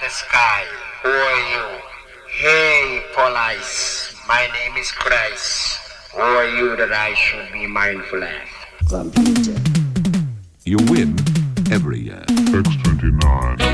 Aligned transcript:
the 0.00 0.08
sky. 0.10 0.64
Who 1.02 1.08
are 1.08 1.40
you? 1.52 1.80
Hey, 2.30 3.02
Police. 3.14 4.14
My 4.28 4.46
name 4.52 4.76
is 4.76 4.90
Christ. 4.90 5.78
Who 6.12 6.20
are 6.20 6.48
you 6.48 6.76
that 6.76 6.92
I 6.92 7.14
should 7.14 7.50
be 7.52 7.66
mindful 7.66 8.22
of? 8.22 8.30
You 10.64 10.76
win 10.88 11.16
every 11.70 12.00
year. 12.00 12.24
X29. 12.28 13.65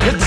hits. 0.00 0.25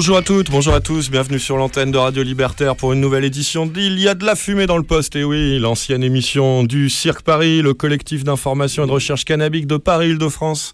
Bonjour 0.00 0.16
à 0.16 0.22
toutes, 0.22 0.50
bonjour 0.50 0.72
à 0.72 0.80
tous, 0.80 1.10
bienvenue 1.10 1.38
sur 1.38 1.58
l'antenne 1.58 1.90
de 1.90 1.98
Radio 1.98 2.22
Libertaire 2.22 2.74
pour 2.74 2.94
une 2.94 3.02
nouvelle 3.02 3.22
édition 3.22 3.66
d'Il 3.66 4.00
y 4.00 4.08
a 4.08 4.14
de 4.14 4.24
la 4.24 4.34
fumée 4.34 4.66
dans 4.66 4.78
le 4.78 4.82
poste. 4.82 5.14
Et 5.14 5.24
oui, 5.24 5.58
l'ancienne 5.58 6.02
émission 6.02 6.64
du 6.64 6.88
Cirque 6.88 7.20
Paris, 7.20 7.60
le 7.60 7.74
collectif 7.74 8.24
d'information 8.24 8.84
et 8.84 8.86
de 8.86 8.92
recherche 8.92 9.26
cannabique 9.26 9.66
de 9.66 9.76
Paris-Île-de-France. 9.76 10.72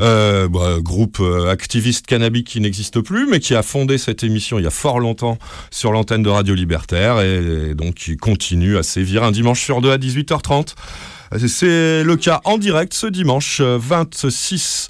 Euh, 0.00 0.48
bah, 0.48 0.78
groupe 0.80 1.18
euh, 1.20 1.48
activiste 1.48 2.06
cannabique 2.06 2.48
qui 2.48 2.60
n'existe 2.60 3.00
plus, 3.02 3.28
mais 3.28 3.38
qui 3.38 3.54
a 3.54 3.62
fondé 3.62 3.98
cette 3.98 4.24
émission 4.24 4.58
il 4.58 4.64
y 4.64 4.66
a 4.66 4.70
fort 4.70 4.98
longtemps 4.98 5.38
sur 5.70 5.92
l'antenne 5.92 6.24
de 6.24 6.28
Radio 6.28 6.56
Libertaire 6.56 7.20
et, 7.20 7.70
et, 7.70 7.74
donc 7.76 7.94
qui 7.94 8.16
continue 8.16 8.76
à 8.78 8.82
sévir 8.82 9.22
un 9.22 9.30
dimanche 9.30 9.62
sur 9.62 9.80
deux 9.80 9.92
à 9.92 9.96
18h30. 9.96 10.74
C'est 11.46 12.02
le 12.02 12.16
cas 12.16 12.40
en 12.42 12.58
direct 12.58 12.94
ce 12.94 13.06
dimanche 13.06 13.60
euh, 13.60 13.78
26 13.80 14.88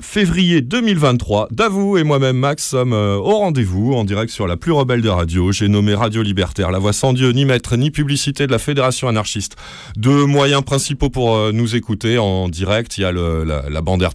février 0.00 0.60
2023. 0.60 1.48
Davou 1.50 1.96
et 1.96 2.04
moi-même, 2.04 2.36
Max, 2.36 2.64
sommes 2.64 2.92
euh, 2.92 3.16
au 3.16 3.38
rendez-vous 3.38 3.94
en 3.94 4.04
direct 4.04 4.32
sur 4.32 4.46
la 4.46 4.56
plus 4.56 4.72
rebelle 4.72 5.02
des 5.02 5.08
radios. 5.08 5.52
J'ai 5.52 5.68
nommé 5.68 5.94
Radio 5.94 6.22
Libertaire, 6.22 6.70
la 6.70 6.78
voix 6.78 6.92
sans 6.92 7.12
Dieu, 7.12 7.30
ni 7.32 7.44
maître, 7.44 7.76
ni 7.76 7.90
publicité 7.90 8.46
de 8.46 8.52
la 8.52 8.58
Fédération 8.58 9.08
anarchiste. 9.08 9.56
Deux 9.96 10.24
moyens 10.26 10.62
principaux 10.62 11.10
pour 11.10 11.36
euh, 11.36 11.52
nous 11.52 11.76
écouter 11.76 12.18
en 12.18 12.48
direct. 12.48 12.98
Il 12.98 13.02
y 13.02 13.04
a 13.04 13.12
la, 13.12 13.80
bande 13.80 14.06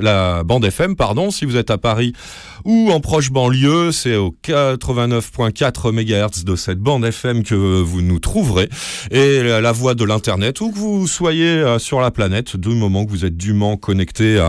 la 0.00 0.42
bande 0.44 0.64
FM, 0.64 0.96
pardon. 0.96 1.30
Si 1.30 1.44
vous 1.44 1.56
êtes 1.56 1.70
à 1.70 1.78
Paris 1.78 2.12
ou 2.64 2.90
en 2.90 3.00
proche 3.00 3.30
banlieue, 3.30 3.92
c'est 3.92 4.16
au 4.16 4.34
89.4 4.44 5.92
MHz 5.92 6.44
de 6.44 6.56
cette 6.56 6.78
bande 6.78 7.04
FM 7.04 7.42
que 7.42 7.54
vous 7.54 8.02
nous 8.02 8.18
trouverez. 8.18 8.68
Et 9.10 9.42
la, 9.42 9.72
voix 9.72 9.94
de 9.94 10.04
l'Internet, 10.04 10.60
où 10.60 10.70
que 10.70 10.78
vous 10.78 11.06
soyez 11.06 11.48
euh, 11.48 11.78
sur 11.78 12.00
la 12.00 12.10
planète, 12.10 12.56
du 12.56 12.70
moment 12.70 13.04
que 13.04 13.10
vous 13.10 13.24
êtes 13.24 13.36
dûment 13.36 13.76
connecté 13.76 14.40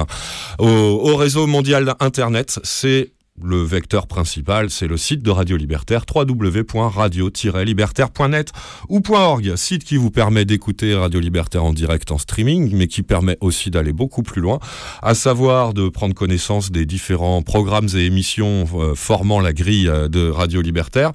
au, 0.58 0.68
au 0.68 1.16
réseau 1.16 1.48
mondial 1.48 1.96
Internet, 2.00 2.60
c'est 2.64 3.12
le 3.44 3.62
vecteur 3.62 4.08
principal, 4.08 4.70
c'est 4.70 4.88
le 4.88 4.98
site 4.98 5.24
de 5.24 5.32
Radio 5.32 5.58
Libertaire, 5.58 6.04
www.radio-libertaire.net 6.14 8.52
ou 8.90 9.02
.org, 9.10 9.56
site 9.56 9.84
qui 9.84 9.98
vous 9.98 10.12
permet 10.12 10.46
d'écouter 10.46 10.96
Radio 10.96 11.20
Libertaire 11.20 11.64
en 11.64 11.74
direct 11.74 12.12
en 12.12 12.18
streaming, 12.18 12.76
mais 12.76 12.88
qui 12.88 13.04
permet 13.04 13.38
aussi 13.42 13.72
d'aller 13.72 13.94
beaucoup 13.94 14.24
plus 14.24 14.42
loin, 14.42 14.60
à 15.02 15.16
savoir 15.16 15.74
de 15.74 15.90
prendre 15.90 16.14
connaissance 16.14 16.72
des 16.72 16.86
différents 16.86 17.42
programmes 17.42 17.88
et 17.96 18.06
émissions 18.06 18.66
euh, 18.76 18.96
formant 18.96 19.40
la 19.40 19.54
grille 19.54 19.88
euh, 19.88 20.08
de 20.08 20.30
Radio 20.30 20.62
Libertaire, 20.62 21.12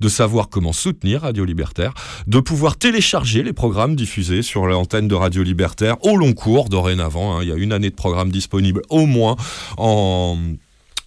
de 0.00 0.08
savoir 0.08 0.48
comment 0.48 0.72
soutenir 0.72 1.22
Radio 1.22 1.44
Libertaire, 1.44 1.94
de 2.26 2.40
pouvoir 2.40 2.76
télécharger 2.76 3.42
les 3.42 3.52
programmes 3.52 3.96
diffusés 3.96 4.42
sur 4.42 4.66
l'antenne 4.66 5.08
de 5.08 5.14
Radio 5.14 5.42
Libertaire 5.42 5.96
au 6.04 6.16
long 6.16 6.32
cours 6.32 6.68
dorénavant. 6.68 7.36
hein. 7.36 7.42
il 7.42 7.48
y 7.48 7.52
a 7.52 7.56
une 7.56 7.72
année 7.72 7.90
de 7.90 7.94
programme 7.94 8.30
disponible 8.30 8.82
au 8.88 9.06
moins 9.06 9.36
en 9.76 10.36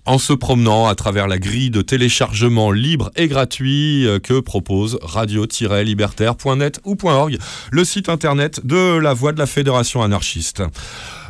en 0.06 0.18
se 0.18 0.34
promenant 0.34 0.88
à 0.88 0.96
travers 0.96 1.28
la 1.28 1.38
grille 1.38 1.70
de 1.70 1.82
téléchargement 1.82 2.72
libre 2.72 3.12
et 3.16 3.28
gratuit 3.28 4.06
euh, 4.08 4.20
que 4.20 4.40
propose 4.40 5.00
radio-libertaire.net 5.02 6.80
ou 6.86 6.98
.org, 7.04 7.38
le 7.72 7.86
site 7.86 8.10
internet 8.10 8.66
de 8.66 8.98
la 8.98 9.14
voix 9.14 9.32
de 9.32 9.40
la 9.40 9.46
Fédération 9.46 10.02
anarchiste. 10.02 10.64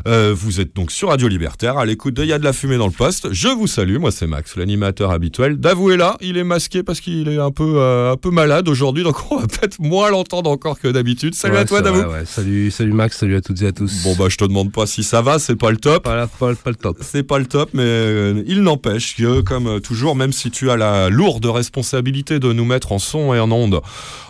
Euh, 0.05 0.33
vous 0.35 0.59
êtes 0.59 0.75
donc 0.75 0.91
sur 0.91 1.09
Radio 1.09 1.29
Libertaire, 1.29 1.77
à 1.77 1.85
l'écoute 1.85 2.13
de 2.13 2.25
Y 2.25 2.33
a 2.33 2.39
de 2.39 2.43
la 2.43 2.51
fumée 2.51 2.77
dans 2.77 2.87
le 2.87 2.91
poste. 2.91 3.31
Je 3.31 3.47
vous 3.47 3.67
salue, 3.67 3.97
moi 3.99 4.11
c'est 4.11 4.27
Max, 4.27 4.57
l'animateur 4.57 5.11
habituel. 5.11 5.57
Davou 5.57 5.91
est 5.91 5.97
là, 5.97 6.17
il 6.19 6.35
est 6.37 6.43
masqué 6.43 6.83
parce 6.83 6.99
qu'il 6.99 7.29
est 7.29 7.37
un 7.37 7.51
peu, 7.51 7.75
euh, 7.77 8.11
un 8.11 8.17
peu 8.17 8.29
malade 8.29 8.67
aujourd'hui, 8.67 9.03
donc 9.03 9.15
on 9.31 9.37
va 9.37 9.47
peut-être 9.47 9.79
moins 9.79 10.09
l'entendre 10.09 10.49
encore 10.49 10.77
que 10.79 10.89
d'habitude. 10.89 11.35
Salut 11.35 11.53
Ouais, 11.53 11.61
à 11.61 11.65
toi 11.65 11.81
Davou. 11.81 11.99
ouais. 12.01 12.25
Salut, 12.25 12.69
salut 12.69 12.91
Max, 12.91 13.17
salut 13.17 13.37
à 13.37 13.41
toutes 13.41 13.61
et 13.61 13.67
à 13.67 13.71
tous. 13.71 14.03
Bon 14.03 14.13
bah 14.17 14.25
je 14.27 14.35
te 14.35 14.43
demande 14.43 14.73
pas 14.73 14.85
si 14.87 15.03
ça 15.03 15.21
va, 15.21 15.39
c'est 15.39 15.55
pas 15.55 15.71
le 15.71 15.77
top. 15.77 16.03
pas, 16.03 16.15
la- 16.17 16.27
pas, 16.27 16.53
pas 16.53 16.69
le 16.71 16.75
top. 16.75 16.97
C'est 16.99 17.23
pas 17.23 17.39
le 17.39 17.45
top, 17.45 17.69
mais 17.73 17.83
euh, 17.83 18.43
il 18.45 18.61
n'empêche 18.61 19.15
que, 19.15 19.39
comme 19.39 19.67
euh, 19.67 19.79
toujours, 19.79 20.17
même 20.17 20.33
si 20.33 20.51
tu 20.51 20.69
as 20.69 20.75
la 20.75 21.09
lourde 21.09 21.45
responsabilité 21.45 22.39
de 22.39 22.51
nous 22.51 22.65
mettre 22.65 22.91
en 22.91 22.99
son 22.99 23.33
et 23.33 23.39
en 23.39 23.49
onde, 23.51 23.79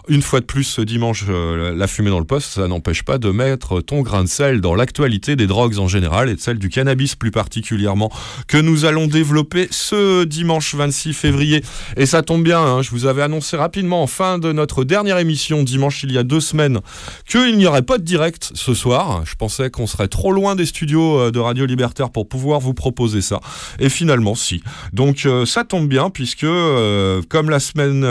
une 0.10 0.22
fois 0.22 0.42
de 0.42 0.46
plus 0.46 0.64
ce 0.66 0.82
dimanche, 0.82 1.24
euh, 1.30 1.74
la 1.76 1.88
fumée 1.88 2.10
dans 2.10 2.20
le 2.20 2.26
poste, 2.26 2.54
ça 2.54 2.68
n'empêche 2.68 3.04
pas 3.04 3.18
de 3.18 3.30
mettre 3.30 3.80
ton 3.80 4.02
grain 4.02 4.24
de 4.24 4.30
sel 4.30 4.60
dans 4.60 4.76
l'actualité 4.76 5.36
des 5.36 5.48
drogues 5.48 5.80
en 5.80 5.88
général 5.88 6.30
et 6.30 6.36
de 6.36 6.40
celle 6.40 6.60
du 6.60 6.70
cannabis 6.70 7.16
plus 7.16 7.32
particulièrement, 7.32 8.12
que 8.48 8.58
nous 8.58 8.84
allons 8.86 9.08
développer 9.08 9.68
ce 9.72 10.26
dimanche 10.26 10.76
26 10.76 11.14
février. 11.14 11.64
Et 11.96 12.06
ça 12.06 12.22
tombe 12.22 12.44
bien, 12.44 12.60
hein, 12.60 12.82
je 12.82 12.92
vous 12.92 13.06
avais 13.06 13.22
annoncé 13.22 13.56
rapidement 13.56 14.04
en 14.04 14.08
fin 14.08 14.40
de 14.40 14.52
notre 14.52 14.84
dernière 14.84 15.20
émission, 15.20 15.64
dimanche 15.64 16.04
il 16.04 16.12
y 16.12 16.18
a 16.18 16.24
deux 16.24 16.42
semaines, 16.42 16.80
qu'il 17.26 17.58
n'y 17.58 17.66
aurait 17.66 17.82
pas 17.82 17.98
de 17.98 18.04
direct 18.04 18.52
ce 18.56 18.74
soir. 18.74 19.24
Je 19.26 19.36
pensais 19.36 19.70
qu'on 19.70 19.88
serait 19.88 20.10
trop 20.10 20.34
loin 20.34 20.56
des 20.56 20.66
studios 20.66 21.20
euh, 21.20 21.32
de 21.32 21.40
Radio 21.40 21.66
Libertaire 21.66 22.10
pour 22.10 22.28
pouvoir 22.28 22.60
vous 22.60 22.74
proposer 22.74 23.22
ça. 23.22 23.40
Et 23.80 23.88
finalement, 23.88 24.36
si. 24.36 24.62
Donc 24.92 25.26
euh, 25.26 25.46
ça 25.46 25.64
tombe 25.64 25.88
bien 25.88 26.10
puisque, 26.10 26.42
comme 26.42 27.50
la 27.50 27.60
semaine, 27.60 28.06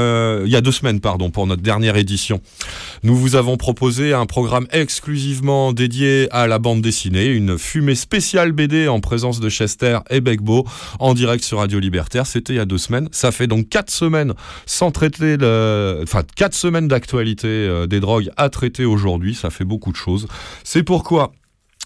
il 0.45 0.51
y 0.51 0.57
a 0.57 0.61
deux 0.61 0.73
semaines, 0.73 1.01
pardon, 1.01 1.31
pour 1.31 1.47
notre 1.47 1.63
dernière 1.63 1.82
édition, 1.91 2.41
nous 3.03 3.17
vous 3.17 3.37
avons 3.37 3.57
proposé 3.57 4.13
un 4.13 4.27
programme 4.27 4.67
exclusivement 4.71 5.73
dédié 5.73 6.29
à 6.31 6.47
la 6.47 6.59
bande 6.59 6.81
dessinée, 6.81 7.27
une 7.27 7.59
fumée 7.59 7.95
spéciale 7.95 8.53
BD 8.53 8.89
en 8.89 9.01
présence 9.01 9.41
de 9.41 9.49
Chester 9.49 9.99
et 10.11 10.21
Begbo 10.21 10.67
en 10.99 11.15
direct 11.15 11.45
sur 11.45 11.59
Radio 11.59 11.79
Libertaire. 11.81 12.27
C'était 12.27 12.55
il 12.55 12.57
y 12.57 12.61
a 12.61 12.65
deux 12.65 12.79
semaines. 12.79 13.09
Ça 13.13 13.33
fait 13.33 13.47
donc 13.47 13.69
quatre 13.69 13.91
semaines 13.91 14.35
sans 14.67 14.91
traiter 14.91 15.37
le, 15.37 16.01
enfin 16.03 16.23
quatre 16.37 16.55
semaines 16.55 16.89
d'actualité 16.89 17.49
euh, 17.49 17.87
des 17.87 18.01
drogues 18.01 18.31
à 18.37 18.49
traiter 18.49 18.85
aujourd'hui. 18.85 19.35
Ça 19.35 19.51
fait 19.51 19.65
beaucoup 19.65 19.93
de 19.93 19.97
choses. 19.97 20.29
C'est 20.65 20.83
pourquoi 20.83 21.33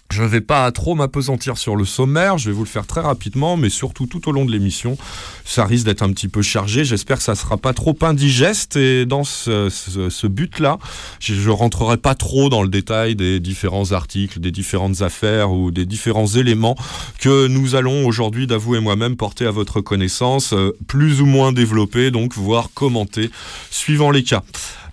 je 0.09 0.23
ne 0.23 0.27
vais 0.27 0.41
pas 0.41 0.71
trop 0.71 0.95
m'apesantir 0.95 1.57
sur 1.57 1.75
le 1.75 1.85
sommaire, 1.85 2.37
je 2.37 2.49
vais 2.49 2.55
vous 2.55 2.63
le 2.63 2.69
faire 2.69 2.87
très 2.87 3.01
rapidement, 3.01 3.57
mais 3.57 3.69
surtout 3.69 4.05
tout 4.05 4.29
au 4.29 4.31
long 4.31 4.45
de 4.45 4.51
l'émission. 4.51 4.97
Ça 5.45 5.65
risque 5.65 5.85
d'être 5.85 6.01
un 6.01 6.11
petit 6.11 6.27
peu 6.27 6.41
chargé, 6.41 6.85
j'espère 6.85 7.17
que 7.17 7.23
ça 7.23 7.35
sera 7.35 7.57
pas 7.57 7.73
trop 7.73 7.97
indigeste, 8.01 8.75
et 8.77 9.05
dans 9.05 9.23
ce, 9.23 10.27
but-là, 10.27 10.77
je, 11.19 11.33
je 11.33 11.49
rentrerai 11.49 11.97
pas 11.97 12.15
trop 12.15 12.49
dans 12.49 12.63
le 12.63 12.69
détail 12.69 13.15
des 13.15 13.39
différents 13.39 13.91
articles, 13.91 14.39
des 14.39 14.51
différentes 14.51 15.01
affaires 15.01 15.51
ou 15.51 15.71
des 15.71 15.85
différents 15.85 16.27
éléments 16.27 16.75
que 17.19 17.47
nous 17.47 17.75
allons 17.75 18.05
aujourd'hui, 18.05 18.47
d'avouer 18.47 18.79
moi-même, 18.79 19.15
porter 19.15 19.45
à 19.45 19.51
votre 19.51 19.81
connaissance, 19.81 20.53
euh, 20.53 20.75
plus 20.87 21.21
ou 21.21 21.25
moins 21.25 21.51
développés, 21.51 22.11
donc 22.11 22.33
voire 22.35 22.69
commenter, 22.73 23.29
suivant 23.69 24.11
les 24.11 24.23
cas. 24.23 24.43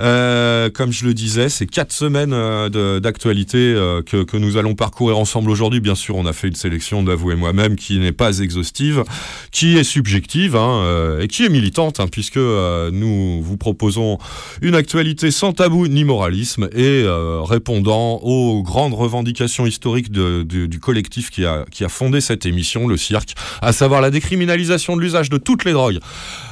Euh, 0.05 0.69
comme 0.71 0.93
je 0.93 1.07
le 1.07 1.15
disais, 1.15 1.49
c'est 1.49 1.67
quatre 1.67 1.93
semaines 1.93 2.35
euh, 2.35 3.01
d'actualité 3.01 3.59
euh, 3.59 4.03
que, 4.03 4.37
nous 4.37 4.57
allons 4.57 4.75
parcourir 4.75 5.19
ensemble 5.19 5.51
aujourd'hui. 5.51 5.81
Bien 5.81 5.95
sûr, 5.95 6.17
on 6.17 6.27
a 6.27 6.33
fait 6.33 6.49
une 6.49 6.55
sélection 6.55 7.03
d'avouer 7.03 7.37
moi-même 7.37 7.77
qui 7.77 7.99
n'est 7.99 8.13
pas 8.13 8.39
exhaustive, 8.41 9.05
qui 9.51 9.79
est 9.79 9.85
subjective 9.85 10.57
hein, 10.57 11.19
et 11.21 11.29
qui 11.29 11.45
est 11.45 11.49
militante, 11.49 12.01
hein, 12.01 12.07
puisque 12.11 12.37
nous 12.37 13.43
vous 13.43 13.57
proposons 13.57 14.19
une 14.61 14.75
actualité 14.75 15.31
sans 15.31 15.53
tabou 15.53 15.87
ni 15.89 16.05
moralisme 16.05 16.69
et 16.75 17.05
répondant 17.07 18.19
aux 18.23 18.63
grandes 18.63 18.95
revendications 18.95 19.67
historiques 19.67 20.11
du 20.11 20.81
collectif 20.81 21.31
qui 21.31 21.45
a, 21.45 21.65
fondé 21.89 22.21
cette 22.21 22.45
émission, 22.45 22.87
le 22.89 22.97
cirque, 22.97 23.35
à 23.63 23.73
savoir 23.73 24.01
la 24.01 24.11
décriminalisation 24.11 24.97
de 24.97 25.01
l'usage 25.01 25.31
de 25.31 25.39
toutes 25.39 25.65
les 25.65 25.73
drogues. 25.73 26.01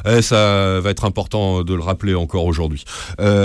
Et 0.09 0.23
ça 0.23 0.81
va 0.81 0.91
être 0.91 1.05
important 1.05 1.65
de 1.65 1.75
le 1.75 1.83
rappeler 1.83 2.15
encore 2.15 2.47
aujourd'hui. 2.47 2.85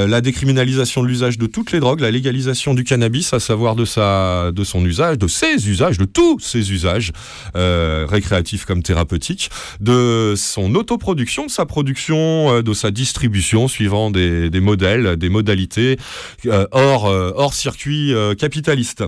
La 0.06 0.22
décriminalisation 0.22 1.02
de 1.02 1.08
l'usage 1.08 1.38
de 1.38 1.48
toutes 1.48 1.72
les 1.72 1.80
drogues, 1.80 2.02
la 2.02 2.12
légalisation 2.12 2.74
du 2.74 2.84
cannabis, 2.84 3.34
à 3.34 3.40
savoir 3.40 3.76
de, 3.76 3.86
son 3.86 4.86
usage, 4.86 5.18
de 5.18 5.28
ses 5.28 5.70
usages, 5.70 5.98
de 5.98 6.06
tous 6.06 6.40
ses 6.40 6.72
usages, 6.72 7.12
euh, 7.56 8.06
récréatifs 8.10 8.66
comme 8.66 8.84
thérapeutiques, 8.84 9.50
de 9.80 10.34
son 10.36 10.76
autoproduction, 10.76 11.46
de 11.46 11.52
sa 11.52 11.66
production, 11.66 12.52
euh, 12.52 12.62
de 12.62 12.74
sa 12.74 12.92
distribution, 12.92 13.68
suivant 13.68 14.12
des, 14.12 14.50
modèles, 14.60 15.16
des 15.16 15.30
modalités 15.30 15.98
euh, 16.46 16.68
hors, 16.72 17.08
euh, 17.08 17.32
hors 17.36 17.54
circuit 17.54 18.14
euh, 18.14 18.36
capitaliste. 18.36 19.04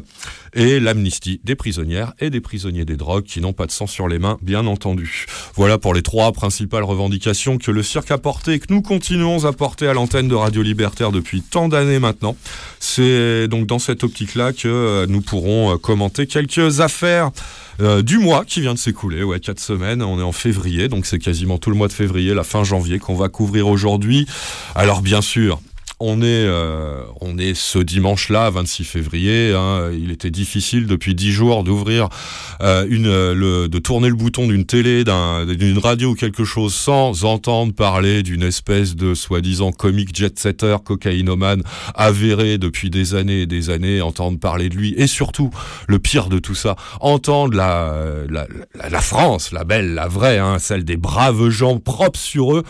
Et 0.54 0.80
l'amnistie 0.80 1.42
des 1.44 1.56
prisonnières 1.56 2.14
et 2.20 2.30
des 2.30 2.42
prisonniers 2.42 2.86
des 2.86 2.98
drogues 2.98 3.24
qui 3.24 3.42
n'ont 3.42 3.54
pas 3.54 3.66
de 3.66 3.72
sang 3.72 3.88
sur 3.88 4.08
les 4.08 4.20
mains, 4.20 4.38
bien 4.42 4.66
entendu. 4.68 5.26
Voilà 5.56 5.78
pour 5.78 5.94
les 5.94 6.02
trois 6.02 6.32
principales 6.32 6.84
revendications 6.84 7.58
que 7.58 7.72
le 7.72 7.84
cirque 7.84 8.12
a 8.12 8.18
portées 8.18 8.54
et 8.54 8.60
que 8.60 8.74
nous 8.74 8.82
continuons 8.82 9.46
à 9.46 9.54
porter 9.54 9.88
à 9.88 9.94
l'antenne 9.94 10.28
de 10.28 10.36
Radio 10.36 10.62
Libertaire 10.62 11.12
depuis 11.12 11.42
tant 11.42 11.70
d'années 11.70 12.00
maintenant. 12.00 12.36
C'est 12.80 13.48
donc 13.48 13.68
dans 13.68 13.80
cette 13.80 14.04
optique-là 14.04 14.54
que 14.54 14.68
euh, 14.68 15.06
nous 15.08 15.22
pourrons 15.22 15.74
euh, 15.74 15.78
commenter 15.78 16.28
quelques 16.28 16.80
affaires 16.80 17.32
euh, 17.82 18.02
du 18.02 18.18
mois 18.18 18.44
qui 18.46 18.62
vient 18.62 18.74
de 18.74 18.80
s'écouler. 18.80 19.24
Ouais, 19.24 19.40
quatre 19.40 19.60
semaines, 19.60 20.02
on 20.02 20.20
est 20.20 20.24
en 20.24 20.32
février, 20.32 20.90
donc 20.90 21.06
c'est 21.06 21.20
quasiment 21.20 21.58
tout 21.58 21.70
le 21.70 21.76
mois 21.76 21.88
de 21.88 21.94
février, 21.94 22.34
la 22.34 22.44
fin 22.44 22.64
janvier 22.64 23.00
qu'on 23.00 23.16
va 23.16 23.30
couvrir 23.30 23.68
aujourd'hui. 23.68 24.28
Alors 24.76 25.02
bien 25.02 25.22
sûr, 25.22 25.62
on 26.00 26.22
est, 26.22 26.26
euh, 26.26 27.02
on 27.22 27.38
est 27.38 27.54
ce 27.54 27.80
dimanche-là, 27.80 28.50
26 28.50 28.84
février. 28.86 29.54
hein, 29.56 29.90
il 29.92 30.12
était 30.12 30.32
difficile 30.32 30.88
depuis 30.88 31.14
dix 31.16 31.32
jours 31.32 31.64
d'ouvrir 31.64 32.08
euh, 32.62 32.86
une, 32.90 33.08
euh, 33.08 33.68
de 33.68 33.80
tourner 33.80 34.08
le 34.10 34.16
bouton 34.16 34.48
d'une 34.48 34.66
télé, 34.66 35.04
d'un- 35.04 35.46
d'une 35.46 35.78
radio 35.78 36.12
ou 36.12 36.16
quelque 36.16 36.46
chose 36.46 36.74
sans 36.74 37.26
entendre 37.26 37.74
parler 37.74 38.24
d'une 38.24 38.44
espèce 38.44 38.96
de 38.96 39.14
soi-disant 39.14 39.72
comique 39.72 40.16
jet-setter, 40.16 40.78
cocaïnomane, 40.86 41.64
avéré 41.96 42.58
depuis 42.58 42.90
des 42.90 43.16
années 43.16 43.42
et 43.42 43.46
des 43.46 43.70
années, 43.70 44.02
entendre 44.02 44.40
parler 44.40 44.70
de 44.70 44.76
lui. 44.76 44.94
Et 44.98 45.08
surtout, 45.08 45.50
le 45.88 46.00
pire 46.00 46.30
de 46.30 46.40
tout 46.40 46.56
ça, 46.56 46.76
entendre 47.02 47.56
la, 47.58 47.94
la, 48.30 48.48
la, 48.76 48.90
la 48.90 49.02
France, 49.02 49.52
la 49.52 49.64
belle, 49.66 49.94
la 49.96 50.08
vraie, 50.08 50.38
hein, 50.38 50.60
celle 50.60 50.86
des 50.86 50.98
braves 50.98 51.50
gens 51.50 51.78
propres 51.80 52.20
sur 52.20 52.56
eux, 52.56 52.64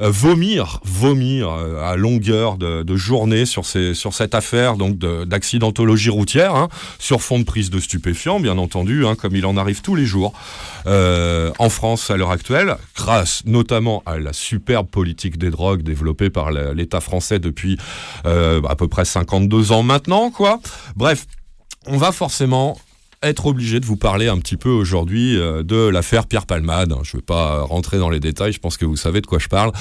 euh, 0.00 0.10
vomir, 0.10 0.80
vomir 0.84 1.48
euh, 1.50 1.82
à 1.82 1.96
longueur 1.96 2.56
de, 2.58 2.73
de 2.82 2.96
journée 2.96 3.46
sur, 3.46 3.66
ces, 3.66 3.94
sur 3.94 4.14
cette 4.14 4.34
affaire 4.34 4.76
donc 4.76 4.98
de- 4.98 5.24
d'accidentologie 5.24 6.10
routière, 6.10 6.54
hein, 6.54 6.68
sur 6.98 7.22
fond 7.22 7.38
de 7.38 7.44
prise 7.44 7.70
de 7.70 7.78
stupéfiants, 7.78 8.40
bien 8.40 8.58
entendu, 8.58 9.06
hein, 9.06 9.14
comme 9.14 9.36
il 9.36 9.46
en 9.46 9.56
arrive 9.56 9.82
tous 9.82 9.94
les 9.94 10.06
jours 10.06 10.32
euh, 10.86 11.52
en 11.58 11.68
France 11.68 12.10
à 12.10 12.16
l'heure 12.16 12.30
actuelle, 12.30 12.76
grâce 12.96 13.42
notamment 13.44 14.02
à 14.06 14.18
la 14.18 14.32
superbe 14.32 14.88
politique 14.88 15.38
des 15.38 15.50
drogues 15.50 15.82
développée 15.82 16.30
par 16.30 16.50
l'État 16.50 17.00
français 17.00 17.38
depuis 17.38 17.78
euh, 18.26 18.60
à 18.68 18.74
peu 18.76 18.88
près 18.88 19.04
52 19.04 19.72
ans 19.72 19.82
maintenant, 19.82 20.30
quoi. 20.30 20.60
Bref, 20.96 21.26
on 21.86 21.98
va 21.98 22.12
forcément 22.12 22.78
être 23.28 23.46
obligé 23.46 23.80
de 23.80 23.86
vous 23.86 23.96
parler 23.96 24.28
un 24.28 24.38
petit 24.38 24.56
peu 24.56 24.70
aujourd'hui 24.70 25.36
euh, 25.36 25.62
de 25.62 25.76
l'affaire 25.88 26.26
Pierre 26.26 26.46
Palmade. 26.46 26.94
Je 27.02 27.16
ne 27.16 27.20
vais 27.20 27.24
pas 27.24 27.62
rentrer 27.62 27.98
dans 27.98 28.10
les 28.10 28.20
détails, 28.20 28.52
je 28.52 28.60
pense 28.60 28.76
que 28.76 28.84
vous 28.84 28.96
savez 28.96 29.20
de 29.20 29.26
quoi 29.26 29.38
je 29.38 29.48
parle. 29.48 29.72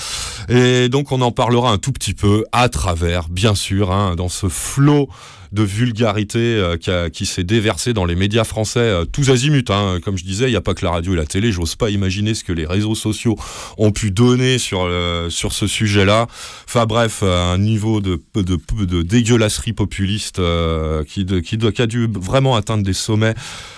Et 0.49 0.89
donc 0.89 1.11
on 1.11 1.21
en 1.21 1.31
parlera 1.31 1.71
un 1.71 1.77
tout 1.77 1.91
petit 1.91 2.13
peu 2.13 2.45
à 2.51 2.69
travers, 2.69 3.29
bien 3.29 3.55
sûr, 3.55 3.91
hein, 3.91 4.15
dans 4.15 4.29
ce 4.29 4.49
flot 4.49 5.09
de 5.53 5.63
vulgarité 5.63 6.39
euh, 6.39 7.09
qui, 7.09 7.25
s'est 7.25 7.43
déversé 7.43 7.93
dans 7.93 8.05
les 8.05 8.15
médias 8.15 8.43
français 8.43 8.79
euh, 8.79 9.05
tous 9.05 9.29
azimuts. 9.29 9.63
hein. 9.69 9.99
Comme 10.03 10.17
je 10.17 10.23
disais, 10.25 10.47
il 10.47 10.49
n'y 10.49 10.55
a 10.57 10.61
pas 10.61 10.73
que 10.73 10.83
la 10.83 10.91
radio 10.91 11.13
et 11.13 11.15
la 11.15 11.25
télé. 11.25 11.51
J'ose 11.51 11.75
pas 11.75 11.89
imaginer 11.91 12.33
ce 12.33 12.43
que 12.43 12.51
les 12.51 12.65
réseaux 12.65 12.95
sociaux 12.95 13.37
ont 13.77 13.91
pu 13.91 14.11
donner 14.11 14.57
sur, 14.57 14.89
sur 15.29 15.53
ce 15.53 15.67
sujet-là. 15.67 16.27
Enfin 16.67 16.85
bref, 16.85 17.19
euh, 17.21 17.53
un 17.53 17.59
niveau 17.59 18.01
de, 18.01 18.19
de, 18.35 18.57
de 18.85 19.01
dégueulasserie 19.03 19.73
populiste 19.73 20.39
euh, 20.39 21.03
qui, 21.03 21.23
de- 21.23 21.39
qui 21.39 21.81
a 21.81 21.85
dû 21.87 22.07
vraiment 22.11 22.55
atteindre 22.55 22.83
des 22.83 22.93
sommets. 22.93 23.35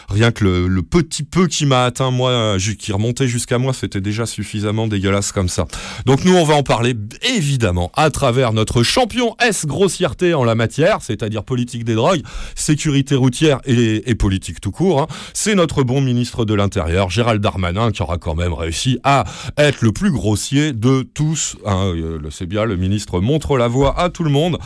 Rien 0.09 0.31
que 0.31 0.43
le, 0.43 0.67
le 0.67 0.81
petit 0.83 1.23
peu 1.23 1.47
qui 1.47 1.65
m'a 1.65 1.83
atteint, 1.85 2.11
moi, 2.11 2.29
euh, 2.29 2.59
qui 2.79 2.91
remontait 2.93 3.27
jusqu'à 3.27 3.57
moi, 3.57 3.73
c'était 3.73 4.01
déjà 4.01 4.25
suffisamment 4.25 4.87
dégueulasse 4.87 5.31
comme 5.31 5.49
ça. 5.49 5.65
Donc 6.05 6.23
nous, 6.25 6.35
on 6.35 6.43
va 6.43 6.55
en 6.55 6.63
parler 6.63 6.93
évidemment 7.35 7.91
à 7.95 8.09
travers 8.09 8.53
notre 8.53 8.83
champion 8.83 9.35
S 9.41 9.65
grossièreté 9.65 10.33
en 10.33 10.43
la 10.43 10.55
matière, 10.55 10.99
c'est-à-dire 11.01 11.43
politique 11.43 11.83
des 11.83 11.95
drogues, 11.95 12.21
sécurité 12.55 13.15
routière 13.15 13.59
et, 13.65 14.09
et 14.09 14.15
politique 14.15 14.61
tout 14.61 14.71
court. 14.71 15.01
hein. 15.01 15.07
C'est 15.33 15.55
notre 15.55 15.83
bon 15.83 16.01
ministre 16.01 16.45
de 16.45 16.53
l'Intérieur, 16.53 17.09
Gérald 17.09 17.41
Darmanin, 17.41 17.91
qui 17.91 18.01
aura 18.01 18.17
quand 18.17 18.35
même 18.35 18.53
réussi 18.53 18.99
à 19.03 19.23
être 19.57 19.81
le 19.81 19.91
plus 19.91 20.11
grossier 20.11 20.71
de 20.73 21.01
tous. 21.01 21.57
hein. 21.65 21.91
Euh, 21.95 22.19
le- 22.19 22.31
C'est 22.31 22.45
bien, 22.45 22.65
le 22.65 22.75
ministre 22.75 23.19
montre 23.21 23.57
la 23.57 23.67
voie 23.67 23.99
à 23.99 24.09
tout 24.09 24.23
le 24.23 24.29
monde 24.31 24.57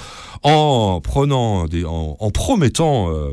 en 0.44 1.02
prenant 1.02 1.66
des, 1.66 1.86
en, 1.86 2.18
en 2.20 2.30
promettant. 2.32 3.10
euh, 3.12 3.30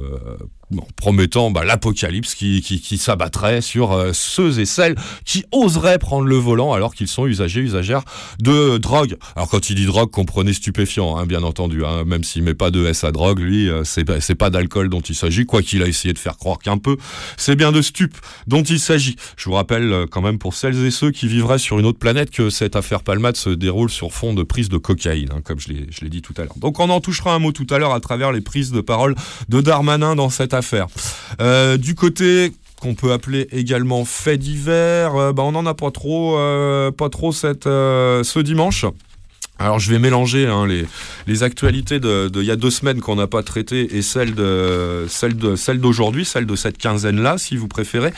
en 0.74 0.86
promettant 0.96 1.50
bah, 1.50 1.64
l'apocalypse 1.64 2.34
qui, 2.34 2.60
qui, 2.60 2.98
s'abattrait 2.98 3.60
sur 3.60 3.92
euh, 3.92 4.10
ceux 4.12 4.58
et 4.58 4.66
celles 4.66 4.96
qui 5.24 5.44
oseraient 5.52 5.98
prendre 5.98 6.26
le 6.26 6.36
volant 6.36 6.72
alors 6.72 6.94
qu'ils 6.94 7.08
sont 7.08 7.26
usagers, 7.26 7.60
usagères 7.60 8.02
de 8.40 8.78
drogue. 8.78 9.16
Alors 9.36 9.48
quand 9.48 9.70
il 9.70 9.76
dit 9.76 9.86
drogue, 9.86 10.10
comprenez 10.10 10.52
stupéfiant, 10.52 11.16
hein, 11.16 11.26
bien 11.26 11.42
entendu, 11.42 11.84
hein, 11.84 12.04
même 12.04 12.24
s'il 12.24 12.42
met 12.42 12.54
pas 12.54 12.70
de 12.70 12.84
S 12.84 13.04
à 13.04 13.12
drogue, 13.12 13.38
lui, 13.38 13.68
euh, 13.68 13.84
c'est 13.84 14.04
pas- 14.34 14.50
d'alcool 14.50 14.88
dont 14.88 15.00
il 15.00 15.14
s'agit, 15.14 15.44
quoi 15.44 15.60
qu'il 15.60 15.82
a 15.82 15.88
essayé 15.88 16.14
de 16.14 16.18
faire 16.20 16.36
croire 16.36 16.58
qu'un 16.58 16.78
peu, 16.78 16.96
c'est 17.36 17.56
bien 17.56 17.72
de 17.72 17.82
stup 17.82 18.16
dont 18.46 18.62
il 18.62 18.78
s'agit. 18.78 19.16
Je 19.36 19.48
vous 19.48 19.56
rappelle 19.56 19.92
euh, 19.92 20.06
quand 20.08 20.22
même 20.22 20.38
pour 20.38 20.54
celles 20.54 20.84
et 20.84 20.90
ceux 20.92 21.10
qui 21.10 21.26
vivraient 21.26 21.58
sur 21.58 21.78
une 21.80 21.86
autre 21.86 21.98
planète 21.98 22.30
que 22.30 22.48
cette 22.48 22.76
affaire 22.76 23.02
Palmade 23.02 23.36
se 23.36 23.50
déroule 23.50 23.90
sur 23.90 24.12
fond 24.12 24.34
de 24.34 24.44
prise 24.44 24.68
de 24.68 24.78
cocaïne, 24.78 25.30
hein, 25.32 25.40
comme 25.44 25.58
je 25.58 25.68
l'ai 25.68 26.08
dit 26.08 26.22
tout 26.22 26.34
à 26.36 26.42
l'heure. 26.42 26.56
Donc 26.58 26.78
on 26.78 26.88
en 26.90 27.00
touchera 27.00 27.34
un 27.34 27.40
mot 27.40 27.52
tout 27.52 27.66
à 27.70 27.78
l'heure 27.78 27.92
à 27.92 28.00
travers 28.00 28.32
les 28.32 28.40
prises 28.40 28.70
de 28.70 28.80
parole 28.80 29.14
de 29.48 29.60
Darmanin 29.60 30.14
dans 30.14 30.30
cette 30.30 30.54
affaire. 30.56 30.86
Euh, 31.40 31.76
du 31.76 31.94
côté 31.94 32.52
qu'on 32.80 32.94
peut 32.94 33.12
appeler 33.12 33.48
également 33.52 34.04
fait 34.04 34.36
divers, 34.36 35.14
euh, 35.16 35.32
bah, 35.32 35.42
on 35.42 35.52
n'en 35.52 35.66
a 35.66 35.74
pas 35.74 35.90
trop, 35.90 36.38
euh, 36.38 36.90
pas 36.90 37.08
trop 37.08 37.32
cette, 37.32 37.64
ce 37.64 38.38
dimanche. 38.38 38.84
Alors 39.58 39.78
je 39.78 39.90
vais 39.90 39.98
mélanger 39.98 40.46
hein, 40.46 40.66
les, 41.26 41.42
actualités 41.42 41.98
de, 41.98 42.28
de 42.28 42.42
y 42.42 42.50
a 42.50 42.56
deux 42.56 42.70
semaines 42.70 43.00
qu'on 43.00 43.16
n'a 43.16 43.26
pas 43.26 43.42
traitées 43.42 43.96
et 43.96 44.02
celles 44.02 44.34
de 44.34 45.06
de 45.06 45.76
d'aujourd'hui, 45.76 46.26
celles 46.26 46.44
de 46.44 46.56
cette 46.56 46.76
quinzaine 46.76 47.22
là, 47.22 47.38
si 47.38 47.56
vous 47.56 47.66
préférez. 47.66 48.12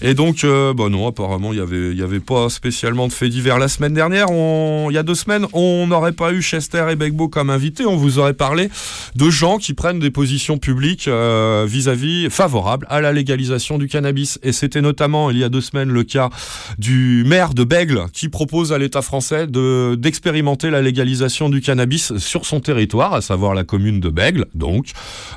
Et 0.00 0.14
donc 0.14 0.44
euh, 0.44 0.72
bah 0.72 0.88
non, 0.88 1.06
apparemment 1.06 1.52
il 1.52 1.58
y 1.58 1.62
avait 1.62 1.90
il 1.90 1.98
y 1.98 2.02
avait 2.02 2.20
pas 2.20 2.48
spécialement 2.48 3.06
de 3.06 3.12
faits 3.12 3.28
divers 3.28 3.58
la 3.58 3.68
semaine 3.68 3.92
dernière. 3.92 4.28
Il 4.30 4.94
y 4.94 4.98
a 4.98 5.02
deux 5.02 5.14
semaines, 5.14 5.46
on 5.52 5.86
n'aurait 5.86 6.12
pas 6.12 6.32
eu 6.32 6.40
Chester 6.40 6.86
et 6.90 6.96
Begbo 6.96 7.28
comme 7.28 7.50
invités. 7.50 7.84
On 7.84 7.96
vous 7.96 8.18
aurait 8.18 8.32
parlé 8.32 8.70
de 9.14 9.30
gens 9.30 9.58
qui 9.58 9.74
prennent 9.74 9.98
des 9.98 10.10
positions 10.10 10.56
publiques 10.56 11.06
euh, 11.08 11.66
vis-à-vis 11.68 12.30
favorables 12.30 12.86
à 12.88 13.02
la 13.02 13.12
légalisation 13.12 13.76
du 13.76 13.88
cannabis. 13.88 14.38
Et 14.42 14.52
c'était 14.52 14.80
notamment 14.80 15.30
il 15.30 15.36
y 15.36 15.44
a 15.44 15.50
deux 15.50 15.60
semaines 15.60 15.90
le 15.90 16.04
cas 16.04 16.30
du 16.78 17.24
maire 17.26 17.52
de 17.52 17.64
Bègle 17.64 18.06
qui 18.14 18.30
propose 18.30 18.72
à 18.72 18.78
l'État 18.78 19.02
français 19.02 19.46
de 19.46 19.96
d'expérimenter 19.98 20.70
la 20.70 20.77
légalisation 20.80 21.48
du 21.48 21.60
cannabis 21.60 22.16
sur 22.18 22.46
son 22.46 22.60
territoire, 22.60 23.14
à 23.14 23.20
savoir 23.20 23.54
la 23.54 23.64
commune 23.64 24.00
de 24.00 24.08
Bègle, 24.08 24.46
donc 24.54 24.92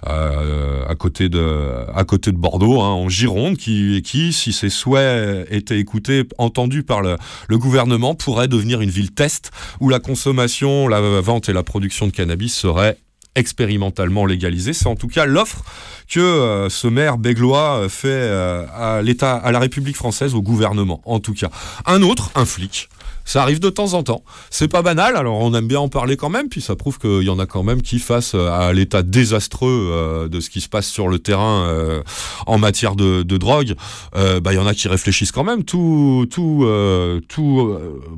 euh, 0.07 0.85
à 0.87 0.95
côté 0.95 1.29
de 1.29 1.85
à 1.93 2.03
côté 2.03 2.31
de 2.31 2.37
Bordeaux, 2.37 2.81
hein, 2.81 2.89
en 2.89 3.09
Gironde, 3.09 3.57
qui 3.57 4.01
qui 4.01 4.33
si 4.33 4.53
ses 4.53 4.69
souhaits 4.69 5.47
étaient 5.51 5.79
écoutés, 5.79 6.23
entendus 6.37 6.83
par 6.83 7.01
le, 7.01 7.17
le 7.47 7.57
gouvernement, 7.57 8.15
pourrait 8.15 8.47
devenir 8.47 8.81
une 8.81 8.89
ville 8.89 9.11
test 9.11 9.51
où 9.79 9.89
la 9.89 9.99
consommation, 9.99 10.87
la 10.87 11.01
vente 11.21 11.49
et 11.49 11.53
la 11.53 11.63
production 11.63 12.07
de 12.07 12.11
cannabis 12.11 12.53
seraient 12.55 12.97
expérimentalement 13.35 14.25
légalisées. 14.25 14.73
C'est 14.73 14.87
en 14.87 14.95
tout 14.95 15.07
cas 15.07 15.25
l'offre 15.25 15.63
que 16.09 16.19
euh, 16.19 16.69
ce 16.69 16.87
maire 16.87 17.17
béglois 17.17 17.87
fait 17.89 18.09
euh, 18.09 18.65
à 18.75 19.01
l'État, 19.01 19.35
à 19.35 19.51
la 19.51 19.59
République 19.59 19.95
française, 19.95 20.35
au 20.35 20.41
gouvernement, 20.41 21.01
en 21.05 21.19
tout 21.19 21.33
cas. 21.33 21.49
Un 21.85 22.01
autre, 22.01 22.31
un 22.35 22.45
flic. 22.45 22.89
Ça 23.25 23.41
arrive 23.41 23.59
de 23.59 23.69
temps 23.69 23.93
en 23.93 24.03
temps. 24.03 24.23
C'est 24.49 24.67
pas 24.67 24.81
banal, 24.81 25.15
alors 25.15 25.39
on 25.39 25.53
aime 25.53 25.67
bien 25.67 25.79
en 25.79 25.89
parler 25.89 26.17
quand 26.17 26.29
même, 26.29 26.49
puis 26.49 26.61
ça 26.61 26.75
prouve 26.75 26.99
qu'il 26.99 27.23
y 27.23 27.29
en 27.29 27.39
a 27.39 27.45
quand 27.45 27.63
même 27.63 27.81
qui, 27.81 27.99
face 27.99 28.33
euh, 28.35 28.49
à 28.49 28.73
l'état 28.73 29.03
désastreux 29.03 29.89
euh, 29.91 30.27
de 30.27 30.39
ce 30.39 30.49
qui 30.49 30.61
se 30.61 30.69
passe 30.69 30.87
sur 30.87 31.07
le 31.07 31.19
terrain 31.19 31.65
euh, 31.67 32.03
en 32.45 32.57
matière 32.57 32.95
de, 32.95 33.23
drogue, 33.23 33.75
bah, 34.13 34.51
il 34.51 34.55
y 34.55 34.59
en 34.59 34.67
a 34.67 34.73
qui 34.73 34.87
réfléchissent 34.87 35.31
quand 35.31 35.43
même. 35.43 35.63
Tout, 35.63 36.27
tout, 36.29 36.67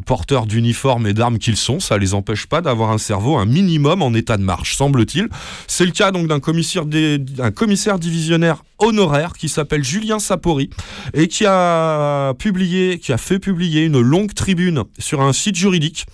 porteur 0.06 0.46
d'uniforme 0.46 1.08
et 1.08 1.14
d'armes 1.14 1.38
qu'ils 1.38 1.58
sont, 1.58 1.80
ça 1.80 1.98
les 1.98 2.14
empêche 2.14 2.48
pas 2.48 2.62
d'avoir 2.62 2.92
un 2.92 2.98
cerveau 2.98 3.38
un 3.38 3.46
minimum 3.46 4.02
en 4.02 4.14
état 4.14 4.38
de 4.38 4.44
marche, 4.44 4.76
semble-t-il. 4.76 5.30
C'est 5.68 5.86
le 5.86 5.92
cas 5.92 6.12
donc 6.12 6.28
d'un 6.28 6.40
commissaire 6.40 6.86
divisionnaire 8.00 8.64
honoraire 8.80 9.34
qui 9.34 9.50
s'appelle 9.50 9.84
Julien 9.84 10.20
Sapori 10.20 10.70
et 11.14 11.28
qui 11.28 11.46
a 11.46 12.34
publié, 12.38 13.00
qui 13.00 13.14
a 13.14 13.18
fait 13.18 13.40
publier 13.40 13.86
une 13.86 14.00
longue 14.00 14.34
tribune 14.34 14.84
sur 15.00 15.22
un 15.22 15.34
site 15.34 15.56
juridique 15.56 16.06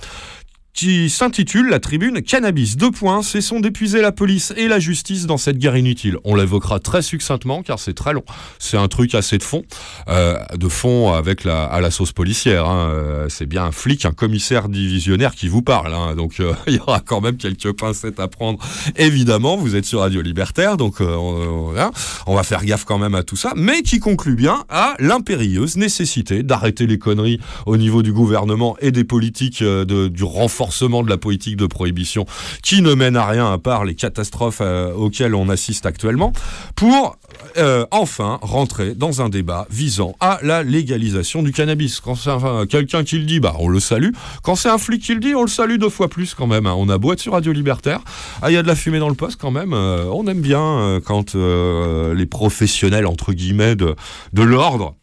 qui 0.73 1.09
s'intitule 1.09 1.69
la 1.69 1.79
tribune 1.79 2.21
Cannabis. 2.21 2.77
Deux 2.77 2.91
points, 2.91 3.21
cessons 3.21 3.59
d'épuiser 3.59 4.01
la 4.01 4.11
police 4.11 4.53
et 4.55 4.67
la 4.67 4.79
justice 4.79 5.25
dans 5.25 5.37
cette 5.37 5.57
guerre 5.57 5.75
inutile. 5.75 6.17
On 6.23 6.35
l'évoquera 6.35 6.79
très 6.79 7.01
succinctement 7.01 7.63
car 7.63 7.79
c'est 7.79 7.93
très 7.93 8.13
long. 8.13 8.23
C'est 8.59 8.77
un 8.77 8.87
truc 8.87 9.13
assez 9.15 9.37
de 9.37 9.43
fond, 9.43 9.63
euh, 10.07 10.37
de 10.55 10.69
fond 10.69 11.11
avec 11.11 11.43
la, 11.43 11.65
à 11.65 11.81
la 11.81 11.91
sauce 11.91 12.13
policière. 12.13 12.65
hein. 12.69 12.89
Euh, 12.93 13.25
C'est 13.29 13.45
bien 13.45 13.65
un 13.65 13.71
flic, 13.71 14.05
un 14.05 14.11
commissaire 14.13 14.69
divisionnaire 14.69 15.35
qui 15.35 15.47
vous 15.49 15.61
parle. 15.61 15.93
hein. 15.93 16.15
Donc 16.15 16.39
euh, 16.39 16.53
il 16.67 16.75
y 16.75 16.79
aura 16.79 17.01
quand 17.01 17.19
même 17.19 17.37
quelques 17.37 17.73
pincettes 17.73 18.19
à 18.19 18.27
prendre. 18.27 18.59
Évidemment, 18.95 19.57
vous 19.57 19.75
êtes 19.75 19.85
sur 19.85 19.99
Radio 19.99 20.21
Libertaire, 20.21 20.77
donc 20.77 21.01
euh, 21.01 21.13
on, 21.15 21.77
hein, 21.77 21.91
on 22.25 22.35
va 22.35 22.43
faire 22.43 22.63
gaffe 22.63 22.85
quand 22.85 22.99
même 22.99 23.15
à 23.15 23.23
tout 23.23 23.35
ça, 23.35 23.51
mais 23.55 23.81
qui 23.81 23.99
conclut 23.99 24.35
bien 24.35 24.63
à 24.69 24.93
l'impérieuse 24.99 25.75
nécessité 25.75 26.43
d'arrêter 26.43 26.87
les 26.87 26.99
conneries 26.99 27.39
au 27.65 27.75
niveau 27.75 28.01
du 28.01 28.13
gouvernement 28.13 28.77
et 28.79 28.91
des 28.91 29.03
politiques 29.03 29.61
de, 29.63 30.07
du 30.07 30.23
renforcement 30.59 31.03
de 31.03 31.09
la 31.09 31.17
politique 31.17 31.55
de 31.55 31.67
prohibition 31.67 32.25
qui 32.63 32.81
ne 32.81 32.93
mène 32.93 33.15
à 33.15 33.25
rien 33.25 33.51
à 33.51 33.57
part 33.57 33.85
les 33.85 33.95
catastrophes 33.95 34.59
euh, 34.61 34.91
auxquelles 34.93 35.33
on 35.33 35.47
assiste 35.47 35.85
actuellement, 35.85 36.33
pour 36.75 37.15
euh, 37.57 37.85
enfin 37.91 38.39
rentrer 38.41 38.93
dans 38.93 39.21
un 39.21 39.29
débat 39.29 39.65
visant 39.69 40.15
à 40.19 40.39
la 40.43 40.63
légalisation 40.63 41.43
du 41.43 41.53
cannabis. 41.53 42.01
Quand 42.01 42.15
c'est 42.15 42.31
quelqu'un 42.69 43.03
qui 43.05 43.19
le 43.19 43.25
dit, 43.25 43.39
bah 43.39 43.55
on 43.59 43.69
le 43.69 43.79
salue. 43.79 44.11
Quand 44.43 44.55
c'est 44.55 44.69
un 44.69 44.77
flic 44.77 45.01
qui 45.01 45.13
le 45.13 45.21
dit, 45.21 45.33
on 45.33 45.43
le 45.43 45.47
salue 45.47 45.77
deux 45.77 45.89
fois 45.89 46.09
plus 46.09 46.33
quand 46.33 46.47
même. 46.47 46.65
hein. 46.65 46.75
On 46.77 46.89
a 46.89 46.97
beau 46.97 47.13
être 47.13 47.19
sur 47.21 47.33
Radio 47.33 47.53
Libertaire, 47.53 48.01
ah 48.41 48.51
il 48.51 48.53
y 48.53 48.57
a 48.57 48.61
de 48.63 48.67
la 48.67 48.75
fumée 48.75 48.99
dans 48.99 49.09
le 49.09 49.15
poste 49.15 49.39
quand 49.39 49.51
même. 49.51 49.73
euh, 49.73 50.03
on 50.11 50.27
aime 50.27 50.41
bien 50.41 50.61
euh, 50.61 50.99
quand 50.99 51.35
euh, 51.35 52.13
les 52.13 52.25
professionnels 52.25 53.05
entre 53.07 53.31
guillemets 53.31 53.75
de, 53.77 53.95
de 54.33 54.41
l'ordre 54.43 54.95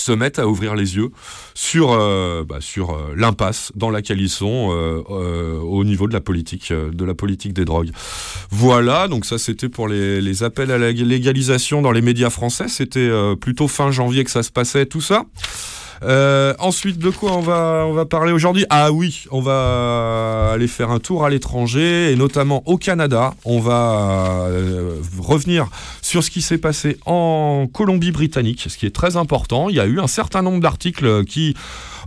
se 0.00 0.12
mettent 0.12 0.38
à 0.38 0.46
ouvrir 0.46 0.74
les 0.74 0.96
yeux 0.96 1.10
sur, 1.54 1.92
euh, 1.92 2.44
bah, 2.44 2.58
sur 2.60 2.90
euh, 2.90 3.14
l'impasse 3.16 3.72
dans 3.74 3.90
laquelle 3.90 4.20
ils 4.20 4.30
sont 4.30 4.68
euh, 4.70 5.02
euh, 5.10 5.58
au 5.58 5.84
niveau 5.84 6.08
de 6.08 6.12
la 6.12 6.20
politique, 6.20 6.72
de 6.72 7.04
la 7.04 7.14
politique 7.14 7.52
des 7.52 7.64
drogues. 7.64 7.90
Voilà, 8.50 9.08
donc 9.08 9.24
ça 9.24 9.38
c'était 9.38 9.68
pour 9.68 9.88
les, 9.88 10.20
les 10.20 10.42
appels 10.42 10.70
à 10.70 10.78
la 10.78 10.92
légalisation 10.92 11.82
dans 11.82 11.92
les 11.92 12.02
médias 12.02 12.30
français. 12.30 12.68
C'était 12.68 13.10
plutôt 13.40 13.68
fin 13.68 13.90
janvier 13.90 14.24
que 14.24 14.30
ça 14.30 14.42
se 14.42 14.50
passait, 14.50 14.86
tout 14.86 15.00
ça. 15.00 15.24
Euh, 16.02 16.54
ensuite, 16.58 16.98
de 16.98 17.10
quoi 17.10 17.32
on 17.32 17.40
va, 17.40 17.84
on 17.86 17.92
va 17.92 18.04
parler 18.04 18.32
aujourd'hui? 18.32 18.64
Ah 18.70 18.92
oui, 18.92 19.24
on 19.30 19.40
va 19.40 20.50
aller 20.52 20.68
faire 20.68 20.90
un 20.90 20.98
tour 20.98 21.24
à 21.24 21.30
l'étranger, 21.30 22.12
et 22.12 22.16
notamment 22.16 22.62
au 22.66 22.76
Canada. 22.76 23.34
On 23.44 23.60
va 23.60 24.46
euh, 24.48 25.00
revenir 25.18 25.68
sur 26.02 26.22
ce 26.22 26.30
qui 26.30 26.42
s'est 26.42 26.58
passé 26.58 26.98
en 27.06 27.66
Colombie-Britannique, 27.72 28.66
ce 28.68 28.76
qui 28.76 28.86
est 28.86 28.94
très 28.94 29.16
important. 29.16 29.68
Il 29.68 29.76
y 29.76 29.80
a 29.80 29.86
eu 29.86 30.00
un 30.00 30.06
certain 30.06 30.42
nombre 30.42 30.60
d'articles 30.60 31.24
qui 31.24 31.54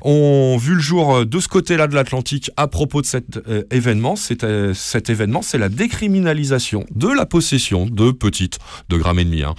ont 0.02 0.58
vu 0.58 0.76
le 0.76 0.80
jour 0.80 1.16
euh, 1.16 1.26
de 1.26 1.40
ce 1.40 1.48
côté-là 1.48 1.88
de 1.88 1.96
l'Atlantique 1.96 2.52
à 2.58 2.68
propos 2.68 3.02
de 3.02 3.06
cet 3.06 3.38
euh, 3.48 3.64
événement. 3.72 4.16
Euh, 4.44 4.74
cet 4.74 5.10
événement, 5.10 5.42
c'est 5.42 5.58
la 5.58 5.70
décriminalisation 5.70 6.86
de 6.94 7.08
la 7.08 7.26
possession 7.26 7.86
de 7.86 8.12
petites, 8.12 8.60
de 8.90 8.98
et 8.98 9.26
demi, 9.26 9.44
hein, 9.44 9.56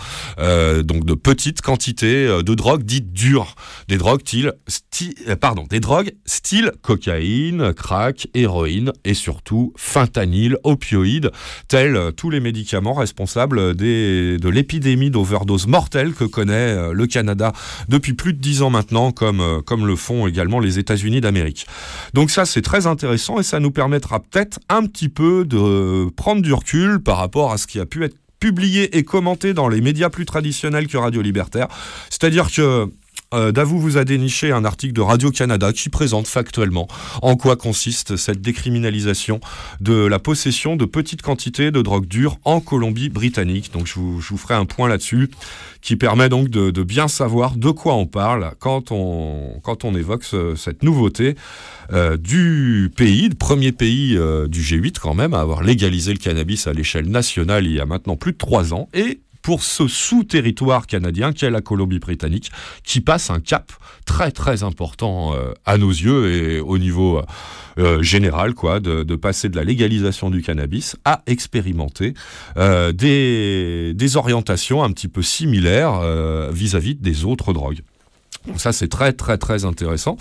donc 0.85 1.05
de 1.05 1.15
petites 1.15 1.61
quantités 1.61 2.27
de 2.27 2.55
drogues 2.55 2.85
dites 2.85 3.13
dures, 3.13 3.57
des 3.89 3.99
drogues 3.99 4.23
style, 4.69 5.37
pardon, 5.41 5.65
des 5.69 5.81
drogues 5.81 6.13
style 6.25 6.73
cocaïne, 6.83 7.73
crack, 7.75 8.29
héroïne 8.35 8.93
et 9.05 9.15
surtout 9.15 9.73
fentanyl, 9.77 10.57
opioïdes, 10.63 11.33
tels 11.67 12.13
tous 12.17 12.31
les 12.31 12.39
médicaments 12.39 12.95
responsables 12.95 13.75
de 13.75 14.49
l'épidémie 14.49 15.11
d'overdose 15.11 15.67
mortelle 15.67 16.13
que 16.13 16.25
connaît 16.25 16.93
le 16.93 17.07
Canada 17.07 17.53
depuis 17.89 18.13
plus 18.13 18.33
de 18.33 18.39
dix 18.39 18.63
ans 18.63 18.71
maintenant, 18.71 19.11
comme, 19.11 19.63
comme 19.67 19.87
le 19.87 19.97
font 19.97 20.27
également 20.31 20.61
les 20.61 20.79
États-Unis 20.79 21.21
d'Amérique. 21.21 21.67
Donc 22.15 22.31
ça, 22.31 22.47
c'est 22.47 22.63
très 22.63 22.87
intéressant 22.87 23.39
et 23.39 23.43
ça 23.43 23.61
nous 23.61 23.71
permettra 23.71 24.21
peut-être 24.21 24.59
un 24.69 24.87
petit 24.87 25.09
peu 25.09 25.45
de 25.45 26.09
prendre 26.17 26.41
du 26.41 26.55
recul 26.55 27.01
par 27.01 27.19
rapport 27.19 27.53
à 27.53 27.59
ce 27.59 27.67
qui 27.67 27.79
a 27.79 27.87
pu 27.87 28.05
être 28.05 28.17
publié 28.41 28.97
et 28.97 29.05
commenté 29.05 29.53
dans 29.53 29.69
les 29.69 29.83
médias 29.83 30.09
plus 30.09 30.25
traditionnels 30.25 30.87
que 30.87 30.97
Radio 30.97 31.21
Libertaire. 31.21 31.69
C'est-à-dire 32.09 32.51
que 32.51 32.91
euh, 33.33 33.53
Davou 33.53 33.79
vous 33.79 33.97
a 33.97 34.05
déniché 34.05 34.51
un 34.53 34.65
article 34.65 34.93
de 34.93 35.01
Radio-Canada 35.01 35.73
qui 35.73 35.89
présente 35.89 36.27
factuellement 36.27 36.89
en 37.23 37.37
quoi 37.37 37.57
consiste 37.57 38.17
cette 38.17 38.41
décriminalisation 38.41 39.41
de 39.81 39.95
la 40.07 40.19
possession 40.19 40.77
de 40.77 40.85
petites 40.85 41.23
quantités 41.23 41.71
de 41.71 41.81
drogue 41.83 42.07
dure 42.07 42.39
en 42.45 42.61
Colombie-Britannique. 42.61 43.73
Donc 43.73 43.87
je 43.87 43.95
vous, 43.95 44.21
ferai 44.37 44.55
un 44.55 44.65
point 44.67 44.89
là-dessus 44.89 45.31
qui 45.81 45.97
permet 45.97 46.29
donc 46.29 46.49
de, 46.49 46.83
bien 46.83 47.09
savoir 47.09 47.57
de 47.57 47.71
quoi 47.71 47.95
on 47.95 48.07
parle 48.07 48.53
quand 48.59 48.91
on, 48.91 49.61
quand 49.63 49.85
on 49.85 49.95
évoque 49.95 50.25
ce- 50.25 50.55
cette 50.57 50.83
nouveauté 50.83 51.37
euh, 51.93 52.17
du 52.17 52.91
pays, 52.97 53.29
le 53.29 53.35
premier 53.35 53.73
pays 53.73 54.17
euh, 54.17 54.49
du 54.49 54.61
G8 54.63 54.97
quand 55.01 55.15
même 55.15 55.35
à 55.35 55.41
avoir 55.41 55.63
légalisé 55.63 56.13
le 56.13 56.19
cannabis 56.19 56.67
à 56.67 56.73
l'échelle 56.73 57.09
nationale 57.09 57.67
il 57.67 57.73
y 57.73 57.81
a 57.81 57.87
maintenant 57.87 58.17
plus 58.17 58.33
de 58.33 58.39
trois 58.39 58.75
ans 58.75 58.89
et 58.95 59.21
pour 59.43 59.63
ce 59.63 59.89
sous-territoire 59.89 60.87
canadien 60.87 61.33
qu'est 61.33 61.51
la 61.51 61.61
Colombie-Britannique, 61.61 62.51
qui 62.85 63.01
passe 63.01 63.31
un 63.31 63.41
cap 63.41 63.73
très 64.05 64.31
très 64.33 64.63
important 64.63 65.35
euh, 65.35 65.53
à 65.67 65.79
nos 65.79 65.91
yeux 65.91 66.33
et 66.33 66.61
au 66.61 66.79
niveau 66.79 67.23
euh, 67.81 68.03
général, 68.03 68.55
quoi, 68.55 68.81
de, 68.81 69.17
passer 69.17 69.49
de 69.49 69.57
la 69.57 69.65
légalisation 69.65 70.31
du 70.31 70.43
cannabis 70.43 70.97
à 71.05 71.23
expérimenter 71.27 72.15
euh, 72.57 72.93
des, 72.93 74.17
orientations 74.17 74.83
un 74.83 74.91
petit 74.91 75.09
peu 75.09 75.23
similaires 75.23 76.01
euh, 76.03 76.51
vis-à-vis 76.53 76.95
des 76.97 77.25
autres 77.25 77.53
drogues. 77.53 77.81
Ça 78.57 78.73
c'est 78.73 78.89
très 78.89 79.13
très 79.13 79.37
très 79.37 79.67
intéressant. 79.67 80.17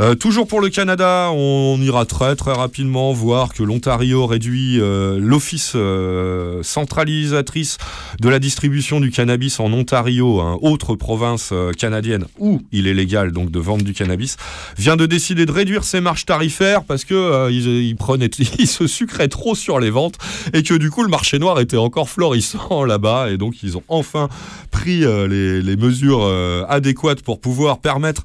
Euh, 0.00 0.16
toujours 0.16 0.48
pour 0.48 0.60
le 0.60 0.70
Canada, 0.70 1.30
on, 1.32 1.78
ira 1.80 2.04
très 2.04 2.34
très 2.34 2.52
rapidement 2.52 3.12
voir 3.12 3.54
que 3.54 3.62
l'Ontario 3.62 4.26
réduit 4.26 4.80
euh, 4.80 5.20
l'office 5.20 5.72
euh, 5.76 6.64
centralisatrice 6.64 7.78
de 8.20 8.28
la 8.28 8.40
distribution 8.40 8.98
du 8.98 9.12
cannabis 9.12 9.60
en 9.60 9.72
Ontario, 9.72 10.40
hein, 10.40 10.58
autre 10.62 10.96
province 10.96 11.54
canadienne 11.78 12.24
où 12.40 12.60
il 12.72 12.88
est 12.88 12.94
légal 12.94 13.30
donc 13.30 13.52
de 13.52 13.60
vendre 13.60 13.84
du 13.84 13.92
cannabis, 13.92 14.36
vient 14.76 14.96
de 14.96 15.06
décider 15.06 15.46
de 15.46 15.52
réduire 15.52 15.84
ses 15.84 16.00
marges 16.00 16.26
tarifaires 16.26 16.82
parce 16.82 17.04
que 17.04 17.50
ils, 17.52 17.68
ils 17.68 17.96
ils 18.58 18.66
se 18.66 18.88
sucraient 18.88 19.28
trop 19.28 19.54
sur 19.54 19.78
les 19.78 19.90
ventes 19.90 20.18
et 20.54 20.64
que 20.64 20.74
du 20.74 20.90
coup 20.90 21.04
le 21.04 21.08
marché 21.08 21.38
noir 21.38 21.60
était 21.60 21.76
encore 21.76 22.08
florissant 22.08 22.84
là-bas 22.84 23.30
et 23.30 23.36
donc 23.36 23.62
ils 23.62 23.76
ont 23.76 23.84
enfin 23.86 24.28
pris 24.72 25.00
les, 25.00 25.76
mesures 25.76 26.24
adéquates 26.68 27.22
pour 27.22 27.40
pouvoir 27.40 27.59
permettre 27.80 28.22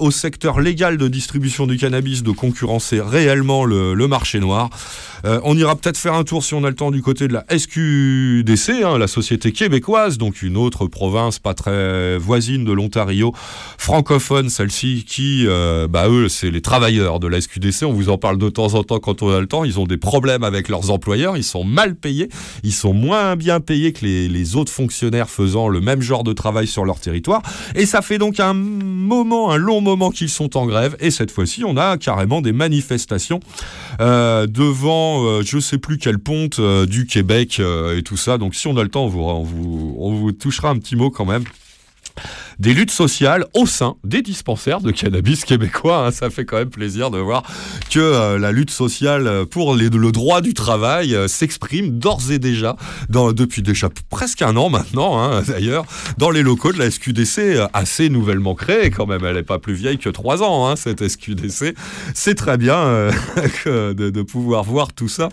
au 0.00 0.10
secteur 0.10 0.60
légal 0.60 0.96
de 0.96 1.08
distribution 1.08 1.66
du 1.66 1.76
cannabis 1.76 2.22
de 2.22 2.30
concurrencer 2.30 3.00
réellement 3.00 3.64
le, 3.64 3.94
le 3.94 4.08
marché 4.08 4.40
noir. 4.40 4.70
Euh, 5.24 5.40
on 5.44 5.56
ira 5.56 5.76
peut-être 5.76 5.96
faire 5.96 6.14
un 6.14 6.24
tour 6.24 6.44
si 6.44 6.54
on 6.54 6.64
a 6.64 6.68
le 6.68 6.74
temps 6.74 6.90
du 6.90 7.02
côté 7.02 7.28
de 7.28 7.32
la 7.32 7.44
SQDC, 7.48 8.82
hein, 8.84 8.98
la 8.98 9.06
société 9.06 9.52
québécoise, 9.52 10.18
donc 10.18 10.42
une 10.42 10.56
autre 10.56 10.86
province 10.86 11.38
pas 11.38 11.54
très 11.54 12.18
voisine 12.18 12.64
de 12.64 12.72
l'Ontario, 12.72 13.32
francophone 13.78 14.50
celle-ci, 14.50 15.04
qui, 15.06 15.44
euh, 15.46 15.88
bah 15.88 16.08
eux, 16.08 16.28
c'est 16.28 16.50
les 16.50 16.60
travailleurs 16.60 17.20
de 17.20 17.26
la 17.28 17.40
SQDC. 17.40 17.84
On 17.84 17.92
vous 17.92 18.08
en 18.08 18.18
parle 18.18 18.38
de 18.38 18.48
temps 18.48 18.74
en 18.74 18.84
temps 18.84 18.98
quand 18.98 19.22
on 19.22 19.30
a 19.30 19.40
le 19.40 19.46
temps. 19.46 19.64
Ils 19.64 19.78
ont 19.78 19.86
des 19.86 19.96
problèmes 19.96 20.44
avec 20.44 20.68
leurs 20.68 20.90
employeurs, 20.90 21.36
ils 21.36 21.44
sont 21.44 21.64
mal 21.64 21.94
payés, 21.94 22.28
ils 22.62 22.72
sont 22.72 22.92
moins 22.92 23.36
bien 23.36 23.60
payés 23.60 23.92
que 23.92 24.04
les, 24.04 24.56
autres 24.56 24.72
fonctionnaires 24.72 25.30
faisant 25.30 25.68
le 25.68 25.80
même 25.80 26.02
genre 26.02 26.24
de 26.24 26.32
travail 26.32 26.66
sur 26.66 26.84
leur 26.84 26.98
territoire. 26.98 27.42
Et 27.74 27.86
ça 27.86 28.02
fait 28.02 28.18
donc 28.18 28.40
un 28.40 28.54
moment, 28.54 29.50
un 29.50 29.56
long 29.56 29.80
moment 29.80 30.10
qu'ils 30.10 30.28
sont 30.28 30.56
en 30.56 30.66
grève. 30.66 30.96
Et 31.00 31.10
cette 31.10 31.30
fois-ci, 31.30 31.64
on 31.64 31.76
a 31.76 31.96
carrément 31.96 32.40
des 32.40 32.52
manifestations 32.52 33.40
euh, 34.00 34.46
devant, 34.46 35.11
euh, 35.20 35.42
je 35.44 35.58
sais 35.58 35.78
plus 35.78 35.98
quelle 35.98 36.18
ponte 36.18 36.58
euh, 36.58 36.86
du 36.86 37.06
Québec 37.06 37.58
euh, 37.60 37.96
et 37.96 38.02
tout 38.02 38.16
ça. 38.16 38.38
Donc 38.38 38.54
si 38.54 38.66
on 38.66 38.76
a 38.76 38.82
le 38.82 38.88
temps, 38.88 39.04
on 39.04 39.42
vous, 39.42 40.32
touchera 40.32 40.70
un 40.70 40.78
petit 40.78 40.96
mot 40.96 41.10
quand 41.10 41.24
même 41.24 41.44
des 42.58 42.74
luttes 42.74 42.90
sociales 42.90 43.46
au 43.54 43.66
sein 43.66 43.96
des 44.04 44.22
dispensaires 44.22 44.80
de 44.80 44.90
cannabis 44.90 45.44
québécois. 45.44 46.06
hein. 46.06 46.10
Ça 46.10 46.30
fait 46.30 46.44
quand 46.44 46.56
même 46.58 46.70
plaisir 46.70 47.10
de 47.10 47.18
voir 47.18 47.42
que 47.90 47.98
euh, 48.00 48.38
la 48.38 48.52
lutte 48.52 48.70
sociale 48.70 49.46
pour 49.50 49.74
le 49.74 50.12
droit 50.12 50.40
du 50.40 50.54
travail 50.54 51.14
euh, 51.14 51.28
s'exprime 51.28 51.98
d'ores 51.98 52.30
et 52.30 52.38
déjà, 52.38 52.76
depuis 53.08 53.62
déjà 53.62 53.88
presque 54.10 54.42
un 54.42 54.56
an 54.56 54.68
maintenant, 54.70 55.18
hein, 55.22 55.42
d'ailleurs, 55.46 55.84
dans 56.18 56.30
les 56.30 56.42
locaux 56.42 56.72
de 56.72 56.78
la 56.78 56.90
SQDC, 56.90 57.38
euh, 57.38 57.66
assez 57.72 58.08
nouvellement 58.08 58.54
créée 58.54 58.90
quand 58.90 59.06
même. 59.06 59.24
Elle 59.24 59.36
n'est 59.36 59.42
pas 59.42 59.58
plus 59.58 59.74
vieille 59.74 59.98
que 59.98 60.10
trois 60.10 60.42
ans, 60.42 60.68
hein, 60.68 60.76
cette 60.76 61.06
SQDC. 61.06 61.74
C'est 62.14 62.34
très 62.34 62.56
bien 62.58 62.74
de, 63.66 63.92
de 63.92 64.22
pouvoir 64.22 64.64
voir 64.64 64.92
tout 64.92 65.08
ça 65.08 65.28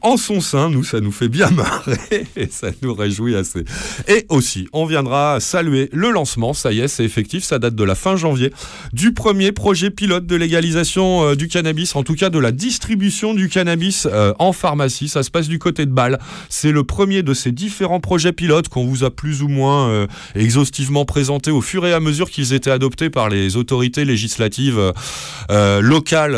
en 0.00 0.16
son 0.16 0.40
sein. 0.40 0.70
Nous, 0.70 0.84
ça 0.84 1.00
nous 1.00 1.12
fait 1.12 1.28
bien 1.28 1.50
marrer 1.50 2.26
et 2.36 2.48
ça 2.50 2.68
nous 2.82 2.94
réjouit 2.94 3.34
assez. 3.36 3.64
Et 4.08 4.26
aussi, 4.28 4.68
on 4.72 4.86
viendra 4.86 5.40
saluer 5.40 5.88
le 5.92 6.10
lancement, 6.10 6.52
ça 6.62 6.72
y 6.72 6.78
est, 6.78 6.86
c'est 6.88 7.04
effectif, 7.04 7.42
ça 7.42 7.58
date 7.58 7.74
de 7.74 7.82
la 7.84 7.96
fin 7.96 8.14
janvier, 8.14 8.52
du 8.92 9.12
premier 9.12 9.50
projet 9.50 9.90
pilote 9.90 10.26
de 10.26 10.36
légalisation 10.36 11.24
euh, 11.24 11.34
du 11.34 11.48
cannabis, 11.48 11.96
en 11.96 12.04
tout 12.04 12.14
cas 12.14 12.30
de 12.30 12.38
la 12.38 12.52
distribution 12.52 13.34
du 13.34 13.48
cannabis 13.48 14.06
euh, 14.10 14.32
en 14.38 14.52
pharmacie. 14.52 15.08
Ça 15.08 15.24
se 15.24 15.30
passe 15.30 15.48
du 15.48 15.58
côté 15.58 15.86
de 15.86 15.90
Bâle. 15.90 16.20
C'est 16.48 16.70
le 16.70 16.84
premier 16.84 17.24
de 17.24 17.34
ces 17.34 17.50
différents 17.50 17.98
projets 17.98 18.32
pilotes 18.32 18.68
qu'on 18.68 18.86
vous 18.86 19.02
a 19.02 19.10
plus 19.10 19.42
ou 19.42 19.48
moins 19.48 19.88
euh, 19.88 20.06
exhaustivement 20.36 21.04
présentés 21.04 21.50
au 21.50 21.60
fur 21.62 21.84
et 21.84 21.92
à 21.92 21.98
mesure 21.98 22.30
qu'ils 22.30 22.52
étaient 22.52 22.70
adoptés 22.70 23.10
par 23.10 23.28
les 23.28 23.56
autorités 23.56 24.04
législatives 24.04 24.92
locales 25.80 26.36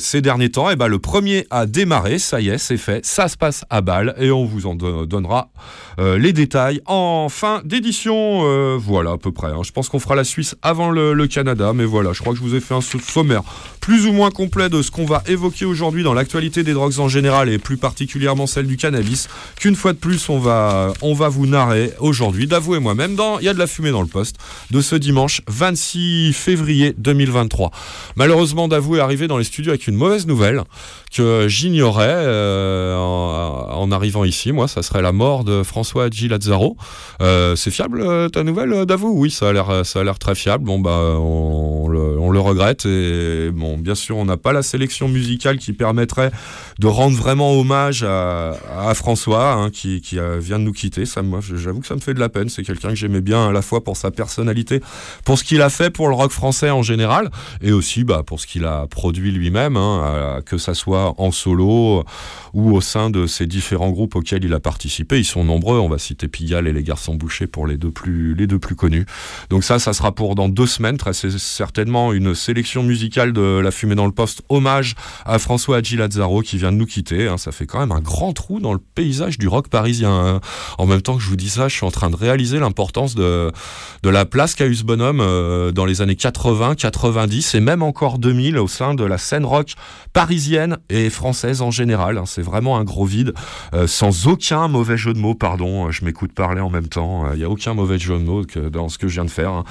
ces 0.00 0.20
derniers 0.20 0.50
temps. 0.50 0.70
Et 0.70 0.76
ben 0.76 0.86
le 0.88 0.98
premier 0.98 1.46
a 1.50 1.66
démarré, 1.66 2.18
ça 2.18 2.40
y 2.40 2.50
est, 2.50 2.58
c'est 2.58 2.76
fait. 2.76 3.04
Ça 3.04 3.26
se 3.28 3.36
passe 3.36 3.64
à 3.70 3.80
Bâle 3.80 4.14
et 4.18 4.30
on 4.30 4.44
vous 4.44 4.66
en 4.66 4.74
don- 4.74 5.06
donnera 5.06 5.50
les 5.98 6.32
détails 6.32 6.80
en 6.86 7.28
fin 7.28 7.62
d'édition. 7.64 8.78
voilà, 8.78 9.16
hein. 9.26 9.62
Je 9.64 9.72
pense 9.72 9.88
qu'on 9.88 9.98
fera 10.00 10.14
la 10.14 10.24
Suisse 10.24 10.54
avant 10.62 10.90
le, 10.90 11.26
Canada, 11.26 11.72
mais 11.74 11.84
voilà, 11.84 12.12
je 12.12 12.20
crois 12.20 12.32
que 12.32 12.38
je 12.38 12.44
vous 12.44 12.54
ai 12.54 12.60
fait 12.60 12.74
un 12.74 12.80
so- 12.80 12.98
sommaire 12.98 13.42
plus 13.80 14.06
ou 14.06 14.12
moins 14.12 14.30
complet 14.30 14.68
de 14.68 14.82
ce 14.82 14.90
qu'on 14.90 15.04
va 15.04 15.22
évoquer 15.26 15.64
aujourd'hui 15.64 16.02
dans 16.02 16.14
l'actualité 16.14 16.62
des 16.62 16.72
drogues 16.72 16.98
en 16.98 17.08
général 17.08 17.48
et 17.48 17.58
plus 17.58 17.76
particulièrement 17.76 18.46
celle 18.46 18.66
du 18.66 18.76
cannabis, 18.76 19.28
qu'une 19.56 19.76
fois 19.76 19.92
de 19.92 19.98
plus, 19.98 20.28
on 20.28 20.38
va, 20.38 20.92
on 21.02 21.14
va 21.14 21.28
vous 21.28 21.46
narrer 21.46 21.92
aujourd'hui, 21.98 22.46
d'avouer 22.46 22.78
moi-même, 22.78 23.14
dans 23.14 23.38
Il 23.38 23.44
y 23.44 23.48
a 23.48 23.54
de 23.54 23.58
la 23.58 23.66
fumée 23.66 23.90
dans 23.90 24.02
le 24.02 24.06
poste, 24.08 24.36
de 24.70 24.80
ce 24.80 24.96
dimanche 24.96 25.42
26 25.48 26.32
février 26.32 26.94
2023. 26.98 27.70
Malheureusement, 28.16 28.68
Davou 28.68 28.96
est 28.96 29.00
arrivé 29.00 29.28
dans 29.28 29.38
les 29.38 29.44
studios 29.44 29.70
avec 29.70 29.86
une 29.86 29.96
mauvaise 29.96 30.26
nouvelle 30.26 30.62
que 31.14 31.46
j'ignorais 31.46 32.08
euh, 32.10 32.96
en, 32.96 33.92
arrivant 33.92 34.24
ici. 34.24 34.50
Moi, 34.50 34.66
ça 34.66 34.82
serait 34.82 35.00
la 35.00 35.12
mort 35.12 35.44
de 35.44 35.62
François 35.62 36.10
G. 36.10 36.26
Lazzaro. 36.26 36.76
Euh, 37.22 37.54
c'est 37.54 37.70
fiable 37.70 38.00
euh, 38.00 38.28
ta 38.28 38.42
nouvelle, 38.42 38.84
Davou? 38.84 39.14
Oui, 39.16 39.30
ça 39.30 39.50
a 39.50 39.52
l'air, 39.52 39.86
ça 39.86 40.00
a 40.00 40.04
l'air 40.04 40.18
très 40.18 40.34
fiable. 40.34 40.64
Bon, 40.64 40.80
bah, 40.80 41.16
on, 41.18 41.88
le, 41.88 42.40
regrette. 42.40 42.84
Et 42.84 43.50
bon, 43.52 43.78
bien 43.78 43.94
sûr, 43.94 44.16
on 44.16 44.24
n'a 44.24 44.36
pas 44.36 44.52
la 44.52 44.62
sélection 44.62 45.08
musicale 45.08 45.58
qui 45.58 45.72
permettrait 45.72 46.32
de 46.80 46.86
rendre 46.88 47.16
vraiment 47.16 47.52
hommage 47.52 48.02
à, 48.02 48.92
François, 48.94 49.52
hein, 49.52 49.70
qui, 49.70 50.00
qui 50.00 50.18
vient 50.40 50.58
de 50.58 50.64
nous 50.64 50.72
quitter. 50.72 51.06
Ça, 51.06 51.22
moi, 51.22 51.38
j'avoue 51.40 51.80
que 51.80 51.86
ça 51.86 51.94
me 51.94 52.00
fait 52.00 52.12
de 52.14 52.20
la 52.20 52.28
peine. 52.28 52.48
C'est 52.48 52.64
quelqu'un 52.64 52.88
que 52.88 52.96
j'aimais 52.96 53.20
bien 53.20 53.48
à 53.48 53.52
la 53.52 53.62
fois 53.62 53.84
pour 53.84 53.96
sa 53.96 54.10
personnalité, 54.10 54.80
pour 55.24 55.38
ce 55.38 55.44
qu'il 55.44 55.62
a 55.62 55.70
fait 55.70 55.90
pour 55.90 56.08
le 56.08 56.14
rock 56.14 56.32
français 56.32 56.70
en 56.70 56.82
général, 56.82 57.30
et 57.62 57.70
aussi 57.70 58.02
bah, 58.02 58.24
pour 58.26 58.40
ce 58.40 58.48
qu'il 58.48 58.64
a 58.64 58.88
produit 58.88 59.30
lui-même, 59.30 59.76
hein, 59.76 60.40
que 60.44 60.58
ça 60.58 60.74
soit 60.74 61.03
en 61.18 61.30
solo 61.30 62.04
ou 62.52 62.72
au 62.74 62.80
sein 62.80 63.10
de 63.10 63.26
ces 63.26 63.46
différents 63.46 63.90
groupes 63.90 64.14
auxquels 64.16 64.44
il 64.44 64.54
a 64.54 64.60
participé. 64.60 65.18
Ils 65.18 65.24
sont 65.24 65.44
nombreux. 65.44 65.78
On 65.78 65.88
va 65.88 65.98
citer 65.98 66.28
Pigalle 66.28 66.66
et 66.68 66.72
les 66.72 66.82
Garçons 66.82 67.14
Bouchés 67.14 67.46
pour 67.46 67.66
les 67.66 67.76
deux 67.76 67.90
plus, 67.90 68.34
les 68.34 68.46
deux 68.46 68.58
plus 68.58 68.76
connus. 68.76 69.06
Donc 69.50 69.64
ça, 69.64 69.78
ça 69.78 69.92
sera 69.92 70.12
pour 70.14 70.34
dans 70.34 70.48
deux 70.48 70.66
semaines, 70.66 70.96
très 70.96 71.12
certainement 71.12 72.12
une 72.12 72.34
sélection 72.34 72.82
musicale 72.82 73.32
de 73.32 73.58
La 73.62 73.70
Fumée 73.70 73.94
dans 73.94 74.06
le 74.06 74.12
Poste, 74.12 74.42
hommage 74.48 74.94
à 75.24 75.38
François 75.38 75.78
Hadji 75.78 75.96
Lazzaro 75.96 76.42
qui 76.42 76.58
vient 76.58 76.72
de 76.72 76.76
nous 76.76 76.86
quitter. 76.86 77.28
hein. 77.28 77.38
Ça 77.38 77.50
fait 77.52 77.66
quand 77.66 77.80
même 77.80 77.92
un 77.92 78.00
grand 78.00 78.32
trou 78.32 78.60
dans 78.60 78.72
le 78.72 78.78
paysage 78.78 79.38
du 79.38 79.48
rock 79.48 79.68
parisien. 79.68 80.10
hein. 80.12 80.40
En 80.78 80.86
même 80.86 81.02
temps 81.02 81.16
que 81.16 81.22
je 81.22 81.28
vous 81.28 81.36
dis 81.36 81.50
ça, 81.50 81.68
je 81.68 81.76
suis 81.76 81.86
en 81.86 81.90
train 81.90 82.10
de 82.10 82.16
réaliser 82.16 82.58
l'importance 82.58 83.14
de, 83.14 83.50
de 84.02 84.08
la 84.10 84.24
place 84.24 84.54
qu'a 84.54 84.66
eu 84.66 84.74
ce 84.74 84.84
bonhomme 84.84 85.20
euh, 85.20 85.72
dans 85.72 85.84
les 85.84 86.02
années 86.02 86.16
80, 86.16 86.76
90 86.76 87.54
et 87.54 87.60
même 87.60 87.82
encore 87.82 88.18
2000 88.18 88.58
au 88.58 88.68
sein 88.68 88.94
de 88.94 89.04
la 89.04 89.18
scène 89.18 89.44
rock 89.44 89.74
parisienne 90.12 90.78
et 90.94 91.10
française 91.10 91.60
en 91.62 91.70
général. 91.70 92.18
hein. 92.18 92.24
C'est 92.26 92.42
vraiment 92.42 92.78
un 92.78 92.84
gros 92.84 93.04
vide, 93.04 93.34
euh, 93.74 93.86
sans 93.86 94.26
aucun 94.26 94.68
mauvais 94.68 94.96
jeu 94.96 95.12
de 95.12 95.18
mots, 95.18 95.34
pardon. 95.34 95.88
euh, 95.88 95.90
Je 95.90 96.04
m'écoute 96.04 96.32
parler 96.32 96.60
en 96.60 96.70
même 96.70 96.88
temps. 96.88 97.30
Il 97.32 97.38
n'y 97.38 97.44
a 97.44 97.50
aucun 97.50 97.74
mauvais 97.74 97.98
jeu 97.98 98.14
de 98.18 98.24
mots 98.24 98.44
que 98.44 98.68
dans 98.68 98.88
ce 98.88 98.98
que 98.98 99.08
je 99.08 99.14
viens 99.14 99.24
de 99.24 99.30
faire. 99.30 99.50
hein. 99.50 99.64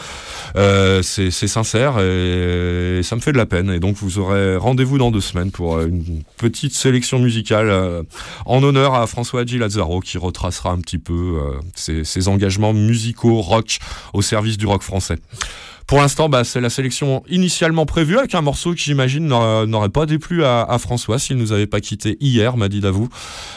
Euh, 0.55 1.01
c'est 1.01 1.31
sincère 1.31 1.99
et 1.99 3.01
ça 3.03 3.15
me 3.15 3.21
fait 3.21 3.31
de 3.31 3.37
la 3.37 3.45
peine. 3.45 3.69
Et 3.71 3.79
donc 3.79 3.95
vous 3.97 4.19
aurez 4.19 4.57
rendez-vous 4.57 4.97
dans 4.97 5.11
deux 5.11 5.21
semaines 5.21 5.51
pour 5.51 5.77
euh, 5.77 5.87
une 5.87 6.23
petite 6.37 6.73
sélection 6.73 7.19
musicale 7.19 7.69
euh, 7.69 8.03
en 8.45 8.61
honneur 8.63 8.93
à 8.95 9.07
François 9.07 9.41
Hadji 9.41 9.57
Lazzaro 9.57 9.99
qui 9.99 10.17
retracera 10.17 10.71
un 10.71 10.79
petit 10.79 10.97
peu 10.97 11.39
euh, 11.85 12.03
ses 12.03 12.27
engagements 12.27 12.73
musicaux 12.73 13.41
rock 13.41 13.79
au 14.13 14.21
service 14.21 14.57
du 14.57 14.65
rock 14.65 14.81
français. 14.81 15.17
Pour 15.87 15.99
l'instant, 15.99 16.29
bah, 16.29 16.43
c'est 16.43 16.61
la 16.61 16.69
sélection 16.69 17.23
initialement 17.29 17.85
prévue 17.85 18.17
avec 18.17 18.35
un 18.35 18.41
morceau 18.41 18.73
qui, 18.73 18.83
j'imagine, 18.83 19.27
n'aurait 19.27 19.89
pas 19.89 20.05
déplu 20.05 20.43
à, 20.43 20.77
François 20.79 21.19
s'il 21.19 21.37
nous 21.37 21.51
avait 21.51 21.67
pas 21.67 21.81
quitté 21.81 22.17
hier, 22.19 22.57
m'a 22.57 22.69
dit 22.69 22.81
Davou. 22.81 23.09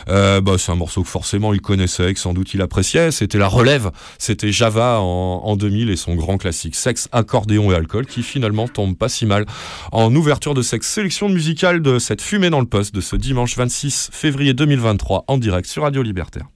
Euh, 0.09 0.41
bah, 0.41 0.57
c'est 0.59 0.73
un 0.73 0.77
morceau 0.77 1.03
que 1.03 1.09
forcément 1.09 1.55
il 1.55 1.61
connaissait, 1.61 2.13
que 2.15 2.21
sans 2.21 2.35
doute 2.35 2.55
il 2.55 2.63
appréciait. 2.63 3.11
C'était 3.11 3.39
la 3.39 3.49
relève. 3.49 3.91
C'était 4.19 4.53
Java 4.53 5.01
en, 5.01 5.43
en 5.45 5.57
2000 5.57 5.91
et 5.91 5.97
son 5.97 6.15
grand 6.15 6.39
classique 6.39 6.77
Sexe, 6.77 7.09
accordéon 7.13 7.73
et 7.73 7.75
alcool 7.75 8.07
qui 8.07 8.23
finalement 8.23 8.69
tombe 8.69 8.97
pas 8.97 9.09
si 9.09 9.27
mal 9.27 9.47
en 9.93 10.15
ouverture 10.15 10.55
de 10.55 10.63
cette 10.63 10.85
sélection 10.85 11.29
musicale 11.29 11.81
de 11.81 11.99
cette 11.99 12.23
fumée 12.23 12.51
dans 12.51 12.61
le 12.61 12.67
poste 12.67 12.95
de 12.95 13.01
ce 13.01 13.17
dimanche 13.17 13.57
26 13.57 14.11
février 14.13 14.55
2023 14.55 15.25
en 15.27 15.39
direct 15.39 15.69
sur 15.69 15.83
Radio 15.83 16.03
Libertaire. 16.03 16.47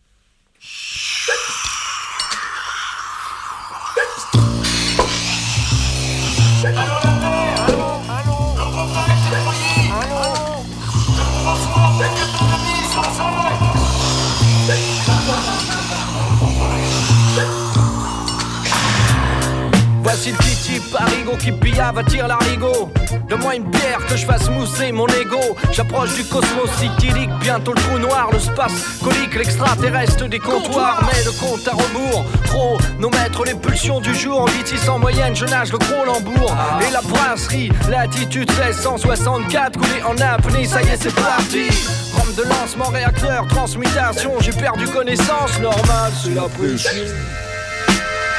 Qui 21.41 21.53
pillave 21.53 21.99
attire 21.99 22.29
l'arigot 22.29 22.93
Donne-moi 23.29 23.57
une 23.57 23.71
bière 23.71 24.05
que 24.09 24.17
je 24.17 24.27
fasse 24.27 24.49
mousser 24.51 24.93
mon 24.93 25.07
ego. 25.07 25.57
J'approche 25.73 26.15
du 26.15 26.25
cosmos 26.25 26.71
idyllique, 26.83 27.31
bientôt 27.41 27.73
le 27.73 27.81
trou 27.81 27.99
noir 27.99 28.29
Le 28.33 28.39
space 28.39 28.99
colique, 29.03 29.35
l'extraterrestre 29.37 30.29
des 30.29 30.39
comptoirs. 30.39 31.01
Mais 31.07 31.25
le 31.25 31.31
compte 31.33 31.67
à 31.69 31.73
rebours, 31.73 32.25
chronomètre 32.45 33.45
les 33.45 33.55
pulsions 33.55 34.01
du 34.01 34.15
jour. 34.15 34.43
En 34.43 34.47
litis 34.47 34.89
en 34.89 34.99
moyenne, 34.99 35.35
je 35.35 35.47
nage 35.47 35.73
le 35.73 35.79
gros 35.79 36.05
lambourg 36.05 36.55
Et 36.87 36.93
la 36.93 37.01
brasserie, 37.03 37.71
latitude 37.89 38.51
1664 38.51 39.79
Coulé 39.79 40.03
en 40.03 40.17
apnée, 40.19 40.65
ça 40.65 40.83
y 40.83 40.89
est 40.89 41.01
c'est 41.01 41.15
parti. 41.15 41.69
Rome 42.15 42.35
de 42.37 42.43
lancement, 42.43 42.89
réacteur, 42.89 43.47
transmutation. 43.49 44.33
J'ai 44.41 44.53
perdu 44.53 44.87
connaissance, 44.87 45.59
normal 45.61 46.13
c'est 46.23 46.35
la 46.35 46.49
pression 46.49 47.50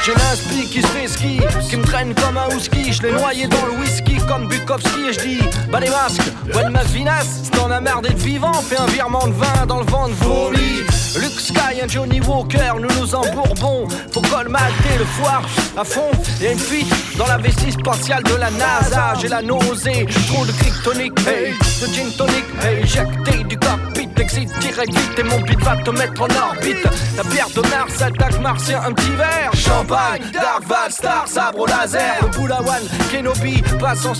j'ai 0.04 0.14
l'inspi 0.14 0.66
qui 0.68 0.82
se 0.82 0.86
fait 0.88 1.06
ski, 1.06 1.40
qui 1.68 1.76
me 1.76 1.84
traîne 1.84 2.14
comme 2.14 2.36
un 2.36 2.48
husky. 2.56 2.92
Je 2.92 3.02
l'ai 3.02 3.12
noyé 3.12 3.46
dans 3.46 3.66
le 3.66 3.80
whisky 3.80 4.16
comme 4.28 4.48
Bukowski 4.48 5.08
et 5.08 5.12
je 5.12 5.20
dis 5.20 5.40
Bah 5.70 5.80
les 5.80 5.90
masques, 5.90 6.20
ouais 6.54 6.68
ma 6.70 6.82
vinasse, 6.84 7.42
si 7.44 7.50
t'en 7.50 7.70
as 7.70 7.80
d'être 7.80 8.18
vivant, 8.18 8.52
fais 8.52 8.78
un 8.78 8.86
virement 8.86 9.26
de 9.26 9.32
vin 9.32 9.66
dans 9.66 9.80
le 9.80 9.86
vent 9.86 10.08
de 10.08 10.14
vomi. 10.14 10.82
Luke 11.20 11.40
Sky, 11.40 11.82
un 11.82 11.88
Johnny 11.88 12.20
Walker, 12.20 12.72
nous 12.80 12.88
nous 13.00 13.14
embourbons. 13.14 13.86
Faut 14.12 14.22
colmater 14.22 14.98
le 14.98 15.04
foire 15.04 15.42
à 15.76 15.84
fond. 15.84 16.10
Y'a 16.40 16.52
une 16.52 16.58
fuite 16.58 16.92
dans 17.18 17.26
la 17.26 17.36
vessie 17.36 17.72
spatiale 17.72 18.22
de 18.22 18.34
la 18.34 18.50
NASA. 18.50 19.14
J'ai 19.20 19.28
la 19.28 19.42
nausée, 19.42 20.06
trop 20.28 20.46
de 20.46 20.52
kryptonique, 20.52 21.18
hey, 21.26 21.52
de 21.80 21.92
gin 21.92 22.10
tonic, 22.16 22.44
hey, 22.62 22.82
éjecté 22.82 23.44
du 23.44 23.58
cockpit. 23.58 24.08
Exit 24.18 24.48
direct 24.60 24.94
vite 24.94 25.18
et 25.18 25.22
mon 25.24 25.40
beat 25.40 25.60
va 25.60 25.76
te 25.76 25.90
mettre 25.90 26.22
en 26.22 26.28
orbite. 26.48 26.86
La 27.16 27.24
pierre 27.24 27.50
de 27.50 27.60
Mars 27.68 28.00
attaque 28.00 28.40
martien, 28.40 28.80
un 28.86 28.92
petit 28.92 29.10
verre. 29.10 29.50
Dark 29.92 30.64
Val, 30.66 30.90
Star, 30.90 31.28
sabre 31.28 31.60
au 31.60 31.66
laser. 31.66 32.16
Le 32.22 32.28
Boulawan, 32.28 32.82
Kenobi, 33.10 33.62
passe 33.78 34.06
en 34.06 34.14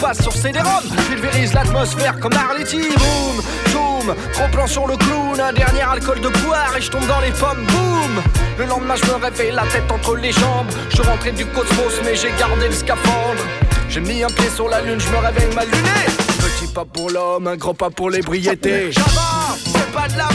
passe 0.00 0.20
sur 0.20 0.32
CD-ROM. 0.32 0.82
Pulvérise 1.08 1.54
l'atmosphère 1.54 2.18
comme 2.18 2.32
Arletty. 2.32 2.88
Boom, 2.88 3.42
zoom, 3.70 4.14
trop 4.32 4.48
plan 4.48 4.66
sur 4.66 4.88
le 4.88 4.96
clown. 4.96 5.40
Un 5.40 5.52
dernier 5.52 5.82
alcool 5.82 6.20
de 6.20 6.28
poire 6.28 6.76
et 6.76 6.80
je 6.80 6.90
tombe 6.90 7.06
dans 7.06 7.20
les 7.20 7.30
pommes. 7.30 7.64
Boom, 7.66 8.22
le 8.58 8.64
lendemain 8.64 8.96
je 8.96 9.06
me 9.06 9.14
réveille 9.14 9.52
la 9.52 9.62
tête 9.66 9.88
entre 9.92 10.16
les 10.16 10.32
jambes. 10.32 10.66
Je 10.90 11.02
rentrais 11.02 11.32
du 11.32 11.46
cosmos 11.46 12.00
mais 12.04 12.16
j'ai 12.16 12.32
gardé 12.36 12.66
le 12.66 12.74
scaphandre. 12.74 13.42
J'ai 13.88 14.00
mis 14.00 14.24
un 14.24 14.28
pied 14.28 14.50
sur 14.52 14.68
la 14.68 14.80
lune, 14.80 14.98
je 14.98 15.08
me 15.08 15.18
réveille 15.18 15.54
mal 15.54 15.66
luné. 15.66 16.06
Petit 16.40 16.66
pas 16.72 16.84
pour 16.84 17.10
l'homme, 17.10 17.46
un 17.46 17.56
grand 17.56 17.74
pas 17.74 17.90
pour 17.90 18.10
l'ébriété. 18.10 18.90
Java, 18.90 19.54
c'est 19.64 19.92
pas 19.92 20.08
de 20.08 20.18
la 20.18 20.28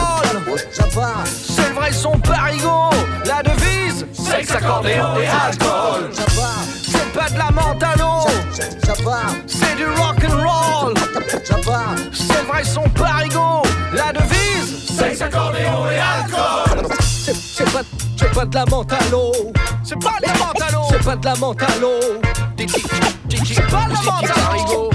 C'est 1.34 1.70
le 1.70 1.76
vrai 1.76 1.92
son 1.92 2.12
parigo. 2.20 2.90
La 3.26 3.44
devise, 3.44 4.06
sexe, 4.14 4.52
accordéon 4.52 5.20
et 5.20 5.28
alcool. 5.28 6.10
C'est 6.14 7.14
pas 7.14 7.30
de 7.30 7.38
la 7.38 7.46
à 7.46 7.96
l'eau. 7.98 8.28
C'est 9.48 9.76
du 9.76 9.86
rock'n'roll. 9.86 10.94
C'est 12.14 12.42
le 12.42 12.48
vrai 12.48 12.64
son 12.64 12.84
parigo. 12.90 13.64
La 13.94 14.12
devise, 14.14 14.88
sexe, 14.98 15.22
accordéon 15.22 15.90
et 15.92 16.00
alcool. 16.00 16.88
C'est 17.02 17.36
c'est 17.36 17.72
pas, 17.72 17.82
c'est 18.18 18.32
pas 18.32 18.46
de 18.46 18.56
la 18.56 18.66
l'eau. 19.12 19.32
C'est 19.84 20.00
pas 20.00 20.18
de 20.22 20.28
la 20.28 20.72
l'eau. 20.72 20.88
C'est 20.90 21.04
pas 21.04 21.16
de 21.16 21.26
la 21.26 21.34
l'eau. 21.80 22.00
C'est 23.38 23.68
pas 23.68 23.88
de 23.88 23.90
la 23.90 24.66
l'eau. 24.66 24.90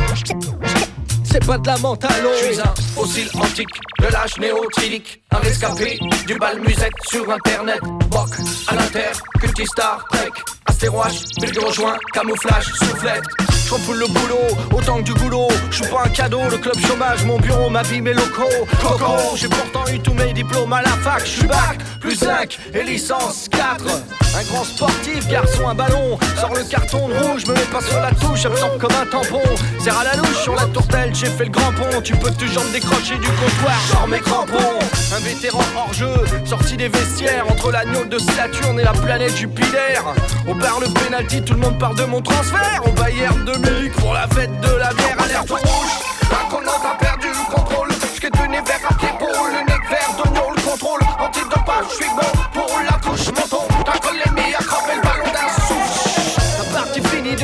C'est 1.34 1.44
pas 1.46 1.58
de 1.58 1.66
la 1.66 1.74
l'eau. 1.78 1.96
Je 2.40 2.44
suis 2.44 2.60
un 2.60 2.74
fossile 2.94 3.28
antique 3.34 3.66
de 3.98 4.06
l'âge 4.06 4.38
néotrilique. 4.38 5.20
Un 5.32 5.38
rescapé 5.38 5.98
du 6.28 6.38
bal 6.38 6.60
musette 6.60 6.92
sur 7.10 7.28
internet. 7.28 7.80
Boc 8.08 8.30
à 8.68 8.76
l'inter, 8.76 9.10
cultistar, 9.40 10.04
trek. 10.12 10.30
Astéroche, 10.66 11.24
bulgue 11.40 11.58
rejoint, 11.58 11.96
camouflage, 12.12 12.66
soufflette. 12.66 13.24
Je 13.66 13.74
refoule 13.74 13.98
le 13.98 14.06
boulot, 14.06 14.78
autant 14.78 14.98
que 14.98 15.02
du 15.02 15.14
boulot. 15.14 15.48
Je 15.72 15.82
suis 15.82 15.90
pas 15.90 16.04
un 16.04 16.08
cadeau, 16.08 16.42
le 16.48 16.56
club 16.56 16.78
chômage, 16.86 17.24
mon 17.24 17.40
bureau, 17.40 17.68
ma 17.68 17.82
vie, 17.82 18.00
mes 18.00 18.14
locaux. 18.14 18.64
Coco, 18.80 19.34
j'ai 19.34 19.48
pourtant 19.48 19.92
eu 19.92 19.98
tous 19.98 20.14
mes 20.14 20.32
diplômes 20.32 20.72
à 20.72 20.82
la 20.82 20.90
fac. 20.90 21.22
Je 21.24 21.30
suis 21.30 21.46
bac, 21.48 21.80
plus 22.00 22.14
5 22.14 22.60
et 22.74 22.84
licence 22.84 23.48
4. 23.50 24.23
Un 24.36 24.42
grand 24.44 24.64
sportif, 24.64 25.28
garçon, 25.28 25.68
un 25.68 25.74
ballon. 25.74 26.18
Sors 26.40 26.54
le 26.54 26.64
carton 26.64 27.08
de 27.08 27.14
rouge, 27.14 27.46
me 27.46 27.54
mets 27.54 27.70
pas 27.70 27.80
sur 27.80 28.00
la 28.00 28.10
touche, 28.10 28.44
absorbe 28.44 28.78
comme 28.78 28.94
un 29.00 29.06
tampon. 29.06 29.42
Serre 29.78 29.98
à 29.98 30.04
la 30.04 30.16
louche 30.16 30.42
sur 30.42 30.56
la 30.56 30.64
tourtelle, 30.66 31.14
j'ai 31.14 31.26
fait 31.26 31.44
le 31.44 31.50
grand 31.50 31.72
pont. 31.72 32.00
Tu 32.02 32.16
peux 32.16 32.32
toujours 32.32 32.64
me 32.64 32.72
décrocher 32.72 33.14
du 33.14 33.28
comptoir, 33.28 33.78
sors 33.90 34.08
mes 34.08 34.18
crampons. 34.18 34.78
Un 35.14 35.20
vétéran 35.20 35.62
hors 35.76 35.92
jeu, 35.92 36.12
sorti 36.44 36.76
des 36.76 36.88
vestiaires 36.88 37.44
entre 37.48 37.70
l'agneau 37.70 38.04
de 38.04 38.18
Saturne 38.18 38.80
et 38.80 38.84
la 38.84 38.92
planète 38.92 39.36
Jupiter. 39.36 40.02
Au 40.48 40.54
bar 40.54 40.80
le 40.80 40.88
penalty, 40.88 41.42
tout 41.42 41.54
le 41.54 41.60
monde 41.60 41.78
parle 41.78 41.96
de 41.96 42.04
mon 42.04 42.20
transfert. 42.20 42.82
Au 42.84 42.90
Bayern 42.90 43.44
de 43.44 43.52
Munich 43.52 43.92
pour 43.92 44.14
la 44.14 44.26
fête 44.28 44.60
de 44.60 44.76
la 44.76 44.92
bière, 44.94 45.16
alerte 45.22 45.50
rouge. 45.50 45.94
Un 46.32 46.50
connant 46.50 46.82
a 46.84 46.96
perdu 46.98 47.28
le 47.28 47.54
contrôle. 47.54 47.88
J'qu'ai 48.16 48.30
donné 48.30 48.58
vers 48.66 48.80
à 48.90 48.94
pied 48.94 49.10
pour 49.16 49.28
le 49.28 49.60
nec 49.60 49.80
vert 49.88 50.10
d'oignon, 50.16 50.50
le 50.56 50.60
contrôle. 50.62 51.00
Antidopage, 51.20 51.84
j'suis 51.92 52.10
bon 52.16 52.42
pour 52.52 52.80
la 52.84 52.98
touche. 52.98 53.28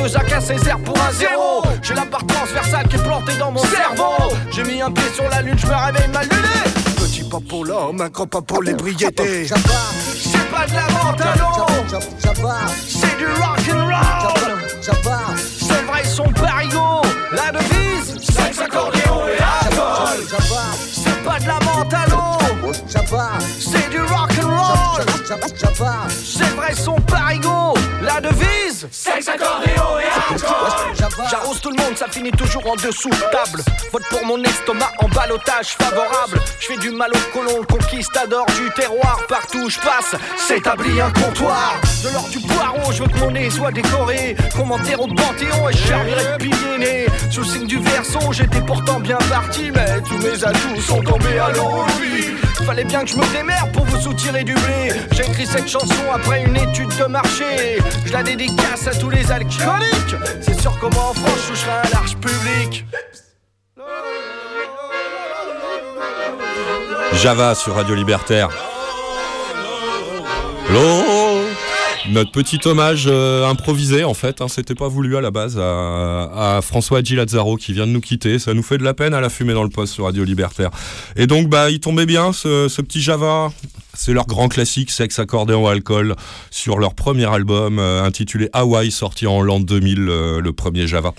Deux 0.01 0.17
à 0.17 0.41
Césaire 0.41 0.79
pour 0.79 0.97
un 0.97 1.11
zéro. 1.11 1.61
J'ai 1.81 1.93
la 1.93 2.05
barre 2.05 2.25
transversale 2.25 2.87
qui 2.87 2.95
est 2.95 3.03
plantée 3.03 3.35
dans 3.37 3.51
mon 3.51 3.63
cerveau. 3.63 4.33
J'ai 4.51 4.63
mis 4.63 4.81
un 4.81 4.91
pied 4.91 5.03
sur 5.13 5.29
la 5.29 5.41
lune, 5.41 5.57
je 5.57 5.67
me 5.67 5.73
réveille 5.73 6.07
mal 6.09 6.23
luné. 6.23 6.95
Petit 6.97 7.23
pas 7.23 7.39
pour 7.47 7.65
l'homme, 7.65 8.01
un 8.01 8.09
grand 8.09 8.27
pas 8.27 8.41
pour 8.41 8.63
l'ébriété. 8.63 9.47
C'est 9.47 10.49
pas 10.49 10.65
de 10.67 10.73
la 10.73 10.85
à 10.85 11.35
l'eau, 11.37 11.65
c'est 12.87 13.17
du 13.17 13.25
rock'n'roll. 13.25 13.91
C'est 15.59 15.83
vrai 15.85 16.03
son 16.03 16.23
parigo, 16.33 17.01
la 17.31 17.51
devise, 17.51 18.15
sexe, 18.21 18.59
accordéon 18.59 19.21
et 19.27 19.41
alcool. 19.67 20.19
C'est 20.91 21.23
pas 21.23 21.39
de 21.39 21.47
la 21.47 21.55
à 21.55 22.05
l'eau, 22.09 22.73
c'est 23.59 23.89
du 23.89 24.01
rock'n'roll. 24.01 25.05
C'est 26.23 26.55
vrai 26.55 26.73
son 26.73 26.95
parigo, 27.01 27.73
la 28.01 28.21
devise, 28.21 28.70
bise, 28.87 29.29
accordéon 29.29 29.99
et. 29.99 30.11
J'arrose 31.29 31.61
tout 31.61 31.69
le 31.69 31.83
monde, 31.83 31.97
ça 31.97 32.07
finit 32.07 32.31
toujours 32.31 32.65
en 32.67 32.75
dessous 32.75 33.09
de 33.09 33.31
table. 33.31 33.61
Vote 33.91 34.03
pour 34.09 34.25
mon 34.25 34.41
estomac 34.43 34.91
en 34.99 35.07
balotage 35.09 35.75
favorable. 35.79 36.39
Je 36.59 36.67
fais 36.67 36.77
du 36.77 36.91
mal 36.91 37.11
au 37.13 37.37
colon, 37.37 37.59
le 37.59 37.65
conquistador 37.65 38.45
du 38.47 38.69
terroir. 38.75 39.19
Partout 39.27 39.59
où 39.59 39.69
je 39.69 39.79
passe, 39.79 40.15
s'établit 40.37 41.01
un 41.01 41.11
comptoir. 41.11 41.75
De 42.03 42.09
l'or 42.09 42.27
du 42.29 42.39
poireau, 42.39 42.91
je 42.91 43.03
veux 43.03 43.09
que 43.09 43.17
mon 43.17 43.31
nez 43.31 43.49
soit 43.49 43.71
décoré. 43.71 44.35
Qu'on 44.55 44.65
m'enterre 44.65 45.01
au 45.01 45.07
panthéon 45.07 45.69
et 45.69 45.73
je 45.73 45.87
servirai 45.87 46.23
de 46.33 46.37
pilier 46.37 46.77
né. 46.79 47.05
Sous 47.29 47.41
le 47.41 47.47
signe 47.47 47.67
du 47.67 47.79
verso, 47.79 48.19
j'étais 48.31 48.61
pourtant 48.61 48.99
bien 48.99 49.17
parti. 49.29 49.71
Mais 49.71 50.01
tous 50.01 50.17
mes 50.17 50.43
atouts 50.43 50.81
sont 50.81 51.01
tombés 51.01 51.39
à 51.39 51.49
l'eau. 51.51 51.85
Fallait 52.65 52.85
bien 52.85 53.01
que 53.01 53.07
je 53.07 53.15
me 53.15 53.25
démerde 53.33 53.71
pour 53.71 53.85
vous 53.85 53.99
soutirer 53.99 54.43
du 54.43 54.53
blé. 54.53 54.93
J'ai 55.11 55.25
écrit 55.25 55.47
cette 55.47 55.67
chanson 55.67 56.03
après 56.13 56.43
une 56.43 56.55
étude 56.55 56.95
de 56.95 57.05
marché. 57.05 57.79
Je 58.05 58.13
la 58.13 58.21
dédicace 58.23 58.70
à 58.71 58.95
tous 58.95 59.09
les 59.09 59.29
alcooliques. 59.29 60.15
C'est 60.39 60.61
sûr 60.61 60.79
moi 60.85 61.09
en 61.09 61.13
France, 61.13 61.49
je 61.49 61.53
un 61.69 61.89
large 61.91 62.15
public. 62.15 62.85
Java 67.13 67.53
sur 67.53 67.75
Radio 67.75 67.95
Libertaire. 67.95 68.47
L'eau 70.69 71.10
Notre 72.09 72.31
petit 72.31 72.59
hommage 72.65 73.05
euh, 73.07 73.47
improvisé 73.47 74.03
en 74.03 74.15
fait, 74.15 74.41
hein, 74.41 74.47
c'était 74.47 74.73
pas 74.73 74.87
voulu 74.87 75.17
à 75.17 75.21
la 75.21 75.29
base 75.29 75.59
à, 75.59 76.57
à 76.57 76.61
François 76.61 77.03
Gilazzaro 77.03 77.57
qui 77.57 77.73
vient 77.73 77.85
de 77.85 77.91
nous 77.91 78.01
quitter. 78.01 78.39
Ça 78.39 78.53
nous 78.53 78.63
fait 78.63 78.79
de 78.79 78.83
la 78.83 78.93
peine 78.93 79.13
à 79.13 79.21
la 79.21 79.29
fumée 79.29 79.53
dans 79.53 79.63
le 79.63 79.69
poste 79.69 79.93
sur 79.93 80.05
Radio 80.05 80.23
Libertaire. 80.23 80.71
Et 81.15 81.27
donc 81.27 81.47
bah 81.47 81.69
il 81.69 81.79
tombait 81.79 82.07
bien 82.07 82.33
ce, 82.33 82.67
ce 82.67 82.81
petit 82.81 83.01
Java. 83.01 83.51
C'est 83.93 84.13
leur 84.13 84.25
grand 84.25 84.47
classique, 84.47 84.89
sexe, 84.89 85.19
accordéon, 85.19 85.67
alcool, 85.67 86.15
sur 86.49 86.79
leur 86.79 86.93
premier 86.95 87.25
album 87.25 87.77
euh, 87.77 88.03
intitulé 88.03 88.49
Hawaii, 88.53 88.89
sorti 88.89 89.27
en 89.27 89.41
l'an 89.41 89.59
2000, 89.59 90.07
euh, 90.07 90.41
le 90.41 90.53
premier 90.53 90.87
Java, 90.87 91.13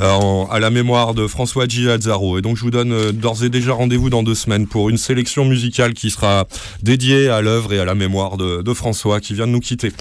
euh, 0.00 0.44
à 0.50 0.60
la 0.60 0.68
mémoire 0.70 1.14
de 1.14 1.26
François 1.26 1.66
Gilazzaro. 1.66 2.38
Et 2.38 2.42
donc 2.42 2.56
je 2.56 2.62
vous 2.62 2.70
donne 2.70 2.92
euh, 2.92 3.12
d'ores 3.12 3.44
et 3.44 3.48
déjà 3.48 3.72
rendez-vous 3.72 4.10
dans 4.10 4.22
deux 4.22 4.34
semaines 4.34 4.66
pour 4.66 4.90
une 4.90 4.98
sélection 4.98 5.46
musicale 5.46 5.94
qui 5.94 6.10
sera 6.10 6.46
dédiée 6.82 7.30
à 7.30 7.40
l'œuvre 7.40 7.72
et 7.72 7.80
à 7.80 7.86
la 7.86 7.94
mémoire 7.94 8.36
de, 8.36 8.60
de 8.60 8.74
François 8.74 9.20
qui 9.20 9.32
vient 9.32 9.46
de 9.46 9.52
nous 9.52 9.60
quitter. 9.60 9.92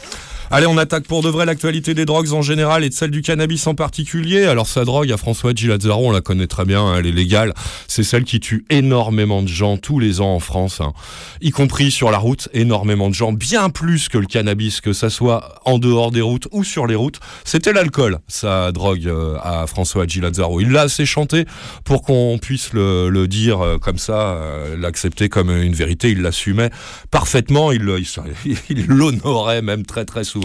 Allez, 0.49 0.65
on 0.65 0.77
attaque 0.77 1.05
pour 1.05 1.21
de 1.23 1.27
vrai 1.27 1.45
l'actualité 1.45 1.93
des 1.93 2.05
drogues 2.05 2.31
en 2.31 2.41
général 2.41 2.86
et 2.86 2.89
de 2.89 2.93
celle 2.93 3.12
du 3.12 3.21
cannabis 3.21 3.67
en 3.67 3.75
particulier. 3.75 4.45
Alors 4.45 4.65
sa 4.65 4.86
drogue 4.86 5.12
à 5.12 5.17
François 5.17 5.53
Gilazzaro, 5.53 6.07
on 6.07 6.12
la 6.12 6.21
connaît 6.21 6.47
très 6.47 6.63
bien, 6.63 6.81
hein, 6.81 6.95
elle 6.97 7.05
est 7.05 7.12
légale. 7.12 7.53
C'est 7.89 8.03
celle 8.03 8.23
qui 8.23 8.39
tue 8.39 8.63
énormément 8.69 9.41
de 9.43 9.49
gens 9.49 9.75
tous 9.75 9.99
les 9.99 10.21
ans 10.21 10.33
en 10.33 10.39
France, 10.39 10.79
hein. 10.79 10.93
y 11.41 11.51
compris 11.51 11.91
sur 11.91 12.12
la 12.12 12.17
route, 12.17 12.47
énormément 12.53 13.10
de 13.10 13.13
gens, 13.13 13.33
bien 13.33 13.69
plus 13.69 14.07
que 14.07 14.17
le 14.17 14.25
cannabis, 14.25 14.79
que 14.79 14.93
ça 14.93 15.10
soit 15.10 15.60
en 15.65 15.79
dehors 15.79 16.12
des 16.12 16.21
routes 16.21 16.47
ou 16.51 16.63
sur 16.63 16.88
les 16.88 16.95
routes. 16.95 17.19
C'était 17.43 17.73
l'alcool, 17.73 18.19
sa 18.29 18.71
drogue 18.71 19.05
euh, 19.05 19.36
à 19.43 19.67
François 19.67 20.07
Gilazzaro. 20.07 20.62
Il 20.62 20.71
l'a 20.71 20.83
assez 20.83 21.05
chanté 21.05 21.43
pour 21.83 22.03
qu'on 22.03 22.39
puisse 22.41 22.71
le, 22.71 23.27
dire 23.27 23.60
euh, 23.60 23.77
comme 23.79 23.97
ça, 23.97 24.29
euh, 24.29 24.77
l'accepter 24.77 25.27
comme 25.27 25.49
une 25.49 25.73
vérité. 25.73 26.12
Il 26.12 26.21
l'assumait 26.21 26.69
parfaitement, 27.12 27.73
il 27.73 27.83
l'honorait 28.88 29.62
même 29.62 29.86
très 29.86 30.05
très 30.05 30.23
souvent 30.23 30.37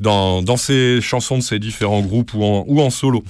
dans, 0.00 0.42
dans 0.42 0.56
ses 0.56 1.00
chansons 1.00 1.38
de 1.38 1.42
ses 1.42 1.58
différents 1.58 2.00
groupes 2.00 2.34
ou 2.34 2.44
en, 2.44 2.64
ou 2.66 2.80
en 2.80 2.90
solo. 2.90 3.22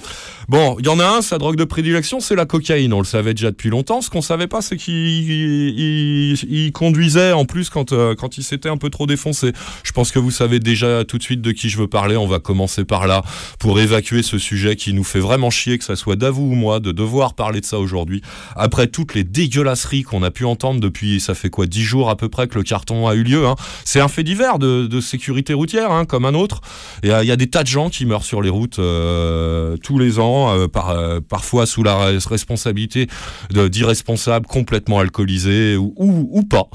Bon, 0.49 0.75
il 0.79 0.85
y 0.85 0.89
en 0.89 0.99
a 0.99 1.05
un, 1.05 1.21
sa 1.21 1.37
drogue 1.37 1.55
de 1.55 1.63
prédilection, 1.63 2.19
c'est 2.19 2.35
la 2.35 2.45
cocaïne. 2.45 2.91
On 2.93 2.99
le 2.99 3.05
savait 3.05 3.33
déjà 3.33 3.51
depuis 3.51 3.69
longtemps. 3.69 4.01
Ce 4.01 4.09
qu'on 4.09 4.21
savait 4.21 4.47
pas, 4.47 4.61
c'est 4.61 4.75
qu'il 4.75 4.93
il, 4.99 6.71
conduisait 6.73 7.31
en 7.31 7.45
plus 7.45 7.69
quand, 7.69 7.93
euh, 7.93 8.13
quand 8.15 8.37
il 8.37 8.43
s'était 8.43 8.67
un 8.67 8.77
peu 8.77 8.89
trop 8.89 9.07
défoncé. 9.07 9.53
Je 9.83 9.91
pense 9.93 10.11
que 10.11 10.19
vous 10.19 10.31
savez 10.31 10.59
déjà 10.59 11.05
tout 11.05 11.17
de 11.17 11.23
suite 11.23 11.41
de 11.41 11.51
qui 11.51 11.69
je 11.69 11.77
veux 11.77 11.87
parler. 11.87 12.17
On 12.17 12.27
va 12.27 12.39
commencer 12.39 12.83
par 12.83 13.07
là 13.07 13.23
pour 13.57 13.79
évacuer 13.79 14.21
ce 14.21 14.37
sujet 14.37 14.75
qui 14.75 14.93
nous 14.93 15.03
fait 15.03 15.19
vraiment 15.19 15.49
chier, 15.49 15.77
que 15.77 15.85
ça 15.85 15.95
soit 15.95 16.17
d'avou 16.17 16.51
ou 16.51 16.55
moi, 16.55 16.79
de 16.79 16.91
devoir 16.91 17.35
parler 17.35 17.61
de 17.61 17.65
ça 17.65 17.79
aujourd'hui. 17.79 18.21
Après 18.55 18.87
toutes 18.87 19.13
les 19.13 19.23
dégueulasseries 19.23 20.03
qu'on 20.03 20.23
a 20.23 20.31
pu 20.31 20.43
entendre 20.43 20.81
depuis, 20.81 21.21
ça 21.21 21.35
fait 21.35 21.49
quoi, 21.49 21.67
dix 21.67 21.83
jours 21.83 22.09
à 22.09 22.17
peu 22.17 22.27
près 22.27 22.47
que 22.47 22.55
le 22.55 22.63
carton 22.63 23.07
a 23.07 23.15
eu 23.15 23.23
lieu. 23.23 23.47
Hein. 23.47 23.55
C'est 23.85 24.01
un 24.01 24.09
fait 24.09 24.23
divers 24.23 24.59
de 24.59 24.99
sécurité 24.99 25.53
routière, 25.53 25.91
hein, 25.97 26.05
comme 26.05 26.25
un 26.25 26.33
autre. 26.33 26.61
Euh, 27.05 27.19
il 27.23 27.27
y 27.27 27.31
a 27.31 27.35
des 27.35 27.47
tas 27.47 27.63
de 27.63 27.67
gens 27.67 27.89
qui 27.89 28.05
meurent 28.05 28.23
sur 28.23 28.41
les 28.41 28.49
routes 28.49 28.79
euh, 28.79 29.77
tous 29.77 29.99
les 29.99 30.19
ans, 30.19 30.53
euh, 30.57 30.67
par, 30.67 30.95
parfois 31.27 31.65
sous 31.65 31.83
la 31.83 32.11
res- 32.11 32.27
responsabilité 32.27 33.07
d'irresponsables 33.51 34.45
complètement 34.47 34.99
alcoolisés 34.99 35.75
ou, 35.77 35.93
ou, 35.97 36.43
pas, 36.43 36.67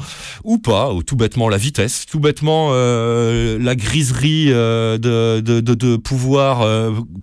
ou 0.45 0.59
pas, 0.59 0.93
ou 0.93 1.03
tout 1.03 1.17
bêtement 1.17 1.49
la 1.49 1.57
vitesse, 1.57 2.07
tout 2.07 2.21
bêtement 2.21 2.71
la 2.73 3.75
griserie 3.75 4.47
de, 4.47 5.41
de, 5.41 5.61
de, 5.61 5.97
pouvoir 5.97 6.67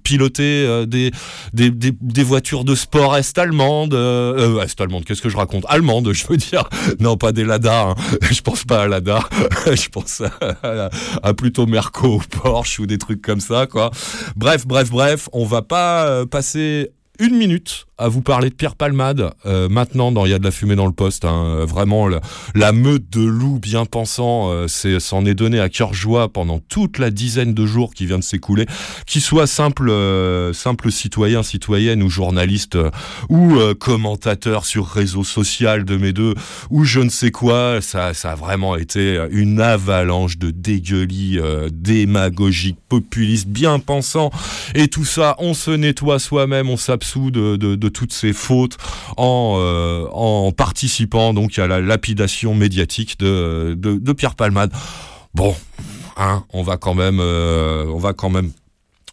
piloter 0.03 0.85
des, 0.85 1.11
des, 1.53 1.71
des, 1.71 2.23
voitures 2.23 2.63
de 2.63 2.75
sport 2.75 3.15
est-allemandes, 3.15 3.93
euh, 3.93 4.61
est-allemande, 4.61 5.05
qu'est-ce 5.05 5.21
que 5.21 5.29
je 5.29 5.37
raconte? 5.37 5.65
Allemande, 5.67 6.11
je 6.13 6.25
veux 6.27 6.37
dire. 6.37 6.69
Non, 6.99 7.17
pas 7.17 7.31
des 7.31 7.43
Lada, 7.43 7.89
hein. 7.89 7.95
je 8.31 8.41
pense 8.41 8.63
pas 8.63 8.83
à 8.83 8.87
Lada, 8.87 9.19
je 9.65 9.89
pense 9.89 10.21
à, 10.21 10.89
à 11.23 11.33
plutôt 11.33 11.65
Merco, 11.85 12.19
Porsche 12.31 12.79
ou 12.79 12.85
des 12.87 12.97
trucs 12.97 13.21
comme 13.21 13.39
ça, 13.39 13.67
quoi. 13.67 13.91
Bref, 14.35 14.65
bref, 14.65 14.89
bref, 14.89 15.29
on 15.33 15.45
va 15.45 15.61
pas 15.61 16.07
euh, 16.07 16.25
passer 16.25 16.91
une 17.19 17.37
minute 17.37 17.85
à 17.97 18.09
vous 18.09 18.21
parler 18.21 18.49
de 18.49 18.55
Pierre 18.55 18.75
Palmade 18.75 19.31
euh, 19.45 19.69
maintenant 19.69 20.11
dans 20.11 20.25
Il 20.25 20.31
y 20.31 20.33
a 20.33 20.39
de 20.39 20.43
la 20.43 20.51
fumée 20.51 20.75
dans 20.75 20.85
le 20.85 20.91
poste. 20.91 21.23
hein. 21.23 21.65
Vraiment, 21.65 22.09
la 22.53 22.71
meute 22.71 23.09
de 23.09 23.23
loups 23.23 23.59
bien 23.59 23.85
pensants 23.85 24.49
euh, 24.49 24.67
s'en 24.67 25.25
est 25.25 25.33
donné 25.33 25.59
à 25.59 25.69
cœur 25.69 25.93
joie 25.93 26.27
pendant 26.29 26.59
toute 26.59 26.97
la 26.97 27.09
dizaine 27.09 27.53
de 27.53 27.65
jours 27.65 27.93
qui 27.93 28.05
vient 28.05 28.19
de 28.19 28.23
s'écouler. 28.23 28.65
Qu'il 29.05 29.21
soit 29.21 29.47
simple, 29.47 29.89
euh, 29.89 30.51
simple 30.51 30.91
citoyen, 30.91 31.41
citoyenne 31.43 32.03
ou 32.03 32.09
journaliste 32.09 32.75
euh, 32.75 32.91
ou 33.29 33.55
euh, 33.55 33.73
commentateur 33.73 34.65
sur 34.65 34.87
réseau 34.87 35.23
social 35.23 35.85
de 35.85 35.95
mes 35.95 36.11
deux 36.11 36.33
ou 36.69 36.83
je 36.83 36.99
ne 36.99 37.09
sais 37.09 37.31
quoi, 37.31 37.79
ça, 37.81 38.13
ça 38.13 38.33
a 38.33 38.35
vraiment 38.35 38.75
été 38.75 39.25
une 39.31 39.61
avalanche 39.61 40.37
de 40.37 40.51
dégueulis 40.51 41.39
démagogiques, 41.71 42.79
populistes, 42.89 43.47
bien 43.47 43.79
pensants. 43.79 44.31
Et 44.73 44.87
tout 44.87 45.05
ça, 45.05 45.35
on 45.39 45.53
se 45.53 45.71
nettoie 45.71 46.19
soi-même, 46.19 46.69
on 46.69 46.77
s'absout 46.77 47.31
de 47.31 47.84
toutes 47.89 48.13
ces 48.13 48.33
fautes 48.33 48.77
en, 49.17 49.57
euh, 49.59 50.07
en 50.11 50.51
participant 50.51 51.33
donc 51.33 51.57
à 51.59 51.67
la 51.67 51.81
lapidation 51.81 52.55
médiatique 52.55 53.19
de, 53.19 53.75
de, 53.77 53.97
de 53.97 54.13
Pierre 54.13 54.35
Palmade. 54.35 54.71
Bon, 55.33 55.55
hein, 56.17 56.43
on 56.53 56.63
va 56.63 56.77
quand 56.77 56.93
même, 56.93 57.19
euh, 57.19 57.85
on 57.87 57.97
va 57.97 58.13
quand 58.13 58.29
même 58.29 58.51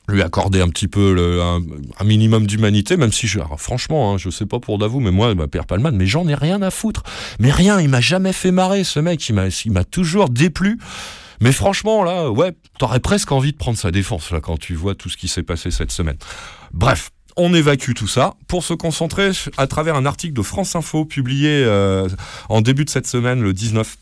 lui 0.09 0.23
accorder 0.23 0.61
un 0.61 0.69
petit 0.69 0.89
peu 0.89 1.41
un, 1.41 2.05
minimum 2.05 2.47
d'humanité, 2.47 2.97
même 2.97 3.13
si 3.13 3.27
je, 3.27 3.41
franchement, 3.57 4.13
hein, 4.13 4.19
je 4.19 4.31
sais 4.31 4.47
pas 4.47 4.59
pour 4.59 4.79
d'avou, 4.79 5.01
mais 5.01 5.11
moi, 5.11 5.35
bah, 5.35 5.47
Pierre 5.47 5.67
Palmade, 5.67 5.95
mais 5.95 6.07
j'en 6.07 6.27
ai 6.29 6.35
rien 6.35 6.61
à 6.63 6.71
foutre. 6.71 7.03
Mais 7.39 7.51
rien, 7.51 7.81
il 7.81 7.89
m'a 7.89 8.01
jamais 8.01 8.33
fait 8.33 8.51
marrer, 8.51 8.85
ce 8.85 9.01
mec, 9.01 9.27
il 9.29 9.35
m'a, 9.35 9.47
il 9.47 9.73
m'a 9.73 9.85
toujours 9.85 10.29
déplu. 10.29 10.79
Mais 11.41 11.53
franchement, 11.53 12.05
là, 12.05 12.31
ouais, 12.31 12.53
t'aurais 12.79 13.01
presque 13.01 13.33
envie 13.33 13.53
de 13.53 13.57
prendre 13.57 13.79
sa 13.79 13.91
défense, 13.91 14.31
là, 14.31 14.41
quand 14.41 14.59
tu 14.59 14.75
vois 14.75 14.95
tout 14.95 15.09
ce 15.09 15.17
qui 15.17 15.29
s'est 15.29 15.43
passé 15.43 15.71
cette 15.71 15.93
semaine. 15.93 16.17
Bref. 16.73 17.11
On 17.37 17.55
évacue 17.55 17.93
tout 17.95 18.09
ça 18.09 18.35
pour 18.47 18.63
se 18.63 18.75
concentrer 18.75 19.31
à 19.57 19.67
travers 19.67 19.97
un 19.97 20.05
article 20.07 20.35
de 20.35 20.43
France 20.43 20.77
Info 20.77 21.05
publié 21.05 21.51
euh, 21.51 22.09
en 22.49 22.61
début 22.61 22.85
de 22.85 22.91
cette 22.91 23.07
semaine, 23.07 23.41
le 23.41 23.53
19 23.53 23.97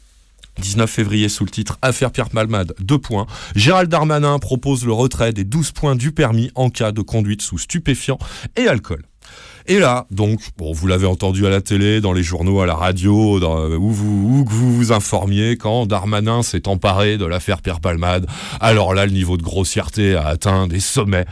19 0.58 0.90
février 0.90 1.28
sous 1.28 1.44
le 1.44 1.50
titre 1.50 1.78
Affaire 1.80 2.10
Pierre 2.10 2.28
Palmade, 2.28 2.74
2 2.80 2.98
points. 2.98 3.26
Gérald 3.54 3.88
Darmanin 3.88 4.38
propose 4.38 4.84
le 4.84 4.92
retrait 4.92 5.32
des 5.32 5.44
12 5.44 5.70
points 5.70 5.96
du 5.96 6.12
permis 6.12 6.50
en 6.54 6.70
cas 6.70 6.92
de 6.92 7.00
conduite 7.00 7.40
sous 7.40 7.56
stupéfiants 7.56 8.18
et 8.56 8.66
alcool. 8.66 9.04
Et 9.66 9.78
là, 9.78 10.06
donc, 10.10 10.40
vous 10.58 10.86
l'avez 10.86 11.06
entendu 11.06 11.46
à 11.46 11.50
la 11.50 11.60
télé, 11.60 12.00
dans 12.00 12.12
les 12.12 12.22
journaux, 12.22 12.60
à 12.60 12.66
la 12.66 12.74
radio, 12.74 13.38
euh, 13.38 13.76
où, 13.76 13.90
vous, 13.90 14.44
vous 14.44 14.74
vous 14.74 14.92
informiez, 14.92 15.56
quand 15.56 15.86
Darmanin 15.86 16.42
s'est 16.42 16.66
emparé 16.66 17.18
de 17.18 17.24
l'affaire 17.24 17.62
Pierre 17.62 17.80
Palmade, 17.80 18.26
alors 18.60 18.94
là, 18.94 19.06
le 19.06 19.12
niveau 19.12 19.36
de 19.36 19.42
grossièreté 19.42 20.16
a 20.16 20.26
atteint 20.26 20.66
des 20.66 20.80
sommets. 20.80 21.26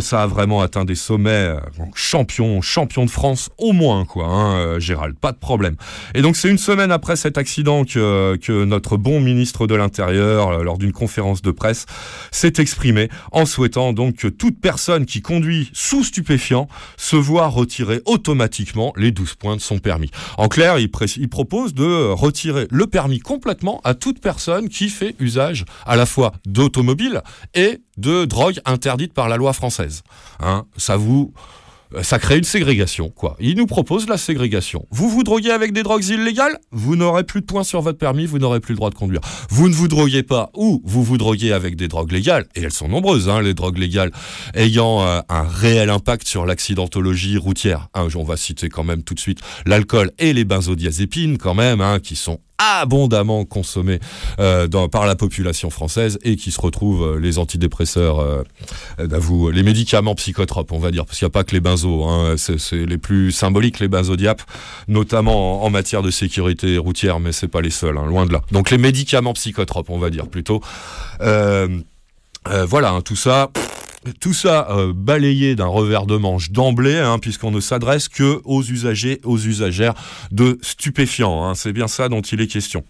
Ça 0.00 0.22
a 0.22 0.26
vraiment 0.26 0.60
atteint 0.60 0.84
des 0.84 0.94
sommets. 0.94 1.48
euh, 1.48 1.60
champion, 1.94 2.60
champion 2.60 3.04
de 3.04 3.10
France 3.10 3.50
au 3.58 3.72
moins, 3.72 4.04
quoi, 4.04 4.26
hein, 4.26 4.56
euh, 4.58 4.80
Gérald, 4.80 5.18
pas 5.18 5.32
de 5.32 5.38
problème. 5.38 5.76
Et 6.14 6.22
donc 6.22 6.36
c'est 6.36 6.48
une 6.48 6.58
semaine 6.58 6.92
après 6.92 7.16
cet 7.16 7.38
accident 7.38 7.84
que, 7.84 8.64
notre 8.64 8.96
bon 8.96 9.20
ministre 9.20 9.66
de 9.66 9.74
l'Intérieur, 9.74 10.48
euh, 10.48 10.62
lors 10.62 10.78
d'une 10.78 10.92
conférence 10.92 11.42
de 11.42 11.50
presse, 11.50 11.86
s'est 12.30 12.54
exprimé 12.58 13.08
en 13.32 13.46
souhaitant 13.46 13.92
donc 13.92 14.16
que 14.16 14.28
toute 14.28 14.60
personne 14.60 15.06
qui 15.06 15.20
conduit 15.20 15.70
sous 15.72 16.04
stupéfiant 16.04 16.68
se 16.96 17.16
voit 17.16 17.48
retirer 17.48 18.00
automatiquement 18.06 18.92
les 18.96 19.10
12 19.10 19.34
points 19.34 19.56
de 19.56 19.60
son 19.60 19.78
permis. 19.78 20.10
En 20.36 20.48
clair, 20.48 20.78
il, 20.78 20.90
il 21.16 21.28
propose 21.28 21.74
de 21.74 22.10
retirer 22.12 22.66
le 22.70 22.86
permis 22.86 23.20
complètement 23.20 23.80
à 23.84 23.94
toute 23.94 24.20
personne 24.20 24.68
qui 24.68 24.88
fait 24.88 25.14
usage 25.18 25.64
à 25.86 25.96
la 25.96 26.06
fois 26.06 26.32
d'automobile 26.46 27.22
et 27.54 27.80
de 27.96 28.24
drogue 28.24 28.60
interdite 28.64 29.12
par 29.12 29.28
la 29.28 29.36
loi 29.36 29.52
française. 29.52 29.67
Hein, 30.40 30.64
ça 30.76 30.96
vous 30.96 31.32
ça 32.02 32.18
crée 32.18 32.38
une 32.38 32.44
ségrégation, 32.44 33.08
quoi. 33.08 33.36
Il 33.40 33.56
nous 33.56 33.66
propose 33.66 34.08
la 34.08 34.18
ségrégation. 34.18 34.86
Vous 34.90 35.08
vous 35.08 35.22
droguez 35.22 35.50
avec 35.50 35.72
des 35.72 35.82
drogues 35.82 36.04
illégales, 36.04 36.58
vous 36.70 36.96
n'aurez 36.96 37.24
plus 37.24 37.40
de 37.40 37.46
points 37.46 37.64
sur 37.64 37.80
votre 37.80 37.98
permis, 37.98 38.26
vous 38.26 38.38
n'aurez 38.38 38.60
plus 38.60 38.72
le 38.72 38.76
droit 38.76 38.90
de 38.90 38.94
conduire. 38.94 39.20
Vous 39.48 39.68
ne 39.68 39.74
vous 39.74 39.88
droguez 39.88 40.22
pas 40.22 40.50
ou 40.54 40.82
vous 40.84 41.02
vous 41.02 41.16
droguez 41.16 41.52
avec 41.52 41.76
des 41.76 41.88
drogues 41.88 42.12
légales, 42.12 42.46
et 42.54 42.62
elles 42.62 42.72
sont 42.72 42.88
nombreuses, 42.88 43.28
hein, 43.28 43.40
les 43.40 43.54
drogues 43.54 43.78
légales, 43.78 44.12
ayant 44.54 45.02
euh, 45.02 45.20
un 45.28 45.44
réel 45.44 45.88
impact 45.88 46.28
sur 46.28 46.44
l'accidentologie 46.44 47.38
routière. 47.38 47.88
Hein, 47.94 48.08
on 48.14 48.24
va 48.24 48.36
citer 48.36 48.68
quand 48.68 48.84
même 48.84 49.02
tout 49.02 49.14
de 49.14 49.20
suite 49.20 49.40
l'alcool 49.64 50.10
et 50.18 50.32
les 50.32 50.44
benzodiazépines, 50.44 51.38
quand 51.38 51.54
même, 51.54 51.80
hein, 51.80 52.00
qui 52.00 52.16
sont 52.16 52.40
abondamment 52.58 53.44
consommés 53.44 54.00
euh, 54.40 54.66
dans- 54.66 54.88
par 54.88 55.06
la 55.06 55.14
population 55.16 55.70
française 55.70 56.18
et 56.22 56.36
qui 56.36 56.50
se 56.50 56.60
retrouvent 56.60 57.14
euh, 57.16 57.18
les 57.20 57.38
antidépresseurs, 57.38 58.18
euh, 58.20 58.42
d'avoue, 58.98 59.50
les 59.50 59.62
médicaments 59.62 60.14
psychotropes, 60.16 60.72
on 60.72 60.78
va 60.78 60.90
dire, 60.90 61.06
parce 61.06 61.18
qu'il 61.18 61.24
n'y 61.26 61.30
a 61.30 61.32
pas 61.32 61.44
que 61.44 61.52
les 61.52 61.60
benzos, 61.60 62.04
hein, 62.04 62.34
c'est 62.36 62.84
les 62.84 62.98
plus 62.98 63.30
symboliques, 63.32 63.78
les 63.80 63.88
benzodiapes, 63.88 64.42
notamment 64.88 65.62
en, 65.62 65.66
en 65.66 65.70
matière 65.70 66.02
de 66.02 66.10
sécurité 66.10 66.78
routière, 66.78 67.20
mais 67.20 67.32
c'est 67.32 67.48
pas 67.48 67.60
les 67.60 67.70
seuls, 67.70 67.96
hein, 67.96 68.06
loin 68.06 68.26
de 68.26 68.32
là. 68.32 68.42
Donc 68.52 68.70
les 68.70 68.78
médicaments 68.78 69.34
psychotropes, 69.34 69.90
on 69.90 69.98
va 69.98 70.10
dire 70.10 70.26
plutôt. 70.26 70.60
Euh, 71.20 71.68
euh, 72.48 72.64
voilà, 72.66 72.90
hein, 72.90 73.00
tout 73.02 73.16
ça. 73.16 73.50
Tout 74.20 74.32
ça 74.32 74.68
euh, 74.70 74.92
balayé 74.94 75.56
d'un 75.56 75.66
revers 75.66 76.06
de 76.06 76.16
manche 76.16 76.50
d'emblée, 76.50 76.96
hein, 76.98 77.18
puisqu'on 77.18 77.50
ne 77.50 77.60
s'adresse 77.60 78.08
que 78.08 78.40
aux 78.44 78.62
usagers, 78.62 79.20
aux 79.24 79.38
usagères 79.38 79.94
de 80.30 80.58
stupéfiants. 80.62 81.44
hein. 81.44 81.54
C'est 81.54 81.72
bien 81.72 81.88
ça 81.88 82.08
dont 82.08 82.20
il 82.20 82.40
est 82.40 82.46
question. 82.46 82.84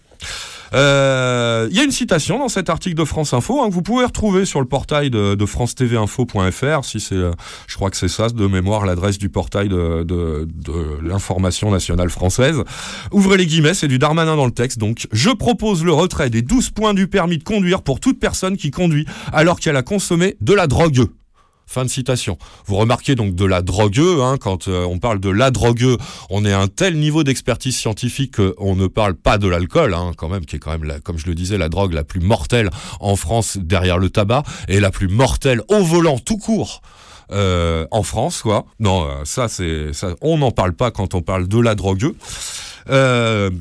Euh, 0.73 1.67
Il 1.71 1.77
y 1.77 1.79
a 1.79 1.83
une 1.83 1.91
citation 1.91 2.39
dans 2.39 2.49
cet 2.49 2.69
article 2.69 2.95
de 2.95 3.05
France 3.05 3.33
Info 3.33 3.61
hein, 3.61 3.69
que 3.69 3.73
vous 3.73 3.81
pouvez 3.81 4.05
retrouver 4.05 4.45
sur 4.45 4.59
le 4.59 4.65
portail 4.65 5.09
de, 5.09 5.45
france-tv-info.fr, 5.45 6.85
si 6.85 6.99
c'est, 6.99 7.15
euh, 7.15 7.31
je 7.67 7.75
crois 7.75 7.89
que 7.89 7.97
c'est 7.97 8.07
ça 8.07 8.29
de 8.29 8.47
mémoire 8.47 8.85
l'adresse 8.85 9.17
du 9.17 9.29
portail 9.29 9.69
de, 9.69 10.03
de, 10.03 10.47
de 10.47 10.99
l'information 11.01 11.71
nationale 11.71 12.09
française. 12.09 12.63
Ouvrez 13.11 13.37
les 13.37 13.45
guillemets, 13.45 13.73
c'est 13.73 13.87
du 13.87 13.99
Darmanin 13.99 14.35
dans 14.35 14.45
le 14.45 14.51
texte. 14.51 14.77
Donc, 14.77 15.07
je 15.11 15.29
propose 15.29 15.83
le 15.83 15.93
retrait 15.93 16.29
des 16.29 16.41
12 16.41 16.69
points 16.71 16.93
du 16.93 17.07
permis 17.07 17.37
de 17.37 17.43
conduire 17.43 17.81
pour 17.81 17.99
toute 17.99 18.19
personne 18.19 18.57
qui 18.57 18.71
conduit 18.71 19.05
alors 19.33 19.59
qu'elle 19.59 19.75
a 19.75 19.83
consommé 19.83 20.35
de 20.41 20.53
la 20.53 20.67
drogue. 20.67 21.07
Fin 21.71 21.85
de 21.85 21.89
citation. 21.89 22.39
Vous 22.65 22.77
remarquez 22.77 23.13
donc 23.13 23.35
de 23.35 23.45
la 23.45 23.61
drogueux, 23.61 24.23
hein, 24.23 24.37
quand 24.41 24.67
euh, 24.67 24.85
on 24.85 24.97
parle 24.97 25.19
de 25.19 25.29
la 25.29 25.51
drogueux, 25.51 25.97
on 26.31 26.43
est 26.43 26.51
à 26.51 26.59
un 26.59 26.67
tel 26.67 26.97
niveau 26.97 27.23
d'expertise 27.23 27.77
scientifique 27.77 28.37
qu'on 28.37 28.75
ne 28.75 28.87
parle 28.87 29.13
pas 29.13 29.37
de 29.37 29.47
l'alcool, 29.47 29.93
hein, 29.93 30.13
quand 30.17 30.29
même, 30.29 30.45
qui 30.47 30.55
est 30.55 30.59
quand 30.59 30.75
même, 30.75 30.99
comme 31.03 31.19
je 31.19 31.27
le 31.27 31.35
disais, 31.35 31.59
la 31.59 31.69
drogue 31.69 31.93
la 31.93 32.03
plus 32.03 32.21
mortelle 32.21 32.71
en 32.99 33.15
France 33.15 33.57
derrière 33.57 33.99
le 33.99 34.09
tabac, 34.09 34.41
et 34.67 34.79
la 34.79 34.89
plus 34.89 35.09
mortelle 35.09 35.61
au 35.67 35.83
volant 35.83 36.17
tout 36.17 36.37
court. 36.37 36.81
euh, 37.31 37.85
en 37.91 38.01
France, 38.01 38.41
quoi. 38.41 38.65
Non, 38.79 39.03
euh, 39.03 39.23
ça 39.23 39.47
c'est, 39.47 39.93
ça, 39.93 40.15
on 40.21 40.39
n'en 40.39 40.49
parle 40.49 40.73
pas 40.73 40.89
quand 40.89 41.13
on 41.13 41.21
parle 41.21 41.47
de 41.47 41.59
la 41.59 41.75
drogueux. 41.75 42.15
Euh, 42.89 43.51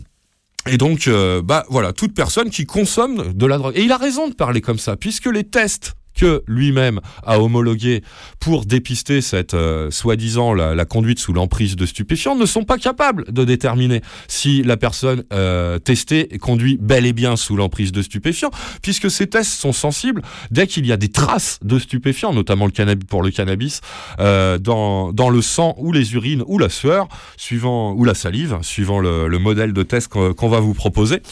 et 0.67 0.79
donc, 0.79 1.11
bah 1.45 1.65
voilà, 1.69 1.93
toute 1.93 2.15
personne 2.15 2.49
qui 2.49 2.67
consomme 2.67 3.35
de 3.35 3.47
la 3.47 3.59
drogue. 3.59 3.75
Et 3.77 3.83
il 3.83 3.93
a 3.93 3.97
raison 3.97 4.29
de 4.29 4.35
parler 4.35 4.61
comme 4.63 4.79
ça, 4.79 4.97
puisque 4.97 5.27
les 5.27 5.45
tests 5.45 5.95
que 6.19 6.43
lui-même 6.49 7.01
a 7.25 7.41
homologués 7.41 8.03
pour 8.41 8.67
dépister 8.67 9.21
cette 9.21 9.55
euh, 9.55 9.91
soi-disant 9.91 10.53
la, 10.53 10.85
conduite 10.85 11.21
sous 11.21 11.33
l'emprise 11.33 11.77
de 11.77 11.87
stupéfiants 11.87 12.35
ne 12.35 12.45
sont 12.45 12.65
pas 12.65 12.77
capables 12.77 13.33
de 13.33 13.45
déterminer 13.45 14.03
si 14.27 14.63
la 14.63 14.77
personne 14.77 15.23
euh, 15.33 15.79
testée 15.79 16.27
conduit 16.41 16.77
bel 16.81 17.07
et 17.07 17.13
bien 17.13 17.37
sous 17.37 17.57
l'emprise 17.57 17.93
de 17.93 18.03
stupéfiants, 18.03 18.51
puisque 18.83 19.11
ces 19.11 19.29
tests 19.29 19.53
sont 19.53 19.73
sensibles 19.73 20.23
dès 20.51 20.67
qu'il 20.67 20.87
y 20.87 20.93
a 20.93 20.97
des 20.97 21.09
traces 21.09 21.61
de 21.63 21.79
stupéfiants, 21.79 22.33
notamment 22.33 22.67
le 22.67 22.73
cannabis, 22.73 23.07
pour 23.09 23.23
le 23.23 23.31
cannabis, 23.31 23.81
euh, 24.19 24.59
dans, 24.59 25.13
dans 25.13 25.31
le 25.31 25.41
sang 25.41 25.75
ou 25.79 25.93
les 25.93 26.15
urines 26.15 26.43
ou 26.47 26.59
la 26.59 26.69
sueur, 26.69 27.09
suivant 27.37 27.93
ou 27.93 28.05
la 28.05 28.15
salive, 28.15 28.59
suivant 28.63 28.99
le, 28.99 29.29
le 29.29 29.39
modèle 29.39 29.73
de 29.73 29.83
test 29.85 30.09
qu'on 30.09 30.49
va 30.49 30.61
vous 30.61 30.75
proposer. 30.75 31.23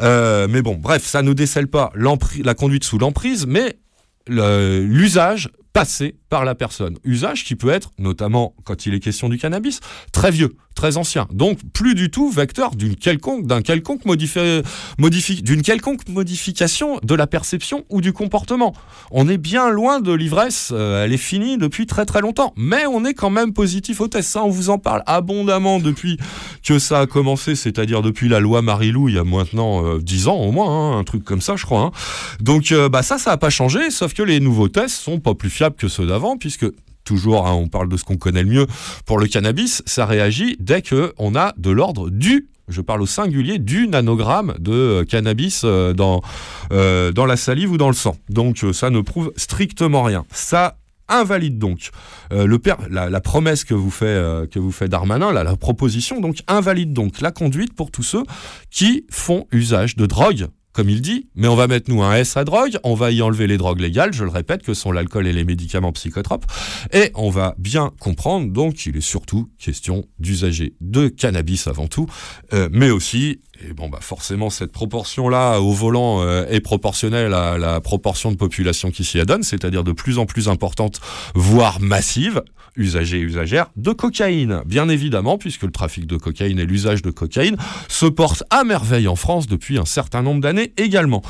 Euh, 0.00 0.46
mais 0.50 0.62
bon, 0.62 0.74
bref, 0.74 1.04
ça 1.04 1.22
ne 1.22 1.32
décèle 1.32 1.68
pas 1.68 1.90
la 1.96 2.54
conduite 2.54 2.84
sous 2.84 2.98
l'emprise, 2.98 3.46
mais 3.46 3.76
l'usage 4.28 5.50
passé 5.72 6.16
par 6.30 6.44
la 6.44 6.54
personne. 6.54 6.96
Usage 7.04 7.44
qui 7.44 7.54
peut 7.54 7.68
être, 7.68 7.92
notamment 7.98 8.54
quand 8.64 8.86
il 8.86 8.94
est 8.94 9.00
question 9.00 9.28
du 9.28 9.38
cannabis, 9.38 9.80
très 10.12 10.30
vieux, 10.30 10.56
très 10.76 10.96
ancien. 10.96 11.26
Donc 11.32 11.58
plus 11.72 11.96
du 11.96 12.10
tout 12.10 12.30
vecteur 12.30 12.76
d'une 12.76 12.94
quelconque, 12.94 13.46
d'un 13.46 13.62
quelconque 13.62 14.02
d'une 14.06 15.62
quelconque 15.62 16.08
modification 16.08 17.00
de 17.02 17.14
la 17.14 17.26
perception 17.26 17.84
ou 17.88 18.00
du 18.00 18.12
comportement. 18.12 18.74
On 19.10 19.28
est 19.28 19.38
bien 19.38 19.70
loin 19.70 20.00
de 20.00 20.12
l'ivresse, 20.12 20.70
euh, 20.72 21.04
elle 21.04 21.12
est 21.12 21.16
finie 21.16 21.58
depuis 21.58 21.86
très 21.86 22.04
très 22.06 22.20
longtemps. 22.20 22.52
Mais 22.56 22.86
on 22.86 23.04
est 23.04 23.14
quand 23.14 23.30
même 23.30 23.52
positif 23.52 24.00
au 24.00 24.06
test. 24.08 24.28
Ça, 24.28 24.44
on 24.44 24.50
vous 24.50 24.70
en 24.70 24.78
parle 24.78 25.02
abondamment 25.06 25.80
depuis 25.80 26.18
que 26.62 26.78
ça 26.78 27.00
a 27.00 27.06
commencé, 27.06 27.56
c'est-à-dire 27.56 28.02
depuis 28.02 28.28
la 28.28 28.38
loi 28.38 28.62
Marilou, 28.62 29.08
il 29.08 29.14
y 29.14 29.18
a 29.18 29.24
maintenant 29.24 29.84
euh, 29.84 29.98
10 29.98 30.28
ans 30.28 30.36
au 30.36 30.52
moins, 30.52 30.68
hein, 30.68 30.98
un 30.98 31.04
truc 31.04 31.24
comme 31.24 31.40
ça, 31.40 31.56
je 31.56 31.64
crois. 31.64 31.80
hein. 31.80 31.90
Donc 32.40 32.70
euh, 32.70 32.88
bah 32.88 33.02
ça, 33.02 33.18
ça 33.18 33.30
n'a 33.30 33.36
pas 33.38 33.50
changé, 33.50 33.90
sauf 33.90 34.12
que 34.12 34.22
les 34.22 34.40
nouveaux 34.40 34.68
tests 34.68 34.96
sont 34.96 35.20
pas 35.20 35.34
plus 35.34 35.50
fiables 35.50 35.76
que 35.76 35.88
ceux 35.88 36.06
d'avant, 36.06 36.36
puisque 36.36 36.66
toujours, 37.06 37.46
hein, 37.46 37.54
on 37.54 37.68
parle 37.68 37.88
de 37.88 37.96
ce 37.96 38.04
qu'on 38.04 38.18
connaît 38.18 38.42
le 38.42 38.50
mieux 38.50 38.66
pour 39.06 39.18
le 39.18 39.26
cannabis, 39.26 39.82
ça 39.86 40.04
réagit 40.04 40.56
dès 40.60 40.82
que 40.82 41.14
on 41.16 41.34
a 41.34 41.54
de 41.56 41.70
l'ordre 41.70 42.10
du 42.10 42.50
je 42.68 42.80
parle 42.80 43.02
au 43.02 43.06
singulier 43.06 43.58
du 43.58 43.86
nanogramme 43.86 44.56
de 44.58 45.04
cannabis 45.08 45.62
euh, 45.64 45.92
dans, 45.92 46.20
euh, 46.72 47.12
dans 47.12 47.24
la 47.24 47.36
salive 47.36 47.70
ou 47.70 47.78
dans 47.78 47.86
le 47.86 47.94
sang. 47.94 48.16
Donc 48.28 48.64
euh, 48.64 48.72
ça 48.72 48.90
ne 48.90 49.00
prouve 49.00 49.32
strictement 49.36 50.02
rien. 50.02 50.24
Ça 50.32 50.76
invalide 51.08 51.58
donc 51.58 51.90
le 52.32 52.58
la, 52.90 53.20
promesse 53.20 53.64
que 53.64 53.74
vous 53.74 53.90
fait 53.90 54.06
euh, 54.06 54.46
que 54.46 54.58
vous 54.58 54.72
fait 54.72 54.88
Darmanin, 54.88 55.32
la 55.32 55.56
proposition 55.56 56.20
donc 56.20 56.38
invalide 56.48 56.92
donc 56.92 57.20
la 57.20 57.30
conduite 57.30 57.74
pour 57.74 57.90
tous 57.90 58.02
ceux 58.02 58.24
qui 58.70 59.06
font 59.10 59.46
usage 59.52 59.94
de 59.94 60.06
drogue 60.06 60.48
comme 60.76 60.90
il 60.90 61.00
dit, 61.00 61.26
mais 61.34 61.48
on 61.48 61.56
va 61.56 61.68
mettre 61.68 61.90
nous 61.90 62.02
un 62.02 62.14
S 62.14 62.36
à 62.36 62.44
drogue, 62.44 62.76
on 62.84 62.94
va 62.94 63.10
y 63.10 63.22
enlever 63.22 63.46
les 63.46 63.56
drogues 63.56 63.80
légales, 63.80 64.12
je 64.12 64.24
le 64.24 64.30
répète, 64.30 64.62
que 64.62 64.74
sont 64.74 64.92
l'alcool 64.92 65.26
et 65.26 65.32
les 65.32 65.42
médicaments 65.42 65.90
psychotropes, 65.92 66.44
et 66.92 67.12
on 67.14 67.30
va 67.30 67.54
bien 67.56 67.92
comprendre 67.98 68.52
donc 68.52 68.74
qu'il 68.74 68.94
est 68.94 69.00
surtout 69.00 69.48
question 69.58 70.04
d'usager 70.18 70.74
de 70.82 71.08
cannabis 71.08 71.66
avant 71.66 71.86
tout, 71.86 72.04
euh, 72.52 72.68
mais 72.70 72.90
aussi, 72.90 73.40
et 73.66 73.72
bon 73.72 73.88
bah 73.88 74.00
forcément 74.02 74.50
cette 74.50 74.70
proportion-là 74.70 75.60
au 75.60 75.72
volant 75.72 76.20
euh, 76.20 76.44
est 76.50 76.60
proportionnelle 76.60 77.32
à 77.32 77.56
la 77.56 77.80
proportion 77.80 78.30
de 78.30 78.36
population 78.36 78.90
qui 78.90 79.02
s'y 79.02 79.18
adonne, 79.18 79.44
c'est-à-dire 79.44 79.82
de 79.82 79.92
plus 79.92 80.18
en 80.18 80.26
plus 80.26 80.50
importante, 80.50 81.00
voire 81.34 81.80
massive, 81.80 82.42
usagers 82.76 83.18
et 83.18 83.22
usagères, 83.22 83.70
de 83.76 83.92
cocaïne, 83.92 84.62
bien 84.66 84.88
évidemment, 84.88 85.38
puisque 85.38 85.62
le 85.62 85.70
trafic 85.70 86.06
de 86.06 86.16
cocaïne 86.16 86.58
et 86.58 86.66
l'usage 86.66 87.02
de 87.02 87.10
cocaïne 87.10 87.56
se 87.88 88.06
portent 88.06 88.44
à 88.50 88.64
merveille 88.64 89.08
en 89.08 89.16
France 89.16 89.46
depuis 89.46 89.78
un 89.78 89.84
certain 89.84 90.22
nombre 90.22 90.40
d'années 90.40 90.72
également. 90.76 91.22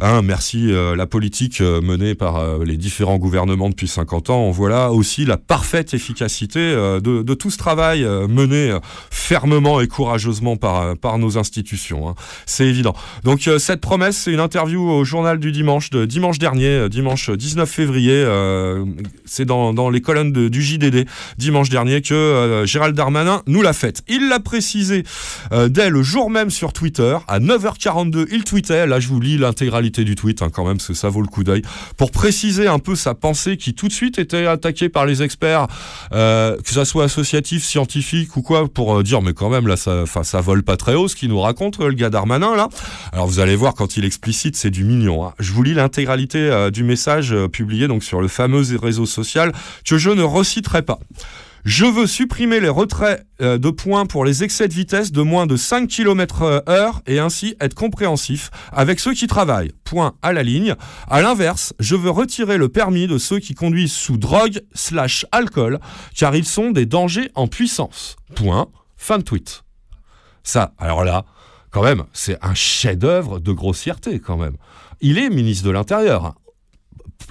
Hein, 0.00 0.22
merci 0.22 0.72
euh, 0.72 0.96
la 0.96 1.06
politique 1.06 1.60
euh, 1.60 1.80
menée 1.80 2.14
par 2.14 2.36
euh, 2.36 2.64
les 2.64 2.76
différents 2.76 3.18
gouvernements 3.18 3.68
depuis 3.68 3.88
50 3.88 4.30
ans, 4.30 4.40
on 4.40 4.50
voit 4.50 4.70
là 4.70 4.90
aussi 4.90 5.24
la 5.24 5.36
parfaite 5.36 5.94
efficacité 5.94 6.58
de, 6.60 7.34
tout 7.34 7.50
ce 7.50 7.58
travail 7.58 8.04
mené 8.28 8.76
fermement 9.10 9.80
et 9.80 9.86
courageusement 9.86 10.56
par, 10.56 11.18
nos 11.18 11.38
institutions. 11.38 12.08
hein. 12.08 12.14
C'est 12.46 12.66
évident. 12.66 12.94
Donc 13.24 13.48
cette 13.58 13.80
promesse, 13.80 14.16
c'est 14.16 14.32
une 14.32 14.40
interview 14.40 14.82
au 14.82 15.04
journal 15.04 15.38
du 15.38 15.52
dimanche, 15.52 15.90
de 15.90 16.04
dimanche 16.04 16.38
dernier, 16.38 16.88
dimanche 16.88 17.30
19 17.30 17.68
février. 17.68 18.26
c'est 19.24 19.44
dans, 19.44 19.90
les 19.90 20.00
colonnes 20.00 20.32
du 20.32 20.62
Dimanche 21.38 21.68
dernier 21.68 22.02
que 22.02 22.14
euh, 22.14 22.66
Gérald 22.66 22.94
Darmanin 22.94 23.42
nous 23.46 23.62
l'a 23.62 23.72
faite. 23.72 24.02
Il 24.08 24.28
l'a 24.28 24.40
précisé 24.40 25.04
euh, 25.52 25.68
dès 25.68 25.90
le 25.90 26.02
jour 26.02 26.30
même 26.30 26.50
sur 26.50 26.72
Twitter. 26.72 27.16
À 27.28 27.40
9h42, 27.40 28.26
il 28.30 28.44
tweetait. 28.44 28.86
Là, 28.86 29.00
je 29.00 29.08
vous 29.08 29.20
lis 29.20 29.38
l'intégralité 29.38 30.04
du 30.04 30.14
tweet, 30.16 30.42
hein, 30.42 30.48
quand 30.52 30.64
même, 30.66 30.76
parce 30.76 30.88
que 30.88 30.94
ça 30.94 31.08
vaut 31.08 31.20
le 31.22 31.26
coup 31.28 31.44
d'œil. 31.44 31.62
Pour 31.96 32.10
préciser 32.10 32.66
un 32.66 32.78
peu 32.78 32.94
sa 32.96 33.14
pensée 33.14 33.56
qui 33.56 33.74
tout 33.74 33.88
de 33.88 33.92
suite 33.92 34.18
était 34.18 34.46
attaquée 34.46 34.88
par 34.88 35.06
les 35.06 35.22
experts, 35.22 35.66
euh, 36.12 36.56
que 36.62 36.70
ça 36.70 36.84
soit 36.84 37.04
associatif, 37.04 37.64
scientifique 37.64 38.36
ou 38.36 38.42
quoi, 38.42 38.68
pour 38.68 39.02
dire, 39.02 39.22
mais 39.22 39.32
quand 39.32 39.50
même, 39.50 39.66
là, 39.66 39.76
ça, 39.76 40.04
ça 40.06 40.40
vole 40.40 40.62
pas 40.62 40.76
très 40.76 40.94
haut 40.94 41.08
ce 41.08 41.16
qu'il 41.16 41.28
nous 41.28 41.40
raconte, 41.40 41.78
le 41.78 41.92
gars 41.92 42.10
Darmanin, 42.10 42.56
là. 42.56 42.68
Alors, 43.12 43.26
vous 43.26 43.40
allez 43.40 43.56
voir, 43.56 43.74
quand 43.74 43.96
il 43.96 44.04
explicite, 44.04 44.56
c'est 44.56 44.70
du 44.70 44.84
mignon. 44.84 45.26
hein. 45.26 45.32
Je 45.38 45.52
vous 45.52 45.62
lis 45.62 45.74
l'intégralité 45.74 46.68
du 46.72 46.84
message 46.84 47.34
publié 47.52 47.88
donc 47.88 48.04
sur 48.04 48.20
le 48.20 48.28
fameux 48.28 48.62
réseau 48.80 49.06
social 49.06 49.52
que 49.84 49.98
je 49.98 50.10
ne 50.10 50.22
reciterai 50.22 50.79
pas. 50.82 50.98
Je 51.64 51.84
veux 51.84 52.06
supprimer 52.06 52.58
les 52.58 52.70
retraits 52.70 53.26
euh, 53.42 53.58
de 53.58 53.68
points 53.68 54.06
pour 54.06 54.24
les 54.24 54.42
excès 54.44 54.66
de 54.66 54.72
vitesse 54.72 55.12
de 55.12 55.20
moins 55.20 55.46
de 55.46 55.56
5 55.56 55.88
km 55.88 56.62
heure 56.68 57.02
et 57.06 57.18
ainsi 57.18 57.54
être 57.60 57.74
compréhensif 57.74 58.50
avec 58.72 58.98
ceux 58.98 59.12
qui 59.12 59.26
travaillent. 59.26 59.72
Point 59.84 60.14
à 60.22 60.32
la 60.32 60.42
ligne. 60.42 60.74
À 61.08 61.20
l'inverse, 61.20 61.74
je 61.78 61.96
veux 61.96 62.10
retirer 62.10 62.56
le 62.56 62.70
permis 62.70 63.06
de 63.06 63.18
ceux 63.18 63.40
qui 63.40 63.54
conduisent 63.54 63.92
sous 63.92 64.16
drogue 64.16 64.62
slash 64.74 65.26
alcool 65.32 65.80
car 66.16 66.34
ils 66.34 66.46
sont 66.46 66.70
des 66.70 66.86
dangers 66.86 67.30
en 67.34 67.46
puissance. 67.46 68.16
Point. 68.34 68.68
Fin 68.96 69.18
de 69.18 69.22
tweet. 69.22 69.62
Ça, 70.42 70.72
alors 70.78 71.04
là, 71.04 71.24
quand 71.70 71.82
même, 71.82 72.04
c'est 72.12 72.38
un 72.42 72.54
chef-d'œuvre 72.54 73.38
de 73.38 73.52
grossièreté 73.52 74.18
quand 74.18 74.36
même. 74.36 74.56
Il 75.00 75.18
est 75.18 75.30
ministre 75.30 75.66
de 75.66 75.70
l'Intérieur, 75.70 76.34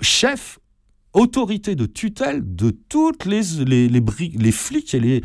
chef 0.01 0.59
autorité 1.13 1.75
de 1.75 1.85
tutelle 1.85 2.41
de 2.43 2.71
toutes 2.89 3.25
les, 3.25 3.41
les, 3.65 4.51
flics 4.51 4.93
et 4.93 4.99
les... 4.99 5.21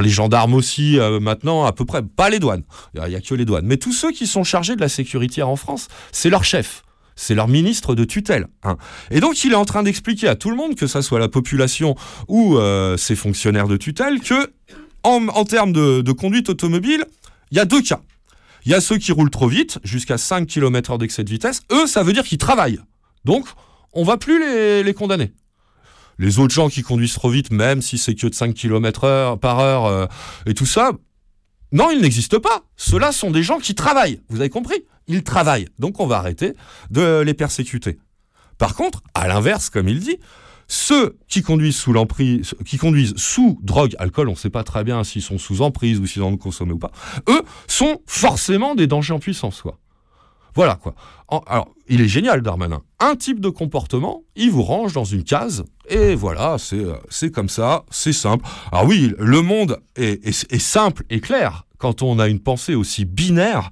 Les 0.00 0.08
gendarmes 0.08 0.54
aussi, 0.54 0.98
euh, 0.98 1.20
maintenant, 1.20 1.64
à 1.64 1.72
peu 1.72 1.84
près, 1.84 2.02
pas 2.02 2.30
les 2.30 2.38
douanes, 2.38 2.62
il 2.94 3.02
n'y 3.08 3.14
a 3.14 3.20
que 3.20 3.34
les 3.34 3.44
douanes, 3.44 3.66
mais 3.66 3.76
tous 3.76 3.92
ceux 3.92 4.10
qui 4.12 4.26
sont 4.26 4.44
chargés 4.44 4.76
de 4.76 4.80
la 4.80 4.88
sécurité 4.88 5.42
en 5.42 5.56
France, 5.56 5.88
c'est 6.12 6.30
leur 6.30 6.44
chef. 6.44 6.82
C'est 7.16 7.34
leur 7.34 7.48
ministre 7.48 7.94
de 7.96 8.04
tutelle. 8.04 8.46
hein. 8.62 8.76
Et 9.10 9.18
donc, 9.20 9.42
il 9.44 9.52
est 9.52 9.56
en 9.56 9.64
train 9.64 9.82
d'expliquer 9.82 10.28
à 10.28 10.36
tout 10.36 10.50
le 10.50 10.56
monde, 10.56 10.76
que 10.76 10.86
ça 10.86 11.02
soit 11.02 11.18
la 11.18 11.28
population 11.28 11.96
ou 12.28 12.56
euh, 12.56 12.96
ses 12.96 13.16
fonctionnaires 13.16 13.66
de 13.66 13.76
tutelle, 13.76 14.20
que 14.20 14.52
en, 15.02 15.26
en 15.28 15.44
termes 15.44 15.72
de, 15.72 16.00
de 16.00 16.12
conduite 16.12 16.48
automobile, 16.48 17.04
il 17.50 17.56
y 17.56 17.60
a 17.60 17.64
deux 17.64 17.82
cas. 17.82 18.00
Il 18.64 18.70
y 18.72 18.74
a 18.74 18.80
ceux 18.80 18.98
qui 18.98 19.12
roulent 19.12 19.30
trop 19.30 19.48
vite, 19.48 19.78
jusqu'à 19.82 20.18
5 20.18 20.46
km 20.46 20.92
h 20.92 20.98
d'excès 20.98 21.24
de 21.24 21.30
vitesse. 21.30 21.62
Eux, 21.72 21.86
ça 21.86 22.02
veut 22.02 22.12
dire 22.12 22.24
qu'ils 22.24 22.38
travaillent. 22.38 22.80
Donc, 23.24 23.46
on 23.92 24.04
va 24.04 24.16
plus 24.16 24.38
les, 24.84 24.94
condamner. 24.94 25.32
Les 26.18 26.38
autres 26.38 26.54
gens 26.54 26.68
qui 26.68 26.82
conduisent 26.82 27.14
trop 27.14 27.30
vite, 27.30 27.50
même 27.52 27.82
si 27.82 27.98
c'est 27.98 28.14
que 28.14 28.26
de 28.26 28.34
5 28.34 28.54
km 28.54 29.04
heure, 29.04 29.38
par 29.38 29.60
heure 29.60 29.86
euh, 29.86 30.06
et 30.46 30.54
tout 30.54 30.66
ça, 30.66 30.92
non, 31.72 31.90
ils 31.90 32.00
n'existent 32.00 32.40
pas. 32.40 32.62
Ceux-là 32.76 33.12
sont 33.12 33.30
des 33.30 33.42
gens 33.42 33.58
qui 33.58 33.74
travaillent. 33.74 34.20
Vous 34.28 34.40
avez 34.40 34.50
compris? 34.50 34.84
Ils 35.06 35.22
travaillent. 35.22 35.68
Donc, 35.78 36.00
on 36.00 36.06
va 36.06 36.18
arrêter 36.18 36.54
de 36.90 37.20
les 37.20 37.34
persécuter. 37.34 37.98
Par 38.56 38.74
contre, 38.74 39.02
à 39.14 39.28
l'inverse, 39.28 39.70
comme 39.70 39.88
il 39.88 40.00
dit, 40.00 40.18
ceux 40.66 41.18
qui 41.28 41.42
conduisent 41.42 41.76
sous 41.76 43.58
drogue, 43.62 43.94
alcool, 43.98 44.28
on 44.28 44.32
ne 44.32 44.36
sait 44.36 44.50
pas 44.50 44.64
très 44.64 44.84
bien 44.84 45.02
s'ils 45.04 45.22
sont 45.22 45.38
sous 45.38 45.62
emprise 45.62 45.98
ou 45.98 46.06
s'ils 46.06 46.22
en 46.22 46.32
ont 46.32 46.36
consommé 46.36 46.72
ou 46.72 46.78
pas, 46.78 46.92
eux 47.28 47.42
sont 47.66 48.02
forcément 48.06 48.74
des 48.74 48.86
dangers 48.86 49.14
en 49.14 49.18
puissance. 49.18 49.62
Voilà, 50.54 50.76
quoi. 50.76 50.94
Alors, 51.46 51.68
il 51.88 52.00
est 52.00 52.08
génial, 52.08 52.42
Darmanin. 52.42 52.82
Un 53.00 53.16
type 53.16 53.40
de 53.40 53.48
comportement, 53.48 54.22
il 54.34 54.50
vous 54.50 54.62
range 54.62 54.92
dans 54.92 55.04
une 55.04 55.24
case, 55.24 55.64
et 55.88 56.14
voilà, 56.14 56.56
c'est 56.58 56.76
euh, 56.76 57.30
comme 57.30 57.48
ça, 57.48 57.84
c'est 57.90 58.12
simple. 58.12 58.44
Alors 58.72 58.86
oui, 58.86 59.14
le 59.18 59.42
monde 59.42 59.78
est, 59.96 60.58
simple 60.58 61.04
et 61.10 61.20
clair 61.20 61.64
quand 61.78 62.02
on 62.02 62.18
a 62.18 62.28
une 62.28 62.40
pensée 62.40 62.74
aussi 62.74 63.04
binaire 63.04 63.70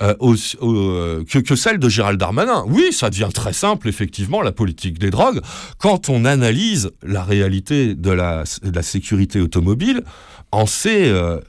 euh, 0.00 0.14
euh, 0.62 1.24
que, 1.24 1.54
celle 1.54 1.78
de 1.78 1.88
Gérald 1.88 2.18
Darmanin. 2.18 2.64
Oui, 2.66 2.92
ça 2.92 3.10
devient 3.10 3.28
très 3.32 3.52
simple, 3.52 3.88
effectivement, 3.88 4.40
la 4.40 4.52
politique 4.52 4.98
des 4.98 5.10
drogues, 5.10 5.40
quand 5.78 6.08
on 6.08 6.24
analyse 6.24 6.90
la 7.02 7.22
réalité 7.22 7.94
de 7.94 8.10
la, 8.10 8.44
sécurité 8.82 9.40
automobile 9.40 10.02
en 10.50 10.64
euh, 10.86 11.40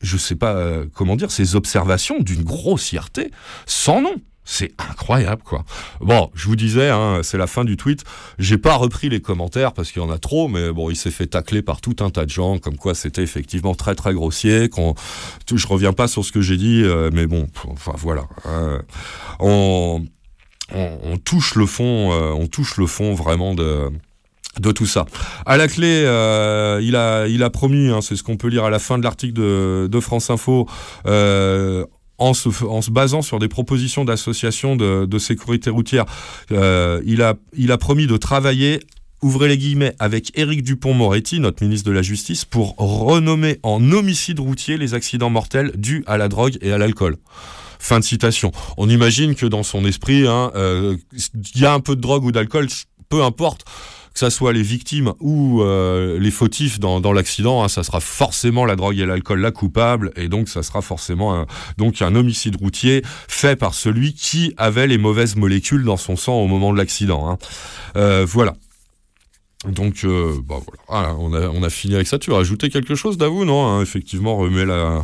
je 0.00 0.16
sais 0.16 0.36
pas 0.36 0.54
euh, 0.54 0.86
comment 0.94 1.16
dire, 1.16 1.30
ces 1.30 1.56
observations 1.56 2.20
d'une 2.20 2.44
grossièreté 2.44 3.30
sans 3.66 4.00
nom. 4.00 4.14
C'est 4.50 4.72
incroyable, 4.78 5.42
quoi. 5.42 5.62
Bon, 6.00 6.30
je 6.32 6.46
vous 6.46 6.56
disais, 6.56 6.88
hein, 6.88 7.20
c'est 7.22 7.36
la 7.36 7.46
fin 7.46 7.66
du 7.66 7.76
tweet. 7.76 8.04
J'ai 8.38 8.56
pas 8.56 8.76
repris 8.76 9.10
les 9.10 9.20
commentaires 9.20 9.74
parce 9.74 9.92
qu'il 9.92 10.00
y 10.00 10.04
en 10.04 10.10
a 10.10 10.16
trop, 10.16 10.48
mais 10.48 10.72
bon, 10.72 10.88
il 10.88 10.96
s'est 10.96 11.10
fait 11.10 11.26
tacler 11.26 11.60
par 11.60 11.82
tout 11.82 11.96
un 12.00 12.08
tas 12.08 12.24
de 12.24 12.30
gens, 12.30 12.56
comme 12.56 12.78
quoi 12.78 12.94
c'était 12.94 13.22
effectivement 13.22 13.74
très 13.74 13.94
très 13.94 14.14
grossier. 14.14 14.70
Qu'on, 14.70 14.94
je 15.54 15.66
reviens 15.66 15.92
pas 15.92 16.08
sur 16.08 16.24
ce 16.24 16.32
que 16.32 16.40
j'ai 16.40 16.56
dit, 16.56 16.82
euh, 16.82 17.10
mais 17.12 17.26
bon, 17.26 17.46
enfin 17.66 17.92
voilà. 17.98 18.26
Euh, 18.46 18.80
on, 19.38 20.06
on, 20.72 20.98
on 21.02 21.18
touche 21.18 21.54
le 21.54 21.66
fond, 21.66 22.12
euh, 22.12 22.32
on 22.32 22.46
touche 22.46 22.78
le 22.78 22.86
fond 22.86 23.12
vraiment 23.12 23.54
de 23.54 23.90
de 24.58 24.72
tout 24.72 24.86
ça. 24.86 25.06
À 25.46 25.56
la 25.56 25.68
clé, 25.68 26.02
euh, 26.04 26.80
il 26.82 27.42
a 27.42 27.50
promis, 27.50 27.88
hein, 27.88 28.00
c'est 28.00 28.16
ce 28.16 28.22
qu'on 28.22 28.36
peut 28.36 28.48
lire 28.48 28.64
à 28.64 28.70
la 28.70 28.78
fin 28.78 28.98
de 28.98 29.04
l'article 29.04 29.34
de, 29.34 30.00
France 30.00 30.30
Info. 30.30 30.66
Euh, 31.06 31.84
en 32.20 32.34
se, 32.34 32.48
en 32.64 32.82
se 32.82 32.90
basant 32.90 33.22
sur 33.22 33.38
des 33.38 33.46
propositions 33.46 34.04
d'associations 34.04 34.74
de, 34.74 35.18
sécurité 35.18 35.70
routière, 35.70 36.04
euh, 36.50 37.00
il, 37.04 37.22
a, 37.22 37.78
promis 37.78 38.06
de 38.06 38.16
travailler 38.16 38.80
ouvrez 39.20 39.48
les 39.48 39.58
guillemets, 39.58 39.96
avec 39.98 40.30
Éric 40.38 40.62
Dupont-Moretti, 40.62 41.40
notre 41.40 41.64
ministre 41.64 41.88
de 41.88 41.92
la 41.92 42.02
Justice, 42.02 42.44
pour 42.44 42.76
renommer 42.76 43.58
en 43.64 43.90
homicide 43.90 44.38
routier 44.38 44.78
les 44.78 44.94
accidents 44.94 45.30
mortels 45.30 45.72
dus 45.74 46.04
à 46.06 46.18
la 46.18 46.28
drogue 46.28 46.56
et 46.60 46.70
à 46.70 46.78
l'alcool. 46.78 47.16
Fin 47.80 47.98
de 47.98 48.04
citation. 48.04 48.52
On 48.76 48.88
imagine 48.88 49.34
que 49.34 49.46
dans 49.46 49.64
son 49.64 49.84
esprit, 49.86 50.28
hein, 50.28 50.52
il 51.12 51.60
y 51.60 51.66
a 51.66 51.72
un 51.72 51.80
peu 51.80 51.96
de 51.96 52.00
drogue 52.00 52.24
ou 52.24 52.30
d'alcool, 52.30 52.68
peu 53.08 53.24
importe 53.24 53.64
que 54.12 54.18
ça 54.18 54.30
soit 54.30 54.52
les 54.52 54.62
victimes 54.62 55.12
ou 55.20 55.62
euh, 55.62 56.18
les 56.18 56.30
fautifs 56.30 56.80
dans, 56.80 57.00
dans 57.00 57.12
l'accident, 57.12 57.62
hein, 57.62 57.68
ça 57.68 57.82
sera 57.82 58.00
forcément 58.00 58.64
la 58.64 58.76
drogue 58.76 58.98
et 58.98 59.06
l'alcool 59.06 59.40
la 59.40 59.50
coupable, 59.50 60.12
et 60.16 60.28
donc 60.28 60.48
ça 60.48 60.62
sera 60.62 60.82
forcément 60.82 61.34
un, 61.34 61.46
donc 61.76 62.02
un 62.02 62.14
homicide 62.14 62.56
routier 62.56 63.02
fait 63.28 63.56
par 63.56 63.74
celui 63.74 64.14
qui 64.14 64.54
avait 64.56 64.86
les 64.86 64.98
mauvaises 64.98 65.36
molécules 65.36 65.84
dans 65.84 65.96
son 65.96 66.16
sang 66.16 66.34
au 66.34 66.46
moment 66.46 66.72
de 66.72 66.78
l'accident. 66.78 67.28
Hein. 67.30 67.38
Euh, 67.96 68.26
voilà. 68.28 68.54
Donc, 69.66 70.04
euh, 70.04 70.36
bah 70.46 70.60
voilà, 70.86 71.08
Ah, 71.08 71.16
on, 71.18 71.62
a, 71.64 71.70
fini 71.70 71.96
avec 71.96 72.06
ça. 72.06 72.18
Tu 72.20 72.30
veux 72.30 72.36
rajouter 72.36 72.70
quelque 72.70 72.94
chose, 72.94 73.18
Davou 73.18 73.44
Non, 73.44 73.66
hein, 73.66 73.82
effectivement, 73.82 74.36
remet 74.36 74.64
la. 74.64 75.02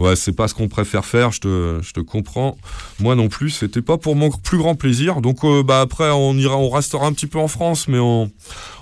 Ouais, 0.00 0.16
c'est 0.16 0.32
pas 0.32 0.48
ce 0.48 0.54
qu'on 0.54 0.66
préfère 0.66 1.04
faire, 1.04 1.30
je 1.30 1.40
te, 1.40 1.80
je 1.80 2.00
comprends. 2.00 2.58
Moi 2.98 3.14
non 3.14 3.28
plus, 3.28 3.50
c'était 3.50 3.82
pas 3.82 3.96
pour 3.96 4.16
mon 4.16 4.30
plus 4.30 4.58
grand 4.58 4.74
plaisir. 4.74 5.20
Donc, 5.20 5.44
euh, 5.44 5.62
bah 5.62 5.80
après, 5.80 6.10
on 6.10 6.34
ira, 6.34 6.56
on 6.58 6.70
restera 6.70 7.06
un 7.06 7.12
petit 7.12 7.28
peu 7.28 7.38
en 7.38 7.46
France, 7.46 7.86
mais 7.86 8.00
on, 8.00 8.32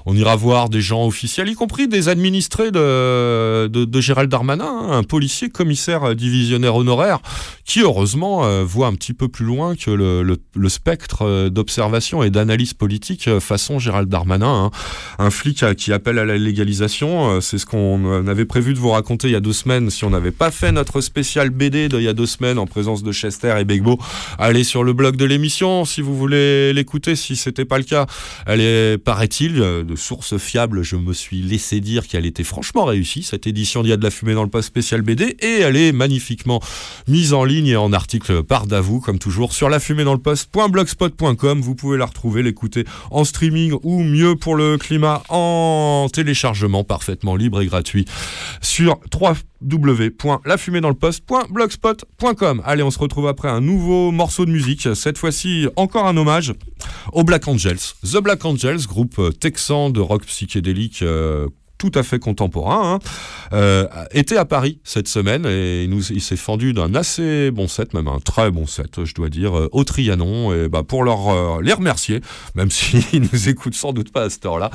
on 0.07 0.17
ira 0.17 0.37
voir 0.37 0.69
des 0.69 0.81
gens 0.81 1.07
officiels, 1.07 1.49
y 1.49 1.55
compris 1.55 1.89
des 1.89 2.09
administrés 2.09 2.71
de, 2.71 4.01
Gérald 4.01 4.31
Darmanin, 4.31 4.65
hein, 4.65 4.91
un 4.91 5.03
policier 5.03 5.49
commissaire 5.49 6.15
divisionnaire 6.15 6.75
honoraire, 6.77 7.21
qui 7.65 7.81
heureusement 7.81 8.45
euh, 8.45 8.65
voit 8.65 8.89
un 8.89 8.95
petit 8.95 9.15
peu 9.15 9.29
plus 9.29 9.45
loin 9.45 9.77
que 9.77 9.91
le, 9.91 10.69
spectre 10.69 11.23
euh, 11.23 11.51
d'observation 11.51 12.23
et 12.23 12.31
d'analyse 12.31 12.75
politique 12.75 13.29
euh, 13.29 13.41
façon 13.41 13.79
Gérald 13.79 14.09
Darmanin. 14.09 14.65
hein. 14.65 14.71
Un 15.19 15.31
flic 15.31 15.65
qui 15.77 15.93
appelle 15.93 16.19
à 16.19 16.25
la 16.25 16.37
légalisation, 16.37 17.41
c'est 17.41 17.59
ce 17.59 17.67
qu'on 17.67 18.27
avait 18.27 18.45
prévu 18.45 18.75
de 18.75 18.79
vous 18.79 18.91
raconter 18.91 19.29
il 19.29 19.33
y 19.33 19.37
a 19.37 19.41
deux 19.41 19.53
semaines 19.53 19.91
si 19.91 20.05
on 20.05 20.11
n'avait 20.11 20.31
pas 20.33 20.51
fait 20.51 20.73
notre 20.73 21.01
spécial 21.01 21.51
BD 21.51 21.89
de 21.89 21.99
il 21.99 22.05
y 22.05 22.09
a 22.09 22.13
deux 22.13 22.27
semaines 22.27 22.59
en 22.59 22.67
présence 22.67 23.03
de 23.03 23.13
Chester 23.13 23.55
et 23.61 23.65
Begbo. 23.65 23.99
Allez 24.39 24.65
sur 24.65 24.83
le 24.83 24.93
blog 24.93 25.17
de 25.17 25.25
l'émission 25.25 25.85
si 25.85 26.01
vous 26.01 26.17
voulez 26.17 26.73
l'écouter, 26.73 27.15
si 27.15 27.37
c'était 27.37 27.65
pas 27.65 27.79
le 27.79 27.85
cas. 27.85 28.07
Elle 28.47 28.61
est, 28.61 28.99
paraît-il, 28.99 29.85
de 29.93 29.97
source 29.97 30.39
fiable, 30.39 30.83
je 30.83 30.97
me 30.97 31.13
suis 31.13 31.43
laissé 31.43 31.81
dire 31.81 32.09
qu'elle 32.09 32.25
était 32.25 32.45
franchement 32.45 32.87
réussie, 32.87 33.23
cette 33.23 33.47
édition 33.47 33.83
d'Il 33.83 33.91
y 33.91 33.93
a 33.93 33.99
de 33.99 34.03
la 34.03 34.11
fumée 34.11 34.33
dans 34.33 34.43
le 34.43 34.49
post 34.49 34.69
spécial 34.69 35.03
BD, 35.03 35.37
et 35.41 35.61
elle 35.61 35.77
est 35.77 35.93
magnifiquement 35.93 36.61
mise 37.09 37.35
en 37.35 37.45
ligne 37.45 37.67
et 37.67 37.77
en 37.77 37.93
article 37.93 38.43
par 38.43 38.67
Davou, 38.67 39.01
comme 39.01 39.19
toujours, 39.19 39.53
sur 39.53 39.69
la 39.69 39.81
fumée 39.81 40.05
dans 40.05 40.15
le 40.15 40.21
post.blogspot.com. 40.21 41.61
Vous 41.61 41.75
pouvez 41.75 41.99
la 41.99 42.07
retrouver, 42.07 42.43
l'écouter 42.43 42.85
en 43.11 43.25
streaming 43.25 43.75
ou 43.83 44.03
mieux 44.03 44.35
pour 44.35 44.55
le 44.55 44.79
climat 44.79 45.23
en 45.29 46.07
téléchargement 46.11 46.85
parfaitement 46.85 47.37
libre 47.37 47.61
et 47.61 47.67
gratuit 47.67 48.07
sur 48.63 48.99
3 49.11 49.35
www.lafumédanslepost.blogspot.com. 49.71 52.63
Allez, 52.65 52.83
on 52.83 52.91
se 52.91 52.99
retrouve 52.99 53.29
après 53.29 53.49
un 53.49 53.61
nouveau 53.61 54.11
morceau 54.11 54.47
de 54.47 54.51
musique. 54.51 54.89
Cette 54.95 55.19
fois-ci, 55.19 55.69
encore 55.77 56.07
un 56.07 56.17
hommage 56.17 56.55
aux 57.13 57.25
Black 57.25 57.47
Angels. 57.49 57.79
The 58.05 58.19
Black 58.19 58.45
Angels, 58.45 58.87
groupe 58.87 59.19
euh, 59.19 59.31
texan 59.31 59.91
de 59.91 60.01
rock 60.01 60.25
psychédélique 60.27 61.03
euh, 61.03 61.49
tout 61.79 61.91
à 61.95 62.05
fait 62.05 62.21
contemporain, 62.21 62.95
hein, 62.95 62.99
euh, 63.53 63.89
était 64.13 64.37
à 64.37 64.45
Paris 64.45 64.79
cette 64.85 65.09
semaine 65.09 65.45
et 65.47 65.83
il, 65.83 65.91
nous, 65.91 66.13
il 66.13 66.21
s'est 66.21 66.37
fendu 66.37 66.73
d'un 66.73 66.95
assez 66.95 67.51
bon 67.51 67.67
set, 67.67 67.93
même 67.93 68.07
un 68.07 68.21
très 68.21 68.53
bon 68.53 68.67
set, 68.67 69.05
je 69.05 69.15
dois 69.15 69.29
dire, 69.29 69.69
au 69.73 69.83
Trianon. 69.83 70.55
Et 70.55 70.69
bah, 70.69 70.85
pour 70.85 71.03
leur, 71.03 71.61
les 71.61 71.73
remercier, 71.73 72.21
même 72.55 72.71
s'ils 72.71 73.29
nous 73.33 73.49
écoutent 73.49 73.75
sans 73.75 73.93
doute 73.93 74.13
pas 74.13 74.23
à 74.23 74.31
cette 74.31 74.47
heure-là, 74.47 74.71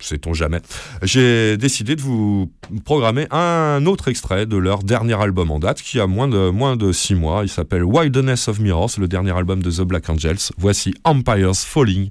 sait-on 0.00 0.34
jamais, 0.34 0.60
j'ai 1.02 1.56
décidé 1.56 1.96
de 1.96 2.02
vous 2.02 2.50
programmer 2.84 3.26
un 3.30 3.84
autre 3.86 4.08
extrait 4.08 4.46
de 4.46 4.56
leur 4.56 4.82
dernier 4.82 5.20
album 5.20 5.50
en 5.50 5.58
date 5.58 5.82
qui 5.82 6.00
a 6.00 6.06
moins 6.06 6.28
de, 6.28 6.50
moins 6.50 6.76
de 6.76 6.92
six 6.92 7.14
mois. 7.14 7.42
Il 7.42 7.48
s'appelle 7.48 7.84
Wilderness 7.84 8.48
of 8.48 8.60
Mirrors, 8.60 8.90
le 8.98 9.08
dernier 9.08 9.36
album 9.36 9.62
de 9.62 9.70
The 9.70 9.82
Black 9.82 10.08
Angels. 10.08 10.52
Voici 10.56 10.94
Empires 11.04 11.56
Falling 11.56 12.08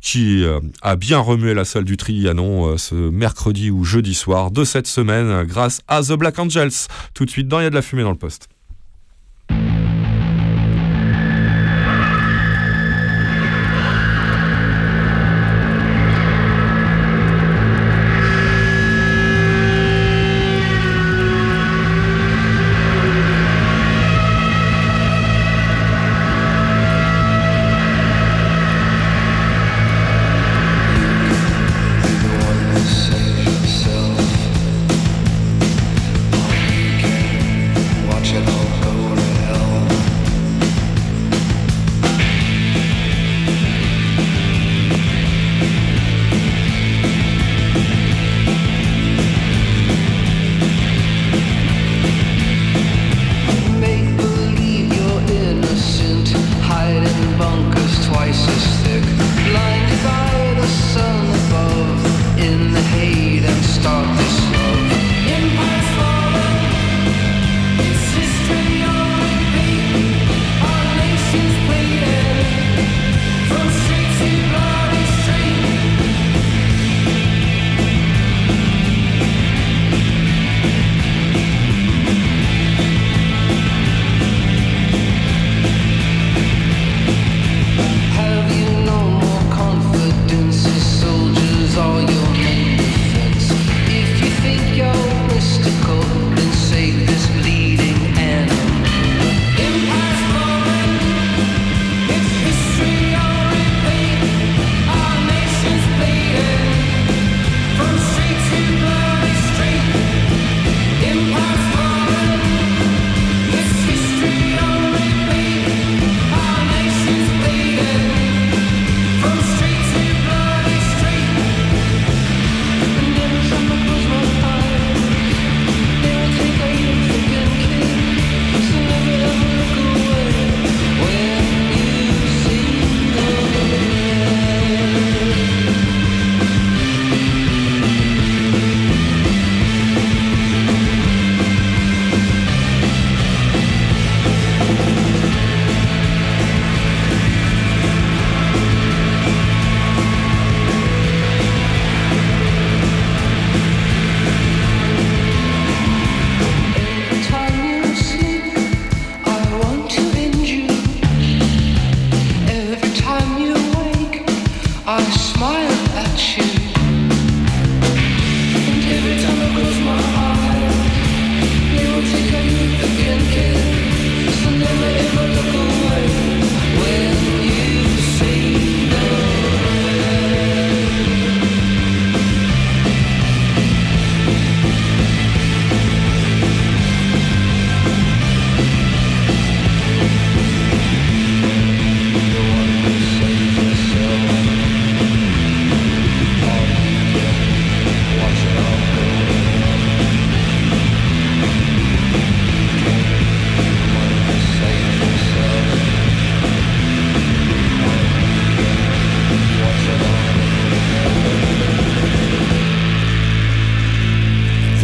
qui 0.00 0.44
euh, 0.44 0.60
a 0.82 0.96
bien 0.96 1.18
remué 1.18 1.54
la 1.54 1.64
salle 1.64 1.84
du 1.84 1.96
Trianon 1.96 2.72
euh, 2.72 2.76
ce 2.76 2.94
mercredi 2.94 3.70
ou 3.70 3.84
jeudi 3.84 4.14
soir 4.14 4.50
de 4.50 4.64
cette 4.64 4.86
semaine 4.86 5.44
grâce 5.44 5.80
à 5.88 6.02
The 6.02 6.12
Black 6.12 6.38
Angels. 6.38 6.88
Tout 7.14 7.24
de 7.24 7.30
suite 7.30 7.48
dans 7.48 7.60
Il 7.60 7.64
y 7.64 7.66
a 7.66 7.70
de 7.70 7.74
la 7.74 7.82
fumée 7.82 8.02
dans 8.02 8.10
le 8.10 8.16
poste. 8.16 8.48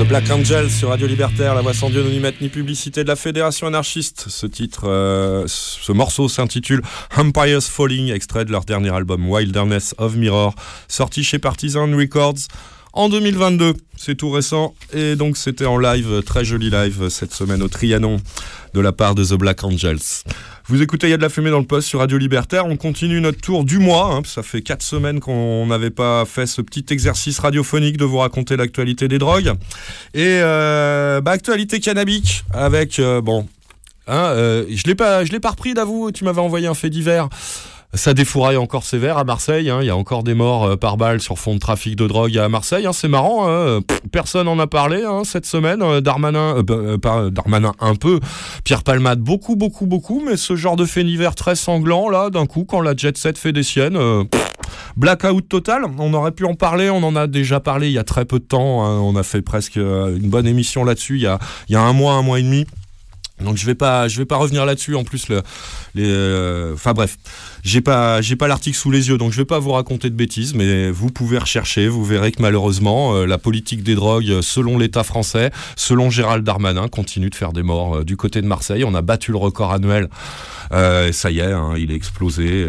Black 0.08 0.30
Angels 0.30 0.70
sur 0.70 0.90
Radio 0.90 1.06
Libertaire, 1.06 1.54
la 1.54 1.62
voix 1.62 1.74
sans 1.74 1.90
Dieu, 1.90 2.02
ni 2.04 2.20
ni 2.40 2.48
publicité 2.48 3.02
de 3.02 3.08
la 3.08 3.16
Fédération 3.16 3.66
anarchiste. 3.66 4.26
Ce 4.28 4.46
titre, 4.46 4.88
euh, 4.88 5.44
ce 5.46 5.90
morceau 5.90 6.28
s'intitule 6.28 6.82
Empires 7.16 7.62
Falling, 7.62 8.12
extrait 8.12 8.44
de 8.44 8.52
leur 8.52 8.64
dernier 8.64 8.94
album 8.94 9.28
Wilderness 9.28 9.94
of 9.98 10.14
Mirror, 10.14 10.54
sorti 10.86 11.24
chez 11.24 11.38
Partisan 11.38 11.90
Records 11.96 12.46
en 12.96 13.08
2022. 13.08 13.74
C'est 13.96 14.16
tout 14.16 14.30
récent 14.30 14.74
et 14.92 15.16
donc 15.16 15.36
c'était 15.36 15.66
en 15.66 15.78
live, 15.78 16.22
très 16.24 16.44
joli 16.44 16.70
live 16.70 17.08
cette 17.08 17.32
semaine 17.32 17.62
au 17.62 17.68
Trianon 17.68 18.16
de 18.74 18.80
la 18.80 18.92
part 18.92 19.14
de 19.14 19.24
The 19.24 19.34
Black 19.34 19.62
Angels. 19.64 20.24
Vous 20.68 20.82
écoutez 20.82 21.06
Il 21.06 21.10
y 21.10 21.12
a 21.12 21.16
de 21.16 21.22
la 21.22 21.28
fumée 21.28 21.50
dans 21.50 21.60
le 21.60 21.66
poste 21.66 21.88
sur 21.88 22.00
Radio 22.00 22.18
Libertaire. 22.18 22.66
On 22.66 22.76
continue 22.76 23.20
notre 23.20 23.40
tour 23.40 23.64
du 23.64 23.78
mois. 23.78 24.14
hein. 24.14 24.22
Ça 24.24 24.42
fait 24.42 24.62
quatre 24.62 24.82
semaines 24.82 25.20
qu'on 25.20 25.66
n'avait 25.66 25.90
pas 25.90 26.24
fait 26.24 26.46
ce 26.46 26.60
petit 26.60 26.84
exercice 26.90 27.38
radiophonique 27.38 27.96
de 27.98 28.04
vous 28.04 28.18
raconter 28.18 28.56
l'actualité 28.56 29.08
des 29.08 29.18
drogues. 29.18 29.52
Et 30.14 30.40
euh, 30.42 31.20
bah, 31.20 31.32
actualité 31.32 31.80
cannabique 31.80 32.44
avec 32.52 32.98
euh, 32.98 33.20
bon. 33.20 33.46
Hein, 34.08 34.32
euh, 34.36 34.64
je 34.70 34.84
l'ai 34.86 34.94
pas, 34.94 35.24
je 35.24 35.32
l'ai 35.32 35.40
pas 35.40 35.50
repris 35.50 35.74
d'avoue. 35.74 36.10
Tu 36.12 36.24
m'avais 36.24 36.40
envoyé 36.40 36.66
un 36.66 36.74
fait 36.74 36.90
divers. 36.90 37.28
Ça 37.96 38.14
défouraille 38.14 38.56
encore 38.56 38.84
sévère 38.84 39.18
à 39.18 39.24
Marseille. 39.24 39.70
hein. 39.70 39.78
Il 39.80 39.86
y 39.86 39.90
a 39.90 39.96
encore 39.96 40.22
des 40.22 40.34
morts 40.34 40.64
euh, 40.64 40.76
par 40.76 40.96
balle 40.96 41.20
sur 41.20 41.38
fond 41.38 41.54
de 41.54 41.58
trafic 41.58 41.96
de 41.96 42.06
drogue 42.06 42.36
à 42.38 42.48
Marseille. 42.48 42.86
hein. 42.86 42.92
C'est 42.92 43.08
marrant. 43.08 43.48
hein. 43.48 43.80
Personne 44.12 44.48
en 44.48 44.58
a 44.58 44.66
parlé 44.66 45.02
cette 45.24 45.46
semaine. 45.46 45.82
Euh, 45.82 46.00
Darmanin, 46.00 46.56
euh, 46.58 46.98
euh, 47.04 47.30
Darmanin 47.30 47.72
un 47.80 47.94
peu. 47.94 48.20
Pierre 48.64 48.82
Palmade 48.82 49.20
beaucoup, 49.20 49.56
beaucoup, 49.56 49.86
beaucoup. 49.86 50.22
Mais 50.24 50.36
ce 50.36 50.56
genre 50.56 50.76
de 50.76 50.84
fait 50.84 51.04
très 51.34 51.56
sanglant 51.56 52.08
là, 52.08 52.30
d'un 52.30 52.46
coup, 52.46 52.64
quand 52.64 52.80
la 52.80 52.94
jet 52.94 53.16
set 53.16 53.38
fait 53.38 53.52
des 53.52 53.62
siennes. 53.62 53.98
Blackout 54.96 55.48
total, 55.48 55.84
on 55.98 56.12
aurait 56.14 56.32
pu 56.32 56.44
en 56.44 56.54
parler, 56.54 56.90
on 56.90 57.02
en 57.02 57.16
a 57.16 57.26
déjà 57.26 57.60
parlé 57.60 57.88
il 57.88 57.92
y 57.92 57.98
a 57.98 58.04
très 58.04 58.24
peu 58.24 58.38
de 58.38 58.44
temps, 58.44 58.80
on 58.80 59.14
a 59.16 59.22
fait 59.22 59.42
presque 59.42 59.76
une 59.76 60.28
bonne 60.30 60.46
émission 60.46 60.84
là-dessus 60.84 61.16
il 61.16 61.22
y 61.22 61.76
a 61.76 61.80
un 61.80 61.92
mois, 61.92 62.14
un 62.14 62.22
mois 62.22 62.38
et 62.40 62.42
demi. 62.42 62.66
Donc 63.42 63.56
je 63.58 63.66
vais 63.66 63.74
pas, 63.74 64.08
je 64.08 64.16
vais 64.18 64.24
pas 64.24 64.36
revenir 64.36 64.64
là-dessus. 64.64 64.94
En 64.94 65.04
plus, 65.04 65.28
le, 65.28 65.42
les, 65.94 66.04
euh, 66.06 66.72
enfin 66.74 66.94
bref, 66.94 67.16
j'ai 67.62 67.80
pas, 67.82 68.20
j'ai 68.22 68.34
pas 68.36 68.48
l'article 68.48 68.76
sous 68.76 68.90
les 68.90 69.08
yeux, 69.08 69.18
donc 69.18 69.32
je 69.32 69.36
vais 69.36 69.44
pas 69.44 69.58
vous 69.58 69.72
raconter 69.72 70.08
de 70.08 70.14
bêtises. 70.14 70.54
Mais 70.54 70.90
vous 70.90 71.10
pouvez 71.10 71.36
rechercher, 71.38 71.88
vous 71.88 72.04
verrez 72.04 72.32
que 72.32 72.40
malheureusement, 72.40 73.14
euh, 73.14 73.26
la 73.26 73.36
politique 73.38 73.82
des 73.82 73.94
drogues, 73.94 74.30
euh, 74.30 74.42
selon 74.42 74.78
l'État 74.78 75.04
français, 75.04 75.50
selon 75.76 76.08
Gérald 76.10 76.44
Darmanin, 76.44 76.88
continue 76.88 77.28
de 77.30 77.34
faire 77.34 77.52
des 77.52 77.62
morts 77.62 78.04
du 78.04 78.16
côté 78.16 78.40
de 78.40 78.46
Marseille. 78.46 78.84
On 78.84 78.94
a 78.94 79.02
battu 79.02 79.32
le 79.32 79.38
record 79.38 79.72
annuel. 79.72 80.08
Ça 80.70 81.30
y 81.30 81.38
est, 81.38 81.52
hein, 81.52 81.74
il 81.76 81.92
est 81.92 81.94
explosé. 81.94 82.68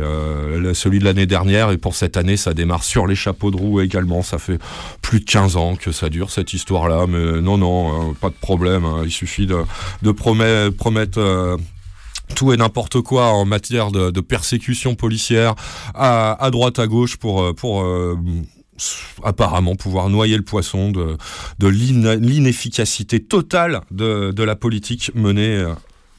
Celui 0.73 0.99
de 0.99 1.05
l'année 1.05 1.25
dernière 1.25 1.71
et 1.71 1.77
pour 1.77 1.95
cette 1.95 2.15
année, 2.17 2.37
ça 2.37 2.53
démarre 2.53 2.83
sur 2.83 3.07
les 3.07 3.15
chapeaux 3.15 3.49
de 3.51 3.57
roue 3.57 3.81
également. 3.81 4.21
Ça 4.21 4.37
fait 4.37 4.59
plus 5.01 5.19
de 5.21 5.25
15 5.25 5.55
ans 5.55 5.75
que 5.75 5.91
ça 5.91 6.09
dure 6.09 6.29
cette 6.29 6.53
histoire-là, 6.53 7.05
mais 7.07 7.41
non, 7.41 7.57
non, 7.57 8.11
euh, 8.11 8.13
pas 8.19 8.29
de 8.29 8.35
problème. 8.39 8.85
hein. 8.85 9.01
Il 9.03 9.11
suffit 9.11 9.47
de, 9.47 9.57
de 10.03 10.11
promet- 10.11 10.56
promettre. 10.77 11.19
euh, 11.19 11.57
tout 12.35 12.51
et 12.51 12.57
n'importe 12.57 12.99
quoi 12.99 13.27
en 13.27 13.45
matière 13.45 13.89
de, 13.89 14.11
persécution 14.19 14.95
policière 14.95 15.55
à, 15.95 16.35
droite 16.51 16.77
à 16.77 16.85
gauche 16.85 17.15
pour 17.15 17.41
euh, 17.41 17.53
euh, 17.81 18.15
apparemment 19.23 19.75
pouvoir 19.77 20.09
noyer 20.09 20.35
le 20.35 20.43
poisson 20.43 20.91
de, 20.91 21.15
de 21.59 21.67
l'in- 21.67 22.15
l'inefficacité 22.17 23.23
totale 23.23 23.79
de, 23.91 24.31
de 24.35 24.43
la 24.43 24.57
politique 24.57 25.11
menée 25.15 25.55
euh, 25.55 25.73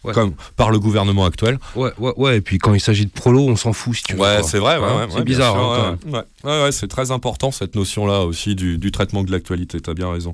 Ouais. 0.05 0.15
comme 0.15 0.33
par 0.57 0.71
le 0.71 0.79
gouvernement 0.79 1.25
actuel. 1.25 1.59
Ouais, 1.75 1.91
ouais, 1.99 2.13
ouais. 2.17 2.37
Et 2.37 2.41
puis 2.41 2.59
quand 2.59 2.73
il 2.73 2.81
s'agit 2.81 3.05
de 3.05 3.11
prolo, 3.11 3.41
on 3.49 3.57
s'en 3.57 3.73
fout 3.73 3.97
si 3.97 4.03
tu 4.05 4.15
veux. 4.15 4.21
Ouais, 4.21 4.43
c'est 4.45 4.59
vrai, 4.59 4.79
ouais, 4.79 4.85
Hein, 4.87 5.07
ouais, 5.07 5.13
c'est 5.17 5.25
bizarre. 5.25 5.55
sûr, 5.55 5.73
hein, 5.73 5.99
ouais, 6.45 6.63
ouais. 6.63 6.73
C'est 6.73 6.87
très 6.87 7.11
important 7.11 7.51
cette 7.51 7.75
notion-là 7.75 8.21
aussi 8.25 8.55
du, 8.55 8.79
du 8.79 8.93
traitement 8.93 9.25
de 9.25 9.33
l'actualité. 9.33 9.81
T'as 9.81 9.95
bien 9.95 10.11
raison. 10.13 10.33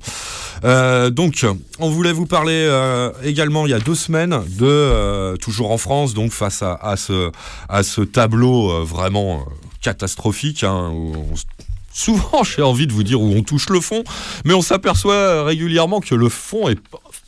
Euh, 0.65 1.09
donc, 1.11 1.47
on 1.79 1.89
voulait 1.89 2.13
vous 2.13 2.27
parler 2.27 2.53
euh, 2.69 3.11
également 3.23 3.67
il 3.67 3.71
y 3.71 3.75
a 3.75 3.81
deux 3.81 3.95
semaines 3.95 4.39
de 4.59 4.67
euh, 4.67 5.37
toujours 5.37 5.71
en 5.71 5.79
France, 5.79 6.13
donc 6.15 6.31
face 6.33 6.63
à, 6.63 6.75
à 6.75 6.97
ce 6.97 7.31
à 7.69 7.83
ce 7.83 8.03
tableau 8.03 8.85
vraiment 8.85 9.45
catastrophique. 9.81 10.65
Hein, 10.65 10.91
où 10.93 11.13
on 11.31 11.35
s- 11.35 11.47
Souvent, 11.97 12.43
j'ai 12.45 12.63
envie 12.63 12.89
de 12.89 12.93
vous 12.93 13.05
dire 13.05 13.21
où 13.21 13.33
on 13.37 13.43
touche 13.45 13.69
le 13.71 13.81
fond, 13.81 14.03
mais 14.45 14.53
on 14.53 14.63
s'aperçoit 14.63 15.45
régulièrement 15.45 16.01
que 16.01 16.17
le 16.17 16.29
fond 16.29 16.69
est 16.69 16.77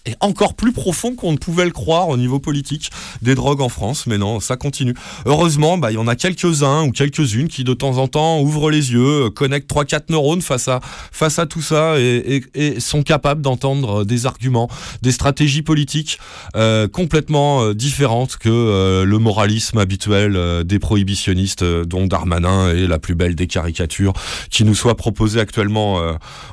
est 0.06 0.16
encore 0.20 0.54
plus 0.54 0.72
profond 0.72 1.14
qu'on 1.14 1.32
ne 1.32 1.36
pouvait 1.36 1.64
le 1.64 1.70
croire 1.70 2.08
au 2.08 2.16
niveau 2.16 2.38
politique 2.38 2.90
des 3.22 3.34
drogues 3.34 3.60
en 3.60 3.68
France. 3.68 4.06
Mais 4.06 4.18
non, 4.18 4.40
ça 4.40 4.56
continue. 4.56 4.94
Heureusement, 5.26 5.78
bah, 5.78 5.90
il 5.90 5.94
y 5.94 5.98
en 5.98 6.06
a 6.06 6.16
quelques-uns 6.16 6.84
ou 6.84 6.92
quelques-unes 6.92 7.48
qui 7.48 7.64
de 7.64 7.74
temps 7.74 7.98
en 7.98 8.08
temps 8.08 8.40
ouvrent 8.40 8.70
les 8.70 8.92
yeux, 8.92 9.26
euh, 9.26 9.30
connectent 9.30 9.70
3-4 9.70 10.04
neurones 10.10 10.42
face 10.42 10.68
à, 10.68 10.80
face 11.12 11.38
à 11.38 11.46
tout 11.46 11.62
ça 11.62 11.98
et, 11.98 12.42
et- 12.54 12.74
et 12.76 12.80
sont 12.80 13.02
capables 13.02 13.42
d'entendre 13.42 14.02
euh, 14.02 14.04
des 14.04 14.26
arguments, 14.26 14.68
des 15.02 15.12
stratégies 15.12 15.62
politiques 15.62 16.18
euh, 16.54 16.88
complètement 16.88 17.62
euh, 17.62 17.74
différentes 17.74 18.36
que 18.36 18.48
euh, 18.48 19.04
le 19.04 19.18
moralisme 19.18 19.78
habituel 19.78 20.38
des 20.64 20.78
prohibitionnistes 20.78 21.64
dont 21.64 22.06
Darmanin 22.06 22.70
est 22.70 22.86
la 22.86 22.98
plus 22.98 23.14
belle 23.14 23.34
des 23.34 23.46
caricatures 23.46 24.12
qui 24.50 24.64
nous 24.64 24.74
soit 24.74 24.96
proposée 24.96 25.40
actuellement 25.40 26.00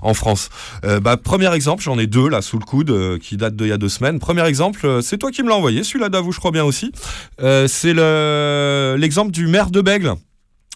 en 0.02 0.14
France. 0.14 0.50
Bah, 1.02 1.18
premier 1.18 1.54
exemple, 1.54 1.84
j'en 1.84 1.98
ai 2.00 2.08
deux 2.08 2.28
là 2.30 2.42
sous 2.42 2.58
le 2.60 2.66
coude 2.66 3.20
qui 3.20 3.38
datent 3.44 3.56
d'il 3.56 3.68
y 3.68 3.72
a 3.72 3.78
deux 3.78 3.90
semaines. 3.90 4.20
Premier 4.20 4.46
exemple, 4.48 4.86
euh, 4.86 5.02
c'est 5.02 5.18
toi 5.18 5.30
qui 5.32 5.44
me 5.44 5.50
l'as 5.50 5.56
envoyé, 5.56 5.84
celui-là 5.84 6.10
d'Avou 6.10 6.32
je 6.32 6.40
crois 6.40 6.52
bien 6.52 6.64
aussi. 6.64 6.92
Euh, 7.42 7.68
c'est 7.68 7.94
le- 7.94 8.96
l'exemple 8.98 9.32
du 9.32 9.48
maire 9.48 9.70
de 9.70 9.82
Bègle. 9.82 10.14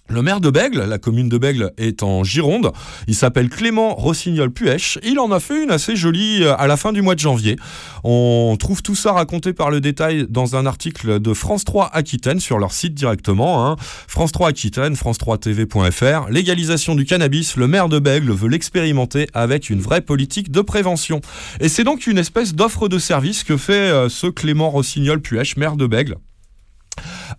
Le 0.10 0.22
maire 0.22 0.40
de 0.40 0.50
Bègle, 0.50 0.84
la 0.84 0.98
commune 1.00 1.28
de 1.28 1.38
Bègle 1.38 1.74
est 1.78 2.02
en 2.02 2.24
Gironde. 2.24 2.72
Il 3.08 3.16
s'appelle 3.16 3.50
Clément 3.50 3.94
Rossignol-Puech. 3.96 5.00
Il 5.04 5.20
en 5.20 5.32
a 5.32 5.42
fait 5.42 5.62
une 5.64 5.70
assez 5.70 5.98
jolie 5.98 6.44
euh, 6.44 6.56
à 6.58 6.66
la 6.66 6.78
fin 6.78 6.94
du 6.94 7.02
mois 7.02 7.14
de 7.14 7.20
janvier. 7.20 7.58
On 8.06 8.56
trouve 8.58 8.82
tout 8.82 8.96
ça 8.96 9.12
raconté 9.12 9.52
par 9.52 9.70
le 9.70 9.82
détail 9.82 10.26
dans 10.30 10.56
un 10.56 10.66
article 10.66 11.20
de 11.20 11.34
France 11.34 11.66
3 11.66 11.90
Aquitaine 11.94 12.40
sur 12.40 12.58
leur 12.58 12.72
site 12.72 12.94
directement. 12.94 13.68
hein. 13.68 13.76
France 14.08 14.32
3 14.32 14.48
Aquitaine, 14.50 14.94
france3tv.fr. 14.94 16.30
Légalisation 16.30 16.96
du 16.96 17.04
cannabis, 17.04 17.58
le 17.58 17.68
maire 17.68 17.90
de 17.90 18.00
Bègle 18.00 18.32
veut 18.32 18.48
l'expérimenter 18.50 19.28
avec 19.34 19.70
une 19.70 19.82
vraie 19.82 20.02
politique 20.02 20.52
de 20.52 20.62
prévention. 20.62 21.20
Et 21.60 21.68
c'est 21.68 21.84
donc 21.84 22.08
une 22.08 22.18
espèce 22.18 22.56
d'offre 22.56 22.88
de 22.88 22.98
service 22.98 23.44
que 23.44 23.58
fait 23.58 23.74
euh, 23.74 24.08
ce 24.08 24.28
Clément 24.28 24.70
Rossignol-Puech, 24.70 25.58
maire 25.58 25.76
de 25.76 25.86
Bègle 25.86 26.16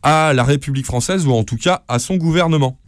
à 0.03 0.33
la 0.35 0.45
République 0.45 0.87
française 0.87 1.27
ou 1.27 1.33
en 1.33 1.45
tout 1.45 1.57
cas 1.57 1.83
à 1.89 1.99
son 1.99 2.17
gouvernement. 2.17 2.79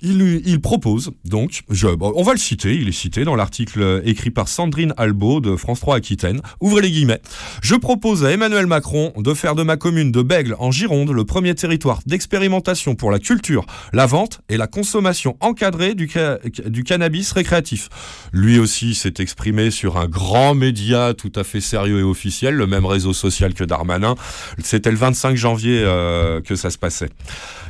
Il, 0.00 0.60
propose 0.60 1.10
donc, 1.24 1.62
je- 1.70 1.88
on 2.00 2.22
va 2.22 2.32
le 2.32 2.38
citer, 2.38 2.74
il 2.76 2.88
est 2.88 2.92
cité 2.92 3.24
dans 3.24 3.34
l'article 3.34 4.00
écrit 4.04 4.30
par 4.30 4.46
Sandrine 4.48 4.94
Albo 4.96 5.40
de 5.40 5.56
France 5.56 5.80
3 5.80 5.96
Aquitaine. 5.96 6.40
Ouvrez 6.60 6.82
les 6.82 6.90
guillemets. 6.92 7.20
Je 7.62 7.74
propose 7.74 8.24
à 8.24 8.30
Emmanuel 8.30 8.66
Macron 8.66 9.12
de 9.16 9.34
faire 9.34 9.56
de 9.56 9.64
ma 9.64 9.76
commune 9.76 10.12
de 10.12 10.22
Bègle 10.22 10.54
en 10.60 10.70
Gironde 10.70 11.10
le 11.10 11.24
premier 11.24 11.52
territoire 11.56 11.98
d'expérimentation 12.06 12.94
pour 12.94 13.10
la 13.10 13.18
culture, 13.18 13.66
la 13.92 14.06
vente 14.06 14.40
et 14.48 14.56
la 14.56 14.68
consommation 14.68 15.36
encadrée 15.40 15.96
du, 15.96 16.08
ca- 16.08 16.38
du 16.66 16.84
cannabis 16.84 17.32
récréatif. 17.32 17.88
Lui 18.32 18.60
aussi 18.60 18.94
s'est 18.94 19.14
exprimé 19.18 19.72
sur 19.72 19.96
un 19.96 20.06
grand 20.06 20.54
média 20.54 21.12
tout 21.12 21.32
à 21.34 21.42
fait 21.42 21.60
sérieux 21.60 21.98
et 21.98 22.04
officiel, 22.04 22.54
le 22.54 22.68
même 22.68 22.86
réseau 22.86 23.12
social 23.12 23.52
que 23.52 23.64
Darmanin. 23.64 24.14
C'était 24.62 24.92
le 24.92 24.96
25 24.96 25.36
janvier 25.36 25.82
euh, 25.84 26.40
que 26.40 26.54
ça 26.54 26.70
se 26.70 26.78
passait. 26.78 27.10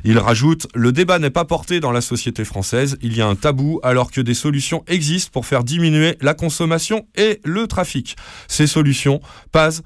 Il 0.04 0.18
rajoute 0.18 0.66
Le 0.74 0.92
débat 0.92 1.18
n'est 1.18 1.30
pas 1.30 1.46
porté 1.46 1.80
dans 1.80 1.90
la 1.90 2.02
société 2.02 2.17
française. 2.44 2.98
Il 3.02 3.16
y 3.16 3.22
a 3.22 3.26
un 3.26 3.34
tabou 3.34 3.80
alors 3.82 4.10
que 4.10 4.20
des 4.20 4.34
solutions 4.34 4.84
existent 4.86 5.30
pour 5.32 5.46
faire 5.46 5.64
diminuer 5.64 6.16
la 6.20 6.34
consommation 6.34 7.06
et 7.16 7.40
le 7.44 7.66
trafic. 7.66 8.16
Ces 8.48 8.66
solutions 8.66 9.20
passent, 9.52 9.82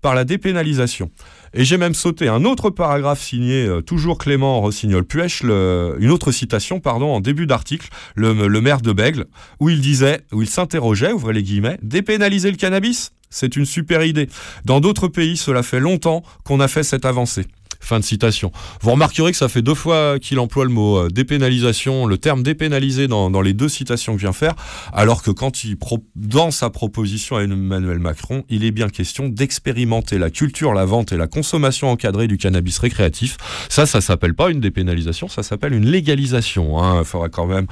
par 0.00 0.14
la 0.14 0.24
dépénalisation. 0.24 1.10
Et 1.52 1.64
j'ai 1.64 1.76
même 1.76 1.94
sauté 1.94 2.28
un 2.28 2.44
autre 2.44 2.70
paragraphe 2.70 3.20
signé 3.20 3.66
euh, 3.66 3.82
toujours 3.82 4.16
Clément 4.16 4.60
Rossignol-Puech, 4.60 5.42
une 5.42 6.10
autre 6.10 6.32
citation, 6.32 6.80
pardon, 6.80 7.12
en 7.12 7.20
début 7.20 7.46
d'article, 7.46 7.88
le, 8.14 8.32
le 8.32 8.60
maire 8.60 8.80
de 8.80 8.92
Bègle, 8.92 9.26
où 9.58 9.68
il 9.68 9.80
disait, 9.80 10.22
où 10.32 10.42
il 10.42 10.48
s'interrogeait, 10.48 11.12
ouvrez 11.12 11.34
les 11.34 11.42
guillemets, 11.42 11.78
dépénaliser 11.82 12.50
le 12.50 12.56
cannabis? 12.56 13.12
C'est 13.30 13.56
une 13.56 13.66
super 13.66 14.02
idée. 14.04 14.28
Dans 14.64 14.80
d'autres 14.80 15.08
pays, 15.08 15.36
cela 15.36 15.62
fait 15.62 15.80
longtemps 15.80 16.22
qu'on 16.44 16.60
a 16.60 16.68
fait 16.68 16.82
cette 16.82 17.04
avancée. 17.04 17.46
Fin 17.80 17.98
de 17.98 18.04
citation. 18.04 18.52
Vous 18.82 18.90
remarquerez 18.90 19.32
que 19.32 19.38
ça 19.38 19.48
fait 19.48 19.62
deux 19.62 19.74
fois 19.74 20.18
qu'il 20.18 20.38
emploie 20.38 20.64
le 20.64 20.70
mot 20.70 20.98
euh, 20.98 21.08
dépénalisation, 21.08 22.06
le 22.06 22.18
terme 22.18 22.42
dépénalisé 22.42 23.08
dans, 23.08 23.40
les 23.40 23.54
deux 23.54 23.68
citations 23.68 24.12
que 24.14 24.18
je 24.20 24.26
viens 24.26 24.32
faire, 24.32 24.54
alors 24.92 25.22
que 25.22 25.30
quand 25.30 25.64
il 25.64 25.76
dans 26.14 26.50
sa 26.50 26.70
proposition 26.70 27.36
à 27.36 27.42
Emmanuel 27.42 27.98
Macron, 27.98 28.44
il 28.48 28.64
est 28.64 28.70
bien 28.70 28.88
question 28.88 29.28
d'expérimenter 29.28 30.18
la 30.18 30.30
culture, 30.30 30.74
la 30.74 30.84
vente 30.84 31.12
et 31.12 31.16
la 31.16 31.26
consommation 31.26 31.90
encadrée 31.90 32.28
du 32.28 32.36
cannabis 32.36 32.78
récréatif. 32.78 33.38
Ça, 33.68 33.86
ça 33.86 34.00
s'appelle 34.00 34.34
pas 34.34 34.50
une 34.50 34.60
dépénalisation, 34.60 35.28
ça 35.28 35.42
s'appelle 35.42 35.72
une 35.72 35.86
légalisation. 35.86 36.82
hein. 36.82 37.00
Il 37.00 37.04
faudrait 37.04 37.30
quand 37.30 37.46
même 37.46 37.66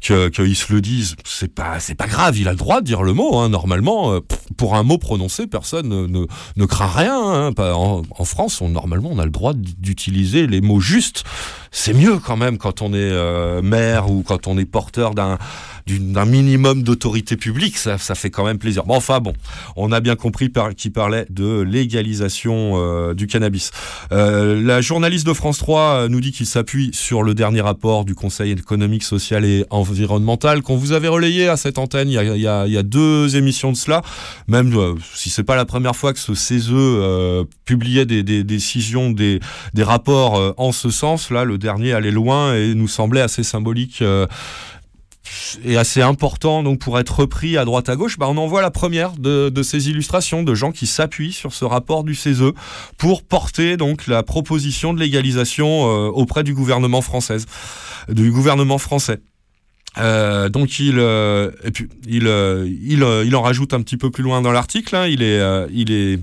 qu'ils 0.00 0.56
se 0.56 0.72
le 0.72 0.80
disent. 0.80 1.16
C'est 1.24 1.52
pas 1.52 1.78
pas 1.96 2.06
grave, 2.06 2.38
il 2.38 2.48
a 2.48 2.52
le 2.52 2.56
droit 2.56 2.80
de 2.80 2.86
dire 2.86 3.02
le 3.02 3.12
mot. 3.12 3.38
hein. 3.38 3.48
Normalement, 3.48 4.12
euh, 4.12 4.20
pour 4.56 4.76
un 4.76 4.82
mot 4.82 4.98
prononcé, 4.98 5.46
personne 5.46 5.88
ne, 5.88 6.66
craint 6.66 6.86
rien. 6.86 7.18
hein. 7.20 7.52
En, 7.58 8.24
France, 8.24 8.62
normalement, 8.62 9.10
on 9.12 9.18
a 9.18 9.24
le 9.24 9.30
droit 9.30 9.47
d'utiliser 9.54 10.46
les 10.46 10.60
mots 10.60 10.80
justes. 10.80 11.24
C'est 11.70 11.94
mieux 11.94 12.18
quand 12.18 12.36
même 12.36 12.58
quand 12.58 12.82
on 12.82 12.92
est 12.92 12.96
euh, 12.96 13.62
maire 13.62 14.10
ou 14.10 14.22
quand 14.22 14.46
on 14.46 14.58
est 14.58 14.64
porteur 14.64 15.14
d'un 15.14 15.38
d'un 15.88 16.26
minimum 16.26 16.82
d'autorité 16.82 17.38
publique, 17.38 17.78
ça, 17.78 17.96
ça 17.96 18.14
fait 18.14 18.28
quand 18.28 18.44
même 18.44 18.58
plaisir. 18.58 18.84
Bon, 18.84 18.96
enfin 18.96 19.20
bon, 19.20 19.32
on 19.74 19.90
a 19.90 20.00
bien 20.00 20.16
compris 20.16 20.50
par, 20.50 20.74
qu'il 20.74 20.92
parlait 20.92 21.24
de 21.30 21.60
légalisation 21.62 22.74
euh, 22.76 23.14
du 23.14 23.26
cannabis. 23.26 23.70
Euh, 24.12 24.62
la 24.62 24.82
journaliste 24.82 25.26
de 25.26 25.32
France 25.32 25.56
3 25.56 25.80
euh, 25.80 26.08
nous 26.08 26.20
dit 26.20 26.32
qu'il 26.32 26.44
s'appuie 26.44 26.90
sur 26.92 27.22
le 27.22 27.34
dernier 27.34 27.62
rapport 27.62 28.04
du 28.04 28.14
Conseil 28.14 28.52
économique, 28.52 29.02
social 29.02 29.44
et 29.46 29.64
environnemental 29.70 30.60
qu'on 30.62 30.76
vous 30.76 30.92
avait 30.92 31.08
relayé 31.08 31.48
à 31.48 31.56
cette 31.56 31.78
antenne 31.78 32.08
il 32.10 32.14
y 32.14 32.18
a, 32.18 32.66
il 32.66 32.72
y 32.72 32.78
a- 32.78 32.82
deux 32.82 33.36
émissions 33.36 33.72
de 33.72 33.76
cela. 33.76 34.02
Même 34.46 34.74
euh, 34.76 34.94
si 35.14 35.30
c'est 35.30 35.42
pas 35.42 35.56
la 35.56 35.64
première 35.64 35.96
fois 35.96 36.12
que 36.12 36.18
ce 36.18 36.34
CESE 36.34 36.70
publiait 37.64 38.06
des, 38.06 38.22
des 38.22 38.44
décisions, 38.44 39.10
des, 39.10 39.40
des 39.74 39.82
rapports 39.82 40.54
en 40.56 40.72
ce 40.72 40.90
sens, 40.90 41.30
là, 41.30 41.44
le 41.44 41.57
dernier 41.58 41.92
allait 41.92 42.10
loin 42.10 42.54
et 42.54 42.74
nous 42.74 42.88
semblait 42.88 43.20
assez 43.20 43.42
symbolique. 43.42 44.02
euh, 44.02 44.26
et 45.62 45.76
assez 45.76 46.00
important 46.00 46.62
donc 46.62 46.78
pour 46.78 46.98
être 46.98 47.20
repris 47.20 47.58
à 47.58 47.66
droite 47.66 47.90
à 47.90 47.96
gauche, 47.96 48.18
bah, 48.18 48.26
on 48.30 48.36
en 48.38 48.46
voit 48.46 48.62
la 48.62 48.70
première 48.70 49.12
de, 49.12 49.62
ces 49.62 49.90
illustrations 49.90 50.42
de 50.42 50.54
gens 50.54 50.72
qui 50.72 50.86
s'appuient 50.86 51.34
sur 51.34 51.52
ce 51.52 51.66
rapport 51.66 52.02
du 52.02 52.14
CESE 52.14 52.52
pour 52.96 53.22
porter 53.22 53.76
donc 53.76 54.06
la 54.06 54.22
proposition 54.22 54.94
de 54.94 55.00
légalisation 55.00 55.86
euh, 55.86 56.08
auprès 56.08 56.44
du 56.44 56.54
gouvernement 56.54 57.02
français, 57.02 57.36
du 58.08 58.30
gouvernement 58.30 58.78
français. 58.78 59.18
Euh, 59.98 60.48
donc 60.48 60.78
il 60.78 60.98
et 60.98 61.70
puis 61.70 61.88
il 62.06 62.26
il 62.26 63.04
il 63.26 63.36
en 63.36 63.42
rajoute 63.42 63.74
un 63.74 63.82
petit 63.82 63.96
peu 63.96 64.10
plus 64.10 64.22
loin 64.22 64.40
dans 64.40 64.52
l'article. 64.52 64.96
hein, 64.96 65.06
il 65.06 65.22
est 65.22 65.40
il 65.70 65.92
est 65.92 66.20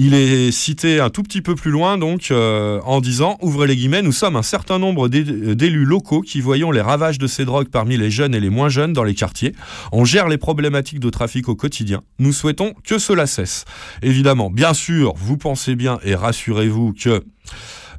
il 0.00 0.14
est 0.14 0.52
cité 0.52 1.00
un 1.00 1.10
tout 1.10 1.24
petit 1.24 1.42
peu 1.42 1.56
plus 1.56 1.72
loin, 1.72 1.98
donc, 1.98 2.28
euh, 2.30 2.80
en 2.84 3.00
disant, 3.00 3.36
ouvrez 3.42 3.66
les 3.66 3.74
guillemets, 3.74 4.00
nous 4.00 4.12
sommes 4.12 4.36
un 4.36 4.42
certain 4.44 4.78
nombre 4.78 5.08
d'é- 5.08 5.24
d'élus 5.56 5.84
locaux 5.84 6.20
qui 6.22 6.40
voyons 6.40 6.70
les 6.70 6.80
ravages 6.80 7.18
de 7.18 7.26
ces 7.26 7.44
drogues 7.44 7.68
parmi 7.68 7.96
les 7.96 8.08
jeunes 8.10 8.32
et 8.34 8.38
les 8.38 8.48
moins 8.48 8.68
jeunes 8.68 8.92
dans 8.92 9.02
les 9.02 9.14
quartiers. 9.14 9.54
On 9.90 10.04
gère 10.04 10.28
les 10.28 10.38
problématiques 10.38 11.00
de 11.00 11.10
trafic 11.10 11.48
au 11.48 11.56
quotidien. 11.56 12.02
Nous 12.20 12.32
souhaitons 12.32 12.74
que 12.84 12.98
cela 12.98 13.26
cesse. 13.26 13.64
Évidemment, 14.02 14.50
bien 14.50 14.72
sûr, 14.72 15.14
vous 15.16 15.36
pensez 15.36 15.74
bien 15.74 15.98
et 16.04 16.14
rassurez-vous 16.14 16.92
que 16.94 17.24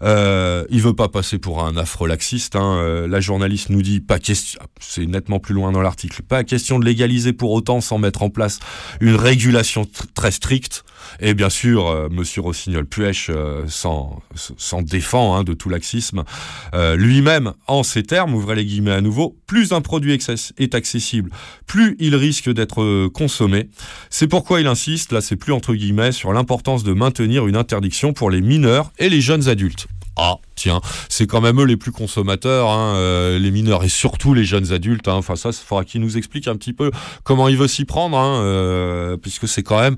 euh, 0.02 0.64
il 0.70 0.82
veut 0.82 0.94
pas 0.96 1.10
passer 1.10 1.38
pour 1.38 1.62
un 1.62 1.76
afro-laxiste. 1.76 2.56
Hein. 2.56 2.78
Euh, 2.78 3.08
la 3.10 3.20
journaliste 3.20 3.70
nous 3.70 3.82
dit 3.82 4.00
pas 4.00 4.20
question. 4.20 4.62
C'est 4.80 5.06
nettement 5.06 5.40
plus 5.40 5.54
loin 5.54 5.74
dans 5.74 5.82
l'article. 5.82 6.22
Pas 6.22 6.46
question 6.46 6.80
de 6.80 6.86
légaliser 6.86 7.34
pour 7.34 7.52
autant 7.52 7.82
sans 7.82 7.98
mettre 7.98 8.24
en 8.24 8.30
place 8.30 8.60
une 9.02 9.16
régulation 9.16 9.82
tr- 9.84 10.06
très 10.16 10.32
stricte. 10.32 10.86
Et 11.20 11.34
bien 11.34 11.50
sûr, 11.50 11.88
euh, 11.88 12.08
Monsieur 12.10 12.42
Rossignol-Puech 12.42 13.30
euh, 13.30 13.64
s'en 13.68 14.22
défend 14.82 15.36
hein, 15.36 15.44
de 15.44 15.54
tout 15.54 15.70
laxisme. 15.70 16.24
Euh, 16.74 16.96
Lui-même, 16.96 17.54
en 17.68 17.84
ces 17.84 18.04
termes, 18.04 18.34
ouvrez 18.34 18.56
les 18.56 18.66
guillemets 18.66 18.92
à 18.92 19.02
nouveau, 19.02 19.38
plus 19.48 19.72
un 19.74 19.82
produit 19.82 20.18
est 20.58 20.76
accessible, 20.76 21.32
plus 21.66 21.96
il 22.00 22.16
risque 22.16 22.50
d'être 22.52 22.82
euh, 22.82 23.10
consommé. 23.14 23.70
C'est 24.10 24.28
pourquoi 24.28 24.62
il 24.62 24.68
insiste, 24.68 25.12
là 25.12 25.22
c'est 25.22 25.36
plus 25.36 25.54
entre 25.54 25.74
guillemets, 25.74 26.12
sur 26.12 26.34
l'importance 26.34 26.84
de 26.84 26.94
maintenir 26.94 27.48
une 27.48 27.56
interdiction 27.56 28.14
pour 28.14 28.30
les 28.30 28.42
mineurs 28.42 28.92
et 28.98 29.10
les 29.10 29.22
jeunes 29.22 29.48
adultes. 29.48 29.88
Ah, 30.22 30.36
tiens, 30.56 30.82
c'est 31.08 31.28
quand 31.28 31.40
même 31.40 31.62
eux 31.62 31.66
les 31.66 31.78
plus 31.78 31.94
consommateurs, 31.94 32.70
hein, 32.70 33.38
les 33.40 33.52
mineurs 33.52 33.86
et 33.86 33.90
surtout 33.90 34.34
les 34.34 34.44
jeunes 34.44 34.74
adultes. 34.74 35.08
hein. 35.08 35.14
Enfin, 35.14 35.38
ça, 35.38 35.50
il 35.52 35.56
faudra 35.56 35.86
qu'ils 35.86 36.02
nous 36.02 36.18
expliquent 36.18 36.50
un 36.50 36.58
petit 36.58 36.74
peu 36.74 36.92
comment 37.24 37.48
il 37.48 37.56
veut 37.56 37.70
s'y 37.70 37.86
prendre, 37.86 39.16
puisque 39.18 39.48
c'est 39.48 39.64
quand 39.64 39.80
même 39.80 39.96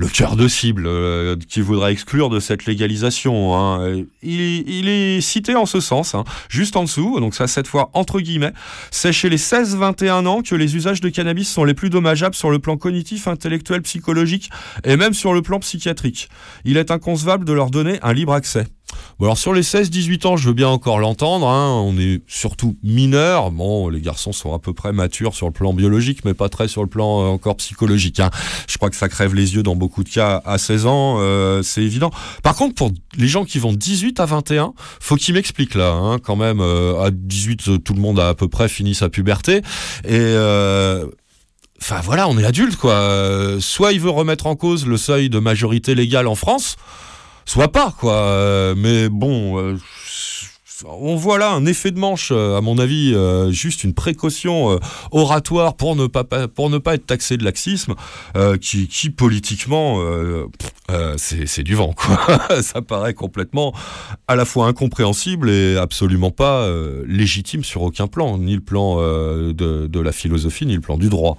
le 0.00 0.08
cœur 0.08 0.34
de 0.34 0.48
cible 0.48 0.84
euh, 0.86 1.36
qu'il 1.46 1.62
voudrait 1.62 1.92
exclure 1.92 2.30
de 2.30 2.40
cette 2.40 2.64
légalisation. 2.64 3.54
hein. 3.54 4.02
Il, 4.22 4.88
est 4.88 5.20
cité 5.20 5.54
en 5.54 5.66
ce 5.66 5.78
sens, 5.80 6.14
hein, 6.14 6.24
juste 6.48 6.74
en 6.76 6.84
dessous, 6.84 7.20
donc 7.20 7.34
ça 7.34 7.46
cette 7.46 7.66
fois 7.66 7.90
entre 7.92 8.18
guillemets. 8.18 8.54
C'est 8.90 9.12
chez 9.12 9.28
les 9.28 9.36
16-21 9.36 10.24
ans 10.24 10.40
que 10.40 10.54
les 10.54 10.74
usages 10.74 11.02
de 11.02 11.10
cannabis 11.10 11.50
sont 11.50 11.64
les 11.64 11.74
plus 11.74 11.90
dommageables 11.90 12.34
sur 12.34 12.50
le 12.50 12.58
plan 12.58 12.78
cognitif, 12.78 13.28
intellectuel, 13.28 13.82
psychologique 13.82 14.48
et 14.84 14.96
même 14.96 15.12
sur 15.12 15.34
le 15.34 15.42
plan 15.42 15.58
psychiatrique. 15.60 16.30
Il 16.64 16.78
est 16.78 16.90
inconcevable 16.90 17.44
de 17.44 17.52
leur 17.52 17.70
donner 17.70 17.98
un 18.00 18.14
libre 18.14 18.32
accès. 18.32 18.64
Bon 19.18 19.26
alors 19.26 19.38
sur 19.38 19.52
les 19.52 19.62
16-18 19.62 20.26
ans, 20.26 20.36
je 20.36 20.48
veux 20.48 20.54
bien 20.54 20.68
encore 20.68 20.98
l'entendre, 20.98 21.48
hein, 21.48 21.74
on 21.74 21.96
est 21.98 22.22
surtout 22.26 22.76
mineurs, 22.82 23.50
bon 23.50 23.88
les 23.88 24.00
garçons 24.00 24.32
sont 24.32 24.52
à 24.54 24.58
peu 24.58 24.72
près 24.72 24.92
matures 24.92 25.34
sur 25.34 25.46
le 25.46 25.52
plan 25.52 25.72
biologique, 25.72 26.24
mais 26.24 26.34
pas 26.34 26.48
très 26.48 26.68
sur 26.68 26.82
le 26.82 26.88
plan 26.88 27.20
euh, 27.20 27.26
encore 27.26 27.56
psychologique. 27.56 28.20
Je 28.68 28.76
crois 28.78 28.90
que 28.90 28.96
ça 28.96 29.08
crève 29.08 29.34
les 29.34 29.54
yeux 29.54 29.62
dans 29.62 29.76
beaucoup 29.76 29.89
de 29.98 30.08
cas 30.08 30.40
à 30.44 30.56
16 30.58 30.86
ans, 30.86 31.16
euh, 31.18 31.62
c'est 31.62 31.82
évident. 31.82 32.10
Par 32.42 32.54
contre 32.54 32.74
pour 32.74 32.90
les 33.16 33.28
gens 33.28 33.44
qui 33.44 33.58
vont 33.58 33.72
de 33.72 33.76
18 33.76 34.20
à 34.20 34.26
21, 34.26 34.72
faut 35.00 35.16
qu'ils 35.16 35.34
m'expliquent 35.34 35.74
là, 35.74 35.90
hein, 35.92 36.18
quand 36.18 36.36
même, 36.36 36.60
euh, 36.60 37.02
à 37.02 37.10
18 37.10 37.68
euh, 37.68 37.78
tout 37.78 37.94
le 37.94 38.00
monde 38.00 38.18
a 38.18 38.28
à 38.28 38.34
peu 38.34 38.48
près 38.48 38.68
fini 38.68 38.94
sa 38.94 39.08
puberté, 39.08 39.58
et... 40.04 40.10
euh, 40.12 41.06
Enfin 41.82 42.02
voilà, 42.04 42.28
on 42.28 42.36
est 42.36 42.44
adulte 42.44 42.76
quoi. 42.76 43.56
Soit 43.58 43.92
il 43.94 44.00
veut 44.00 44.10
remettre 44.10 44.46
en 44.46 44.54
cause 44.54 44.86
le 44.86 44.98
seuil 44.98 45.30
de 45.30 45.38
majorité 45.38 45.94
légale 45.94 46.26
en 46.26 46.34
France, 46.34 46.76
soit 47.46 47.72
pas 47.72 47.94
quoi. 47.98 48.74
Mais 48.76 49.08
bon, 49.08 49.78
on 50.86 51.16
voit 51.16 51.38
là 51.38 51.50
un 51.50 51.66
effet 51.66 51.90
de 51.90 51.98
manche, 51.98 52.30
euh, 52.32 52.56
à 52.56 52.60
mon 52.60 52.78
avis, 52.78 53.12
euh, 53.14 53.50
juste 53.50 53.84
une 53.84 53.94
précaution 53.94 54.72
euh, 54.72 54.78
oratoire 55.10 55.74
pour 55.74 55.96
ne 55.96 56.06
pas 56.06 56.94
être 56.94 57.06
taxé 57.06 57.36
de 57.36 57.44
laxisme, 57.44 57.94
qui, 58.60 59.10
politiquement, 59.10 60.00
c'est 61.16 61.62
du 61.62 61.74
vent 61.74 61.92
quoi. 61.92 62.62
Ça 62.62 62.82
paraît 62.82 63.14
complètement 63.14 63.74
à 64.28 64.36
la 64.36 64.44
fois 64.44 64.66
incompréhensible 64.66 65.50
et 65.50 65.76
absolument 65.76 66.30
pas 66.30 66.68
légitime 67.06 67.64
sur 67.64 67.82
aucun 67.82 68.06
plan, 68.06 68.38
ni 68.38 68.54
le 68.54 68.60
plan 68.60 68.96
de, 68.96 70.00
la 70.00 70.12
philosophie, 70.12 70.66
ni 70.66 70.74
le 70.74 70.80
plan 70.80 70.96
du 70.96 71.08
droit. 71.08 71.36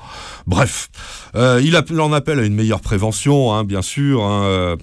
Bref, 0.48 0.90
il, 1.36 1.76
en 1.76 2.14
appelle 2.14 2.40
à 2.40 2.44
une 2.44 2.56
meilleure 2.56 2.82
prévention, 2.82 3.54
hein, 3.54 3.64
bien 3.64 3.82
sûr. 3.82 4.24
hein, 4.24 4.78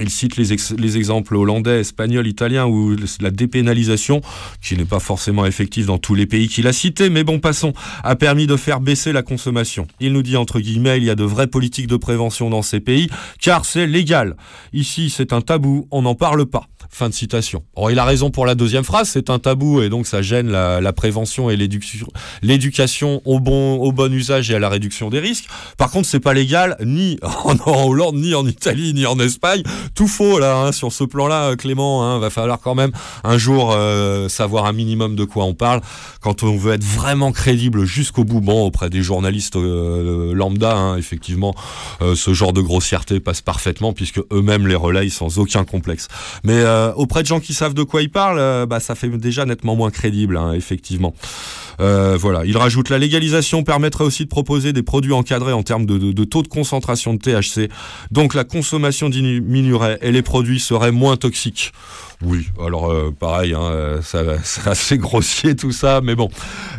il 0.00 0.08
cite 0.08 0.36
les, 0.36 0.52
ex- 0.52 0.74
les 0.76 0.96
exemples 0.96 1.36
hollandais, 1.36 1.80
espagnols, 1.80 2.26
italiens, 2.26 2.66
où 2.66 2.96
la 3.20 3.30
dépénalisation, 3.30 4.22
qui 4.62 4.76
n'est 4.76 4.84
pas 4.84 5.00
forcément 5.00 5.44
effective 5.44 5.86
dans 5.86 5.98
tous 5.98 6.14
les 6.14 6.26
pays 6.26 6.48
qu'il 6.48 6.66
a 6.66 6.72
cités, 6.72 7.10
mais 7.10 7.24
bon, 7.24 7.40
passons, 7.40 7.72
a 8.02 8.16
permis 8.16 8.46
de 8.46 8.56
faire 8.56 8.80
baisser 8.80 9.12
la 9.12 9.22
consommation. 9.22 9.86
Il 10.00 10.12
nous 10.12 10.22
dit, 10.22 10.36
entre 10.36 10.60
guillemets, 10.60 10.96
il 10.96 11.04
y 11.04 11.10
a 11.10 11.14
de 11.14 11.24
vraies 11.24 11.46
politiques 11.46 11.88
de 11.88 11.96
prévention 11.96 12.48
dans 12.48 12.62
ces 12.62 12.80
pays, 12.80 13.08
car 13.40 13.64
c'est 13.64 13.86
légal. 13.86 14.36
Ici, 14.72 15.10
c'est 15.10 15.32
un 15.32 15.40
tabou, 15.40 15.86
on 15.90 16.02
n'en 16.02 16.14
parle 16.14 16.46
pas. 16.46 16.64
Fin 16.90 17.08
de 17.08 17.14
citation. 17.14 17.64
Or, 17.74 17.90
il 17.90 17.98
a 17.98 18.04
raison 18.04 18.30
pour 18.30 18.44
la 18.44 18.54
deuxième 18.54 18.84
phrase, 18.84 19.08
c'est 19.08 19.30
un 19.30 19.38
tabou, 19.38 19.80
et 19.80 19.88
donc 19.88 20.06
ça 20.06 20.20
gêne 20.20 20.50
la, 20.50 20.92
prévention 20.92 21.48
et 21.48 21.56
l'éducation 21.56 23.22
au 23.24 23.40
bon, 23.40 23.76
au 23.76 23.92
bon 23.92 24.12
usage 24.12 24.50
et 24.50 24.54
à 24.54 24.58
la 24.58 24.68
réduction 24.68 25.08
des 25.08 25.18
risques. 25.18 25.46
Par 25.78 25.90
contre, 25.90 26.06
c'est 26.06 26.20
pas 26.20 26.34
légal 26.34 26.76
ni 26.84 27.18
en 27.22 27.56
Hollande, 27.66 28.16
ni 28.16 28.34
en 28.34 28.46
Italie, 28.46 28.92
ni 28.94 29.06
en 29.06 29.18
Espagne. 29.18 29.62
Tout 29.94 30.08
faux 30.08 30.38
là, 30.38 30.56
hein, 30.56 30.72
sur 30.72 30.92
ce 30.92 31.04
plan-là, 31.04 31.56
Clément. 31.56 32.04
Hein, 32.04 32.18
va 32.18 32.30
falloir 32.30 32.60
quand 32.60 32.74
même 32.74 32.92
un 33.24 33.38
jour 33.38 33.72
euh, 33.72 34.28
savoir 34.28 34.66
un 34.66 34.72
minimum 34.72 35.16
de 35.16 35.24
quoi 35.24 35.44
on 35.44 35.54
parle 35.54 35.80
quand 36.20 36.42
on 36.42 36.56
veut 36.56 36.72
être 36.74 36.84
vraiment 36.84 37.32
crédible 37.32 37.84
jusqu'au 37.84 38.24
bout. 38.24 38.40
Bon, 38.40 38.64
auprès 38.64 38.90
des 38.90 39.02
journalistes 39.02 39.56
euh, 39.56 40.32
lambda, 40.34 40.76
hein, 40.76 40.96
effectivement, 40.96 41.54
euh, 42.00 42.14
ce 42.14 42.32
genre 42.32 42.52
de 42.52 42.60
grossièreté 42.60 43.20
passe 43.20 43.40
parfaitement 43.40 43.92
puisque 43.92 44.20
eux-mêmes 44.32 44.66
les 44.66 44.74
relayent 44.74 45.10
sans 45.10 45.38
aucun 45.38 45.64
complexe. 45.64 46.08
Mais 46.44 46.60
euh, 46.60 46.92
auprès 46.94 47.22
de 47.22 47.26
gens 47.26 47.40
qui 47.40 47.54
savent 47.54 47.74
de 47.74 47.82
quoi 47.82 48.02
ils 48.02 48.10
parlent, 48.10 48.38
euh, 48.38 48.66
bah, 48.66 48.80
ça 48.80 48.94
fait 48.94 49.08
déjà 49.08 49.44
nettement 49.44 49.76
moins 49.76 49.90
crédible, 49.90 50.36
hein, 50.36 50.52
effectivement. 50.52 51.14
Euh, 51.80 52.16
voilà. 52.18 52.44
Il 52.44 52.56
rajoute 52.56 52.88
la 52.90 52.98
légalisation 52.98 53.62
permettrait 53.64 54.04
aussi 54.04 54.24
de 54.24 54.28
proposer 54.28 54.72
des 54.72 54.82
produits 54.82 55.12
encadrés 55.12 55.52
en 55.52 55.62
termes 55.62 55.86
de, 55.86 55.98
de- 55.98 56.12
de 56.12 56.24
taux 56.24 56.42
de 56.42 56.48
concentration 56.48 57.14
de 57.14 57.18
THC. 57.18 57.70
Donc 58.10 58.34
la 58.34 58.44
consommation 58.44 59.08
diminuerait 59.08 59.98
et 60.02 60.12
les 60.12 60.22
produits 60.22 60.60
seraient 60.60 60.92
moins 60.92 61.16
toxiques. 61.16 61.72
Oui, 62.24 62.46
alors 62.64 62.90
euh, 62.90 63.10
pareil, 63.10 63.52
hein, 63.52 63.62
euh, 63.62 64.00
c'est 64.02 64.66
assez 64.68 64.96
grossier 64.98 65.56
tout 65.56 65.72
ça, 65.72 66.00
mais 66.02 66.14
bon, 66.14 66.30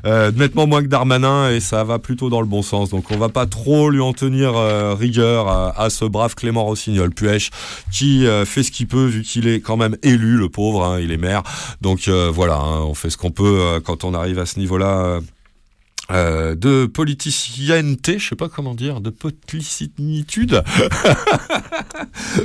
euh, 0.06 0.32
nettement 0.32 0.68
moins 0.68 0.82
que 0.82 0.88
Darmanin 0.88 1.50
et 1.50 1.60
ça 1.60 1.84
va 1.84 2.00
plutôt 2.00 2.30
dans 2.30 2.40
le 2.40 2.48
bon 2.48 2.62
sens. 2.62 2.90
Donc 2.90 3.12
on 3.12 3.18
va 3.18 3.30
pas 3.30 3.46
trop 3.46 3.90
lui 3.90 4.00
en 4.00 4.14
tenir 4.14 4.54
rigueur 4.98 5.48
à, 5.48 5.90
ce 5.90 6.06
brave 6.06 6.36
Clément 6.36 6.64
Rossignol 6.64 7.12
Puech 7.12 7.50
qui 7.92 8.26
fait 8.46 8.64
ce 8.64 8.72
qu'il 8.72 8.88
peut 8.88 9.06
vu 9.06 9.24
qu'il 9.24 9.48
est 9.48 9.60
quand 9.60 9.78
même 9.78 9.98
élu, 10.02 10.38
le 10.38 10.50
pauvre, 10.50 10.84
hein, 10.84 11.00
il 11.00 11.12
est 11.12 11.18
maire. 11.18 11.44
Donc 11.82 12.08
voilà, 12.08 12.56
hein, 12.56 12.82
on 12.82 12.94
fait 12.94 13.10
ce 13.10 13.18
qu'on 13.18 13.32
peut 13.32 13.82
quand 13.84 14.04
on 14.04 14.14
arrive 14.14 14.40
à 14.40 14.46
ce 14.46 14.60
niveau-là. 14.60 15.20
Euh, 16.12 16.54
de 16.56 16.86
politicienneté, 16.86 18.20
je 18.20 18.30
sais 18.30 18.36
pas 18.36 18.50
comment 18.50 18.76
dire, 18.76 19.00
de 19.02 19.10
policitude. 19.10 20.62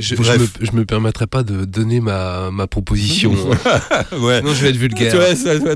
Je, 0.01 0.15
je 0.15 0.15
Bref. 0.17 0.41
me, 0.61 0.67
je 0.67 0.73
me 0.73 0.85
permettrai 0.85 1.27
pas 1.27 1.43
de 1.43 1.65
donner 1.65 2.01
ma, 2.01 2.51
ma 2.51 2.67
proposition. 2.67 3.33
ouais. 4.21 4.43
non, 4.43 4.55
je 4.55 4.63
vais 4.63 4.71
être 4.71 4.77
vulgaire. 4.77 5.13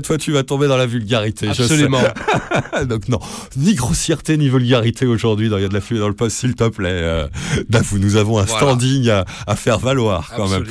Toi, 0.01 0.17
tu 0.17 0.31
vas 0.31 0.43
tomber 0.43 0.67
dans 0.67 0.77
la 0.77 0.85
vulgarité. 0.85 1.47
Absolument. 1.49 2.01
Donc 2.89 3.07
non, 3.09 3.19
ni 3.57 3.75
grossièreté 3.75 4.37
ni 4.37 4.49
vulgarité 4.49 5.05
aujourd'hui 5.05 5.49
dans 5.49 5.57
Il 5.57 5.61
y 5.61 5.65
a 5.65 5.69
de 5.69 5.73
la 5.73 5.81
fumée 5.81 5.99
dans 5.99 6.07
le 6.07 6.15
poste, 6.15 6.37
s'il 6.37 6.55
te 6.55 6.67
plaît. 6.69 6.89
Euh, 6.91 7.27
Dafou, 7.69 7.97
nous 7.99 8.15
avons 8.15 8.39
un 8.39 8.45
Voilà. 8.45 8.61
standing 8.61 9.09
à, 9.09 9.25
à 9.47 9.55
faire 9.55 9.79
valoir 9.79 10.31
quand 10.35 10.49
même. 10.49 10.65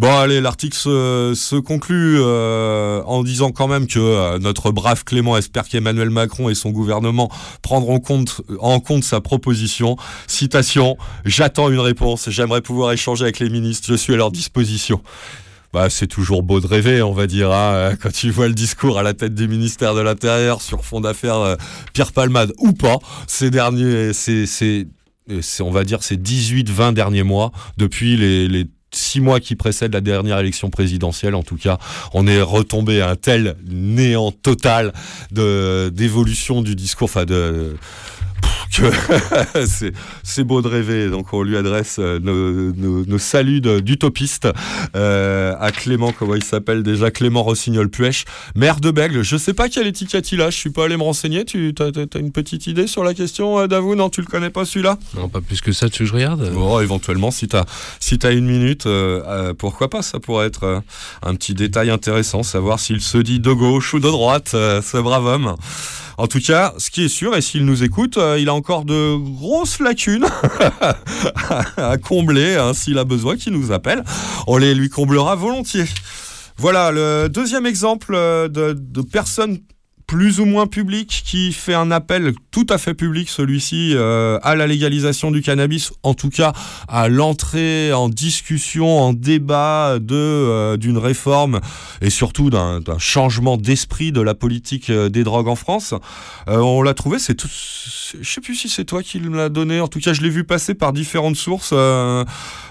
Bon, 0.00 0.16
allez, 0.16 0.40
l'article 0.40 0.78
se, 0.78 1.60
conclut 1.60 2.20
euh, 2.20 3.02
en 3.04 3.22
disant 3.22 3.50
quand 3.50 3.68
même 3.68 3.86
que 3.86 3.98
euh, 3.98 4.38
notre 4.38 4.70
brave 4.70 5.04
Clément 5.04 5.36
espère 5.36 5.68
qu'Emmanuel 5.68 6.08
Macron 6.08 6.48
et 6.48 6.54
son 6.54 6.70
gouvernement 6.70 7.30
prendront 7.60 8.00
compte, 8.00 8.40
en 8.60 8.80
compte 8.80 9.04
sa 9.04 9.20
proposition. 9.20 9.98
Citation 10.26 10.96
J'attends 11.26 11.68
une 11.68 11.80
réponse. 11.80 12.30
J'aimerais 12.30 12.62
pouvoir 12.62 12.92
échanger 12.92 13.24
avec 13.24 13.40
les 13.40 13.50
ministres. 13.50 13.88
Je 13.90 13.94
suis 13.94 14.14
à 14.14 14.16
leur 14.16 14.30
disposition. 14.30 15.02
Bah, 15.74 15.90
c'est 15.90 16.06
toujours 16.06 16.42
beau 16.42 16.60
de 16.60 16.66
rêver, 16.66 17.02
on 17.02 17.12
va 17.12 17.26
dire, 17.26 17.52
hein, 17.52 17.92
quand 18.00 18.10
tu 18.10 18.30
vois 18.30 18.48
le 18.48 18.54
discours 18.54 18.98
à 18.98 19.02
la 19.02 19.12
tête 19.12 19.34
du 19.34 19.48
ministère 19.48 19.94
de 19.94 20.00
l'Intérieur 20.00 20.62
sur 20.62 20.82
fond 20.82 21.02
d'affaires 21.02 21.40
euh, 21.40 21.56
Pierre 21.92 22.12
Palmade 22.12 22.54
ou 22.56 22.72
pas, 22.72 22.96
ces 23.26 23.50
derniers, 23.50 24.12
on 25.60 25.70
va 25.70 25.84
dire, 25.84 26.02
ces 26.02 26.16
18-20 26.16 26.94
derniers 26.94 27.22
mois, 27.22 27.52
depuis 27.76 28.16
les 28.16 28.66
six 28.92 29.20
mois 29.20 29.40
qui 29.40 29.56
précèdent 29.56 29.94
la 29.94 30.00
dernière 30.00 30.38
élection 30.38 30.70
présidentielle, 30.70 31.34
en 31.34 31.42
tout 31.42 31.56
cas, 31.56 31.78
on 32.12 32.26
est 32.26 32.42
retombé 32.42 33.00
à 33.00 33.10
un 33.10 33.16
tel 33.16 33.56
néant 33.66 34.32
total 34.32 34.92
d'évolution 35.30 36.62
du 36.62 36.74
discours, 36.74 37.06
enfin 37.06 37.24
de 37.24 37.76
c'est 40.22 40.44
beau 40.44 40.62
de 40.62 40.68
rêver. 40.68 41.08
Donc 41.08 41.32
on 41.32 41.42
lui 41.42 41.56
adresse 41.56 41.96
euh, 41.98 42.18
nos, 42.20 42.72
nos- 42.72 43.04
nos 43.04 43.18
saluts 43.18 43.60
d'utopiste 43.82 44.48
euh, 44.96 45.54
à 45.58 45.70
Clément, 45.72 46.12
comment 46.12 46.34
il 46.34 46.44
s'appelle 46.44 46.82
déjà, 46.82 47.10
Clément 47.10 47.42
Rossignol-Puech, 47.42 48.24
maire 48.54 48.80
de 48.80 48.90
Bègle. 48.90 49.22
Je 49.22 49.36
sais 49.36 49.54
pas 49.54 49.68
quelle 49.68 49.86
étiquette 49.86 50.32
il 50.32 50.40
a, 50.40 50.50
je 50.50 50.56
suis 50.56 50.70
pas 50.70 50.84
allé 50.84 50.96
me 50.96 51.02
renseigner. 51.02 51.44
Tu 51.44 51.74
as, 51.80 52.18
une 52.18 52.32
petite 52.32 52.66
idée 52.66 52.86
sur 52.86 53.04
la 53.04 53.14
question, 53.14 53.58
euh, 53.58 53.66
Davou? 53.66 53.94
Non, 53.94 54.08
tu 54.08 54.20
le 54.20 54.26
connais 54.26 54.50
pas 54.50 54.64
celui-là? 54.64 54.98
Non, 55.16 55.28
pas 55.28 55.40
plus 55.40 55.60
que 55.60 55.72
ça, 55.72 55.88
tu 55.88 56.02
veux 56.02 56.08
que 56.08 56.10
je 56.10 56.14
regarde 56.14 56.50
Bon, 56.52 56.80
éventuellement, 56.80 57.30
si 57.30 57.48
t'as 57.48 57.64
si 57.98 58.18
une 58.24 58.46
minute, 58.46 58.86
euh, 58.86 59.22
euh, 59.26 59.54
pourquoi 59.54 59.90
pas? 59.90 60.02
Ça 60.02 60.20
pourrait 60.20 60.46
être 60.46 60.82
un 61.22 61.34
petit 61.34 61.54
détail 61.54 61.90
intéressant, 61.90 62.42
savoir 62.42 62.78
s'il 62.78 63.00
se 63.00 63.18
dit 63.18 63.40
de 63.40 63.52
gauche 63.52 63.94
ou 63.94 63.98
de 63.98 64.08
droite, 64.08 64.50
ce 64.50 65.00
brave 65.02 65.26
homme. 65.26 65.54
En 66.18 66.26
tout 66.26 66.40
cas, 66.40 66.74
ce 66.78 66.90
qui 66.90 67.04
est 67.04 67.08
sûr, 67.08 67.36
et 67.36 67.40
s'il 67.40 67.64
nous 67.64 67.82
écoute, 67.82 68.16
euh, 68.16 68.38
il 68.38 68.48
a 68.48 68.54
encore 68.54 68.84
de 68.84 69.16
grosses 69.16 69.80
lacunes 69.80 70.26
à 71.76 71.98
combler, 71.98 72.56
hein, 72.56 72.74
s'il 72.74 72.98
a 72.98 73.04
besoin 73.04 73.36
qu'il 73.36 73.52
nous 73.52 73.72
appelle. 73.72 74.04
On 74.46 74.56
les 74.56 74.74
lui 74.74 74.88
comblera 74.88 75.34
volontiers. 75.34 75.86
Voilà, 76.56 76.90
le 76.90 77.28
deuxième 77.28 77.66
exemple 77.66 78.14
euh, 78.14 78.48
de, 78.48 78.74
de 78.78 79.02
personne 79.02 79.60
plus 80.10 80.40
ou 80.40 80.44
moins 80.44 80.66
public 80.66 81.22
qui 81.24 81.52
fait 81.52 81.72
un 81.72 81.92
appel 81.92 82.32
tout 82.50 82.66
à 82.68 82.78
fait 82.78 82.94
public 82.94 83.28
celui-ci 83.28 83.92
euh, 83.94 84.40
à 84.42 84.56
la 84.56 84.66
légalisation 84.66 85.30
du 85.30 85.40
cannabis, 85.40 85.92
en 86.02 86.14
tout 86.14 86.30
cas 86.30 86.52
à 86.88 87.06
l'entrée 87.08 87.92
en 87.92 88.08
discussion, 88.08 88.98
en 88.98 89.12
débat 89.12 89.98
de 90.00 90.16
euh, 90.16 90.76
d'une 90.76 90.98
réforme 90.98 91.60
et 92.00 92.10
surtout 92.10 92.50
d'un 92.50 92.80
changement 92.98 93.56
d'esprit 93.56 94.10
de 94.10 94.20
la 94.20 94.34
politique 94.34 94.90
euh, 94.90 95.08
des 95.08 95.22
drogues 95.22 95.46
en 95.46 95.54
France. 95.54 95.94
Euh, 96.48 96.56
on 96.58 96.82
l'a 96.82 96.94
trouvé, 96.94 97.20
c'est 97.20 97.36
tout. 97.36 97.46
Je 97.48 98.28
sais 98.28 98.40
plus 98.40 98.56
si 98.56 98.68
c'est 98.68 98.84
toi 98.84 99.04
qui 99.04 99.20
me 99.20 99.36
l'a 99.36 99.48
donné. 99.48 99.80
En 99.80 99.86
tout 99.86 100.00
cas, 100.00 100.12
je 100.12 100.22
l'ai 100.22 100.30
vu 100.30 100.42
passer 100.42 100.74
par 100.74 100.92
différentes 100.92 101.36
sources. 101.36 101.70
euh, 101.72 102.24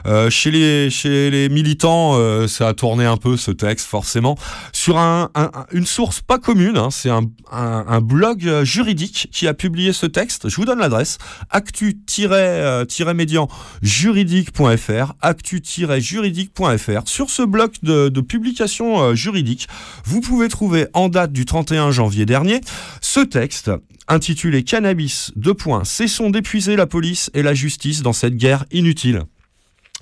euh, 0.08 0.30
chez 0.30 0.52
les 0.52 0.90
chez 0.90 1.30
les 1.32 1.48
militants, 1.48 2.18
ça 2.50 2.68
a 2.68 2.74
tourné 2.74 3.06
un 3.06 3.16
peu 3.18 3.38
ce 3.38 3.52
texte 3.52 3.86
forcément 3.88 4.38
sur 4.74 4.98
un- 4.98 5.30
une 5.72 5.86
source 5.86 6.20
pas 6.22 6.38
commune. 6.38 6.76
hein, 6.78 6.90
c'est 6.92 7.10
un, 7.10 7.22
un, 7.52 8.02
blog 8.02 8.48
euh, 8.48 8.64
juridique 8.64 9.30
qui 9.32 9.48
a 9.48 9.54
publié 9.54 9.94
ce 9.94 10.06
texte. 10.06 10.50
Je 10.50 10.56
vous 10.56 10.66
donne 10.66 10.80
l'adresse 10.80 11.18
actu-médian 11.50 13.48
juridique.fr 13.82 15.14
actu-juridique.fr. 15.22 17.02
Sur 17.06 17.30
ce 17.30 17.44
blog 17.44 17.72
de, 17.84 18.10
de 18.10 18.22
publication 18.22 19.02
euh, 19.02 19.16
juridique, 19.16 19.68
vous 20.06 20.22
pouvez 20.22 20.50
trouver 20.50 20.88
en 20.94 21.10
date 21.10 21.32
du 21.32 21.46
31 21.46 21.92
janvier 21.92 22.26
dernier 22.26 22.62
ce 23.02 23.20
texte 23.20 23.72
intitulé 24.08 24.64
Cannabis, 24.64 25.32
deux 25.36 25.54
points, 25.54 25.84
cessons 25.84 26.30
d'épuiser 26.32 26.76
la 26.76 26.88
police 26.88 27.30
et 27.34 27.44
la 27.44 27.54
justice 27.54 28.02
dans 28.02 28.14
cette 28.14 28.36
guerre 28.36 28.66
inutile 28.72 29.24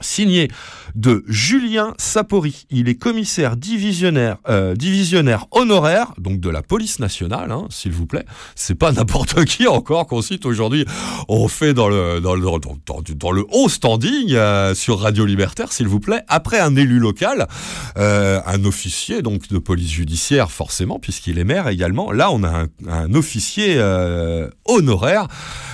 signé 0.02 0.50
de 0.96 1.24
Julien 1.28 1.94
Sapori. 1.98 2.66
Il 2.70 2.90
est 2.90 2.96
commissaire 2.96 3.56
divisionnaire, 3.58 4.38
euh, 4.50 4.76
divisionnaire 4.76 5.46
honoraire, 5.52 6.14
donc 6.18 6.40
de 6.40 6.50
la 6.50 6.62
police 6.62 7.00
nationale, 7.00 7.52
hein, 7.52 7.68
s'il 7.70 7.92
vous 7.92 8.06
plaît. 8.06 8.26
C'est 8.56 8.76
pas 8.76 8.92
n'importe 8.94 9.46
qui 9.46 9.68
encore 9.68 10.08
qu'on 10.08 10.22
cite 10.22 10.46
aujourd'hui. 10.46 10.86
On 11.28 11.48
fait 11.48 11.74
dans 11.74 11.90
le 11.90 12.20
dans 12.22 12.36
le 12.36 12.42
dans, 12.42 13.02
dans- 13.16 13.32
le 13.32 13.46
haut 13.52 13.70
standing 13.70 14.34
euh, 14.34 14.74
sur 14.74 15.00
Radio 15.00 15.26
Libertaire, 15.26 15.72
s'il 15.72 15.88
vous 15.88 16.00
plaît. 16.00 16.22
Après 16.28 16.60
un 16.60 16.76
élu 16.76 17.00
local, 17.00 17.48
euh, 17.98 18.40
un 18.46 18.64
officier 18.66 19.22
donc 19.22 19.48
de 19.50 19.58
police 19.58 19.92
judiciaire 19.92 20.52
forcément, 20.52 21.00
puisqu'il 21.00 21.38
est 21.40 21.44
maire 21.44 21.68
également. 21.68 22.12
Là, 22.12 22.32
on 22.32 22.44
a 22.44 22.50
un, 22.64 22.68
un 22.88 23.14
officier 23.14 23.76
euh, 23.78 24.50
honoraire 24.66 25.28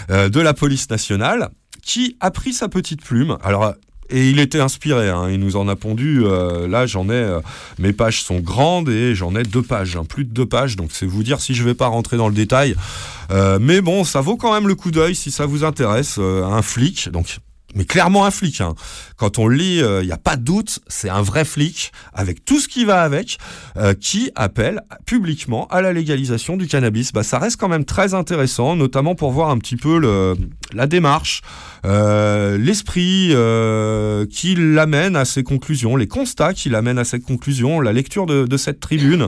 euh, 0.10 0.30
de 0.30 0.40
la 0.40 0.54
police 0.54 0.90
nationale 0.90 1.50
qui 1.82 2.16
a 2.20 2.32
pris 2.32 2.54
sa 2.54 2.70
petite 2.70 3.02
plume. 3.02 3.38
Alors 3.44 3.74
et 4.10 4.30
il 4.30 4.40
était 4.40 4.60
inspiré, 4.60 5.10
hein, 5.10 5.30
il 5.30 5.40
nous 5.40 5.56
en 5.56 5.68
a 5.68 5.76
pondu. 5.76 6.24
euh, 6.24 6.68
là, 6.68 6.86
j'en 6.86 7.06
ai. 7.10 7.14
euh, 7.14 7.40
mes 7.80 7.94
pages 7.94 8.24
sont 8.24 8.40
grandes 8.40 8.90
et 8.90 9.16
j'en 9.16 9.36
ai 9.36 9.44
deux 9.44 9.62
pages, 9.64 9.96
hein, 9.96 10.06
plus 10.06 10.26
de 10.26 10.32
deux 10.32 10.46
pages. 10.46 10.76
Donc, 10.76 10.90
c'est 10.92 11.06
vous 11.06 11.24
dire 11.24 11.40
si 11.42 11.54
je 11.56 11.64
vais 11.64 11.74
pas 11.74 11.88
rentrer 11.88 12.18
dans 12.18 12.28
le 12.28 12.36
détail. 12.36 12.76
Euh, 13.32 13.58
mais 13.62 13.82
bon, 13.82 14.04
ça 14.04 14.22
vaut 14.22 14.38
quand 14.38 14.54
même 14.54 14.68
le 14.68 14.76
coup 14.76 14.92
d'œil 14.92 15.16
si 15.16 15.32
ça 15.32 15.46
vous 15.46 15.64
intéresse. 15.64 16.18
euh, 16.20 16.44
un 16.46 16.62
flic, 16.62 17.10
donc. 17.10 17.38
Mais 17.76 17.86
clairement 17.86 18.24
un 18.24 18.30
flic. 18.30 18.62
hein. 18.62 18.76
Quand 19.18 19.40
on 19.40 19.48
le 19.48 19.56
lit, 19.56 19.78
il 19.80 20.06
n'y 20.06 20.12
a 20.12 20.18
pas 20.18 20.36
de 20.36 20.44
doute, 20.44 20.80
c'est 20.88 21.10
un 21.10 21.24
vrai 21.24 21.44
flic 21.44 21.92
avec 22.14 22.46
tout 22.46 22.60
ce 22.60 22.68
qui 22.68 22.86
va 22.86 23.02
avec, 23.02 23.40
euh, 23.78 23.96
qui 23.96 24.30
appelle 24.36 24.82
publiquement 25.08 25.66
à 25.70 25.82
la 25.82 25.92
légalisation 25.92 26.56
du 26.56 26.68
cannabis. 26.68 27.12
Bah, 27.14 27.24
ça 27.24 27.40
reste 27.40 27.58
quand 27.58 27.70
même 27.70 27.84
très 27.86 28.14
intéressant, 28.14 28.76
notamment 28.76 29.16
pour 29.16 29.32
voir 29.32 29.50
un 29.50 29.58
petit 29.58 29.76
peu 29.76 29.98
le, 29.98 30.36
la 30.72 30.86
démarche, 30.86 31.42
euh, 31.86 32.58
l'esprit 32.58 33.30
euh, 33.32 34.26
qui 34.26 34.56
l'amène 34.56 35.16
à 35.16 35.26
ces 35.26 35.44
conclusions, 35.44 35.96
les 35.96 36.08
constats 36.08 36.54
qui 36.54 36.70
l'amènent 36.70 37.00
à 37.00 37.04
cette 37.04 37.24
conclusion, 37.24 37.82
la 37.82 37.94
lecture 37.94 38.26
de, 38.26 38.46
de 38.46 38.58
cette 38.58 38.80
tribune 38.80 39.28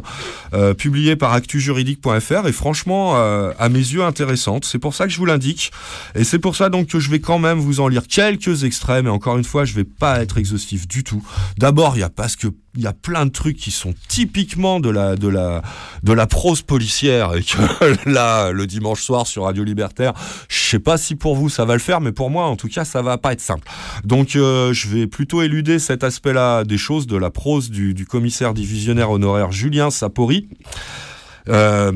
euh, 0.53 0.73
publiée 0.73 1.15
par 1.15 1.33
actujuridique.fr 1.33 2.47
est 2.47 2.51
franchement, 2.51 3.13
euh, 3.15 3.51
à 3.59 3.69
mes 3.69 3.79
yeux, 3.79 4.03
intéressante. 4.03 4.65
C'est 4.65 4.79
pour 4.79 4.93
ça 4.93 5.05
que 5.05 5.11
je 5.11 5.17
vous 5.17 5.25
l'indique. 5.25 5.71
Et 6.15 6.23
c'est 6.23 6.39
pour 6.39 6.55
ça 6.55 6.69
donc 6.69 6.87
que 6.87 6.99
je 6.99 7.09
vais 7.09 7.19
quand 7.19 7.39
même 7.39 7.59
vous 7.59 7.79
en 7.79 7.87
lire 7.87 8.07
quelques 8.07 8.63
extraits, 8.63 9.03
mais 9.03 9.09
encore 9.09 9.37
une 9.37 9.43
fois, 9.43 9.65
je 9.65 9.73
vais 9.73 9.83
pas 9.83 10.21
être 10.21 10.37
exhaustif 10.37 10.87
du 10.87 11.03
tout. 11.03 11.25
D'abord, 11.57 11.97
il 11.97 11.99
y 11.99 12.03
a 12.03 12.09
parce 12.09 12.35
que 12.35 12.47
il 12.77 12.83
y 12.83 12.87
a 12.87 12.93
plein 12.93 13.25
de 13.25 13.31
trucs 13.31 13.57
qui 13.57 13.71
sont 13.71 13.93
typiquement 14.07 14.79
de 14.79 14.89
la 14.89 15.15
de 15.15 15.27
la 15.27 15.61
de 16.03 16.13
la 16.13 16.27
prose 16.27 16.61
policière 16.61 17.33
et 17.35 17.41
que 17.41 18.09
là 18.09 18.51
le 18.51 18.67
dimanche 18.67 19.01
soir 19.01 19.27
sur 19.27 19.43
Radio 19.43 19.63
Libertaire, 19.63 20.13
je 20.49 20.69
sais 20.71 20.79
pas 20.79 20.97
si 20.97 21.15
pour 21.15 21.35
vous 21.35 21.49
ça 21.49 21.65
va 21.65 21.73
le 21.73 21.79
faire, 21.79 22.01
mais 22.01 22.11
pour 22.11 22.29
moi 22.29 22.44
en 22.45 22.55
tout 22.55 22.67
cas 22.67 22.85
ça 22.85 23.01
va 23.01 23.17
pas 23.17 23.33
être 23.33 23.41
simple. 23.41 23.67
Donc 24.03 24.35
euh, 24.35 24.73
je 24.73 24.87
vais 24.89 25.07
plutôt 25.07 25.41
éluder 25.41 25.79
cet 25.79 26.03
aspect-là 26.03 26.63
des 26.63 26.77
choses 26.77 27.07
de 27.07 27.17
la 27.17 27.29
prose 27.29 27.69
du, 27.69 28.05
commissaire 28.05 28.53
divisionnaire 28.53 29.11
honoraire 29.11 29.51
Julien 29.51 29.89
Sapori. 29.89 30.49
Euh, 31.47 31.91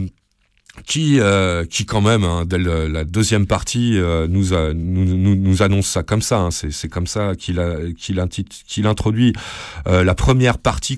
qui, 0.85 1.19
euh, 1.19 1.65
qui 1.65 1.85
quand 1.85 1.99
même, 1.99 2.23
hein, 2.23 2.45
dès 2.45 2.57
la 2.57 3.03
deuxième 3.03 3.47
partie, 3.47 3.99
nous, 4.29 4.45
nous, 4.73 5.61
annonce 5.61 5.87
ça 5.87 6.03
comme 6.03 6.21
ça. 6.21 6.39
hein. 6.39 6.51
c'est, 6.51 6.87
comme 6.87 7.05
ça 7.05 7.33
qu'il, 7.35 7.59
introduit 8.85 9.33
la 9.85 10.15
première 10.15 10.57
partie 10.57 10.97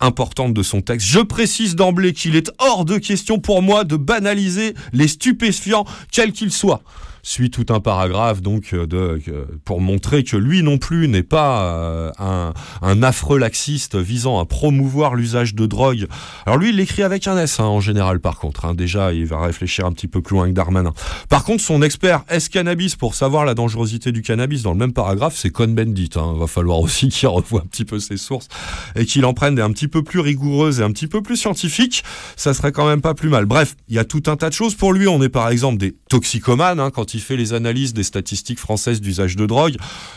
importante 0.00 0.54
de 0.54 0.62
son 0.62 0.80
texte. 0.80 1.06
Je 1.06 1.20
précise 1.20 1.76
d'emblée 1.76 2.12
qu'il 2.12 2.36
est 2.36 2.50
hors 2.58 2.84
de 2.84 2.98
question 2.98 3.38
pour 3.38 3.62
moi 3.62 3.84
de 3.84 3.96
banaliser 3.96 4.74
les 4.92 5.08
stupéfiants, 5.08 5.84
quels 6.12 6.32
qu'ils 6.32 6.52
soient. 6.52 6.82
Suit 7.28 7.50
tout 7.50 7.66
un 7.70 7.80
paragraphe 7.80 8.40
donc 8.40 8.72
euh, 8.72 9.16
pour 9.64 9.80
montrer 9.80 10.22
que 10.22 10.36
lui 10.36 10.62
non 10.62 10.78
plus 10.78 11.08
n'est 11.08 11.24
pas 11.24 11.62
euh, 11.64 12.12
un, 12.20 12.54
un 12.82 13.02
affreux 13.02 13.36
laxiste 13.36 13.96
visant 13.96 14.38
à 14.38 14.44
promouvoir 14.44 15.16
l'usage 15.16 15.56
de 15.56 15.66
drogue. 15.66 16.06
Alors 16.46 16.56
lui, 16.56 16.68
il 16.68 16.76
l'écrit 16.76 17.02
avec 17.02 17.26
un 17.26 17.36
S 17.36 17.58
hein, 17.58 17.64
en 17.64 17.80
général 17.80 18.20
par 18.20 18.38
contre. 18.38 18.64
hein. 18.66 18.74
Déjà, 18.74 19.12
il 19.12 19.26
va 19.26 19.40
réfléchir 19.40 19.86
un 19.86 19.90
petit 19.92 20.06
peu 20.06 20.22
plus 20.22 20.36
loin 20.36 20.46
que 20.46 20.52
Darmanin. 20.52 20.92
Par 21.28 21.42
contre, 21.42 21.64
son 21.64 21.82
expert 21.82 22.22
S-Cannabis 22.28 22.94
pour 22.94 23.16
savoir 23.16 23.44
la 23.44 23.54
dangerosité 23.54 24.12
du 24.12 24.22
cannabis 24.22 24.62
dans 24.62 24.70
le 24.70 24.78
même 24.78 24.92
paragraphe, 24.92 25.34
c'est 25.36 25.50
Cohn-Bendit. 25.50 26.10
Hein. 26.14 26.36
Va 26.38 26.46
falloir 26.46 26.78
aussi 26.78 27.08
qu'il 27.10 27.26
revoie 27.26 27.62
un 27.62 27.66
petit 27.66 27.84
peu 27.84 27.98
ses 27.98 28.18
sources 28.18 28.46
et 28.94 29.04
qu'il 29.04 29.24
en 29.24 29.34
prenne 29.34 29.56
des 29.56 29.62
un 29.62 29.72
petit 29.72 29.88
peu 29.88 30.04
plus 30.04 30.20
rigoureuses 30.20 30.78
et 30.78 30.84
un 30.84 30.92
petit 30.92 31.08
peu 31.08 31.22
plus 31.22 31.36
scientifiques. 31.36 32.04
Ça 32.36 32.54
serait 32.54 32.70
quand 32.70 32.86
même 32.86 33.00
pas 33.00 33.14
plus 33.14 33.30
mal. 33.30 33.46
Bref, 33.46 33.74
il 33.88 33.96
y 33.96 33.98
a 33.98 34.04
tout 34.04 34.22
un 34.28 34.36
tas 34.36 34.48
de 34.48 34.54
choses. 34.54 34.76
Pour 34.76 34.92
lui, 34.92 35.08
on 35.08 35.20
est 35.24 35.28
par 35.28 35.48
exemple 35.48 35.78
des 35.78 35.96
toxicomanes 36.08 36.78
hein, 36.78 36.90
quand 36.90 37.14
il 37.14 37.15
qui 37.16 37.22
fait 37.22 37.38
les 37.38 37.54
analyses 37.54 37.94
des 37.94 38.02
statistiques 38.02 38.58
françaises 38.58 39.00
d'usage 39.00 39.36
de 39.36 39.46
drogue, 39.46 39.76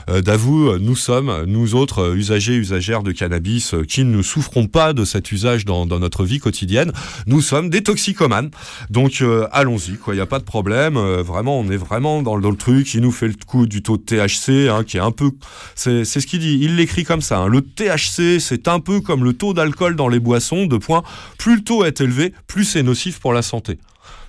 euh, 0.10 0.22
d'avoue, 0.22 0.78
nous 0.80 0.97
sommes, 0.97 1.45
nous 1.47 1.76
autres 1.76 2.00
euh, 2.00 2.16
usagers, 2.16 2.56
usagères 2.56 3.04
de 3.04 3.14
cannabis, 3.14 3.74
euh, 3.74 3.84
qui 3.86 4.04
ne 4.04 4.22
souffrons 4.22 4.68
pas 4.68 4.91
de 4.91 5.06
cet 5.06 5.32
usage 5.32 5.64
dans, 5.64 5.86
notre 5.86 6.26
vie 6.26 6.39
quotidienne, 6.39 6.91
nous 7.26 7.39
sommes 7.39 7.70
des 7.70 7.84
toxicomanes. 7.84 8.52
Donc 8.89 9.22
euh, 9.22 9.47
allons-y, 9.54 9.95
quoi, 9.97 10.14
il 10.14 10.18
n'y 10.18 10.22
a 10.22 10.26
pas 10.26 10.39
de 10.39 10.43
problème. 10.43 10.95
vraiment, 10.95 11.58
on 11.58 11.70
est 11.72 11.78
vraiment 11.78 12.22
dans, 12.22 12.36
le- 12.36 12.56
truc. 12.58 12.93
Il 12.93 13.02
nous 13.02 13.12
fait 13.14 13.30
le 13.30 13.36
coup 13.47 13.66
du 13.66 13.82
taux 13.82 13.95
de 13.95 14.04
THC, 14.04 14.68
hein, 14.70 14.84
qui 14.84 14.97
est 14.97 15.00
un 15.00 15.12
peu... 15.12 15.32
C'est 15.76 16.04
ce 16.04 16.28
qu'il 16.28 16.39
dit, 16.39 16.60
il 16.62 16.76
l'écrit 16.76 17.06
comme 17.06 17.22
ça. 17.22 17.39
hein. 17.39 17.47
Le 17.47 17.62
THC, 17.62 18.39
c'est 18.41 18.68
un 18.68 18.82
peu 18.82 19.00
comme 19.00 19.24
le 19.24 19.32
taux 19.32 19.54
d'alcool 19.54 19.95
dans 19.95 20.10
les 20.10 20.20
boissons, 20.20 20.66
de 20.66 20.76
points. 20.76 21.04
Plus 21.38 21.56
le 21.58 21.64
taux 21.64 21.86
est 21.86 22.02
élevé, 22.02 22.34
plus 22.47 22.66
c'est 22.66 22.84
nocif 22.84 23.20
pour 23.20 23.32
la 23.32 23.41
santé 23.41 23.80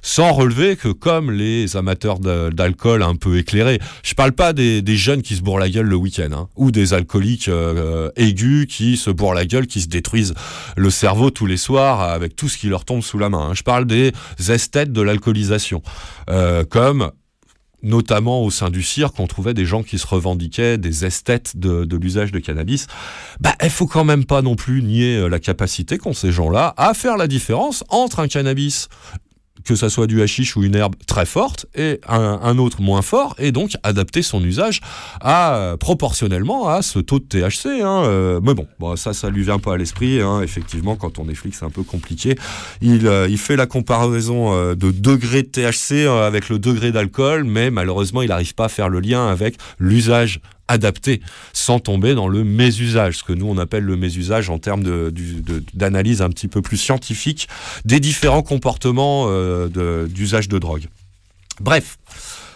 sans 0.02 0.32
relever 0.32 0.76
que 0.76 0.88
comme 0.88 1.30
les 1.30 1.76
amateurs 1.76 2.18
d'alcool 2.18 3.02
un 3.02 3.16
peu 3.16 3.38
éclairés, 3.38 3.78
je 4.02 4.14
parle 4.14 4.32
pas 4.32 4.52
des, 4.52 4.82
jeunes 4.96 5.22
qui 5.22 5.36
se 5.36 5.42
bourrent 5.42 5.58
la 5.58 5.68
gueule 5.68 5.86
le 5.86 5.96
week-end, 5.96 6.30
hein, 6.32 6.48
ou 6.56 6.70
des 6.70 6.94
alcooliques 6.94 7.48
euh, 7.48 8.10
aigus 8.16 8.66
qui 8.66 8.96
se 8.96 9.10
bourrent 9.10 9.34
la 9.34 9.46
gueule, 9.46 9.66
qui 9.66 9.80
se 9.80 9.88
détruisent 9.88 10.34
le 10.76 10.90
cerveau 10.90 11.30
tous 11.30 11.46
les 11.46 11.56
soirs 11.56 12.00
avec 12.00 12.36
tout 12.36 12.48
ce 12.48 12.58
qui 12.58 12.68
leur 12.68 12.84
tombe 12.84 13.02
sous 13.02 13.18
la 13.18 13.28
main. 13.28 13.50
hein. 13.50 13.54
Je 13.54 13.62
parle 13.62 13.86
des 13.86 14.12
esthètes 14.48 14.92
de 14.92 15.00
l'alcoolisation, 15.00 15.82
euh, 16.28 16.64
comme 16.64 17.10
notamment 17.82 18.42
au 18.42 18.50
sein 18.50 18.70
du 18.70 18.82
cirque, 18.82 19.18
on 19.20 19.26
trouvait 19.26 19.54
des 19.54 19.64
gens 19.64 19.82
qui 19.82 19.98
se 19.98 20.06
revendiquaient 20.06 20.78
des 20.78 21.04
esthètes 21.04 21.56
de, 21.56 21.96
l'usage 21.96 22.32
de 22.32 22.38
cannabis. 22.38 22.86
Bah, 23.40 23.54
il 23.62 23.70
faut 23.70 23.86
quand 23.86 24.04
même 24.04 24.24
pas 24.24 24.42
non 24.42 24.54
plus 24.54 24.82
nier 24.82 25.16
euh, 25.16 25.28
la 25.28 25.38
capacité 25.38 25.98
qu'ont 25.98 26.12
ces 26.12 26.32
gens-là 26.32 26.74
à 26.76 26.94
faire 26.94 27.16
la 27.16 27.26
différence 27.26 27.84
entre 27.88 28.20
un 28.20 28.28
cannabis 28.28 28.88
que 29.64 29.74
ça 29.74 29.88
soit 29.88 30.06
du 30.06 30.22
hashish 30.22 30.56
ou 30.56 30.62
une 30.62 30.74
herbe 30.74 30.94
très 31.06 31.26
forte 31.26 31.66
et 31.74 32.00
un, 32.08 32.58
autre 32.58 32.82
moins 32.82 33.02
fort 33.02 33.34
et 33.38 33.52
donc 33.52 33.72
adapter 33.82 34.22
son 34.22 34.42
usage 34.44 34.80
à 35.20 35.76
proportionnellement 35.78 36.68
à 36.68 36.82
ce 36.82 36.98
taux 36.98 37.18
de 37.18 37.24
THC 37.24 37.82
hein, 37.82 38.04
euh, 38.04 38.40
mais 38.42 38.54
bon, 38.54 38.66
bon 38.78 38.96
ça 38.96 39.12
ça 39.12 39.30
lui 39.30 39.42
vient 39.42 39.58
pas 39.58 39.74
à 39.74 39.76
l'esprit 39.76 40.20
hein, 40.20 40.42
effectivement 40.42 40.96
quand 40.96 41.18
on 41.18 41.28
est 41.28 41.34
flic 41.34 41.54
c'est 41.54 41.64
un 41.64 41.70
peu 41.70 41.82
compliqué. 41.82 42.36
Il, 42.80 43.06
euh, 43.06 43.28
fait 43.36 43.56
la 43.56 43.66
comparaison 43.66 44.52
euh, 44.52 44.74
de 44.74 44.90
degré 44.90 45.42
de 45.42 45.48
THC 45.48 46.06
avec 46.06 46.50
le 46.50 46.58
degré 46.58 46.92
d'alcool 46.92 47.44
mais 47.44 47.70
malheureusement 47.70 48.20
il 48.20 48.28
n'arrive 48.28 48.54
pas 48.54 48.66
à 48.66 48.68
faire 48.68 48.90
le 48.90 49.00
lien 49.00 49.28
avec 49.28 49.56
l'usage 49.78 50.40
adapté 50.70 51.20
sans 51.52 51.80
tomber 51.80 52.14
dans 52.14 52.28
le 52.28 52.44
mésusage, 52.44 53.18
ce 53.18 53.24
que 53.24 53.32
nous 53.32 53.46
on 53.46 53.58
appelle 53.58 53.84
le 53.84 53.96
mésusage 53.96 54.48
en 54.50 54.58
termes 54.58 54.82
d'analyse 55.74 56.22
un 56.22 56.30
petit 56.30 56.48
peu 56.48 56.62
plus 56.62 56.76
scientifique 56.76 57.48
des 57.84 58.00
différents 58.00 58.42
comportements 58.42 59.26
euh, 59.28 60.06
d'usage 60.06 60.48
de, 60.48 60.58
drogue. 60.58 60.86
Bref. 61.60 61.98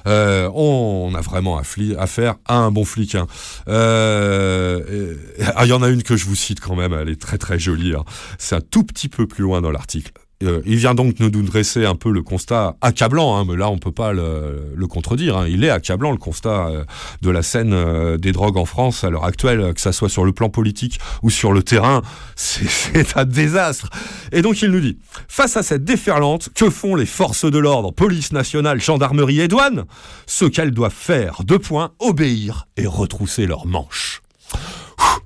euh, 0.06 0.48
on, 0.54 1.12
a 1.14 1.20
vraiment 1.20 1.58
affaire 1.58 2.36
à 2.46 2.56
un 2.56 2.70
bon 2.70 2.84
flic. 2.84 3.14
hein. 3.14 3.26
Euh, 3.68 5.14
ah, 5.56 5.64
Il 5.64 5.70
y 5.70 5.72
en 5.72 5.82
a 5.82 5.88
une 5.88 6.02
que 6.02 6.16
je 6.16 6.24
vous 6.26 6.36
cite 6.36 6.60
quand 6.60 6.76
même, 6.76 6.92
elle 6.92 7.08
est 7.08 7.20
très 7.20 7.38
très 7.38 7.58
jolie. 7.58 7.94
hein. 7.94 8.04
C'est 8.38 8.54
un 8.54 8.60
tout 8.60 8.84
petit 8.84 9.08
peu 9.08 9.26
plus 9.26 9.42
loin 9.42 9.60
dans 9.60 9.70
l'article. 9.70 10.12
Euh, 10.44 10.60
il 10.66 10.76
vient 10.76 10.94
donc 10.94 11.18
nous 11.20 11.30
dresser 11.30 11.84
un 11.84 11.94
peu 11.94 12.10
le 12.10 12.22
constat 12.22 12.76
accablant, 12.80 13.36
hein, 13.36 13.44
mais 13.48 13.56
là 13.56 13.68
on 13.70 13.78
peut 13.78 13.92
pas 13.92 14.12
le, 14.12 14.86
contredire. 14.88 15.38
hein. 15.38 15.46
Il 15.48 15.64
est 15.64 15.70
accablant 15.70 16.10
le 16.10 16.18
constat 16.18 16.68
euh, 16.68 16.84
de 17.22 17.30
la 17.30 17.42
scène 17.42 17.72
euh, 17.72 18.16
des 18.16 18.32
drogues 18.32 18.56
en 18.56 18.64
France 18.64 19.04
à 19.04 19.10
l'heure 19.10 19.24
actuelle, 19.24 19.72
que 19.74 19.80
ça 19.80 19.92
soit 19.92 20.08
sur 20.08 20.24
le 20.24 20.32
plan 20.32 20.48
politique 20.48 20.98
ou 21.22 21.30
sur 21.30 21.52
le 21.52 21.62
terrain, 21.62 22.02
c'est 22.36 23.16
un 23.16 23.24
désastre. 23.24 23.88
Et 24.32 24.42
donc 24.42 24.62
il 24.62 24.70
nous 24.70 24.80
dit, 24.80 24.98
face 25.28 25.56
à 25.56 25.62
cette 25.62 25.84
déferlante, 25.84 26.50
que 26.54 26.70
font 26.70 26.94
les 26.94 27.06
forces 27.06 27.50
de 27.50 27.58
l'ordre, 27.58 27.92
police 27.92 28.32
nationale, 28.32 28.80
gendarmerie 28.80 29.40
et 29.40 29.48
douane 29.48 29.84
Ce 30.26 30.44
qu'elles 30.44 30.72
doivent 30.72 30.92
faire, 30.92 31.42
deux 31.44 31.58
points, 31.58 31.92
obéir 31.98 32.66
et 32.76 32.86
retrousser 32.86 33.46
leurs 33.46 33.66
manches. 33.66 34.22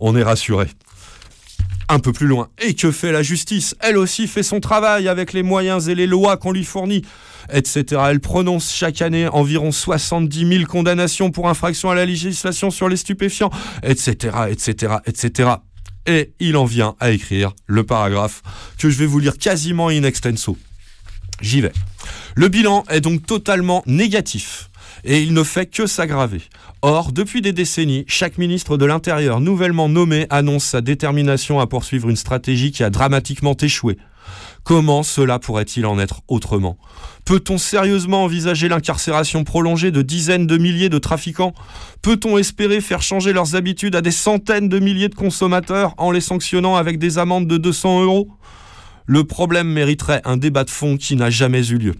On 0.00 0.16
est 0.16 0.22
rassuré. 0.22 0.68
Un 1.90 2.00
peu 2.00 2.12
plus 2.12 2.26
loin. 2.26 2.48
Et 2.60 2.74
que 2.74 2.90
fait 2.90 3.12
la 3.12 3.22
justice? 3.22 3.74
Elle 3.80 3.96
aussi 3.96 4.26
fait 4.26 4.42
son 4.42 4.60
travail 4.60 5.08
avec 5.08 5.32
les 5.32 5.42
moyens 5.42 5.88
et 5.88 5.94
les 5.94 6.06
lois 6.06 6.36
qu'on 6.36 6.52
lui 6.52 6.64
fournit, 6.64 7.02
etc. 7.50 8.02
Elle 8.10 8.20
prononce 8.20 8.70
chaque 8.72 9.00
année 9.00 9.26
environ 9.26 9.72
70 9.72 10.46
000 10.46 10.64
condamnations 10.66 11.30
pour 11.30 11.48
infraction 11.48 11.90
à 11.90 11.94
la 11.94 12.04
législation 12.04 12.70
sur 12.70 12.90
les 12.90 12.96
stupéfiants, 12.96 13.50
etc., 13.82 14.36
etc., 14.50 14.96
etc. 15.06 15.50
Et 16.06 16.32
il 16.40 16.56
en 16.58 16.66
vient 16.66 16.94
à 17.00 17.10
écrire 17.10 17.54
le 17.66 17.84
paragraphe 17.84 18.42
que 18.78 18.90
je 18.90 18.98
vais 18.98 19.06
vous 19.06 19.18
lire 19.18 19.38
quasiment 19.38 19.88
in 19.88 20.02
extenso. 20.02 20.58
J'y 21.40 21.62
vais. 21.62 21.72
Le 22.34 22.48
bilan 22.48 22.84
est 22.90 23.00
donc 23.00 23.24
totalement 23.24 23.82
négatif 23.86 24.68
et 25.04 25.22
il 25.22 25.34
ne 25.34 25.42
fait 25.42 25.66
que 25.66 25.86
s'aggraver. 25.86 26.42
Or, 26.82 27.12
depuis 27.12 27.42
des 27.42 27.52
décennies, 27.52 28.04
chaque 28.06 28.38
ministre 28.38 28.76
de 28.76 28.84
l'Intérieur 28.84 29.40
nouvellement 29.40 29.88
nommé 29.88 30.26
annonce 30.30 30.64
sa 30.64 30.80
détermination 30.80 31.60
à 31.60 31.66
poursuivre 31.66 32.08
une 32.08 32.16
stratégie 32.16 32.72
qui 32.72 32.84
a 32.84 32.90
dramatiquement 32.90 33.56
échoué. 33.56 33.98
Comment 34.64 35.02
cela 35.02 35.38
pourrait-il 35.38 35.86
en 35.86 35.98
être 35.98 36.20
autrement? 36.28 36.76
Peut-on 37.24 37.58
sérieusement 37.58 38.24
envisager 38.24 38.68
l'incarcération 38.68 39.44
prolongée 39.44 39.90
de 39.90 40.02
dizaines 40.02 40.46
de 40.46 40.58
milliers 40.58 40.88
de 40.88 40.98
trafiquants? 40.98 41.54
Peut-on 42.02 42.38
espérer 42.38 42.80
faire 42.80 43.02
changer 43.02 43.32
leurs 43.32 43.54
habitudes 43.54 43.96
à 43.96 44.00
des 44.00 44.10
centaines 44.10 44.68
de 44.68 44.78
milliers 44.78 45.08
de 45.08 45.14
consommateurs 45.14 45.94
en 45.98 46.10
les 46.10 46.20
sanctionnant 46.20 46.76
avec 46.76 46.98
des 46.98 47.18
amendes 47.18 47.46
de 47.46 47.56
200 47.56 48.02
euros? 48.02 48.28
Le 49.06 49.24
problème 49.24 49.68
mériterait 49.68 50.20
un 50.24 50.36
débat 50.36 50.64
de 50.64 50.70
fond 50.70 50.98
qui 50.98 51.16
n'a 51.16 51.30
jamais 51.30 51.66
eu 51.68 51.78
lieu. 51.78 51.94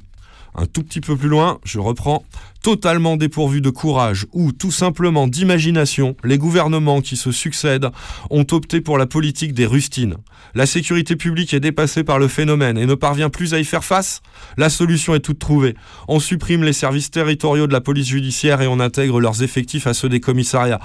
Un 0.55 0.67
tout 0.67 0.83
petit 0.83 1.01
peu 1.01 1.17
plus 1.17 1.29
loin, 1.29 1.59
je 1.65 1.79
reprends, 1.79 2.25
totalement 2.63 3.17
dépourvus 3.17 3.61
de 3.61 3.71
courage 3.71 4.27
ou 4.33 4.53
tout 4.53 4.71
simplement 4.71 5.27
d'imagination, 5.27 6.17
les 6.25 6.39
gouvernements 6.39 7.01
qui 7.01 7.17
se 7.17 7.33
succèdent 7.33 7.89
ont 8.31 8.47
opté 8.51 8.81
pour 8.81 8.99
la 8.99 9.07
politique 9.07 9.53
des 9.53 9.67
rustines. 9.67 10.17
La 10.55 10.67
sécurité 10.67 11.17
publique 11.17 11.55
est 11.55 11.61
dépassée 11.61 12.05
par 12.05 12.19
le 12.19 12.29
phénomène 12.29 12.79
et 12.79 12.87
ne 12.87 12.95
parvient 12.95 13.31
plus 13.31 13.55
à 13.55 13.59
y 13.59 13.65
faire 13.65 13.85
face 13.85 14.21
La 14.57 14.71
solution 14.71 15.15
est 15.15 15.21
toute 15.21 15.39
trouvée. 15.39 15.75
On 16.09 16.21
supprime 16.21 16.65
les 16.65 16.73
services 16.73 17.11
territoriaux 17.11 17.67
de 17.67 17.73
la 17.73 17.81
police 17.81 18.09
judiciaire 18.09 18.61
et 18.61 18.67
on 18.67 18.81
intègre 18.81 19.21
leurs 19.21 19.43
effectifs 19.43 19.87
à 19.87 19.95
ceux 19.95 20.09
des 20.09 20.21
commissariats, 20.21 20.81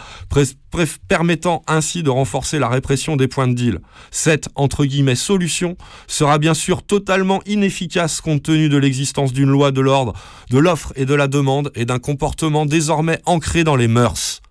permettant 1.07 1.61
ainsi 1.67 2.03
de 2.03 2.09
renforcer 2.09 2.59
la 2.59 2.67
répression 2.67 3.15
des 3.15 3.27
points 3.27 3.47
de 3.47 3.53
deal. 3.53 3.79
Cette, 4.11 4.49
entre 4.55 4.85
guillemets, 4.85 5.15
solution 5.15 5.77
sera 6.07 6.37
bien 6.37 6.53
sûr 6.53 6.83
totalement 6.83 7.41
inefficace 7.45 8.21
compte 8.21 8.43
tenu 8.43 8.69
de 8.69 8.77
l'existence 8.77 9.33
d'une 9.33 9.49
loi 9.49 9.71
de 9.71 9.81
l'ordre, 9.81 10.13
de 10.49 10.57
l'offre 10.57 10.93
et 10.95 11.05
de 11.05 11.13
la 11.13 11.27
demande 11.27 11.71
et 11.75 11.85
d'un 11.85 11.99
comportement 11.99 12.65
désormais 12.65 13.19
ancré 13.25 13.63
dans 13.63 13.75
les 13.75 13.87
mœurs. 13.87 14.41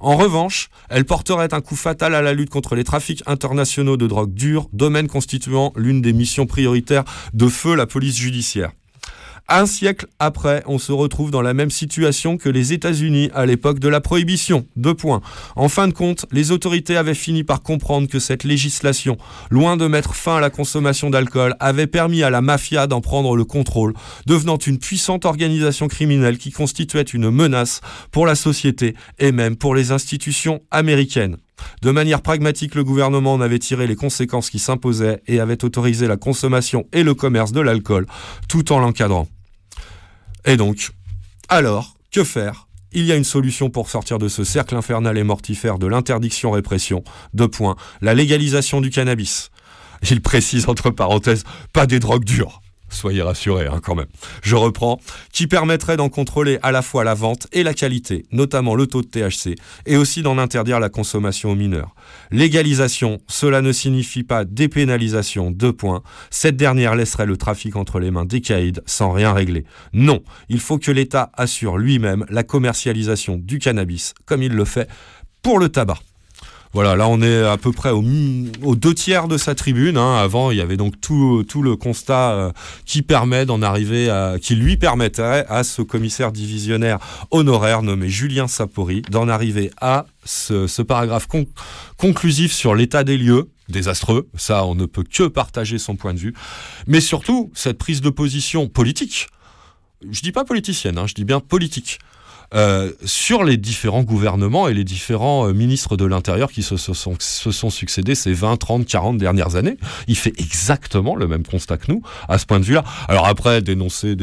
En 0.00 0.16
revanche, 0.16 0.68
elle 0.90 1.04
porterait 1.04 1.54
un 1.54 1.60
coup 1.60 1.76
fatal 1.76 2.14
à 2.14 2.20
la 2.20 2.34
lutte 2.34 2.50
contre 2.50 2.74
les 2.74 2.84
trafics 2.84 3.22
internationaux 3.26 3.96
de 3.96 4.06
drogue 4.06 4.34
dure, 4.34 4.68
domaine 4.72 5.08
constituant 5.08 5.72
l'une 5.76 6.02
des 6.02 6.12
missions 6.12 6.46
prioritaires 6.46 7.04
de 7.32 7.48
feu 7.48 7.74
la 7.74 7.86
police 7.86 8.16
judiciaire. 8.16 8.72
Un 9.46 9.66
siècle 9.66 10.06
après, 10.18 10.62
on 10.66 10.78
se 10.78 10.90
retrouve 10.90 11.30
dans 11.30 11.42
la 11.42 11.52
même 11.52 11.70
situation 11.70 12.38
que 12.38 12.48
les 12.48 12.72
États-Unis 12.72 13.28
à 13.34 13.44
l'époque 13.44 13.78
de 13.78 13.88
la 13.88 14.00
prohibition. 14.00 14.66
Deux 14.74 14.94
points. 14.94 15.20
En 15.54 15.68
fin 15.68 15.86
de 15.86 15.92
compte, 15.92 16.24
les 16.32 16.50
autorités 16.50 16.96
avaient 16.96 17.12
fini 17.12 17.44
par 17.44 17.62
comprendre 17.62 18.08
que 18.08 18.18
cette 18.18 18.44
législation, 18.44 19.18
loin 19.50 19.76
de 19.76 19.86
mettre 19.86 20.14
fin 20.14 20.36
à 20.36 20.40
la 20.40 20.48
consommation 20.48 21.10
d'alcool, 21.10 21.56
avait 21.60 21.86
permis 21.86 22.22
à 22.22 22.30
la 22.30 22.40
mafia 22.40 22.86
d'en 22.86 23.02
prendre 23.02 23.36
le 23.36 23.44
contrôle, 23.44 23.92
devenant 24.26 24.56
une 24.56 24.78
puissante 24.78 25.26
organisation 25.26 25.88
criminelle 25.88 26.38
qui 26.38 26.50
constituait 26.50 27.02
une 27.02 27.30
menace 27.30 27.82
pour 28.12 28.24
la 28.24 28.36
société 28.36 28.94
et 29.18 29.30
même 29.30 29.56
pour 29.56 29.74
les 29.74 29.92
institutions 29.92 30.62
américaines. 30.70 31.36
De 31.82 31.90
manière 31.90 32.22
pragmatique, 32.22 32.74
le 32.74 32.84
gouvernement 32.84 33.34
en 33.34 33.40
avait 33.40 33.58
tiré 33.58 33.86
les 33.86 33.96
conséquences 33.96 34.50
qui 34.50 34.58
s'imposaient 34.58 35.22
et 35.26 35.40
avait 35.40 35.64
autorisé 35.64 36.06
la 36.06 36.16
consommation 36.16 36.86
et 36.92 37.02
le 37.02 37.14
commerce 37.14 37.52
de 37.52 37.60
l'alcool, 37.60 38.06
tout 38.48 38.72
en 38.72 38.78
l'encadrant. 38.78 39.28
Et 40.44 40.56
donc, 40.56 40.90
alors, 41.48 41.96
que 42.10 42.24
faire? 42.24 42.68
Il 42.92 43.04
y 43.06 43.12
a 43.12 43.16
une 43.16 43.24
solution 43.24 43.70
pour 43.70 43.90
sortir 43.90 44.18
de 44.18 44.28
ce 44.28 44.44
cercle 44.44 44.76
infernal 44.76 45.18
et 45.18 45.24
mortifère 45.24 45.78
de 45.78 45.86
l'interdiction-répression. 45.86 47.02
Deux 47.34 47.48
points. 47.48 47.76
La 48.00 48.14
légalisation 48.14 48.80
du 48.80 48.90
cannabis. 48.90 49.50
Il 50.10 50.20
précise 50.20 50.68
entre 50.68 50.90
parenthèses, 50.90 51.44
pas 51.72 51.86
des 51.86 51.98
drogues 51.98 52.24
dures. 52.24 52.62
Soyez 52.94 53.22
rassurés 53.22 53.66
hein, 53.66 53.80
quand 53.82 53.94
même. 53.94 54.06
Je 54.42 54.54
reprends, 54.54 55.00
qui 55.32 55.46
permettrait 55.46 55.96
d'en 55.96 56.08
contrôler 56.08 56.58
à 56.62 56.70
la 56.70 56.80
fois 56.80 57.04
la 57.04 57.14
vente 57.14 57.48
et 57.52 57.62
la 57.62 57.74
qualité, 57.74 58.24
notamment 58.30 58.74
le 58.76 58.86
taux 58.86 59.02
de 59.02 59.08
THC, 59.08 59.56
et 59.84 59.96
aussi 59.96 60.22
d'en 60.22 60.38
interdire 60.38 60.78
la 60.78 60.88
consommation 60.88 61.50
aux 61.50 61.54
mineurs. 61.56 61.94
Légalisation, 62.30 63.18
cela 63.28 63.62
ne 63.62 63.72
signifie 63.72 64.22
pas 64.22 64.44
dépénalisation, 64.44 65.50
deux 65.50 65.72
points. 65.72 66.02
Cette 66.30 66.56
dernière 66.56 66.94
laisserait 66.94 67.26
le 67.26 67.36
trafic 67.36 67.76
entre 67.76 67.98
les 67.98 68.10
mains 68.10 68.24
des 68.24 68.40
caïds 68.40 68.80
sans 68.86 69.10
rien 69.10 69.32
régler. 69.32 69.64
Non, 69.92 70.22
il 70.48 70.60
faut 70.60 70.78
que 70.78 70.92
l'État 70.92 71.30
assure 71.34 71.78
lui-même 71.78 72.24
la 72.30 72.44
commercialisation 72.44 73.36
du 73.36 73.58
cannabis, 73.58 74.14
comme 74.24 74.42
il 74.42 74.52
le 74.52 74.64
fait 74.64 74.88
pour 75.42 75.58
le 75.58 75.68
tabac. 75.68 75.98
Voilà, 76.74 76.96
là 76.96 77.06
on 77.08 77.22
est 77.22 77.44
à 77.44 77.56
peu 77.56 77.70
près 77.70 77.90
aux 77.90 78.74
deux 78.74 78.94
tiers 78.94 79.28
de 79.28 79.38
sa 79.38 79.54
tribune. 79.54 79.96
hein. 79.96 80.16
Avant, 80.16 80.50
il 80.50 80.56
y 80.56 80.60
avait 80.60 80.76
donc 80.76 81.00
tout, 81.00 81.44
le 81.62 81.76
constat 81.76 82.32
euh, 82.32 82.52
qui 82.84 83.02
permet 83.02 83.46
d'en 83.46 83.62
arriver 83.62 84.10
qui 84.42 84.56
lui 84.56 84.76
permettrait 84.76 85.46
à 85.48 85.62
ce 85.62 85.82
commissaire 85.82 86.32
divisionnaire 86.32 86.98
honoraire 87.30 87.82
nommé 87.82 88.08
Julien 88.08 88.48
Sapori 88.48 89.02
d'en 89.10 89.28
arriver 89.28 89.70
à 89.80 90.06
ce, 90.24 90.82
paragraphe 90.82 91.28
con- 91.28 91.46
conclusif 91.96 92.52
sur 92.52 92.74
l'état 92.74 93.04
des 93.04 93.18
lieux. 93.18 93.48
Désastreux, 93.68 94.28
ça 94.36 94.66
on 94.66 94.74
ne 94.74 94.84
peut 94.84 95.04
que 95.04 95.28
partager 95.28 95.78
son 95.78 95.96
point 95.96 96.12
de 96.12 96.18
vue, 96.18 96.34
mais 96.86 97.00
surtout 97.00 97.50
cette 97.54 97.78
prise 97.78 98.00
de 98.02 98.10
position 98.10 98.68
politique. 98.68 99.28
Je 100.10 100.20
dis 100.20 100.32
pas 100.32 100.44
politicienne, 100.44 100.98
hein, 100.98 101.06
je 101.06 101.14
dis 101.14 101.24
bien 101.24 101.40
politique 101.40 101.98
euh, 102.54 102.92
sur 103.04 103.42
les 103.42 103.56
différents 103.56 104.02
gouvernements 104.02 104.68
et 104.68 104.74
les 104.74 104.84
différents 104.84 105.48
euh, 105.48 105.52
ministres 105.52 105.96
de 105.96 106.04
l'Intérieur 106.04 106.52
qui 106.52 106.62
se, 106.62 106.76
sont, 106.76 107.70
succédés 107.70 108.14
ces 108.14 108.32
20, 108.32 108.56
30, 108.56 108.86
40 108.86 109.18
dernières 109.18 109.56
années. 109.56 109.76
Il 110.06 110.16
fait 110.16 110.32
exactement 110.38 111.16
le 111.16 111.26
même 111.26 111.44
constat 111.44 111.78
que 111.78 111.90
nous 111.90 112.02
à 112.28 112.38
ce 112.38 112.46
point 112.46 112.60
de 112.60 112.64
vue-là. 112.64 112.84
Alors 113.08 113.26
après, 113.26 113.60
dénoncer 113.60 114.16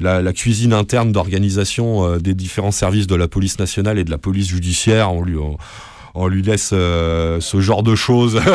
la, 0.00 0.32
cuisine 0.32 0.72
interne 0.72 1.12
d'organisation 1.12 2.04
euh, 2.04 2.18
des 2.18 2.34
différents 2.34 2.72
services 2.72 3.06
de 3.06 3.14
la 3.14 3.28
police 3.28 3.58
nationale 3.58 3.98
et 3.98 4.04
de 4.04 4.10
la 4.10 4.18
police 4.18 4.48
judiciaire, 4.48 5.12
on 5.12 5.22
lui, 6.26 6.42
laisse 6.42 6.70
ce 6.70 7.60
genre 7.60 7.82
de 7.82 7.94
choses. 7.94 8.40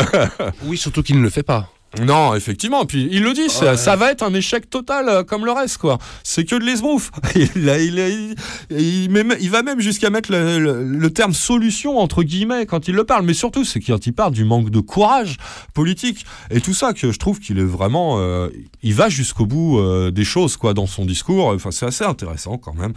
Oui, 0.65 0.78
surtout 0.78 1.03
qu'il 1.03 1.17
ne 1.17 1.21
le 1.21 1.30
fait 1.30 1.43
pas. 1.43 1.69
Non, 2.04 2.36
effectivement. 2.36 2.86
Puis 2.86 3.08
il 3.12 3.24
le 3.24 3.34
dit, 3.34 3.50
ça, 3.50 3.78
ça 3.78 3.96
va 3.96 4.12
être 4.12 4.22
un 4.22 4.34
échec 4.34 4.70
total 4.70 5.08
euh, 5.10 5.24
comme 5.24 5.46
le 5.46 5.52
reste, 5.52 5.78
quoi. 5.78 5.98
C'est 6.22 6.44
que 6.44 6.56
de 6.56 6.64
l'esbrouf. 6.66 7.12
il, 7.56 7.70
a- 7.70 7.80
il, 7.82 8.00
a- 8.00 8.10
il, 8.10 8.36
il 8.72 9.10
met- 9.10 9.38
il 9.40 9.50
va 9.50 9.64
même 9.64 9.80
jusqu'à 9.80 10.10
mettre 10.10 10.32
le, 10.32 10.60
le- 10.60 10.84
le 10.84 11.10
terme 11.12 11.34
solution 11.34 11.98
entre 11.98 12.24
guillemets 12.24 12.66
quand 12.66 12.88
il 12.90 12.94
le 12.96 13.04
parle. 13.06 13.26
Mais 13.26 13.34
surtout, 13.34 13.64
c'est 13.64 13.80
quand 13.80 14.06
il 14.06 14.14
parle 14.14 14.34
du 14.34 14.44
manque 14.44 14.70
de 14.70 14.80
courage 14.82 15.38
politique 15.74 16.26
et 16.52 16.60
tout 16.62 16.74
ça 16.74 16.92
que 16.94 17.12
je 17.12 17.18
trouve 17.18 17.40
qu'il 17.40 17.58
est 17.58 17.64
vraiment. 17.64 18.20
euh, 18.20 18.50
il 18.84 18.94
va 18.94 19.08
jusqu'au 19.10 19.46
bout 19.46 19.80
euh, 19.80 20.12
des 20.12 20.26
choses, 20.26 20.58
quoi, 20.58 20.74
dans 20.74 20.88
son 20.88 21.06
discours. 21.06 21.48
Enfin, 21.48 21.72
c'est 21.72 21.86
assez 21.86 22.04
intéressant 22.04 22.58
quand 22.58 22.74
même. 22.76 22.94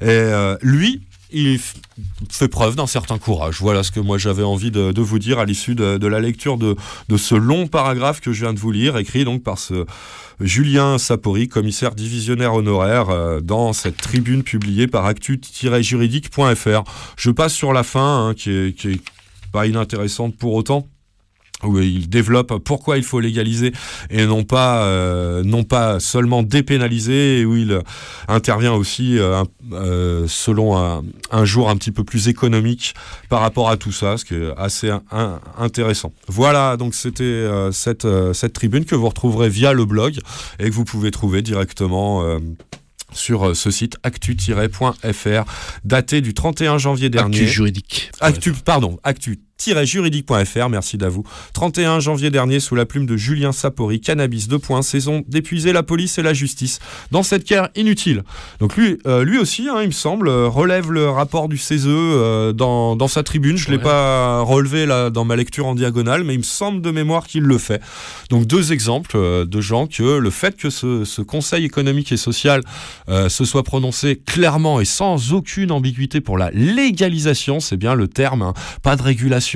Et 0.00 0.30
lui. 0.62 1.02
Il 1.32 1.60
fait 2.28 2.48
preuve 2.48 2.76
d'un 2.76 2.86
certain 2.86 3.18
courage. 3.18 3.60
Voilà 3.60 3.82
ce 3.82 3.90
que 3.90 4.00
moi 4.00 4.18
j'avais 4.18 4.42
envie 4.42 4.70
de, 4.70 5.00
vous 5.00 5.18
dire 5.18 5.38
à 5.38 5.44
l'issue 5.44 5.74
de, 5.74 6.06
la 6.06 6.20
lecture 6.20 6.58
de, 6.58 6.76
de 7.08 7.16
ce 7.16 7.34
long 7.34 7.66
paragraphe 7.66 8.20
que 8.20 8.32
je 8.32 8.44
viens 8.44 8.52
de 8.52 8.58
vous 8.58 8.72
lire, 8.72 8.96
écrit 8.96 9.24
donc 9.24 9.42
par 9.42 9.58
ce 9.58 9.86
Julien 10.40 10.98
Sapori, 10.98 11.48
commissaire 11.48 11.94
divisionnaire 11.94 12.54
honoraire, 12.54 13.10
euh, 13.10 13.40
dans 13.40 13.72
cette 13.72 13.98
tribune 13.98 14.42
publiée 14.42 14.86
par 14.86 15.06
actu-juridique.fr. 15.06 16.82
Je 17.16 17.30
passe 17.30 17.52
sur 17.52 17.72
la 17.72 17.82
fin, 17.82 18.28
hein, 18.28 18.34
qui, 18.34 18.50
est, 18.50 18.76
qui 18.76 18.88
est 18.92 19.00
pas 19.52 19.66
inintéressante 19.66 20.36
pour 20.36 20.54
autant 20.54 20.86
où 21.64 21.78
il 21.80 22.08
développe 22.08 22.58
pourquoi 22.64 22.96
il 22.96 23.02
faut 23.04 23.20
légaliser 23.20 23.72
et 24.10 24.24
non 24.26 24.44
pas 24.44 24.84
euh, 24.84 25.42
non 25.44 25.62
pas 25.64 26.00
seulement 26.00 26.42
dépénaliser 26.42 27.40
et 27.40 27.44
où 27.44 27.56
il 27.56 27.78
intervient 28.28 28.72
aussi 28.72 29.18
euh, 29.18 29.42
euh, 29.72 30.24
selon 30.28 30.76
un, 30.78 31.02
un 31.30 31.44
jour 31.44 31.68
un 31.70 31.76
petit 31.76 31.92
peu 31.92 32.04
plus 32.04 32.28
économique 32.28 32.94
par 33.28 33.40
rapport 33.40 33.68
à 33.70 33.76
tout 33.76 33.92
ça 33.92 34.16
ce 34.16 34.24
qui 34.24 34.34
est 34.34 34.50
assez 34.56 34.90
un- 34.90 35.02
un- 35.12 35.40
intéressant 35.58 36.12
voilà 36.28 36.76
donc 36.76 36.94
c'était 36.94 37.46
cette 37.72 38.06
cette 38.32 38.52
tribune 38.52 38.84
que 38.84 38.94
vous 38.94 39.08
retrouverez 39.08 39.48
via 39.48 39.72
le 39.72 39.84
blog 39.84 40.18
et 40.58 40.64
que 40.70 40.74
vous 40.74 40.84
pouvez 40.84 41.10
trouver 41.10 41.42
directement 41.42 42.22
sur 43.12 43.56
ce 43.56 43.70
site 43.70 43.96
actu-fr 44.04 45.44
daté 45.84 46.20
du 46.20 46.32
31 46.34 46.78
janvier 46.78 47.10
dernier 47.10 47.38
Actu 47.40 47.48
juridique. 47.48 48.10
Actu, 48.20 48.52
pardon, 48.52 48.98
actu-juridique.fr, 49.68 50.68
merci 50.70 50.96
d'avou. 50.96 51.22
31 51.52 52.00
janvier 52.00 52.30
dernier, 52.30 52.60
sous 52.60 52.74
la 52.74 52.86
plume 52.86 53.04
de 53.06 53.16
Julien 53.16 53.52
Sapori, 53.52 54.00
Cannabis 54.00 54.48
2 54.48 54.58
points, 54.58 54.82
saison 54.82 55.22
d'épuiser 55.28 55.72
la 55.72 55.82
police 55.82 56.18
et 56.18 56.22
la 56.22 56.32
justice 56.32 56.78
dans 57.10 57.22
cette 57.22 57.46
guerre 57.46 57.68
inutile. 57.76 58.22
Donc 58.58 58.76
lui, 58.76 58.98
euh, 59.06 59.22
lui 59.24 59.38
aussi, 59.38 59.68
hein, 59.68 59.82
il 59.82 59.88
me 59.88 59.92
semble, 59.92 60.28
euh, 60.28 60.48
relève 60.48 60.90
le 60.90 61.08
rapport 61.10 61.48
du 61.48 61.58
CESE 61.58 61.84
euh, 61.86 62.52
dans, 62.52 62.96
dans 62.96 63.08
sa 63.08 63.22
tribune. 63.22 63.56
Je 63.56 63.70
l'ai 63.70 63.76
Ouais. 63.76 63.82
pas 63.82 64.40
relevé 64.42 64.84
là 64.84 65.08
dans 65.10 65.24
ma 65.24 65.36
lecture 65.36 65.66
en 65.66 65.74
diagonale, 65.74 66.22
mais 66.24 66.34
il 66.34 66.38
me 66.38 66.42
semble 66.42 66.82
de 66.82 66.90
mémoire 66.90 67.26
qu'il 67.26 67.42
le 67.42 67.56
fait. 67.58 67.80
Donc 68.30 68.46
deux 68.46 68.72
exemples 68.72 69.16
euh, 69.16 69.44
de 69.46 69.60
gens 69.60 69.86
que 69.86 70.18
le 70.18 70.30
fait 70.30 70.56
que 70.56 70.68
ce, 70.70 71.04
ce 71.04 71.22
Conseil 71.22 71.64
économique 71.64 72.12
et 72.12 72.16
social 72.16 72.62
se 73.08 73.44
soit 73.44 73.62
prononcé 73.62 74.16
clairement 74.24 74.80
et 74.80 74.84
sans 74.84 75.32
aucune 75.32 75.72
ambiguïté 75.72 76.20
pour 76.20 76.38
la 76.38 76.50
légalisation, 76.52 77.60
c'est 77.60 77.76
bien 77.76 77.94
le 77.94 78.08
terme, 78.08 78.42
hein, 78.42 78.54
pas 78.82 78.96
de 78.96 79.02
régulation 79.02 79.49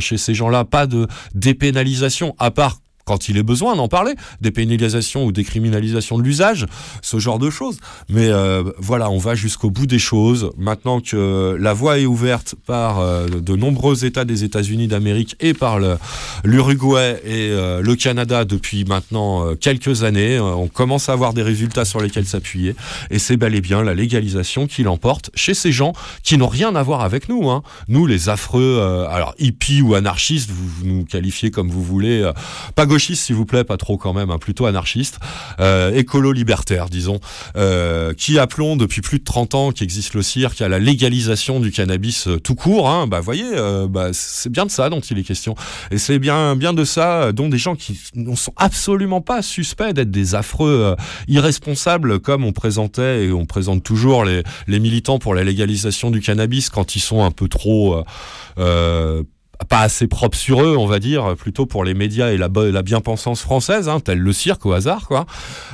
chez 0.00 0.18
ces 0.18 0.34
gens-là, 0.34 0.64
pas 0.64 0.86
de 0.86 1.06
dépénalisation, 1.34 2.34
à 2.38 2.50
part 2.50 2.78
quand 3.08 3.28
il 3.30 3.38
est 3.38 3.42
besoin 3.42 3.74
d'en 3.74 3.88
parler, 3.88 4.12
dépénalisation 4.42 5.24
ou 5.24 5.32
décriminalisation 5.32 6.18
de 6.18 6.22
l'usage, 6.22 6.66
ce 7.02 7.18
genre 7.18 7.38
de 7.38 7.50
choses. 7.50 7.78
Mais 8.08 8.28
euh, 8.28 8.62
voilà, 8.78 9.10
on 9.10 9.18
va 9.18 9.34
jusqu'au 9.34 9.70
bout 9.70 9.86
des 9.86 9.98
choses. 9.98 10.50
Maintenant 10.58 11.00
que 11.00 11.56
la 11.58 11.72
voie 11.72 11.98
est 11.98 12.06
ouverte 12.06 12.54
par 12.66 12.98
euh, 13.00 13.26
de 13.28 13.56
nombreux 13.56 14.04
États 14.04 14.26
des 14.26 14.44
États-Unis 14.44 14.88
d'Amérique 14.88 15.36
et 15.40 15.54
par 15.54 15.78
l'Uruguay 16.44 17.20
et 17.24 17.48
euh, 17.50 17.80
le 17.80 17.94
Canada 17.96 18.44
depuis 18.44 18.84
maintenant 18.84 19.46
euh, 19.46 19.54
quelques 19.54 20.02
années, 20.02 20.38
on 20.38 20.68
commence 20.68 21.08
à 21.08 21.12
avoir 21.12 21.32
des 21.32 21.42
résultats 21.42 21.86
sur 21.86 22.00
lesquels 22.00 22.26
s'appuyer. 22.26 22.74
Et 23.10 23.18
c'est 23.18 23.36
bel 23.36 23.54
et 23.54 23.62
bien 23.62 23.82
la 23.82 23.94
légalisation 23.94 24.66
qui 24.66 24.82
l'emporte 24.82 25.30
chez 25.34 25.54
ces 25.54 25.72
gens 25.72 25.92
qui 26.22 26.36
n'ont 26.36 26.48
rien 26.48 26.74
à 26.76 26.82
voir 26.82 27.00
avec 27.00 27.28
nous. 27.30 27.48
hein. 27.48 27.62
Nous, 27.88 28.06
les 28.06 28.28
affreux, 28.28 28.80
alors 29.10 29.34
hippies 29.38 29.80
ou 29.80 29.94
anarchistes, 29.94 30.50
vous, 30.50 30.86
nous 30.86 31.04
qualifiez 31.04 31.50
comme 31.50 31.70
vous 31.70 31.82
voulez, 31.82 32.30
pas 32.74 32.86
gauchistes 32.98 33.26
s'il 33.26 33.36
vous 33.36 33.46
plaît, 33.46 33.62
pas 33.62 33.76
trop 33.76 33.96
quand 33.96 34.12
même, 34.12 34.30
hein, 34.30 34.38
plutôt 34.38 34.66
anarchistes, 34.66 35.20
euh, 35.60 35.94
écolo-libertaires, 35.94 36.88
disons, 36.88 37.20
euh, 37.56 38.12
qui 38.12 38.40
appelons 38.40 38.74
depuis 38.74 39.02
plus 39.02 39.20
de 39.20 39.24
30 39.24 39.54
ans 39.54 39.70
qu'existe 39.70 40.14
le 40.14 40.22
cirque 40.22 40.60
à 40.62 40.68
la 40.68 40.80
légalisation 40.80 41.60
du 41.60 41.70
cannabis 41.70 42.26
euh, 42.26 42.40
tout 42.40 42.56
court. 42.56 42.90
Hein, 42.90 43.06
bah 43.06 43.20
voyez, 43.20 43.44
bah, 43.88 44.08
c'est 44.12 44.50
bien 44.50 44.66
de 44.66 44.70
ça 44.72 44.90
dont 44.90 44.98
il 44.98 45.16
est 45.16 45.22
question. 45.22 45.54
Et 45.92 45.98
c'est 45.98 46.18
bien, 46.18 46.56
bien 46.56 46.72
de 46.72 46.84
ça 46.84 47.30
dont 47.30 47.48
des 47.48 47.56
gens 47.56 47.76
qui 47.76 48.00
ne 48.16 48.34
sont 48.34 48.52
absolument 48.56 49.20
pas 49.20 49.42
suspects 49.42 49.92
d'être 49.92 50.10
des 50.10 50.34
affreux 50.34 50.96
irresponsables 51.28 52.18
comme 52.18 52.44
on 52.44 52.52
présentait 52.52 53.26
et 53.26 53.32
on 53.32 53.46
présente 53.46 53.84
toujours 53.84 54.24
les, 54.24 54.42
militants 54.66 55.20
pour 55.20 55.36
la 55.36 55.44
légalisation 55.44 56.10
du 56.10 56.20
cannabis 56.20 56.68
quand 56.68 56.96
ils 56.96 57.00
sont 57.00 57.22
un 57.22 57.30
peu 57.30 57.46
trop... 57.46 58.02
pas 59.68 59.80
assez 59.80 60.06
propres 60.06 60.36
sur 60.36 60.62
eux, 60.62 60.76
on 60.76 60.86
va 60.86 60.98
dire, 60.98 61.34
plutôt 61.36 61.66
pour 61.66 61.84
les 61.84 61.94
médias 61.94 62.30
et 62.30 62.36
la, 62.36 62.48
bien-pensance 62.48 63.40
française, 63.40 63.88
hein, 63.88 64.00
tel 64.00 64.18
le 64.18 64.32
cirque 64.32 64.64
au 64.66 64.72
hasard, 64.72 65.06
quoi. 65.06 65.26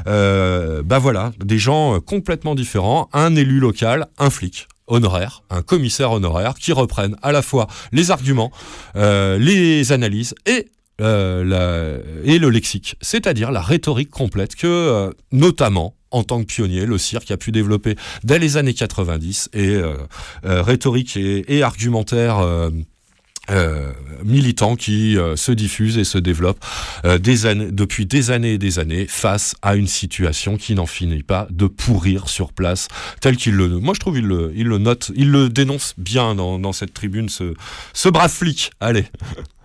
Euh, 0.06 0.82
bah 0.82 0.98
voilà, 0.98 1.32
des 1.44 1.58
gens 1.58 1.96
euh, 1.96 2.00
complètement 2.00 2.54
différents, 2.54 3.08
un 3.12 3.36
élu 3.36 3.58
local, 3.60 4.06
un 4.18 4.30
flic 4.30 4.68
honoraire, 4.86 5.44
un 5.50 5.62
commissaire 5.62 6.12
honoraire, 6.12 6.54
qui 6.54 6.72
reprennent 6.72 7.16
à 7.22 7.32
la 7.32 7.42
fois 7.42 7.66
les 7.92 8.10
arguments, 8.10 8.50
euh, 8.96 9.38
les 9.38 9.92
analyses 9.92 10.34
et 10.46 10.68
euh, 11.00 12.00
le 12.24 12.48
lexique, 12.50 12.96
c'est-à-dire 13.00 13.50
la 13.50 13.60
rhétorique 13.60 14.10
complète 14.10 14.54
que, 14.54 14.66
euh, 14.66 15.10
notamment, 15.32 15.96
en 16.12 16.22
tant 16.22 16.40
que 16.40 16.46
pionnier, 16.46 16.86
le 16.86 16.98
cirque 16.98 17.32
a 17.32 17.36
pu 17.36 17.50
développer 17.50 17.96
dès 18.22 18.38
les 18.38 18.56
années 18.56 18.74
90 18.74 19.50
et 19.54 19.70
euh, 19.70 19.96
rhétorique 20.44 21.16
et 21.16 21.62
argumentaire. 21.64 22.70
Euh, 23.50 23.54
euh, 23.54 23.92
militant 24.24 24.76
qui 24.76 25.16
euh, 25.18 25.36
se 25.36 25.52
diffuse 25.52 25.98
et 25.98 26.04
se 26.04 26.18
développe 26.18 26.58
euh, 27.04 27.18
des 27.18 27.46
années, 27.46 27.68
depuis 27.70 28.06
des 28.06 28.30
années 28.30 28.54
et 28.54 28.58
des 28.58 28.78
années 28.78 29.06
face 29.08 29.54
à 29.62 29.74
une 29.76 29.86
situation 29.86 30.56
qui 30.56 30.74
n'en 30.74 30.86
finit 30.86 31.22
pas 31.22 31.46
de 31.50 31.66
pourrir 31.66 32.28
sur 32.28 32.52
place 32.52 32.88
tel 33.20 33.36
qu'il 33.36 33.54
le 33.54 33.68
moi 33.68 33.94
je 33.94 34.00
trouve 34.00 34.18
il 34.18 34.24
le, 34.26 34.52
il 34.56 34.66
le 34.66 34.78
note 34.78 35.10
il 35.14 35.30
le 35.30 35.48
dénonce 35.50 35.94
bien 35.98 36.34
dans, 36.34 36.58
dans 36.58 36.72
cette 36.72 36.94
tribune 36.94 37.28
ce, 37.28 37.54
ce 37.92 38.08
brave 38.08 38.30
flic. 38.32 38.70
Allez. 38.80 39.04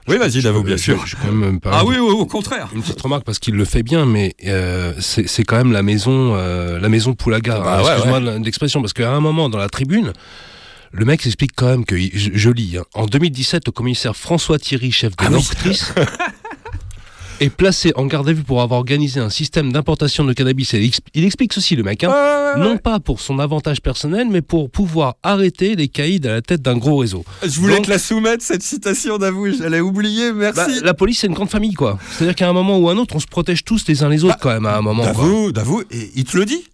Oui 0.07 0.17
vas-y 0.17 0.41
Davo 0.41 0.63
bien 0.63 0.75
Je- 0.75 0.81
sûr. 0.81 1.05
Je, 1.05 1.15
quand 1.15 1.31
même 1.31 1.59
ah 1.65 1.85
oui, 1.85 1.97
oui 1.99 2.09
au 2.09 2.25
contraire. 2.25 2.67
Une 2.73 2.81
petite 2.81 2.99
remarque 2.99 3.23
parce 3.25 3.37
qu'il 3.37 3.53
le 3.53 3.63
fait 3.63 3.83
bien, 3.83 4.07
mais 4.07 4.33
euh, 4.47 4.91
c'est 4.99 5.27
c'est 5.27 5.43
quand 5.43 5.57
même 5.57 5.71
la 5.71 5.83
maison, 5.83 6.33
euh, 6.35 6.79
la 6.79 6.89
maison 6.89 7.13
Poulaga. 7.13 7.59
Bah 7.59 7.77
hein, 7.77 7.83
ouais, 7.83 7.91
Excuse-moi 7.91 8.19
l'expression, 8.39 8.81
parce 8.81 8.93
qu'à 8.93 9.11
un 9.11 9.19
moment 9.19 9.49
dans 9.49 9.59
la 9.59 9.69
tribune, 9.69 10.13
le 10.91 11.05
mec 11.05 11.21
s'explique 11.21 11.51
quand 11.55 11.67
même 11.67 11.85
que, 11.85 11.95
je, 11.97 12.29
je 12.33 12.49
lis, 12.49 12.77
hein, 12.77 12.83
en 12.93 13.05
2017, 13.05 13.63
le 13.67 13.71
commissaire 13.71 14.15
François 14.15 14.57
Thierry, 14.59 14.91
chef 14.91 15.15
de 15.15 15.25
Ah 15.25 15.29
est 17.41 17.49
placé 17.49 17.93
en 17.95 18.05
garde 18.05 18.27
à 18.27 18.33
vue 18.33 18.43
pour 18.43 18.61
avoir 18.61 18.79
organisé 18.81 19.21
un 19.21 19.29
système 19.29 19.71
d'importation 19.71 20.25
de 20.25 20.33
cannabis. 20.33 20.73
Et 20.73 20.79
il, 20.83 20.89
exp- 20.89 20.99
il 21.13 21.23
explique 21.23 21.53
ceci, 21.53 21.77
le 21.77 21.83
mec, 21.83 22.03
hein, 22.03 22.09
Ouais, 22.09 22.13
ouais, 22.13 22.61
ouais. 22.65 22.69
non 22.69 22.77
pas 22.77 22.99
pour 22.99 23.21
son 23.21 23.39
avantage 23.39 23.79
personnel, 23.81 24.27
mais 24.29 24.41
pour 24.41 24.69
pouvoir 24.69 25.15
arrêter 25.23 25.75
les 25.77 25.87
caïds 25.87 26.19
à 26.25 26.31
la 26.33 26.41
tête 26.41 26.61
d'un 26.61 26.75
gros 26.75 26.97
réseau. 26.97 27.23
je 27.41 27.57
voulais 27.61 27.75
Donc- 27.77 27.85
te 27.85 27.91
la 27.91 27.97
soumettre 27.99 28.43
cette 28.43 28.61
citation 28.61 29.17
Davo 29.17 29.47
j'allais 29.53 29.79
oublier 29.79 30.33
merci 30.33 30.59
Bah, 30.59 30.67
la 30.83 30.93
police, 30.93 31.19
c'est 31.19 31.27
une 31.27 31.33
grande 31.33 31.49
famille, 31.49 31.75
quoi. 31.75 31.97
C'est-à-dire 32.11 32.35
qu'à 32.35 32.49
un 32.49 32.53
moment 32.53 32.77
ou 32.77 32.89
un 32.89 32.97
autre, 32.97 33.15
on 33.15 33.19
se 33.21 33.27
protège 33.27 33.63
tous 33.63 33.85
les 33.87 34.03
uns 34.03 34.09
les 34.09 34.25
autres, 34.25 34.33
Bah, 34.35 34.39
quand 34.41 34.49
même, 34.53 34.65
à 34.65 34.75
un 34.75 34.81
moment. 34.81 35.03
quoi. 35.03 35.13
Davo, 35.13 35.51
Davo, 35.53 35.81
et 35.91 36.11
il 36.15 36.25
te 36.25 36.35
le 36.35 36.43
dit. 36.43 36.65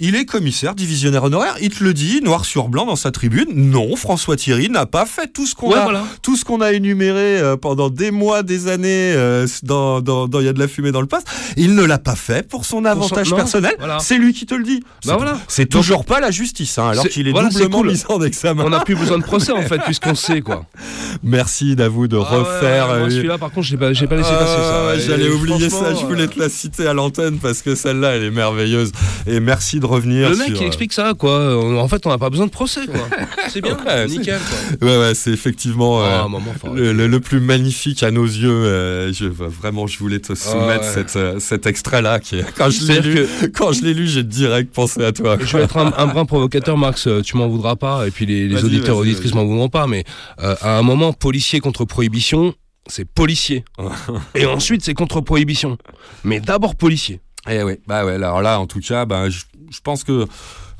Il 0.00 0.16
est 0.16 0.24
commissaire, 0.24 0.74
divisionnaire 0.74 1.24
honoraire. 1.24 1.56
Il 1.60 1.70
te 1.70 1.84
le 1.84 1.92
dit, 1.94 2.20
noir 2.22 2.44
sur 2.46 2.68
blanc 2.68 2.86
dans 2.86 2.96
sa 2.96 3.10
tribune. 3.10 3.46
Non, 3.54 3.96
François 3.96 4.34
Thierry 4.36 4.70
n'a 4.70 4.86
pas 4.86 5.04
fait 5.06 5.30
tout 5.32 5.46
ce 5.46 5.54
qu'on 5.54 5.70
Ouais, 5.70 5.78
a, 5.78 5.82
voilà. 5.84 6.04
tout 6.22 6.36
ce 6.36 6.44
qu'on 6.44 6.60
a 6.62 6.72
énuméré 6.72 7.38
euh, 7.38 7.56
pendant 7.56 7.90
des 7.90 8.10
mois, 8.10 8.42
des 8.42 8.68
années 8.68 9.12
euh, 9.14 9.46
dans, 9.62 10.00
dans, 10.00 10.26
dans 10.26 10.40
Il 10.40 10.46
y 10.46 10.48
a 10.48 10.52
de 10.54 10.58
la 10.58 10.68
fumée 10.68 10.90
dans 10.90 11.00
le 11.02 11.06
poste. 11.06 11.26
Il 11.56 11.74
ne 11.74 11.84
l'a 11.84 11.98
pas 11.98 12.16
fait 12.16 12.48
pour 12.48 12.64
son 12.64 12.84
avantage 12.86 13.34
personnel. 13.34 13.74
voilà. 13.78 13.98
C'est 14.00 14.16
lui 14.16 14.32
qui 14.32 14.46
te 14.46 14.54
le 14.54 14.64
dit. 14.64 14.80
C'est- 15.04 15.12
voilà. 15.12 15.38
C'est 15.48 15.66
toujours 15.66 16.04
pas 16.04 16.18
la 16.20 16.30
justice, 16.30 16.78
hein, 16.78 16.88
alors 16.88 17.06
qu'il 17.06 17.28
est 17.28 17.32
voilà, 17.32 17.48
doublement 17.50 17.78
cool. 17.78 17.92
mis 17.92 18.02
en 18.08 18.22
examen. 18.22 18.64
On 18.64 18.70
n'a 18.70 18.80
plus 18.80 18.96
besoin 18.96 19.18
de 19.18 19.22
procès 19.24 19.52
en 19.52 19.62
fait, 19.62 19.78
puisqu'on 19.84 20.14
sait 20.14 20.40
quoi. 20.40 20.64
Merci 21.22 21.76
Davou 21.76 22.08
de 22.08 22.16
Ah 22.16 22.20
refaire. 22.38 22.88
ouais, 22.88 22.94
euh, 22.94 23.10
celui-là, 23.10 23.38
par 23.38 23.50
contre, 23.50 23.66
j'ai 23.66 23.76
pas, 23.76 23.92
j'ai 23.92 24.06
pas 24.06 24.16
laissé 24.16 24.30
Ah, 24.32 24.38
passer 24.38 24.62
ça. 24.62 24.96
Et 24.96 25.00
J'allais 25.00 25.30
oublier 25.30 25.68
ça, 25.70 25.94
je 25.94 26.06
voulais 26.06 26.26
te 26.28 26.38
la 26.38 26.48
citer 26.48 26.86
à 26.86 26.94
l'antenne 26.94 27.38
parce 27.38 27.62
que 27.62 27.74
celle-là, 27.74 28.16
elle 28.16 28.24
est 28.24 28.30
merveilleuse. 28.30 28.92
Et 29.26 29.40
merci 29.40 29.78
de 29.80 29.86
revenir 29.90 30.30
Le 30.30 30.36
mec, 30.36 30.46
sur, 30.48 30.56
il 30.56 30.62
euh, 30.62 30.66
explique 30.66 30.92
ça, 30.92 31.12
quoi. 31.18 31.56
En 31.80 31.88
fait, 31.88 32.06
on 32.06 32.10
n'a 32.10 32.18
pas 32.18 32.30
besoin 32.30 32.46
de 32.46 32.50
procès, 32.50 32.86
quoi. 32.86 33.00
C'est 33.48 33.60
bien, 33.60 33.74
Ouais, 33.76 34.06
c'est- 34.08 34.18
nickel, 34.18 34.38
quoi. 34.38 34.88
Ouais, 34.88 34.98
ouais, 34.98 35.14
c'est 35.14 35.30
effectivement 35.32 36.02
Ah, 36.02 36.24
euh, 36.24 36.28
moment, 36.28 36.54
le, 36.72 36.92
le- 36.92 37.06
le 37.06 37.20
plus 37.20 37.40
magnifique 37.40 38.02
à 38.02 38.10
nos 38.10 38.24
yeux. 38.24 38.48
euh, 38.48 39.12
je, 39.12 39.26
vraiment, 39.26 39.86
je 39.86 39.98
voulais 39.98 40.20
te 40.20 40.34
soumettre 40.34 40.84
ouais. 40.96 41.04
cette, 41.06 41.40
cet 41.40 41.66
extrait-là. 41.66 42.20
Qui, 42.20 42.36
quand 42.56 42.70
je 42.70 42.86
l'ai 42.86 43.00
lu, 43.00 43.26
quand 43.54 43.72
je 43.72 43.82
l'ai 43.82 43.92
lu, 43.94 44.06
j'ai 44.06 44.22
direct 44.22 44.72
pensé 44.72 45.04
à 45.04 45.12
toi. 45.12 45.36
Je 45.40 45.56
vais 45.56 45.64
être 45.64 45.76
un, 45.76 45.92
un 45.96 46.06
brin 46.06 46.24
provocateur, 46.24 46.76
Max, 46.78 47.08
tu 47.24 47.36
m'en 47.36 47.48
voudras 47.48 47.76
pas, 47.76 48.06
et 48.06 48.10
puis 48.10 48.24
les, 48.26 48.48
les 48.48 48.64
auditeurs 48.64 48.96
auditrices 48.96 49.34
m'en 49.34 49.44
voudront 49.44 49.68
pas, 49.68 49.86
mais 49.86 50.04
euh, 50.42 50.54
à 50.60 50.78
un 50.78 50.82
moment, 50.82 51.12
policier 51.12 51.60
contre 51.60 51.84
prohibition, 51.84 52.54
c'est 52.86 53.04
policier. 53.04 53.64
et 54.34 54.46
ensuite, 54.46 54.84
c'est 54.84 54.94
contre 54.94 55.20
prohibition. 55.20 55.76
Mais 56.24 56.40
d'abord 56.40 56.76
policier. 56.76 57.20
Eh 57.48 57.62
oui, 57.62 57.74
bah 57.86 58.04
ouais, 58.04 58.14
alors 58.14 58.42
là, 58.42 58.60
en 58.60 58.66
tout 58.66 58.80
cas, 58.80 59.06
bah, 59.06 59.30
je, 59.30 59.40
je 59.70 59.80
pense 59.80 60.04
que 60.04 60.26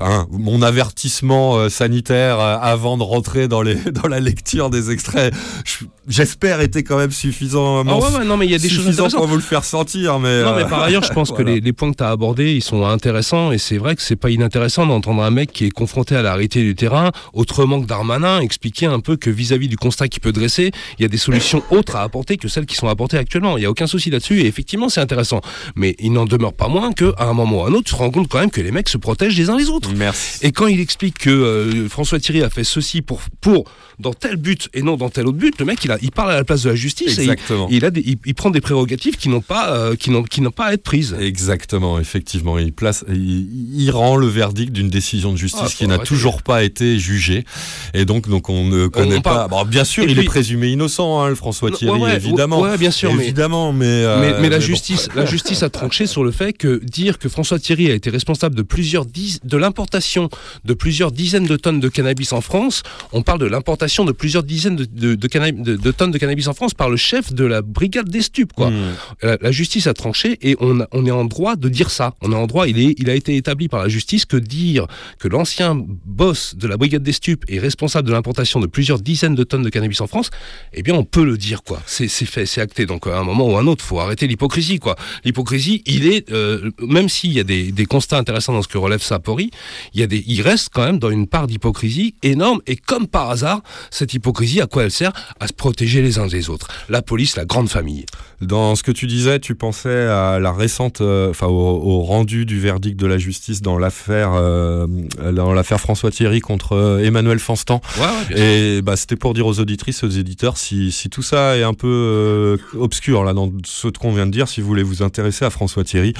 hein, 0.03 0.27
mon 0.31 0.61
avertissement 0.61 1.57
euh, 1.57 1.69
sanitaire 1.69 2.39
euh, 2.39 2.57
avant 2.61 2.97
de 2.97 3.03
rentrer 3.03 3.47
dans, 3.47 3.61
les, 3.61 3.75
dans 3.91 4.07
la 4.07 4.19
lecture 4.19 4.69
des 4.69 4.91
extraits, 4.91 5.33
je- 5.65 5.85
j'espère 6.07 6.61
était 6.61 6.83
quand 6.83 6.97
même 6.97 7.11
suffisant. 7.11 7.83
Ah 7.87 7.97
ouais, 7.97 8.17
ouais, 8.19 8.25
non, 8.25 8.37
mais 8.37 8.45
il 8.45 8.51
y 8.51 8.55
a 8.55 8.59
des 8.59 8.69
choses 8.69 8.87
intéressantes. 8.87 9.19
pour 9.19 9.27
vous 9.27 9.35
le 9.35 9.41
faire 9.41 9.63
sentir. 9.63 10.19
Mais, 10.19 10.43
Non, 10.43 10.55
mais 10.55 10.65
par 10.65 10.83
ailleurs, 10.83 11.03
je 11.03 11.13
pense 11.13 11.29
voilà. 11.29 11.43
que 11.45 11.49
les, 11.49 11.59
les 11.61 11.73
points 11.73 11.91
que 11.91 11.97
tu 11.97 12.03
as 12.03 12.09
abordés, 12.09 12.53
ils 12.53 12.61
sont 12.63 12.85
intéressants. 12.85 13.51
Et 13.51 13.57
c'est 13.57 13.77
vrai 13.77 13.95
que 13.95 14.01
c'est 14.01 14.15
pas 14.15 14.29
inintéressant 14.29 14.85
d'entendre 14.85 15.23
un 15.23 15.31
mec 15.31 15.51
qui 15.51 15.65
est 15.65 15.69
confronté 15.71 16.15
à 16.15 16.21
la 16.21 16.31
réalité 16.33 16.61
du 16.63 16.75
terrain, 16.75 17.11
autrement 17.33 17.81
que 17.81 17.85
Darmanin, 17.87 18.39
expliquer 18.41 18.85
un 18.87 18.99
peu 18.99 19.15
que 19.15 19.29
vis-à-vis 19.29 19.67
du 19.67 19.77
constat 19.77 20.07
qu'il 20.07 20.21
peut 20.21 20.31
dresser, 20.31 20.71
il 20.99 21.01
y 21.03 21.05
a 21.05 21.07
des 21.07 21.17
solutions 21.17 21.63
autres 21.71 21.95
à 21.95 22.01
apporter 22.03 22.37
que 22.37 22.47
celles 22.47 22.65
qui 22.65 22.75
sont 22.75 22.87
apportées 22.87 23.17
actuellement. 23.17 23.57
Il 23.57 23.61
n'y 23.61 23.65
a 23.65 23.69
aucun 23.71 23.87
souci 23.87 24.09
là-dessus. 24.09 24.41
Et 24.41 24.47
effectivement, 24.47 24.89
c'est 24.89 25.01
intéressant. 25.01 25.41
Mais 25.75 25.95
il 25.99 26.11
n'en 26.13 26.25
demeure 26.25 26.53
pas 26.53 26.67
moins 26.67 26.91
qu'à 26.93 27.11
un 27.19 27.33
moment 27.33 27.61
ou 27.61 27.63
à 27.65 27.67
un 27.67 27.73
autre, 27.73 27.85
tu 27.85 27.93
te 27.93 27.97
rends 27.99 28.11
compte 28.11 28.27
quand 28.27 28.39
même 28.39 28.51
que 28.51 28.61
les 28.61 28.71
mecs 28.71 28.89
se 28.89 28.97
protègent 28.97 29.37
les 29.37 29.49
uns 29.49 29.57
les 29.57 29.69
autres. 29.69 29.90
Merci. 29.95 30.39
Et 30.41 30.51
quand 30.51 30.67
il 30.67 30.79
explique 30.79 31.17
que 31.19 31.29
euh, 31.29 31.89
François 31.89 32.19
Thierry 32.19 32.43
a 32.43 32.49
fait 32.49 32.63
ceci 32.63 33.01
pour, 33.01 33.21
pour 33.41 33.65
dans 33.99 34.13
tel 34.13 34.35
but 34.37 34.67
et 34.73 34.81
non 34.81 34.97
dans 34.97 35.09
tel 35.09 35.27
autre 35.27 35.37
but, 35.37 35.59
le 35.59 35.65
mec 35.65 35.83
il, 35.85 35.91
a, 35.91 35.97
il 36.01 36.11
parle 36.11 36.31
à 36.31 36.35
la 36.35 36.43
place 36.43 36.63
de 36.63 36.69
la 36.69 36.75
justice 36.75 37.19
et 37.19 37.27
il, 37.69 37.85
a 37.85 37.91
des- 37.91 38.01
il- 38.05 38.17
il 38.25 38.33
prend 38.33 38.49
des 38.49 38.61
prérogatives 38.61 39.15
qui 39.17 39.29
n'ont 39.29 39.41
pas, 39.41 39.75
euh, 39.75 39.95
qui 39.95 40.09
n'ont, 40.09 40.23
qui 40.23 40.41
n'ont 40.41 40.49
pas 40.51 40.65
à 40.67 40.73
être 40.73 40.83
prises. 40.83 41.15
Exactement, 41.19 41.99
effectivement. 41.99 42.57
Il, 42.57 42.73
place, 42.73 43.03
il, 43.09 43.89
rend 43.91 44.15
le 44.15 44.27
verdict 44.27 44.71
d'une 44.71 44.89
décision 44.89 45.31
de 45.31 45.37
justice 45.37 45.61
Ah, 45.65 45.69
qui 45.77 45.87
n'a 45.87 45.97
toujours 45.99 46.41
pas 46.43 46.63
été 46.63 46.97
jugée. 46.97 47.45
Et 47.93 48.05
donc, 48.05 48.27
donc 48.29 48.49
on 48.49 48.65
ne 48.65 48.87
connaît 48.87 49.17
on 49.17 49.21
pas. 49.21 49.47
Bon, 49.47 49.65
bien 49.65 49.83
sûr, 49.83 50.03
Et 50.03 50.07
il 50.07 50.13
puis- 50.15 50.23
est 50.23 50.25
présumé 50.27 50.69
innocent, 50.69 51.21
hein, 51.21 51.29
le 51.29 51.35
François 51.35 51.69
Non, 51.69 51.75
Thierry, 51.77 51.99
ouais, 51.99 52.05
ouais, 52.09 52.15
évidemment. 52.15 52.61
ouais, 52.61 52.77
bien 52.77 52.91
sûr, 52.91 53.11
évidemment, 53.11 53.73
mais, 53.73 53.85
euh, 53.85 54.19
mais, 54.21 54.41
mais 54.41 54.49
la 54.49 54.59
justice, 54.59 55.09
la 55.15 55.25
justice 55.25 55.61
a 55.63 55.69
tranché 55.69 56.07
sur 56.07 56.23
le 56.23 56.31
fait 56.31 56.53
que 56.53 56.79
dire 56.83 57.19
que 57.19 57.29
François 57.29 57.59
Thierry 57.59 57.91
a 57.91 57.93
été 57.93 58.09
responsable 58.09 58.55
de 58.55 58.61
plusieurs 58.63 59.05
diz- 59.05 59.39
de 59.43 59.57
l'importation 59.81 60.29
de 60.63 60.73
plusieurs 60.75 61.11
dizaines 61.11 61.47
de 61.47 61.57
tonnes 61.57 61.79
de 61.79 61.89
cannabis 61.89 62.33
en 62.33 62.41
France, 62.41 62.83
on 63.13 63.23
parle 63.23 63.39
de 63.39 63.47
l'importation 63.47 64.05
de 64.05 64.11
plusieurs 64.11 64.43
dizaines 64.43 64.75
de, 64.75 64.85
de, 64.85 65.15
de 65.15 65.27
canna- 65.27 65.51
de- 65.51 65.75
de 65.75 65.91
tonnes 65.91 66.11
de 66.11 66.19
cannabis 66.19 66.47
en 66.47 66.53
France 66.53 66.75
par 66.75 66.87
le 66.89 66.97
chef 66.97 67.33
de 67.33 67.43
la 67.45 67.63
brigade 67.63 68.07
des 68.09 68.21
stupes, 68.21 68.53
quoi. 68.53 68.69
Hmm. 68.69 68.93
La, 69.23 69.37
la 69.41 69.51
justice 69.51 69.87
a 69.87 69.95
tranché 69.95 70.37
et 70.43 70.55
on, 70.59 70.81
a- 70.81 70.87
on 70.91 71.05
est 71.07 71.11
en 71.11 71.25
droit 71.25 71.55
de 71.55 71.67
dire 71.67 71.89
ça. 71.89 72.13
On 72.21 72.31
est 72.31 72.35
en 72.35 72.45
droit, 72.45 72.67
il, 72.67 72.77
est, 72.79 72.93
il 72.99 73.09
a 73.09 73.15
été 73.15 73.35
établi 73.35 73.69
par 73.69 73.81
la 73.81 73.89
justice 73.89 74.25
que 74.25 74.37
dire 74.37 74.85
que 75.17 75.27
l'ancien 75.27 75.75
boss 76.05 76.53
de 76.55 76.67
la 76.67 76.77
brigade 76.77 77.01
des 77.01 77.11
stupes 77.13 77.43
est 77.47 77.57
responsable 77.59 78.07
de 78.07 78.13
l'importation 78.13 78.59
de 78.59 78.67
plusieurs 78.67 78.99
dizaines 78.99 79.33
de 79.35 79.43
tonnes 79.43 79.63
de 79.63 79.69
cannabis 79.69 79.99
en 80.01 80.07
France, 80.07 80.29
eh 80.73 80.83
bien 80.83 80.93
on 80.93 81.03
peut 81.05 81.25
le 81.25 81.37
dire 81.39 81.63
quoi. 81.63 81.81
C'est 81.87 82.07
c'est 82.07 82.27
fait, 82.27 82.45
c'est 82.45 82.61
acté. 82.61 82.85
Donc 82.85 83.07
à 83.07 83.17
un 83.17 83.23
moment 83.23 83.49
ou 83.49 83.55
à 83.57 83.61
un 83.61 83.67
autre, 83.67 83.83
faut 83.83 83.99
arrêter 83.99 84.27
l'hypocrisie 84.27 84.77
quoi. 84.77 84.95
L'hypocrisie, 85.25 85.81
il 85.87 86.05
est, 86.05 86.29
euh, 86.31 86.69
même 86.79 87.09
s'il 87.09 87.33
y 87.33 87.39
a 87.39 87.43
des, 87.43 87.71
des 87.71 87.85
constats 87.87 88.19
intéressants 88.19 88.53
dans 88.53 88.61
ce 88.61 88.67
que 88.67 88.77
relève 88.77 89.01
Sapori, 89.01 89.49
il 89.93 89.99
y 89.99 90.03
a 90.03 90.07
des, 90.07 90.23
il 90.27 90.41
reste 90.41 90.69
quand 90.73 90.85
même 90.85 90.99
dans 90.99 91.09
une 91.09 91.27
part 91.27 91.47
d'hypocrisie 91.47 92.15
énorme. 92.23 92.61
Et 92.67 92.75
comme 92.75 93.07
par 93.07 93.29
hasard, 93.29 93.61
cette 93.89 94.13
hypocrisie, 94.13 94.61
à 94.61 94.67
quoi 94.67 94.83
elle 94.83 94.91
sert? 94.91 95.11
À 95.39 95.47
se 95.47 95.53
protéger 95.53 96.01
les 96.01 96.19
uns 96.19 96.27
des 96.27 96.49
autres. 96.49 96.67
La 96.89 97.01
police, 97.01 97.35
la 97.35 97.45
grande 97.45 97.69
famille. 97.69 98.05
Dans 98.41 98.75
ce 98.75 98.83
que 98.83 98.91
tu 98.91 99.05
disais, 99.05 99.39
tu 99.39 99.53
pensais 99.53 100.05
à 100.07 100.39
la 100.39 100.51
récente, 100.51 101.01
euh, 101.01 101.29
enfin 101.29 101.47
au, 101.47 101.51
au 101.51 102.01
rendu 102.01 102.45
du 102.45 102.59
verdict 102.59 102.99
de 102.99 103.05
la 103.05 103.19
justice 103.19 103.61
dans 103.61 103.77
l'affaire, 103.77 104.31
euh, 104.33 104.87
dans 105.31 105.53
l'affaire 105.53 105.79
François 105.79 106.09
Thierry 106.09 106.39
contre 106.39 106.73
euh, 106.73 107.05
Emmanuel 107.05 107.37
Fanstan. 107.39 107.81
Ouais, 107.97 108.35
ouais. 108.35 108.77
Et 108.77 108.81
bah, 108.81 108.95
c'était 108.95 109.15
pour 109.15 109.33
dire 109.35 109.45
aux 109.45 109.59
auditrices, 109.59 110.03
aux 110.03 110.09
éditeurs, 110.09 110.57
si, 110.57 110.91
si 110.91 111.09
tout 111.09 111.21
ça 111.21 111.57
est 111.57 111.63
un 111.63 111.75
peu 111.75 111.87
euh, 111.87 112.57
obscur 112.79 113.23
là 113.23 113.33
dans 113.33 113.51
ce 113.63 113.89
qu'on 113.89 114.11
vient 114.11 114.25
de 114.25 114.31
dire, 114.31 114.47
si 114.47 114.61
vous 114.61 114.67
voulez 114.67 114.83
vous 114.83 115.03
intéresser 115.03 115.45
à 115.45 115.49
François 115.49 115.83
Thierry, 115.83 116.13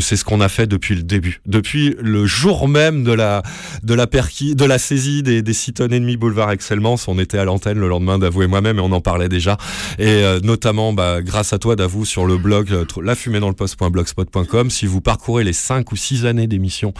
c'est 0.00 0.16
ce 0.16 0.24
qu'on 0.24 0.40
a 0.40 0.48
fait 0.48 0.66
depuis 0.66 0.94
le 0.94 1.02
début, 1.02 1.40
depuis 1.46 1.96
le 2.00 2.26
jour 2.26 2.68
même 2.68 2.75
de 2.76 3.12
la 3.12 3.42
de 3.82 3.94
la 3.94 4.06
perquis, 4.06 4.54
de 4.54 4.64
la 4.66 4.78
saisie 4.78 5.22
des, 5.22 5.40
des 5.40 5.52
six 5.54 5.72
tonnes 5.72 5.94
et 5.94 6.00
demi 6.00 6.18
boulevard 6.18 6.50
Excellence. 6.50 7.08
On 7.08 7.18
était 7.18 7.38
à 7.38 7.44
l'antenne 7.44 7.78
le 7.78 7.88
lendemain 7.88 8.18
d'Avou 8.18 8.42
et 8.42 8.46
moi-même 8.46 8.76
et 8.78 8.82
on 8.82 8.92
en 8.92 9.00
parlait 9.00 9.30
déjà. 9.30 9.56
Et 9.98 10.06
euh, 10.08 10.40
notamment 10.42 10.92
bah, 10.92 11.22
grâce 11.22 11.54
à 11.54 11.58
toi 11.58 11.74
d'Avou 11.74 12.04
sur 12.04 12.26
le 12.26 12.36
blog 12.36 12.70
euh, 12.72 12.84
lafumée-dans-le-poste.blogspot.com. 13.02 14.68
Si 14.70 14.84
vous 14.86 15.00
parcourez 15.00 15.42
les 15.42 15.54
cinq 15.54 15.90
ou 15.92 15.96
six 15.96 16.26
années 16.26 16.46
d'émissions 16.46 16.92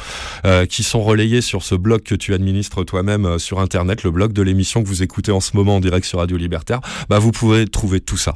euh, 0.47 0.65
qui 0.65 0.83
sont 0.83 1.03
relayées 1.03 1.43
sur 1.43 1.63
ce 1.63 1.75
blog 1.75 2.03
que 2.03 2.15
tu 2.15 2.33
administres 2.33 2.83
toi-même 2.85 3.27
euh, 3.27 3.39
sur 3.39 3.61
Internet, 3.61 4.03
le 4.03 4.11
blog 4.11 4.33
de 4.33 4.41
l'émission 4.43 4.83
que 4.83 4.89
vous 4.89 5.03
écoutez 5.03 5.33
en 5.33 5.41
ce 5.41 5.57
moment 5.57 5.77
en 5.77 5.81
direct 5.81 6.07
sur 6.07 6.21
Radio 6.21 6.39
Libertaire, 6.39 6.81
bah, 7.11 7.19
vous 7.19 7.33
pouvez 7.33 7.67
trouver 7.67 8.01
tout 8.01 8.17
ça. 8.17 8.35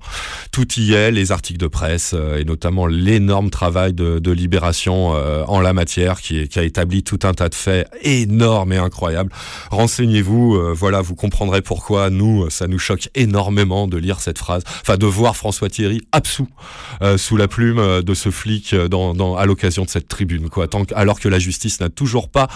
Tout 0.52 0.66
y 0.76 0.92
est, 0.92 1.10
les 1.10 1.32
articles 1.32 1.58
de 1.58 1.68
presse 1.68 2.14
et 2.38 2.44
notamment 2.44 2.86
l'énorme 2.86 3.48
travail 3.50 3.94
de, 3.94 4.18
de 4.18 4.30
libération 4.30 5.08
en 5.10 5.60
la 5.60 5.72
matière 5.72 6.20
qui, 6.20 6.40
est- 6.40 6.48
qui 6.48 6.58
a 6.58 6.62
établi 6.64 7.02
tout 7.02 7.20
un 7.22 7.30
tas 7.35 7.48
de 7.48 7.55
faits 7.55 7.89
énormes 8.02 8.73
et 8.73 8.77
incroyables. 8.78 9.32
Renseignez-vous, 9.70 10.57
euh, 10.57 10.73
voilà, 10.77 11.01
vous 11.01 11.15
comprendrez 11.15 11.62
pourquoi 11.62 12.11
nous, 12.11 12.51
ça 12.51 12.66
nous 12.66 12.78
choque 12.78 13.09
énormément 13.15 13.86
de 13.86 13.97
lire 13.97 14.20
cette 14.20 14.39
phrase, 14.39 14.62
enfin 14.82 14.97
de 14.97 15.07
voir 15.07 15.36
François 15.36 15.69
Thierry 15.69 16.02
absous 16.12 16.48
euh, 17.02 17.16
sous 17.19 17.36
la 17.36 17.48
plume 17.48 17.78
euh, 17.78 18.02
de 18.02 18.15
ce 18.15 18.31
flic 18.31 18.73
euh, 18.73 18.89
dans, 18.89 19.15
dans, 19.15 19.36
à 19.36 19.47
l'occasion 19.47 19.85
de 19.85 19.90
cette 19.90 20.09
tribune, 20.09 20.48
quoi. 20.48 20.69
Tant 20.69 20.85
que- 20.85 20.94
alors 20.94 21.20
que 21.20 21.28
la 21.28 21.39
justice 21.39 21.81
n'a 21.81 21.89
toujours 21.89 22.28
pas, 22.28 22.48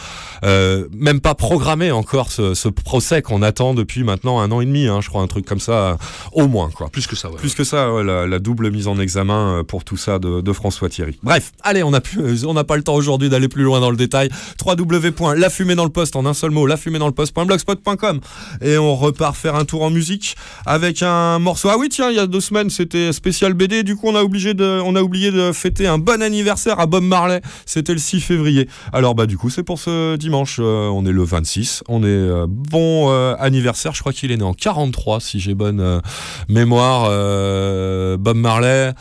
euh, 0.45 0.89
même 0.93 1.21
pas 1.21 1.35
programmé 1.35 1.91
encore 1.91 2.31
ce, 2.33 2.55
ce 2.55 2.69
procès 2.69 3.23
qu'on 3.23 3.43
attend 3.43 3.75
depuis 3.75 4.05
maintenant 4.05 4.41
un 4.41 4.51
an 4.51 4.61
et 4.61 4.67
demi, 4.67 4.87
hein, 4.87 5.01
je 5.01 5.09
crois, 5.09 5.23
un 5.23 5.27
truc 5.27 5.47
comme 5.47 5.61
ça, 5.61 5.73
euh, 5.73 5.97
au 6.33 6.49
moins, 6.49 6.71
quoi. 6.71 6.89
Plus 6.91 7.07
que 7.07 7.17
ça, 7.17 7.31
ouais. 7.31 7.37
Plus 7.37 7.55
que 7.55 7.65
ça, 7.65 7.93
ouais, 7.93 8.05
la, 8.05 8.27
la 8.27 8.39
double 8.39 8.71
mise 8.71 8.89
en 8.89 8.99
examen 8.99 9.59
euh, 9.59 9.63
pour 9.63 9.85
tout 9.85 9.97
ça 9.97 10.19
de, 10.19 10.41
de 10.41 10.53
François 10.53 10.89
Thierry. 10.89 11.19
Bref, 11.23 11.53
allez, 11.63 11.83
on 11.83 11.91
n'a 11.91 12.01
euh, 12.19 12.37
on 12.47 12.55
n'a 12.55 12.65
pas 12.65 12.77
le 12.77 12.83
temps 12.83 12.95
aujourd'hui 12.95 13.29
d'aller 13.29 13.49
plus 13.49 13.63
loin 13.63 13.81
dans 13.81 13.91
le 13.91 13.97
détail. 13.97 14.29
www.lafumée 14.67 15.75
dans 15.75 15.85
le 15.85 15.91
poste 15.91 16.17
en 16.17 16.27
un 16.27 16.35
seul 16.35 16.51
mot, 16.51 16.67
lafumée 16.67 16.99
dans 16.99 17.07
le 17.07 17.13
poste.blogspot.com 17.13 18.21
et 18.63 18.79
on 18.79 18.97
repart 18.97 19.37
faire 19.37 19.55
un 19.55 19.65
tour 19.65 19.83
en 19.83 19.91
musique 19.91 20.37
avec 20.67 21.03
un 21.03 21.39
morceau. 21.39 21.69
Ah 21.71 21.77
oui, 21.79 21.89
tiens, 21.89 22.11
il 22.11 22.17
y 22.17 22.21
a 22.21 22.27
deux 22.27 22.41
semaines, 22.41 22.71
c'était 22.71 23.13
spécial 23.13 23.55
BD. 23.55 23.83
Du 23.83 23.97
coup, 23.97 24.09
on 24.09 24.17
a 24.17 24.23
oublié 24.23 24.55
de 24.55 25.53
fêter 25.53 25.87
un 25.87 25.99
bon 25.99 26.23
anniversaire 26.23 26.81
à 26.81 26.87
Bob 26.87 27.05
Marley. 27.05 27.41
C'était 27.67 27.93
le 27.93 27.99
6 27.99 28.21
février. 28.21 28.69
Alors 28.93 29.15
bah 29.15 29.27
du 29.27 29.37
coup, 29.39 29.51
c'est 29.51 29.63
pour 29.63 29.79
ce 29.79 30.17
dimanche. 30.17 30.59
euh, 30.61 30.89
on 30.89 31.07
est 31.07 31.13
le 31.13 31.23
26. 31.23 31.85
On 31.89 32.03
est 32.03 32.07
euh, 32.07 32.47
bon 32.49 33.11
euh, 33.11 33.35
anniversaire. 33.39 33.95
Je 33.95 34.01
crois 34.01 34.13
qu'il 34.13 34.31
est 34.33 34.37
né 34.37 34.45
en 34.45 34.55
43, 34.55 35.21
si 35.21 35.41
j'ai 35.41 35.55
bonne 35.55 36.01
mémoire. 36.49 37.09
Bob 38.19 38.37
Marley. 38.37 38.93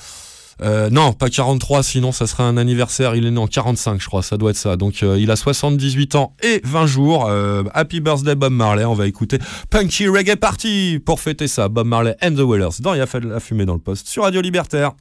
Euh, 0.61 0.89
non, 0.89 1.13
pas 1.13 1.29
43, 1.29 1.83
sinon 1.83 2.11
ça 2.11 2.27
serait 2.27 2.43
un 2.43 2.57
anniversaire. 2.57 3.15
Il 3.15 3.25
est 3.25 3.31
né 3.31 3.39
en 3.39 3.47
45, 3.47 4.01
je 4.01 4.07
crois, 4.07 4.21
ça 4.21 4.37
doit 4.37 4.51
être 4.51 4.57
ça. 4.57 4.75
Donc 4.75 5.03
euh, 5.03 5.19
il 5.19 5.31
a 5.31 5.35
78 5.35 6.15
ans 6.15 6.35
et 6.43 6.61
20 6.63 6.85
jours. 6.85 7.27
Euh, 7.27 7.63
happy 7.73 7.99
birthday 7.99 8.35
Bob 8.35 8.53
Marley. 8.53 8.85
On 8.85 8.93
va 8.93 9.07
écouter 9.07 9.39
Punky 9.69 10.07
Reggae 10.07 10.35
Party 10.35 10.99
pour 11.03 11.19
fêter 11.19 11.47
ça. 11.47 11.69
Bob 11.69 11.87
Marley 11.87 12.15
and 12.21 12.35
the 12.35 12.39
Wailers 12.39 12.79
dans 12.79 12.93
Il 12.93 12.99
y 12.99 13.01
a 13.01 13.07
fait 13.07 13.19
de 13.19 13.29
la 13.29 13.39
fumée 13.39 13.65
dans 13.65 13.73
le 13.73 13.79
poste 13.79 14.07
sur 14.07 14.23
Radio 14.23 14.41
Libertaire. 14.41 14.91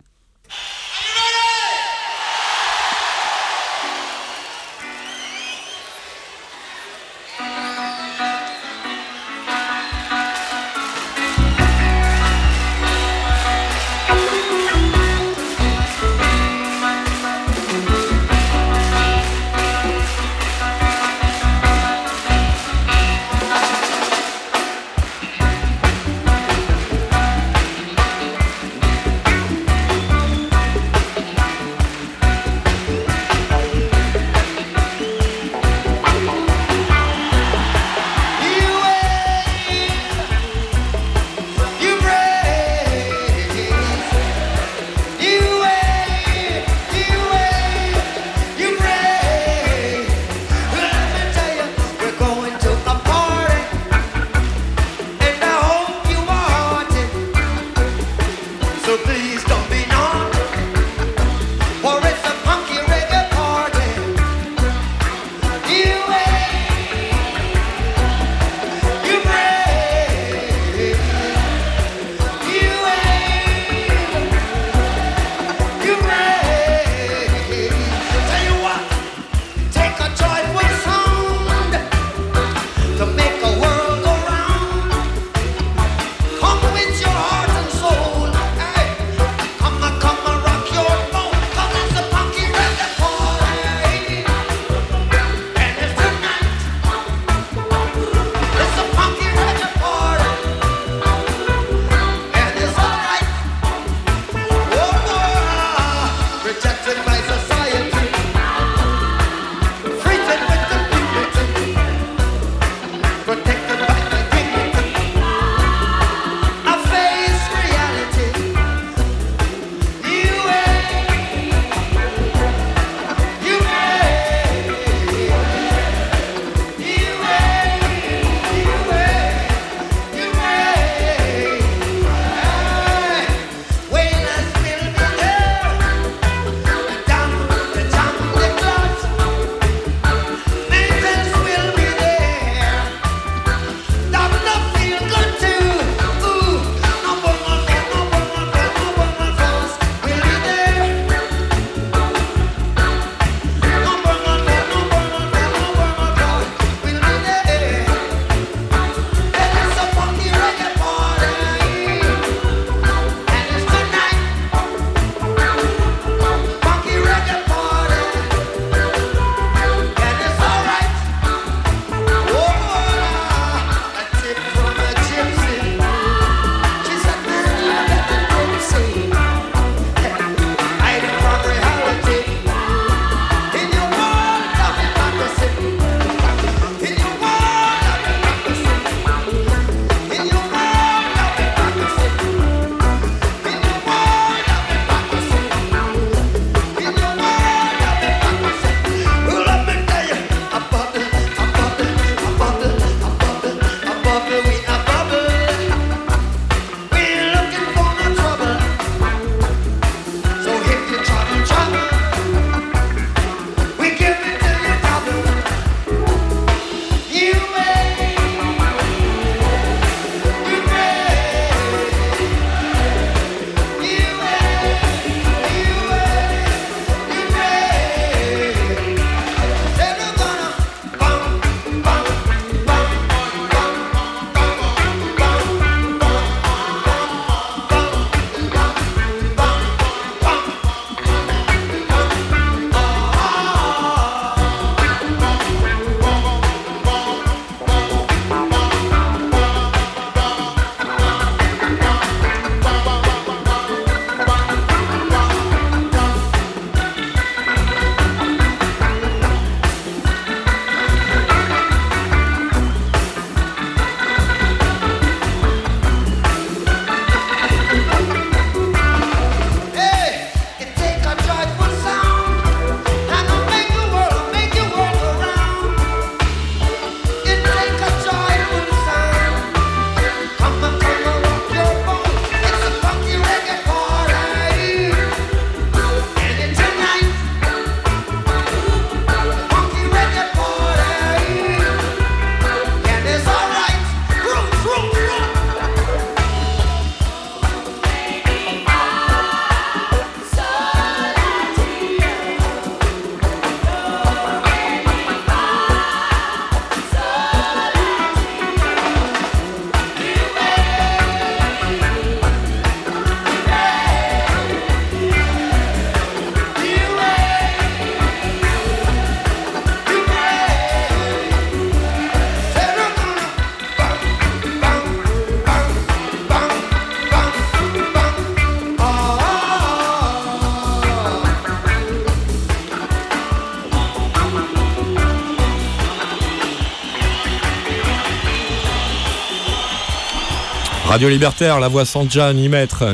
Radio 340.93 341.09
Libertaire, 341.09 341.59
la 341.59 341.69
voix 341.69 341.87
sans 341.87 342.05
déjà 342.05 342.35
ni 342.35 342.51
maître, 342.51 342.85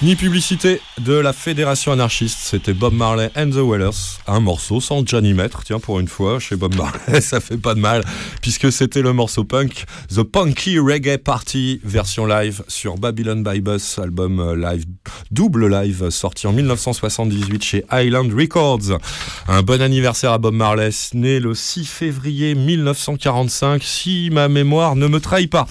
ni 0.00 0.14
publicité 0.14 0.80
de 1.00 1.12
la 1.12 1.32
Fédération 1.32 1.90
anarchiste. 1.90 2.38
C'était 2.40 2.72
Bob 2.72 2.94
Marley 2.94 3.32
and 3.34 3.50
the 3.50 3.56
Wailers. 3.56 4.20
Un 4.28 4.38
morceau 4.38 4.80
sans 4.80 5.04
Johnny 5.04 5.34
Maître, 5.34 5.64
tiens, 5.64 5.80
pour 5.80 5.98
une 5.98 6.06
fois, 6.06 6.38
chez 6.38 6.54
Bob 6.54 6.76
Marley, 6.76 7.20
ça 7.20 7.40
fait 7.40 7.56
pas 7.56 7.74
de 7.74 7.80
mal, 7.80 8.04
puisque 8.42 8.70
c'était 8.70 9.02
le 9.02 9.12
morceau 9.12 9.42
punk, 9.42 9.86
The 10.08 10.22
Punky 10.22 10.78
Reggae 10.78 11.18
Party, 11.18 11.80
version 11.82 12.26
live 12.26 12.62
sur 12.68 12.94
Babylon 12.94 13.42
by 13.42 13.60
Bus, 13.60 13.98
album 13.98 14.38
euh, 14.38 14.54
live, 14.54 14.84
double 15.32 15.68
live, 15.68 16.10
sorti 16.10 16.46
en 16.46 16.52
1978 16.52 17.64
chez 17.64 17.84
Island 17.90 18.32
Records. 18.32 19.00
Un 19.48 19.62
bon 19.62 19.82
anniversaire 19.82 20.30
à 20.30 20.38
Bob 20.38 20.54
Marley, 20.54 20.90
né 21.14 21.40
le 21.40 21.54
6 21.54 21.86
février 21.86 22.54
1945, 22.54 23.82
si 23.82 24.30
ma 24.30 24.46
mémoire 24.46 24.94
ne 24.94 25.08
me 25.08 25.18
trahit 25.18 25.50
pas. 25.50 25.66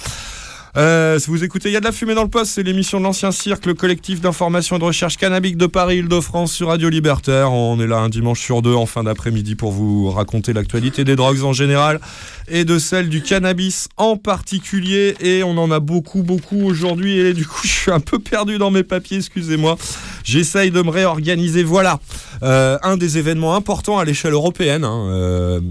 Euh, 0.77 1.18
si 1.19 1.30
vous 1.30 1.41
écoutez, 1.45 1.69
il 1.69 1.72
y 1.72 1.77
a 1.77 1.80
de 1.80 1.85
la 1.85 1.93
fumée 1.93 2.15
dans 2.15 2.23
le 2.23 2.30
poste, 2.30 2.52
c'est 2.52 2.64
l'émission 2.64 2.99
de 2.99 3.06
l'Ancien 3.06 3.31
Cirque, 3.31 3.65
le 3.65 3.73
collectif 3.76 4.19
d'information 4.19 4.76
et 4.76 4.80
de 4.80 4.84
recherche 4.84 5.15
cannabique 5.15 5.56
de 5.56 5.68
Paris, 5.68 5.99
Île-de-France 5.99 6.52
sur 6.52 6.68
Radio 6.68 6.89
Libertaire. 6.89 7.53
On 7.53 7.80
est 7.80 7.88
là 7.88 7.99
un 7.99 8.10
dimanche 8.10 8.41
sur 8.41 8.61
deux 8.61 8.73
en 8.73 8.85
fin 8.85 9.03
d'après-midi 9.03 9.56
pour 9.56 9.72
vous 9.72 10.11
raconter 10.11 10.52
l'actualité 10.52 11.06
des 11.06 11.15
drogues 11.15 11.43
en 11.43 11.53
général 11.53 12.02
et 12.49 12.65
de 12.65 12.77
celle 12.77 13.07
du 13.07 13.22
cannabis 13.22 13.88
en 13.95 14.18
particulier. 14.18 15.15
Et 15.22 15.43
on 15.43 15.57
en 15.57 15.72
a 15.72 15.80
beaucoup, 15.80 16.23
beaucoup 16.23 16.61
aujourd'hui. 16.65 17.19
Et 17.19 17.34
du 17.34 17.45
coup, 17.45 17.61
je 17.64 17.69
suis 17.72 17.91
un 17.91 18.02
peu 18.02 18.19
perdu 18.19 18.57
dans 18.57 18.69
mes 18.69 18.84
papiers, 18.84 19.18
excusez-moi. 19.18 19.77
J'essaye 20.26 20.72
de 20.72 20.81
me 20.81 20.89
réorganiser. 20.89 21.64
Voilà, 21.64 21.99
Euh, 22.43 22.77
un 22.84 22.97
des 22.97 23.18
événements 23.18 23.56
importants 23.56 23.97
à 23.97 24.03
l'échelle 24.03 24.34
européenne. 24.34 24.84
hein. 24.84 25.07
Euh, 25.10 25.61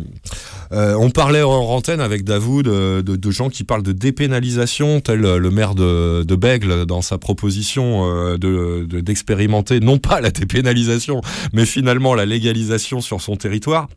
euh, 0.75 0.95
on 0.97 1.11
parlait 1.11 1.43
en 1.43 1.53
antenne 1.53 2.01
avec 2.01 2.25
Davoud 2.25 2.67
euh, 2.69 3.03
de, 3.03 3.31
gens 3.31 3.49
qui 3.49 3.65
parlent 3.65 3.83
de 3.83 3.93
dépénalisation, 3.93 5.01
tel 5.01 5.25
euh, 5.25 5.39
le 5.39 5.51
maire 5.51 5.75
de, 5.75 6.25
Bègle 6.35 6.85
dans 6.85 7.01
sa 7.01 7.17
proposition 7.17 8.07
de- 8.37 8.85
de- 8.85 9.01
d'expérimenter 9.01 9.79
non 9.81 9.99
pas 9.99 10.21
la 10.21 10.31
dépénalisation, 10.31 11.21
mais 11.53 11.65
finalement 11.65 12.15
la 12.15 12.27
légalisation 12.27 13.01
sur 13.01 13.21
son 13.21 13.37
territoire. 13.37 13.89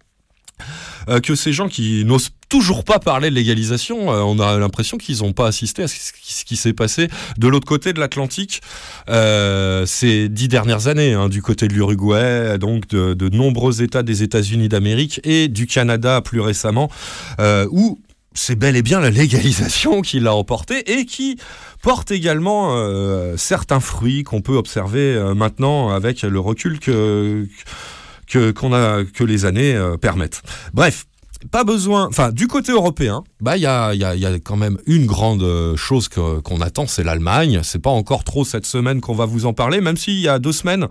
Euh, 1.10 1.20
que 1.20 1.36
ces 1.36 1.54
gens 1.54 1.68
qui 1.68 2.04
n'osent 2.06 2.32
toujours 2.50 2.84
pas 2.84 3.00
parler 3.00 3.30
de 3.30 3.36
légalisation, 3.36 4.12
euh, 4.12 4.22
on 4.22 4.40
a 4.40 4.58
l'impression 4.58 4.98
qu'ils 4.98 5.20
n'ont 5.20 5.34
pas 5.34 5.48
assisté 5.48 5.84
à 5.84 5.88
ce 5.88 6.44
qui, 6.44 6.56
s'est 6.56 6.74
passé 6.74 7.08
de 7.38 7.48
l'autre 7.48 7.68
côté 7.68 7.94
de 7.94 8.00
l'Atlantique 8.00 8.62
euh, 9.10 9.86
ces 9.86 10.30
dix 10.30 10.48
dernières 10.48 10.88
années, 10.88 11.14
hein, 11.14 11.30
du 11.30 11.42
côté 11.42 11.68
de 11.68 11.74
l'Uruguay, 11.74 12.58
donc 12.58 12.88
de, 12.88 13.30
nombreux 13.30 13.82
États 13.82 14.04
des 14.04 14.24
États-Unis 14.24 14.70
d'Amérique 14.70 15.20
et 15.24 15.48
du 15.48 15.68
Canada 15.68 16.22
plus 16.22 16.40
récemment, 16.42 16.90
où 17.70 18.00
c'est 18.34 18.56
bel 18.56 18.76
et 18.76 18.82
bien 18.82 19.00
la 19.00 19.10
légalisation 19.10 20.02
qui 20.04 20.20
l'a 20.20 20.34
emporté 20.34 21.00
et 21.00 21.06
qui 21.06 21.38
porte 21.82 22.12
également 22.12 22.76
certains 23.38 23.80
fruits 23.80 24.24
qu'on 24.24 24.42
peut 24.42 24.56
observer 24.56 25.34
maintenant 25.36 25.90
avec 25.90 26.22
le 26.22 26.40
recul 26.40 26.80
que 26.80 27.48
que, 28.28 28.52
qu'on 28.52 28.74
a, 28.74 29.04
que 29.04 29.24
les 29.24 29.46
années 29.46 29.74
euh, 29.76 29.98
permettent. 29.98 30.42
Bref. 30.74 31.06
Pas 31.52 31.64
besoin, 31.64 32.08
enfin 32.08 32.32
du 32.32 32.48
côté 32.48 32.72
européen, 32.72 33.24
bah 33.42 33.58
il 33.58 33.62
y 33.62 33.68
a, 33.68 33.94
y, 33.94 34.04
a, 34.04 34.40
quand 34.40 34.56
même 34.56 34.80
une 34.88 35.06
grande 35.06 35.44
euh, 35.44 35.76
chose 35.76 36.08
que- 36.08 36.40
qu'on 36.40 36.62
attend, 36.62 36.88
c'est 36.88 37.04
l'Allemagne. 37.04 37.60
C'est 37.62 37.78
pas 37.78 37.92
encore 37.92 38.24
trop 38.24 38.44
cette 38.44 38.66
semaine 38.66 39.02
qu'on 39.02 39.14
va 39.14 39.26
vous 39.28 39.46
en 39.46 39.54
parler, 39.54 39.80
même 39.80 39.98
s'il 39.98 40.20
y 40.20 40.28
a 40.28 40.40
deux 40.40 40.52
semaines, 40.52 40.88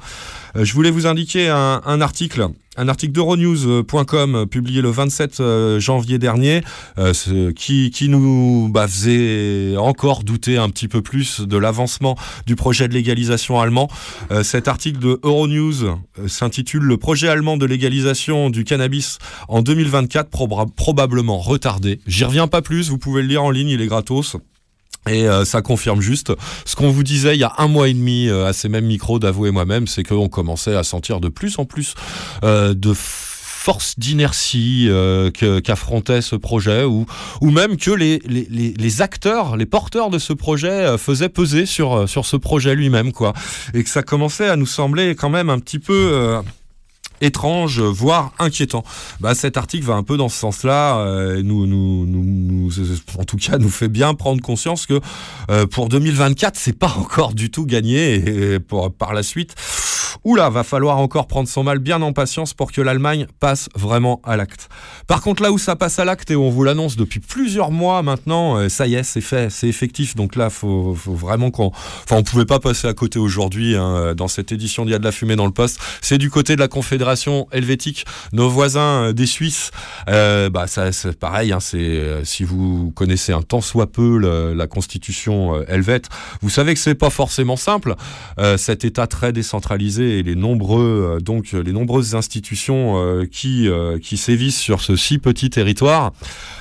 euh, 0.55 0.65
je 0.65 0.73
voulais 0.73 0.93
vous 0.93 1.09
indiquer 1.09 1.49
un 1.49 2.01
article, 2.01 2.47
un 2.77 2.89
article 2.89 3.13
d'Euronews.com 3.13 4.35
euh, 4.35 4.47
publié 4.47 4.81
le 4.83 4.91
27 4.91 5.41
euh, 5.41 5.81
janvier 5.81 6.19
dernier, 6.19 6.63
euh, 6.99 7.13
qui, 7.53 8.09
nous 8.09 8.69
bah, 8.71 8.87
faisait 8.87 9.77
encore 9.77 10.23
douter 10.23 10.57
un 10.57 10.69
petit 10.71 10.89
peu 10.89 11.03
plus 11.03 11.41
de 11.41 11.57
l'avancement 11.57 12.17
du 12.47 12.57
projet 12.57 12.89
de 12.89 12.95
légalisation 12.95 13.61
allemand. 13.61 13.89
Cet 14.43 14.69
article 14.69 14.99
de 14.99 15.21
Euronews 15.23 15.99
s'intitule 16.27 16.83
Le 16.83 16.97
projet 16.97 17.29
allemand 17.29 17.57
de 17.57 17.67
légalisation 17.67 18.51
du 18.51 18.65
cannabis 18.65 19.19
en 19.49 19.63
2024 19.63 20.31
proba- 20.31 20.71
probablement 20.75 21.39
retardé. 21.39 22.01
J'y 22.07 22.25
reviens 22.25 22.47
pas 22.49 22.63
plus, 22.63 22.91
vous 22.91 22.99
pouvez 22.99 23.23
le 23.23 23.29
lire 23.29 23.43
en 23.43 23.51
ligne, 23.51 23.69
il 23.71 23.81
est 23.81 23.87
gratos. 23.87 24.37
Et 25.09 25.29
euh, 25.29 25.45
ça 25.45 25.63
confirme 25.63 26.01
juste 26.01 26.33
ce 26.65 26.75
qu'on 26.75 26.91
vous 26.91 27.03
disait 27.03 27.37
il 27.37 27.41
y 27.41 27.45
a 27.45 27.55
un 27.59 27.69
mois 27.69 27.89
et 27.89 27.95
demi 27.95 28.29
euh, 28.29 28.47
à 28.47 28.53
ces 28.53 28.69
mêmes 28.69 28.87
micros 28.87 29.19
d'avouer 29.19 29.51
moi-même, 29.51 29.87
c'est 29.87 30.03
qu'on 30.03 30.29
commençait 30.29 30.75
à 30.75 30.83
sentir 30.83 31.21
de 31.21 31.29
plus 31.29 31.59
en 31.59 31.65
plus 31.65 31.95
euh, 32.45 32.75
de 32.75 32.93
force 32.95 33.99
d'inertie 33.99 34.87
euh, 34.89 35.31
qu'affrontait 35.31 36.23
ce 36.23 36.37
projet 36.37 36.85
ou, 36.85 37.05
ou 37.41 37.51
même 37.51 37.77
que 37.77 37.91
les, 37.91 38.21
les, 38.27 38.47
les, 38.49 39.03
acteurs, 39.03 39.57
les 39.57 39.67
porteurs 39.67 40.09
de 40.09 40.19
ce 40.21 40.33
projet 40.33 40.97
faisaient 40.99 41.29
peser 41.29 41.67
sur, 41.67 42.09
sur 42.09 42.27
ce 42.27 42.37
projet 42.37 42.77
lui-même 42.77 43.11
quoi. 43.11 43.33
Et 43.75 43.83
que 43.83 43.91
ça 43.91 44.05
commençait 44.05 44.49
à 44.49 44.55
nous 44.55 44.67
sembler 44.67 45.17
quand 45.17 45.31
même 45.31 45.51
un 45.51 45.59
petit 45.59 45.81
peu 45.81 46.41
étrange, 47.21 47.81
voire 47.81 48.33
inquiétant. 48.39 48.85
Bah, 49.21 49.35
cet 49.35 49.57
article 49.57 49.85
va 49.85 49.95
un 49.95 50.03
peu 50.03 50.17
dans 50.17 50.29
ce 50.29 50.39
sens-là, 50.39 50.99
euh, 50.99 51.43
nous, 51.43 52.69
en 53.19 53.25
tout 53.25 53.37
cas, 53.37 53.59
nous 53.59 53.71
fait 53.71 53.89
bien 53.89 54.15
prendre 54.15 54.43
conscience 54.43 54.87
que 54.87 55.01
euh, 55.51 55.67
pour 55.67 55.89
2024, 55.89 56.57
c'est 56.57 56.79
pas 56.79 56.95
encore 56.99 57.35
du 57.35 57.51
tout 57.51 57.67
gagné, 57.67 58.15
et 58.15 58.61
pour, 58.61 58.93
par 58.93 59.15
la 59.15 59.23
suite, 59.23 59.55
oula, 60.25 60.51
va 60.51 60.65
falloir 60.65 60.99
encore 60.99 61.27
prendre 61.27 61.49
son 61.49 61.63
mal 61.63 61.79
bien 61.79 62.03
en 62.03 62.13
patience 62.13 62.55
pour 62.55 62.73
que 62.73 62.81
l'Allemagne 62.81 63.27
passe 63.41 63.69
vraiment 63.75 64.21
à 64.25 64.37
l'acte. 64.37 64.69
Par 65.07 65.21
contre, 65.21 65.43
là 65.43 65.53
où 65.53 65.59
ça 65.59 65.77
passe 65.77 65.99
à 65.99 66.05
l'acte 66.05 66.31
et 66.31 66.37
on 66.37 66.51
vous 66.51 66.65
l'annonce 66.65 66.97
depuis 66.97 67.21
plusieurs 67.21 67.71
mois 67.71 68.03
maintenant, 68.03 68.57
euh, 68.57 68.69
ça 68.69 68.87
y 68.87 68.95
est, 68.95 69.03
c'est 69.03 69.21
fait, 69.21 69.51
c'est 69.51 69.69
effectif. 69.69 70.17
Donc 70.17 70.37
là, 70.37 70.51
faut, 70.51 70.95
faut 70.95 71.15
vraiment 71.15 71.51
qu'on, 71.51 71.69
enfin, 71.69 72.17
on 72.17 72.23
pouvait 72.23 72.45
pas 72.45 72.61
passer 72.61 72.89
à 72.89 72.95
côté 72.95 73.19
aujourd'hui 73.19 73.77
hein, 73.77 74.15
dans 74.15 74.29
cette 74.29 74.53
édition 74.53 74.85
d'Il 74.85 74.93
y 74.93 74.95
a 74.95 74.99
de 74.99 75.05
la 75.05 75.13
fumée 75.13 75.37
dans 75.37 75.47
le 75.47 75.53
poste. 75.53 75.81
C'est 76.01 76.19
du 76.19 76.31
côté 76.31 76.57
de 76.57 76.61
la 76.61 76.69
Confédération 76.69 77.47
helvétique, 77.53 78.05
nos 78.33 78.49
voisins 78.49 79.05
euh, 79.05 79.13
des 79.13 79.27
Suisses. 79.27 79.71
Euh, 80.09 80.51
bah, 80.51 80.67
ça, 80.67 80.93
c'est 80.93 81.19
pareil. 81.19 81.53
Hein, 81.53 81.59
euh, 81.75 82.23
si 82.25 82.45
vous 82.45 82.93
connaissez 82.95 83.33
un 83.33 83.43
tant 83.43 83.61
soit 83.61 83.87
peu 83.87 84.19
la 84.55 84.67
constitution 84.67 85.57
euh, 85.57 85.65
helvète, 85.69 86.09
vous 86.43 86.51
savez 86.51 86.75
que 86.75 86.81
c'est 86.81 86.95
pas 86.95 87.11
forcément 87.11 87.57
simple. 87.57 87.95
Euh, 88.39 88.57
cet 88.57 88.85
État 88.85 89.07
très 89.07 89.33
décentralisé 89.33 90.06
et 90.07 90.23
les 90.23 90.35
nombreux 90.35 91.17
euh, 91.17 91.21
donc 91.21 91.55
euh, 91.55 91.63
les 91.63 91.73
nombreuses 91.73 92.15
institutions 92.15 92.95
euh, 92.97 93.27
qui 93.31 93.69
qui 94.03 94.17
sévissent 94.17 94.59
sur 94.59 94.81
ce 94.81 94.97
si 94.97 95.19
petit 95.19 95.51
territoire. 95.51 96.13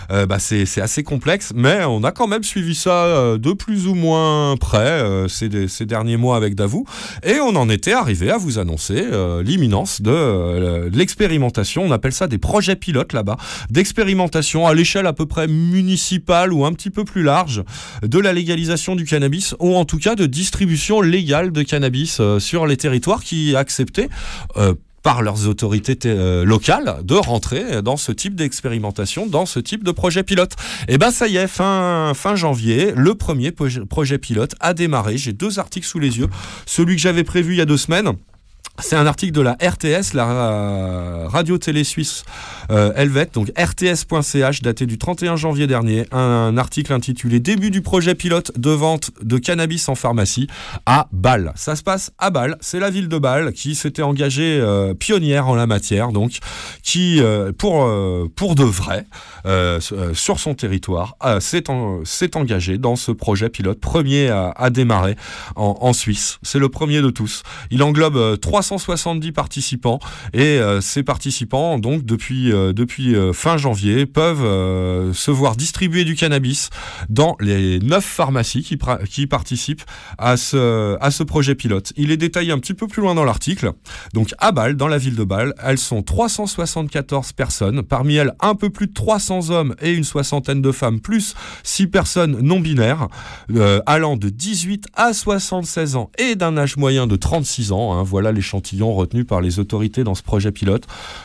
Bah, 0.10 0.38
c'est 0.38 0.82
assez 0.82 1.02
complexe, 1.02 1.52
mais 1.56 1.84
on 1.84 2.04
a 2.04 2.12
quand 2.12 2.28
même 2.28 2.44
suivi 2.44 2.76
ça 2.76 3.38
de 3.38 3.54
plus 3.54 3.88
ou 3.88 3.96
moins 3.96 4.56
près 4.56 5.04
ces, 5.28 5.68
ces 5.68 5.88
derniers 5.88 6.18
mois 6.18 6.38
avec 6.38 6.54
Davou, 6.54 6.86
et 7.24 7.40
on 7.40 7.56
en 7.56 7.70
était 7.70 7.94
arrivé 7.94 8.30
à 8.30 8.38
vous 8.38 8.60
annoncer 8.60 9.04
l'imminence 9.44 10.04
de, 10.04 10.90
l'expérimentation. 10.94 11.84
On 11.84 11.92
appelle 11.92 12.12
ça 12.12 12.28
des 12.28 12.38
projets 12.38 12.76
pilotes 12.76 13.14
là-bas, 13.14 13.38
d'expérimentation 13.72 14.68
à 14.68 14.76
l'échelle 14.76 15.08
à 15.08 15.14
peu 15.14 15.26
près 15.26 15.48
municipale 15.48 16.54
ou 16.54 16.66
un 16.66 16.74
petit 16.74 16.92
peu 16.92 17.04
plus 17.04 17.24
large 17.24 17.64
de 18.04 18.20
la 18.20 18.32
légalisation 18.32 18.96
du 18.96 19.06
cannabis, 19.06 19.56
ou 19.60 19.76
en 19.76 19.86
tout 19.86 19.98
cas 19.98 20.14
de 20.14 20.28
distribution 20.28 21.02
légale 21.02 21.52
de 21.52 21.64
cannabis 21.64 22.22
sur 22.38 22.68
les 22.68 22.78
territoires 22.78 23.24
qui 23.24 23.35
acceptaient 23.56 24.10
euh, 24.58 24.74
par 25.04 25.22
leurs 25.22 25.48
autorités 25.48 25.96
té- 25.96 26.10
euh, 26.10 26.44
locales 26.46 26.96
de 27.04 27.14
rentrer 27.14 27.84
dans 27.84 27.96
ce 27.98 28.12
type 28.12 28.34
d'expérimentation, 28.36 29.28
dans 29.28 29.46
ce 29.46 29.60
type 29.60 29.84
de 29.84 29.92
projet 29.92 30.24
pilote. 30.24 30.54
Et 30.88 30.98
ben 30.98 31.12
ça 31.12 31.28
y 31.28 31.38
est, 31.38 31.48
fin, 31.48 32.14
janvier, 32.36 32.92
le 32.96 33.14
premier 33.14 33.52
projet 33.52 34.18
pilote 34.18 34.56
a 34.60 34.74
démarré. 34.74 35.18
J'ai 35.18 35.34
deux 35.34 35.60
articles 35.60 35.86
sous 35.88 36.00
les 36.00 36.18
yeux. 36.18 36.28
Celui 36.66 36.96
que 36.96 37.02
j'avais 37.02 37.24
prévu 37.24 37.54
il 37.54 37.58
y 37.58 37.62
a 37.62 37.66
deux 37.66 37.78
semaines. 37.78 38.14
C'est 38.80 38.98
un 38.98 39.08
article 39.08 39.32
de 39.32 39.40
la 39.42 39.54
RTS, 39.54 40.14
la 40.14 40.30
euh, 40.30 41.28
radio-télé 41.30 41.86
suisse 41.86 42.26
euh, 42.72 42.92
helvète, 42.96 43.34
donc 43.34 43.50
rts.ch, 43.58 44.62
daté 44.62 44.86
du 44.86 44.98
31 44.98 45.38
janvier 45.38 45.66
dernier. 45.66 46.06
Un, 46.12 46.58
article 46.58 46.92
intitulé 46.92 47.40
Début 47.40 47.72
du 47.72 47.82
projet 47.82 48.16
pilote 48.16 48.52
de 48.58 48.70
vente 48.70 49.12
de 49.22 49.38
cannabis 49.38 49.88
en 49.88 49.96
pharmacie 49.96 50.48
à 50.86 51.08
Bâle. 51.14 51.54
Ça 51.56 51.76
se 51.78 51.84
passe 51.84 52.12
à 52.18 52.32
Bâle, 52.32 52.58
c'est 52.60 52.80
la 52.80 52.90
ville 52.90 53.08
de 53.08 53.18
Bâle 53.18 53.54
qui 53.54 53.76
s'était 53.76 54.02
engagée 54.02 54.60
euh, 54.60 54.94
pionnière 54.94 55.48
en 55.48 55.56
la 55.56 55.68
matière, 55.68 56.12
donc 56.12 56.40
qui, 56.84 57.22
euh, 57.22 57.52
pour, 57.58 58.56
de 58.56 58.64
vrai, 58.64 59.06
sur 60.12 60.40
son 60.40 60.54
territoire, 60.54 61.16
s'est 61.40 61.70
en- 61.70 62.04
s'est 62.04 62.36
engagé 62.36 62.78
dans 62.78 62.96
ce 62.96 63.12
projet 63.12 63.50
pilote, 63.50 63.80
premier 63.80 64.30
à, 64.30 64.70
démarrer 64.70 65.16
en, 65.56 65.94
Suisse. 65.94 66.40
C'est 66.42 66.60
le 66.60 66.68
premier 66.68 67.02
de 67.02 67.10
tous. 67.10 67.44
Il 67.72 67.82
englobe 67.82 68.40
trois 68.40 68.64
370 68.66 69.32
participants 69.32 70.00
et 70.34 70.42
euh, 70.60 70.82
ces 70.82 71.04
participants, 71.04 71.78
donc 71.78 72.04
depuis, 72.04 72.52
euh, 72.52 72.74
depuis 72.74 73.16
euh, 73.16 73.32
fin 73.32 73.58
janvier, 73.58 74.06
peuvent 74.08 75.14
se 75.14 75.32
voir 75.32 75.56
distribuer 75.56 76.04
du 76.04 76.16
cannabis 76.16 76.70
dans 77.10 77.36
les 77.40 77.80
neuf 77.80 78.04
pharmacies 78.04 78.64
qui, 78.64 78.78
qui 79.10 79.28
participent 79.28 79.84
à 80.18 80.38
ce, 80.38 80.98
à 81.00 81.12
ce 81.12 81.24
projet 81.24 81.54
pilote. 81.54 81.94
Il 81.96 82.12
est 82.12 82.18
détaillé 82.18 82.52
un 82.52 82.60
petit 82.60 82.74
peu 82.74 82.88
plus 82.88 83.02
loin 83.02 83.14
dans 83.14 83.24
l'article. 83.24 83.74
Donc 84.14 84.34
à 84.40 84.52
Bâle, 84.52 84.76
dans 84.76 84.88
la 84.88 84.98
ville 84.98 85.16
de 85.16 85.24
Bâle, 85.24 85.54
elles 85.64 85.78
sont 85.78 86.02
374 86.02 87.34
personnes, 87.34 87.84
parmi 87.84 88.16
elles 88.16 88.34
un 88.42 88.56
peu 88.56 88.70
plus 88.70 88.88
de 88.88 88.94
300 88.94 89.52
hommes 89.52 89.76
et 89.82 89.94
une 89.94 90.04
soixantaine 90.04 90.62
de 90.62 90.72
femmes, 90.72 91.00
plus 91.00 91.36
6 91.64 91.88
personnes 91.88 92.40
non 92.42 92.60
binaires, 92.60 93.08
allant 93.86 94.18
de 94.18 94.30
18 94.30 94.88
à 94.96 95.14
76 95.14 95.96
ans 95.96 96.10
et 96.18 96.36
d'un 96.36 96.58
âge 96.58 96.78
moyen 96.78 97.06
de 97.08 97.16
36 97.16 97.72
ans. 97.72 97.94
hein. 97.94 98.04
Voilà 98.04 98.32
retenu 98.94 99.26
par 99.26 99.42
les 99.42 99.60
autorités 99.60 100.04
dans 100.04 100.16
ce 100.16 100.24
projet 100.24 100.52
pilote. 100.52 100.84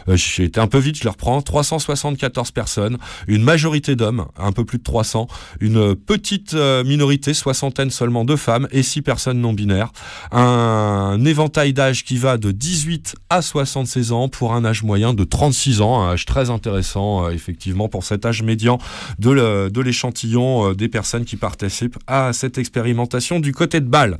Euh, 0.09 0.16
J'ai 0.16 0.44
été 0.44 0.61
un 0.61 0.66
peu 0.66 0.78
vite, 0.78 0.97
je 0.97 1.05
le 1.05 1.11
reprends. 1.11 1.43
374 1.43 2.51
personnes, 2.51 2.98
une 3.27 3.43
majorité 3.43 3.97
d'hommes, 3.97 4.27
un 4.39 4.52
peu 4.52 4.65
plus 4.65 4.78
de 4.78 4.82
300, 4.82 5.28
une 5.61 5.94
petite 5.94 6.55
euh, 6.55 6.85
minorité, 6.85 7.35
soixantaine 7.35 7.90
seulement 7.90 8.24
de 8.24 8.36
femmes 8.36 8.69
et 8.70 8.82
6 8.82 9.02
personnes 9.02 9.40
non 9.40 9.52
binaires. 9.52 9.93
Un 10.32 11.24
éventail 11.24 11.73
d'âge 11.73 12.05
qui 12.05 12.16
va 12.16 12.36
de 12.36 12.51
18 12.51 13.15
à 13.31 13.43
76 13.43 14.12
ans 14.12 14.28
pour 14.28 14.55
un 14.55 14.65
âge 14.65 14.82
moyen 14.82 15.15
de 15.15 15.24
36 15.24 15.81
ans, 15.81 16.02
un 16.02 16.12
âge 16.12 16.27
très 16.27 16.51
intéressant 16.51 17.27
euh, 17.27 17.31
effectivement 17.31 17.89
pour 17.89 18.05
cet 18.05 18.27
âge 18.27 18.43
médian 18.43 18.78
de 19.19 19.81
l'échantillon 19.81 20.73
des 20.73 20.89
personnes 20.89 21.24
qui 21.24 21.36
participent 21.36 21.98
à 22.07 22.32
cette 22.32 22.59
expérimentation 22.59 23.40
du 23.40 23.52
côté 23.52 23.81
de 23.81 23.86
Bâle. 23.86 24.19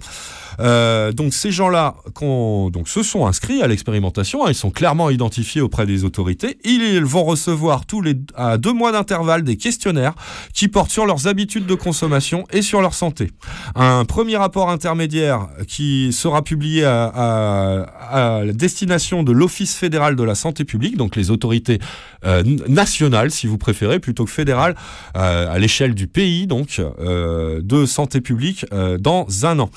Euh, 0.61 1.13
donc 1.13 1.33
ces 1.33 1.51
gens-là 1.51 1.95
donc 2.21 2.89
se 2.89 3.03
sont 3.03 3.27
inscrits 3.27 3.63
à 3.63 3.67
l'expérimentation, 3.67 4.45
hein, 4.45 4.51
ils 4.51 4.55
sont 4.55 4.71
clairement 4.71 5.11
identifiés 5.11 5.61
auprès 5.61 5.87
des 5.87 6.05
autorités. 6.05 6.59
Ils 6.65 7.01
vont 7.05 7.25
recevoir 7.25 7.87
tous 7.87 8.03
les 8.03 8.15
à 8.35 8.59
deux 8.59 8.73
mois 8.73 8.93
d'intervalle 8.93 9.43
des 9.43 9.57
questionnaires 9.57 10.15
qui 10.53 10.69
portent 10.69 10.91
sur 10.91 11.07
leurs 11.07 11.27
habitudes 11.27 11.67
de 11.67 11.75
consommation 11.75 12.45
et 12.53 12.63
sur 12.63 12.81
leur 12.81 12.95
santé. 12.95 13.31
Un 13.75 14.05
premier 14.05 14.37
rapport 14.37 14.71
intermédiaire 14.71 15.49
qui 15.67 16.13
sera 16.13 16.43
publié 16.43 16.85
à, 16.85 18.43
la 18.45 18.53
destination 18.53 19.23
de 19.23 19.33
l'Office 19.33 19.75
fédéral 19.75 20.17
de 20.17 20.23
la 20.23 20.35
santé 20.35 20.65
publique, 20.65 20.97
donc 20.97 21.17
les 21.17 21.31
autorités 21.31 21.79
euh, 22.25 22.43
nationales, 22.69 23.31
si 23.31 23.47
vous 23.47 23.59
préférez, 23.59 23.99
plutôt 23.99 24.25
que 24.25 24.31
fédérales, 24.31 24.75
euh, 25.17 25.53
à 25.53 25.59
l'échelle 25.59 25.95
du 25.95 26.07
pays, 26.07 26.47
donc 26.47 26.81
de 26.81 27.87
santé 27.87 28.21
publique 28.21 28.67
dans 28.99 29.27
un 29.45 29.59
an. 29.61 29.71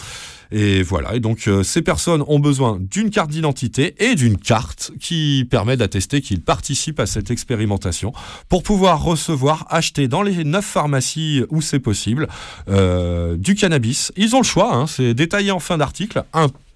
Et 0.56 0.84
voilà, 0.84 1.16
et 1.16 1.20
donc 1.20 1.48
euh, 1.48 1.64
ces 1.64 1.82
personnes 1.82 2.24
ont 2.28 2.38
besoin 2.38 2.78
d'une 2.80 3.10
carte 3.10 3.32
d'identité 3.32 3.96
et 3.98 4.14
d'une 4.14 4.38
carte 4.38 4.92
qui 5.00 5.48
permet 5.50 5.78
d'attester 5.78 6.22
qu'ils 6.22 6.42
participent 6.42 7.00
à 7.00 7.08
cette 7.08 7.32
expérimentation 7.32 8.14
pour 8.50 8.62
pouvoir 8.62 9.04
recevoir, 9.04 9.66
acheter 9.72 10.08
dans 10.08 10.22
les 10.22 10.44
neuf 10.44 10.66
pharmacies 10.66 11.44
où 11.50 11.60
c'est 11.60 11.80
possible 11.80 12.28
euh, 12.70 13.36
du 13.36 13.56
cannabis. 13.56 14.12
Ils 14.16 14.36
ont 14.36 14.42
le 14.42 14.46
choix, 14.46 14.76
hein, 14.76 14.86
c'est 14.86 15.16
détaillé 15.16 15.50
en 15.50 15.60
fin 15.60 15.80
d'article, 15.80 16.24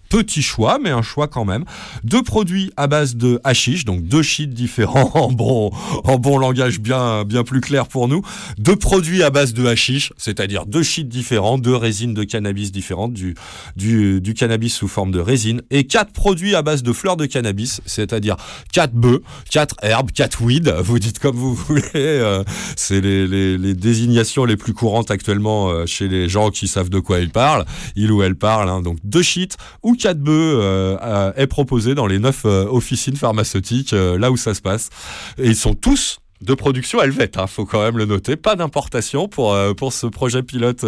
petit 0.09 0.41
choix, 0.41 0.79
mais 0.81 0.89
un 0.89 1.01
choix 1.01 1.27
quand 1.27 1.45
même, 1.45 1.65
de 2.03 2.19
produits 2.19 2.71
à 2.77 2.87
base 2.87 3.15
de 3.15 3.39
hashish, 3.43 3.85
donc 3.85 4.03
deux 4.03 4.23
shit 4.23 4.49
différents 4.49 5.11
en 5.15 5.31
bon, 5.31 5.71
en 6.03 6.17
bon 6.17 6.37
langage 6.37 6.79
bien, 6.79 7.23
bien 7.23 7.43
plus 7.43 7.61
clair 7.61 7.87
pour 7.87 8.07
nous, 8.07 8.21
deux 8.57 8.75
produits 8.75 9.23
à 9.23 9.29
base 9.29 9.53
de 9.53 9.65
hashish, 9.65 10.13
c'est-à-dire 10.17 10.65
deux 10.65 10.83
shit 10.83 11.07
différents, 11.07 11.57
deux 11.57 11.75
résines 11.75 12.13
de 12.13 12.23
cannabis 12.23 12.71
différentes, 12.71 13.13
du, 13.13 13.35
du, 13.75 14.21
du 14.21 14.33
cannabis 14.33 14.75
sous 14.75 14.87
forme 14.87 15.11
de 15.11 15.19
résine, 15.19 15.61
et 15.71 15.85
quatre 15.85 16.11
produits 16.11 16.55
à 16.55 16.61
base 16.61 16.83
de 16.83 16.93
fleurs 16.93 17.17
de 17.17 17.25
cannabis, 17.25 17.81
c'est-à-dire 17.85 18.37
quatre 18.71 18.93
bœufs, 18.93 19.21
quatre 19.49 19.75
herbes, 19.81 20.11
quatre 20.11 20.41
weed, 20.41 20.69
vous 20.79 20.99
dites 20.99 21.19
comme 21.19 21.35
vous 21.35 21.53
voulez, 21.53 21.81
euh, 21.95 22.43
c'est 22.75 23.01
les, 23.01 23.27
les, 23.27 23.57
les 23.57 23.73
désignations 23.73 24.45
les 24.45 24.57
plus 24.57 24.73
courantes 24.73 25.11
actuellement 25.11 25.69
euh, 25.69 25.85
chez 25.85 26.07
les 26.07 26.29
gens 26.29 26.49
qui 26.49 26.67
savent 26.67 26.89
de 26.89 26.99
quoi 26.99 27.19
ils 27.19 27.29
parlent, 27.29 27.65
il 27.95 28.11
ou 28.11 28.23
elle 28.23 28.35
parle, 28.35 28.69
hein. 28.69 28.81
donc 28.81 28.97
deux 29.03 29.21
shit 29.21 29.57
ou 29.83 29.95
quatre 29.97 30.19
bœufs 30.19 30.59
euh, 30.61 30.97
euh, 31.01 31.31
est 31.35 31.47
proposé 31.47 31.95
dans 31.95 32.07
les 32.07 32.19
neuf 32.19 32.43
euh, 32.45 32.65
officines 32.65 33.15
pharmaceutiques, 33.15 33.91
là 33.91 34.31
où 34.31 34.37
ça 34.37 34.53
se 34.53 34.61
passe, 34.61 34.89
ils 35.37 35.55
sont 35.55 35.73
tous 35.73 36.19
de 36.41 36.53
production 36.53 37.01
helvète, 37.01 37.37
hein, 37.37 37.47
faut 37.47 37.65
quand 37.65 37.81
même 37.81 37.97
le 37.97 38.05
noter. 38.05 38.35
Pas 38.35 38.55
d'importation 38.55 39.27
pour, 39.27 39.57
pour 39.75 39.91
ce 39.91 40.05
projet 40.05 40.43
pilote 40.43 40.85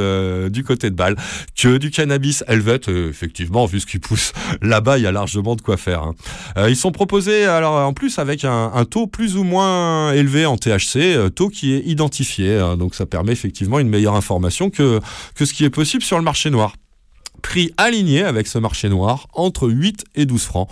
du 0.52 0.64
côté 0.64 0.92
de 0.92 0.96
Bâle. 0.96 1.16
Que 1.56 1.78
du 1.78 1.90
cannabis 1.90 2.44
helvète, 2.48 2.88
effectivement, 2.88 3.66
vu 3.66 3.80
ce 3.80 3.88
qui 3.88 3.98
pousse 3.98 4.32
là-bas, 4.62 5.00
il 5.00 5.04
y 5.06 5.08
a 5.08 5.12
largement 5.12 5.56
de 5.56 5.62
quoi 5.62 5.78
faire. 5.78 6.04
hein. 6.04 6.68
Ils 6.68 6.76
sont 6.76 6.92
proposés, 6.92 7.46
alors 7.46 7.76
en 7.76 7.94
plus, 7.94 8.20
avec 8.20 8.46
un, 8.46 8.86
taux 8.86 9.08
plus 9.08 9.38
ou 9.38 9.44
moins 9.44 10.14
élevé 10.14 10.46
en 10.46 10.56
THC, 10.56 11.32
taux 11.34 11.50
qui 11.50 11.74
est 11.74 11.82
identifié. 11.84 12.60
hein. 12.60 12.78
donc 12.78 12.94
ça 12.94 13.08
permet 13.08 13.32
effectivement 13.32 13.80
une 13.80 13.90
meilleure 13.90 14.16
information 14.16 14.70
que, 14.70 15.00
que 15.34 15.46
ce 15.46 15.54
qui 15.54 15.66
est 15.66 15.72
possible 15.72 16.04
sur 16.04 16.18
le 16.18 16.24
marché 16.24 16.52
noir 16.52 16.74
prix 17.40 17.72
aligné 17.78 18.24
avec 18.24 18.48
ce 18.48 18.58
marché 18.58 18.90
noir 18.90 19.28
entre 19.34 19.70
8 19.70 20.06
et 20.16 20.26
12 20.26 20.44
francs 20.44 20.70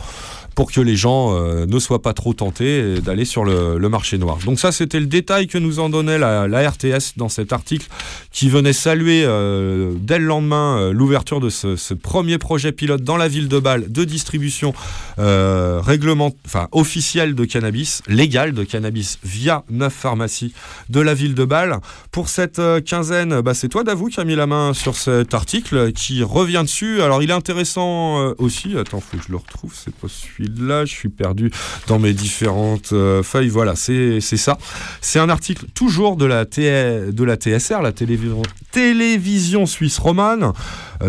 pour 0.58 0.72
que 0.72 0.82
les 0.82 0.96
gens 0.96 1.36
euh, 1.36 1.68
ne 1.68 1.78
soient 1.78 2.02
pas 2.02 2.14
trop 2.14 2.34
tentés 2.34 3.00
d'aller 3.00 3.26
sur 3.26 3.46
le, 3.46 3.78
marché 3.90 4.18
noir. 4.18 4.40
Donc 4.44 4.60
ça, 4.60 4.72
c'était 4.72 5.00
le 5.00 5.06
détail 5.06 5.46
que 5.46 5.60
nous 5.60 5.78
en 5.78 5.88
donnait 5.88 6.18
la, 6.18 6.48
RTS 6.48 7.14
dans 7.16 7.30
cet 7.30 7.54
article 7.54 7.86
qui 8.32 8.50
venait 8.50 8.74
saluer 8.74 9.24
euh, 9.24 9.94
dès 10.00 10.18
le 10.18 10.26
lendemain 10.26 10.80
euh, 10.80 10.92
l'ouverture 10.92 11.40
de 11.40 11.50
ce, 11.50 11.94
premier 11.94 12.40
projet 12.40 12.72
pilote 12.72 13.04
dans 13.04 13.18
la 13.18 13.28
ville 13.28 13.50
de 13.50 13.60
Bâle 13.60 13.92
de 13.92 14.04
distribution 14.04 14.74
réglement, 15.18 16.32
enfin 16.46 16.68
officielle 16.72 17.36
de 17.36 17.46
cannabis, 17.46 18.02
légale 18.08 18.54
de 18.54 18.64
cannabis 18.64 19.20
via 19.24 19.64
neuf 19.70 19.94
pharmacies 19.94 20.54
de 20.90 21.00
la 21.00 21.14
ville 21.14 21.36
de 21.36 21.46
Bâle. 21.46 21.78
Pour 22.12 22.30
cette 22.30 22.62
quinzaine, 22.84 23.42
bah, 23.42 23.54
c'est 23.54 23.70
toi 23.70 23.84
Davou 23.84 24.08
qui 24.08 24.20
a 24.20 24.26
mis 24.26 24.36
la 24.36 24.48
main 24.48 24.74
sur 24.74 24.96
cet 24.96 25.34
article 25.36 25.92
qui 25.92 26.24
revient 26.24 26.64
dessus. 26.64 27.02
Alors 27.02 27.22
il 27.22 27.30
est 27.30 27.34
intéressant 27.34 28.34
aussi. 28.38 28.76
Attends, 28.78 29.02
faut 29.02 29.18
que 29.18 29.24
je 29.24 29.32
le 29.32 29.38
retrouve. 29.38 29.74
C'est 29.76 29.94
pas 29.94 30.08
celui-là. 30.56 30.86
Je 30.86 30.94
suis 30.94 31.10
perdu 31.10 31.52
dans 31.88 31.99
mes 31.99 32.14
différentes 32.14 32.94
euh, 32.94 33.24
feuilles. 33.24 33.49
Voilà, 33.49 33.76
c'est 33.76 34.19
ça. 34.22 34.57
C'est 35.02 35.19
un 35.19 35.30
article 35.30 35.65
toujours 35.74 36.15
de 36.15 36.26
la, 36.26 36.45
T- 36.45 37.11
de 37.11 37.24
la 37.24 37.36
TSR, 37.36 37.82
la 37.82 37.91
télévision, 37.91 39.65
suisse 39.65 39.98
romane, 39.98 40.53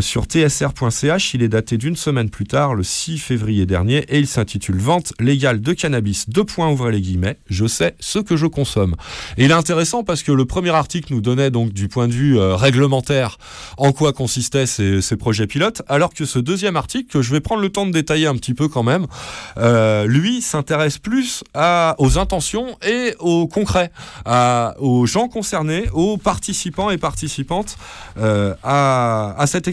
sur 0.00 0.24
tsr.ch. 0.24 1.34
Il 1.34 1.42
est 1.42 1.48
daté 1.48 1.76
d'une 1.76 1.96
semaine 1.96 2.30
plus 2.30 2.46
tard, 2.46 2.74
le 2.74 2.82
6 2.82 3.18
février 3.18 3.66
dernier, 3.66 3.98
et 4.08 4.18
il 4.18 4.26
s'intitule 4.26 4.78
Vente 4.78 5.12
légale 5.18 5.60
de 5.60 5.72
cannabis. 5.72 6.28
Deux 6.28 6.44
points. 6.44 6.68
Je 7.48 7.66
sais 7.66 7.94
ce 8.00 8.18
que 8.18 8.36
je 8.36 8.46
consomme. 8.46 8.94
Et 9.36 9.44
il 9.44 9.50
est 9.50 9.54
intéressant 9.54 10.04
parce 10.04 10.22
que 10.22 10.32
le 10.32 10.44
premier 10.44 10.70
article 10.70 11.12
nous 11.12 11.20
donnait 11.20 11.50
donc 11.50 11.72
du 11.72 11.88
point 11.88 12.08
de 12.08 12.12
vue 12.12 12.38
euh, 12.38 12.56
réglementaire 12.56 13.38
en 13.76 13.92
quoi 13.92 14.12
consistaient 14.12 14.66
ces, 14.66 15.00
projets 15.16 15.46
pilotes, 15.46 15.82
alors 15.88 16.12
que 16.14 16.24
ce 16.24 16.38
deuxième 16.38 16.76
article, 16.76 17.10
que 17.10 17.22
je 17.22 17.32
vais 17.32 17.40
prendre 17.40 17.62
le 17.62 17.70
temps 17.70 17.86
de 17.86 17.92
détailler 17.92 18.26
un 18.26 18.34
petit 18.34 18.54
peu 18.54 18.68
quand 18.68 18.82
même, 18.82 19.06
euh, 19.56 20.06
lui 20.06 20.42
s'intéresse 20.42 20.98
plus 20.98 21.42
aux 21.98 22.18
intentions 22.18 22.76
et 22.86 23.14
au 23.18 23.46
concret, 23.48 23.90
à- 24.24 24.74
aux 24.78 25.06
gens 25.06 25.28
concernés, 25.28 25.84
aux 25.92 26.16
participants 26.16 26.90
et 26.90 26.98
participantes 26.98 27.76
euh, 28.18 28.54
à, 28.62 29.34
à 29.38 29.46
cette 29.46 29.68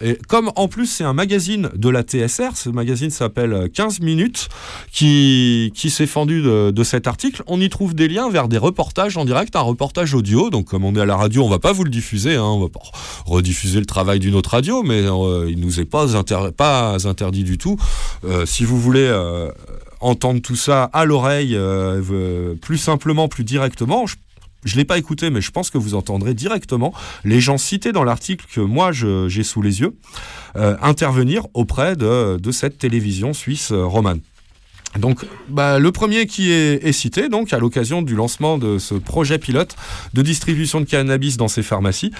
Et 0.00 0.18
comme 0.28 0.50
en 0.56 0.68
plus 0.68 0.86
c'est 0.86 1.04
un 1.04 1.12
magazine 1.12 1.70
de 1.74 1.88
la 1.88 2.02
TSR, 2.02 2.56
ce 2.56 2.70
magazine 2.70 3.10
s'appelle 3.10 3.68
15 3.72 4.00
minutes, 4.00 4.48
qui, 4.92 5.72
qui 5.74 5.90
s'est 5.90 6.06
fendu 6.06 6.42
de, 6.42 6.70
de 6.70 6.84
cet 6.84 7.06
article, 7.06 7.42
on 7.46 7.60
y 7.60 7.68
trouve 7.68 7.94
des 7.94 8.08
liens 8.08 8.30
vers 8.30 8.48
des 8.48 8.58
reportages 8.58 9.16
en 9.16 9.24
direct, 9.24 9.56
un 9.56 9.60
reportage 9.60 10.14
audio. 10.14 10.50
Donc 10.50 10.66
comme 10.66 10.84
on 10.84 10.94
est 10.94 11.00
à 11.00 11.06
la 11.06 11.16
radio, 11.16 11.44
on 11.44 11.48
va 11.48 11.58
pas 11.58 11.72
vous 11.72 11.84
le 11.84 11.90
diffuser, 11.90 12.36
hein, 12.36 12.44
on 12.44 12.60
va 12.60 12.68
pas 12.68 12.80
rediffuser 13.26 13.80
le 13.80 13.86
travail 13.86 14.20
d'une 14.20 14.34
autre 14.34 14.50
radio, 14.50 14.82
mais 14.82 15.02
euh, 15.02 15.50
il 15.50 15.60
nous 15.60 15.80
est 15.80 15.84
pas, 15.84 16.06
pas 16.56 16.96
interdit 17.06 17.44
du 17.44 17.58
tout. 17.58 17.76
Euh, 18.24 18.46
si 18.46 18.64
vous 18.64 18.80
voulez 18.80 19.06
euh, 19.06 19.50
entendre 20.00 20.40
tout 20.40 20.56
ça 20.56 20.84
à 20.92 21.04
l'oreille, 21.04 21.54
euh, 21.54 22.02
euh, 22.10 22.54
plus 22.54 22.78
simplement, 22.78 23.28
plus 23.28 23.44
directement, 23.44 24.06
je 24.06 24.16
je 24.64 24.76
l'ai 24.76 24.84
pas 24.84 24.98
écouté, 24.98 25.30
mais 25.30 25.40
je 25.40 25.50
pense 25.50 25.70
que 25.70 25.78
vous 25.78 25.94
entendrez 25.94 26.34
directement 26.34 26.92
les 27.24 27.40
gens 27.40 27.58
cités 27.58 27.92
dans 27.92 28.04
l'article 28.04 28.46
que 28.52 28.60
moi 28.60 28.92
j'ai 28.92 29.42
sous 29.42 29.62
les 29.62 29.80
yeux 29.80 29.94
euh, 30.56 30.76
intervenir 30.82 31.46
auprès 31.54 31.96
de, 31.96 32.36
de 32.36 32.52
cette 32.52 32.78
télévision 32.78 33.32
suisse 33.32 33.72
euh, 33.72 33.84
romane. 33.84 34.20
Donc, 34.98 35.24
bah, 35.48 35.78
le 35.78 35.92
premier 35.92 36.26
qui 36.26 36.50
est, 36.50 36.92
cité, 36.92 37.28
donc, 37.28 37.52
à 37.52 37.58
l'occasion 37.58 38.02
du 38.02 38.16
lancement 38.16 38.58
de 38.58 38.78
ce 38.78 38.94
projet 38.94 39.38
pilote 39.38 39.76
de 40.14 40.22
distribution 40.22 40.80
de 40.80 40.84
cannabis 40.84 41.36
dans 41.36 41.46
ces 41.46 41.62
pharmacies, 41.62 42.10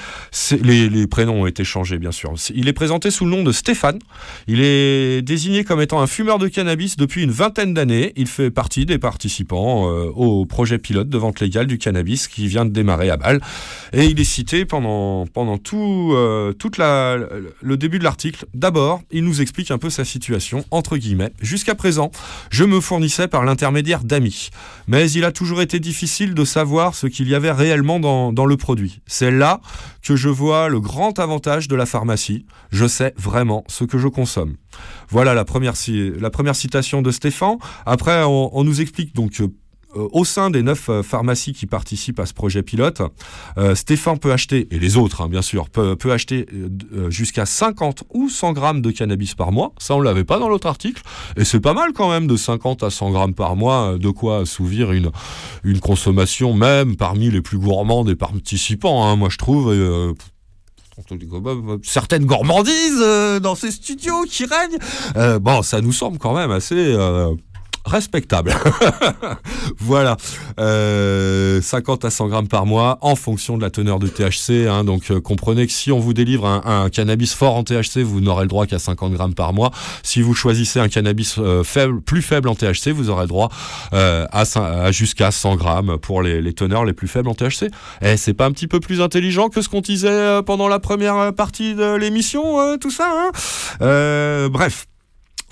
les, 0.62 1.06
prénoms 1.08 1.42
ont 1.42 1.46
été 1.46 1.64
changés, 1.64 1.98
bien 1.98 2.12
sûr. 2.12 2.32
Il 2.54 2.68
est 2.68 2.72
présenté 2.72 3.10
sous 3.10 3.24
le 3.24 3.32
nom 3.32 3.42
de 3.42 3.50
Stéphane. 3.50 3.98
Il 4.46 4.60
est 4.60 5.20
désigné 5.22 5.64
comme 5.64 5.80
étant 5.80 6.00
un 6.00 6.06
fumeur 6.06 6.38
de 6.38 6.46
cannabis 6.46 6.96
depuis 6.96 7.24
une 7.24 7.32
vingtaine 7.32 7.74
d'années. 7.74 8.12
Il 8.16 8.28
fait 8.28 8.50
partie 8.50 8.86
des 8.86 8.98
participants 8.98 9.90
euh, 9.90 10.04
au 10.14 10.46
projet 10.46 10.78
pilote 10.78 11.08
de 11.08 11.18
vente 11.18 11.40
légale 11.40 11.66
du 11.66 11.78
cannabis 11.78 12.28
qui 12.28 12.46
vient 12.46 12.64
de 12.64 12.70
démarrer 12.70 13.10
à 13.10 13.16
Bâle. 13.16 13.40
Et 13.92 14.04
il 14.04 14.20
est 14.20 14.24
cité 14.24 14.64
pendant, 14.64 15.26
pendant 15.26 15.58
tout 15.58 16.12
euh, 16.12 16.52
toute 16.52 16.78
la, 16.78 17.18
le 17.60 17.76
début 17.76 17.98
de 17.98 18.04
l'article. 18.04 18.46
D'abord, 18.54 19.02
il 19.10 19.24
nous 19.24 19.40
explique 19.40 19.72
un 19.72 19.78
peu 19.78 19.90
sa 19.90 20.04
situation, 20.04 20.64
entre 20.70 20.96
guillemets. 20.96 21.32
Jusqu'à 21.40 21.74
présent, 21.74 22.12
me 22.64 22.80
fournissais 22.80 23.28
par 23.28 23.44
l'intermédiaire 23.44 24.04
d'amis. 24.04 24.50
Mais 24.86 25.10
il 25.10 25.24
a 25.24 25.32
toujours 25.32 25.62
été 25.62 25.80
difficile 25.80 26.34
de 26.34 26.44
savoir 26.44 26.94
ce 26.94 27.06
qu'il 27.06 27.28
y 27.28 27.34
avait 27.34 27.52
réellement 27.52 28.00
dans, 28.00 28.46
le 28.46 28.56
produit. 28.56 29.00
C'est 29.06 29.30
là 29.30 29.60
que 30.02 30.16
je 30.16 30.28
vois 30.28 30.68
le 30.68 30.80
grand 30.80 31.18
avantage 31.18 31.68
de 31.68 31.76
la 31.76 31.86
pharmacie. 31.86 32.46
Je 32.70 32.86
sais 32.86 33.14
vraiment 33.16 33.64
ce 33.68 33.84
que 33.84 33.98
je 33.98 34.08
consomme. 34.08 34.56
Voilà 35.08 35.34
la 35.34 35.44
première, 35.44 35.76
citation 35.76 37.02
de 37.02 37.10
Stéphane. 37.10 37.58
Après, 37.86 38.22
on, 38.24 38.56
on 38.56 38.64
nous 38.64 38.80
explique 38.80 39.14
donc... 39.14 39.40
euh, 39.96 40.08
au 40.12 40.24
sein 40.24 40.50
des 40.50 40.62
neuf 40.62 40.88
euh, 40.88 41.02
pharmacies 41.02 41.52
qui 41.52 41.66
participent 41.66 42.20
à 42.20 42.26
ce 42.26 42.32
projet 42.32 42.62
pilote, 42.62 43.02
euh, 43.58 43.74
Stéphane 43.74 44.18
peut 44.18 44.32
acheter, 44.32 44.68
et 44.70 44.78
les 44.78 44.96
autres 44.96 45.22
hein, 45.22 45.28
bien 45.28 45.42
sûr, 45.42 45.68
peut, 45.68 45.96
acheter 46.10 46.46
jusqu'à 47.08 47.46
50 47.46 48.04
ou 48.12 48.28
100 48.28 48.52
grammes 48.52 48.82
de 48.82 48.90
cannabis 48.90 49.34
par 49.34 49.52
mois. 49.52 49.72
Ça, 49.78 49.94
on 49.94 50.00
l'avait 50.00 50.24
pas 50.24 50.38
dans 50.38 50.48
l'autre 50.48 50.66
article. 50.66 51.02
Et 51.36 51.44
c'est 51.44 51.60
pas 51.60 51.74
mal 51.74 51.92
quand 51.92 52.10
même 52.10 52.26
de 52.26 52.36
50 52.36 52.82
à 52.82 52.90
100 52.90 53.10
grammes 53.10 53.34
par 53.34 53.54
mois, 53.54 53.96
de 53.98 54.10
quoi 54.10 54.38
assouvir 54.38 54.92
une, 54.92 55.10
une 55.62 55.78
consommation 55.78 56.52
même 56.54 56.96
parmi 56.96 57.30
les 57.30 57.42
plus 57.42 57.58
gourmands 57.58 58.04
des 58.04 58.16
participants, 58.16 59.04
hein, 59.04 59.16
moi 59.16 59.28
je 59.28 59.38
trouve. 59.38 59.72
et, 59.72 59.78
euh, 59.78 60.12
certaines 61.82 62.26
gourmandises 62.26 63.00
dans 63.42 63.54
ces 63.54 63.70
studios 63.70 64.24
qui 64.28 64.44
règnent. 64.44 65.38
Bon, 65.40 65.62
ça 65.62 65.80
nous 65.80 65.92
semble 65.92 66.18
quand 66.18 66.34
même 66.34 66.50
assez 66.50 66.94
respectable. 67.84 68.54
voilà, 69.78 70.16
Euh, 70.58 71.60
50 71.62 72.04
à 72.04 72.10
100 72.10 72.28
grammes 72.28 72.48
par 72.48 72.66
mois 72.66 72.98
en 73.00 73.16
fonction 73.16 73.56
de 73.56 73.62
la 73.62 73.70
teneur 73.70 73.98
de 73.98 74.08
THC. 74.08 74.66
hein. 74.68 74.84
donc 74.84 75.10
euh, 75.10 75.20
comprenez 75.20 75.66
que 75.66 75.72
si 75.72 75.90
on 75.90 75.98
vous 75.98 76.12
délivre 76.12 76.46
un, 76.46 76.88
cannabis 76.90 77.34
fort 77.34 77.54
en 77.56 77.64
THC, 77.64 77.98
vous 78.02 78.20
n'aurez 78.20 78.42
le 78.44 78.48
droit 78.48 78.66
qu'à 78.66 78.78
50 78.78 79.12
grammes 79.12 79.34
par 79.34 79.52
mois. 79.52 79.70
Si 80.02 80.20
vous 80.22 80.34
choisissez 80.34 80.80
un 80.80 80.88
cannabis 80.88 81.36
euh, 81.38 81.64
faible, 81.64 82.00
plus 82.02 82.22
faible 82.22 82.48
en 82.48 82.54
THC, 82.54 82.88
vous 82.90 83.08
aurez 83.10 83.22
le 83.22 83.28
droit 83.28 83.48
euh, 83.94 84.26
à, 84.32 84.90
jusqu'à 84.92 85.30
100 85.30 85.56
grammes 85.56 85.96
pour 85.98 86.22
les, 86.22 86.52
teneurs 86.52 86.84
les 86.84 86.92
plus 86.92 87.08
faibles 87.08 87.28
en 87.28 87.34
THC. 87.34 87.70
Eh, 88.02 88.16
c'est 88.16 88.34
pas 88.34 88.46
un 88.46 88.52
petit 88.52 88.68
peu 88.68 88.80
plus 88.80 89.00
intelligent 89.00 89.48
que 89.48 89.62
ce 89.62 89.68
qu'on 89.68 89.80
disait 89.80 90.08
euh, 90.10 90.42
pendant 90.42 90.68
la 90.68 90.78
première 90.78 91.16
euh, 91.16 91.32
partie 91.32 91.74
de 91.74 91.94
l'émission, 91.96 92.60
euh, 92.60 92.76
tout 92.76 92.90
ça 92.90 93.08
hein? 93.10 93.30
Euh, 93.82 94.48
Bref. 94.48 94.86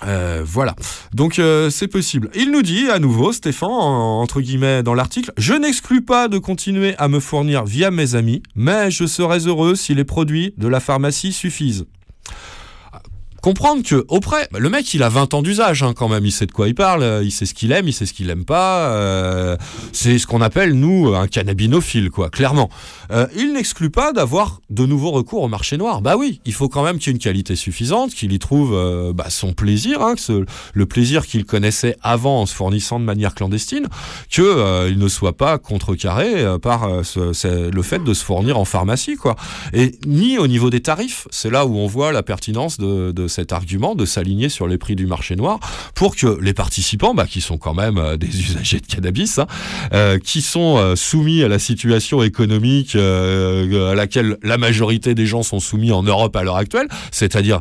Euh, 0.06 0.42
voilà, 0.46 0.76
donc 1.12 1.38
euh, 1.40 1.70
c'est 1.70 1.88
possible. 1.88 2.30
Il 2.36 2.52
nous 2.52 2.62
dit 2.62 2.88
à 2.88 2.98
nouveau, 3.00 3.32
Stéphane, 3.32 3.68
en- 3.70 4.20
entre 4.22 4.40
guillemets 4.40 4.82
dans 4.84 4.94
l'article, 4.94 5.32
je 5.36 5.54
n'exclus 5.54 6.02
pas 6.02 6.28
de 6.28 6.38
continuer 6.38 6.94
à 6.98 7.08
me 7.08 7.18
fournir 7.18 7.64
via 7.64 7.90
mes 7.90 8.14
amis, 8.14 8.42
mais 8.54 8.90
je 8.92 9.06
serais 9.06 9.40
heureux 9.46 9.74
si 9.74 9.94
les 9.94 10.04
produits 10.04 10.54
de 10.56 10.68
la 10.68 10.78
pharmacie 10.80 11.32
suffisent. 11.32 11.86
Comprendre 13.48 13.82
que 13.82 14.04
auprès, 14.08 14.46
bah, 14.52 14.58
le 14.58 14.68
mec 14.68 14.92
il 14.92 15.02
a 15.02 15.08
20 15.08 15.32
ans 15.32 15.40
d'usage 15.40 15.82
hein, 15.82 15.94
quand 15.96 16.10
même, 16.10 16.26
il 16.26 16.32
sait 16.32 16.44
de 16.44 16.52
quoi 16.52 16.68
il 16.68 16.74
parle, 16.74 17.02
euh, 17.02 17.24
il 17.24 17.30
sait 17.30 17.46
ce 17.46 17.54
qu'il 17.54 17.72
aime, 17.72 17.88
il 17.88 17.94
sait 17.94 18.04
ce 18.04 18.12
qu'il 18.12 18.28
aime 18.28 18.44
pas. 18.44 18.90
euh, 18.90 19.56
c'est 19.94 20.18
ce 20.18 20.26
qu'on 20.26 20.42
appelle 20.42 20.74
nous 20.74 21.14
un 21.14 21.26
cannabinophile 21.28 22.10
quoi, 22.10 22.28
clairement. 22.28 22.68
Euh, 23.10 23.26
il 23.34 23.54
n'exclut 23.54 23.88
pas 23.88 24.12
d'avoir 24.12 24.60
de 24.68 24.84
nouveaux 24.84 25.12
recours 25.12 25.42
au 25.44 25.48
marché 25.48 25.78
noir. 25.78 26.02
Bah 26.02 26.16
oui, 26.18 26.42
il 26.44 26.52
faut 26.52 26.68
quand 26.68 26.84
même 26.84 26.98
qu'il 26.98 27.06
y 27.06 27.08
ait 27.08 27.12
une 27.16 27.22
qualité 27.22 27.56
suffisante, 27.56 28.10
qu'il 28.10 28.32
y 28.34 28.38
trouve 28.38 29.14
bah, 29.14 29.30
son 29.30 29.54
plaisir, 29.54 30.02
hein, 30.02 30.14
le 30.74 30.84
plaisir 30.84 31.26
qu'il 31.26 31.46
connaissait 31.46 31.96
avant 32.02 32.42
en 32.42 32.44
se 32.44 32.54
fournissant 32.54 33.00
de 33.00 33.06
manière 33.06 33.34
clandestine, 33.34 33.86
que 34.30 34.90
il 34.90 34.98
ne 34.98 35.08
soit 35.08 35.38
pas 35.38 35.56
contrecarré 35.56 36.44
par 36.60 36.86
le 36.86 37.82
fait 37.82 38.04
de 38.04 38.12
se 38.12 38.22
fournir 38.22 38.58
en 38.58 38.66
pharmacie 38.66 39.16
quoi. 39.16 39.36
Et 39.72 39.92
ni 40.04 40.36
au 40.36 40.46
niveau 40.46 40.68
des 40.68 40.80
tarifs, 40.80 41.26
c'est 41.30 41.50
là 41.50 41.64
où 41.64 41.78
on 41.78 41.86
voit 41.86 42.12
la 42.12 42.22
pertinence 42.22 42.76
de, 42.76 43.10
de 43.10 43.37
cet 43.38 43.52
argument 43.52 43.94
de 43.94 44.04
s'aligner 44.04 44.48
sur 44.48 44.66
les 44.66 44.78
prix 44.78 44.96
du 44.96 45.06
marché 45.06 45.36
noir 45.36 45.60
pour 45.94 46.16
que 46.16 46.40
les 46.40 46.54
participants, 46.54 47.14
bah, 47.14 47.24
qui 47.24 47.40
sont 47.40 47.56
quand 47.56 47.72
même 47.72 47.96
euh, 47.96 48.16
des 48.16 48.26
usagers 48.46 48.80
de 48.80 48.86
cannabis, 48.86 49.38
hein, 49.38 49.46
euh, 49.92 50.18
qui 50.18 50.42
sont 50.42 50.76
euh, 50.76 50.96
soumis 50.96 51.44
à 51.44 51.48
la 51.48 51.60
situation 51.60 52.24
économique 52.24 52.96
à 52.96 53.94
laquelle 53.94 54.38
la 54.42 54.58
majorité 54.58 55.14
des 55.14 55.26
gens 55.26 55.44
sont 55.44 55.60
soumis 55.60 55.92
en 55.92 56.02
Europe 56.02 56.34
à 56.34 56.42
l'heure 56.42 56.56
actuelle, 56.56 56.88
c'est-à-dire 57.12 57.60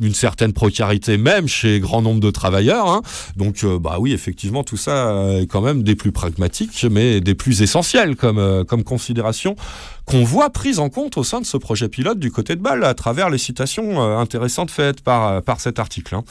une 0.00 0.14
certaine 0.14 0.52
précarité 0.52 1.18
même 1.18 1.48
chez 1.48 1.80
grand 1.80 2.02
nombre 2.02 2.20
de 2.20 2.30
travailleurs. 2.30 2.88
hein. 2.88 3.02
Donc, 3.36 3.64
bah 3.80 3.96
oui, 3.98 4.12
effectivement, 4.12 4.62
tout 4.64 4.76
ça 4.76 5.40
est 5.40 5.46
quand 5.46 5.60
même 5.60 5.82
des 5.82 5.94
plus 5.94 6.12
pragmatiques, 6.12 6.86
mais 6.90 7.20
des 7.20 7.34
plus 7.34 7.62
essentiels 7.62 8.16
comme, 8.16 8.64
comme 8.66 8.84
considération 8.84 9.56
qu'on 10.04 10.24
voit 10.24 10.50
prise 10.50 10.78
en 10.78 10.88
compte 10.88 11.16
au 11.16 11.24
sein 11.24 11.40
de 11.40 11.46
ce 11.46 11.56
projet 11.56 11.88
pilote 11.88 12.18
du 12.18 12.30
côté 12.30 12.56
de 12.56 12.60
Bâle 12.60 12.84
à 12.84 12.94
travers 12.94 13.30
les 13.30 13.38
citations 13.38 14.02
euh, 14.02 14.18
intéressantes 14.18 14.70
faites 14.70 15.00
par, 15.00 15.28
euh, 15.28 15.40
par 15.40 15.60
cet 15.60 15.78
article. 15.78 16.14
hein. 16.14 16.24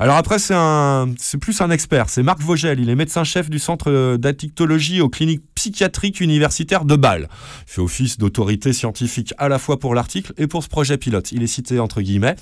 Alors 0.00 0.16
après, 0.16 0.38
c'est 0.38 0.54
c'est 1.18 1.38
plus 1.38 1.60
un 1.60 1.70
expert. 1.70 2.08
C'est 2.08 2.22
Marc 2.22 2.40
Vogel. 2.40 2.78
Il 2.78 2.88
est 2.88 2.94
médecin-chef 2.94 3.50
du 3.50 3.58
centre 3.58 3.90
euh, 3.90 4.16
d'addictologie 4.16 5.00
aux 5.00 5.08
cliniques 5.08 5.42
psychiatriques 5.56 6.20
universitaires 6.20 6.84
de 6.84 6.94
Bâle. 6.94 7.28
Il 7.66 7.72
fait 7.72 7.80
office 7.80 8.18
d'autorité 8.18 8.72
scientifique 8.72 9.34
à 9.38 9.48
la 9.48 9.58
fois 9.58 9.80
pour 9.80 9.96
l'article 9.96 10.32
et 10.38 10.46
pour 10.46 10.62
ce 10.62 10.68
projet 10.68 10.98
pilote. 10.98 11.32
Il 11.32 11.42
est 11.42 11.48
cité 11.48 11.80
entre 11.80 12.00
guillemets. 12.00 12.36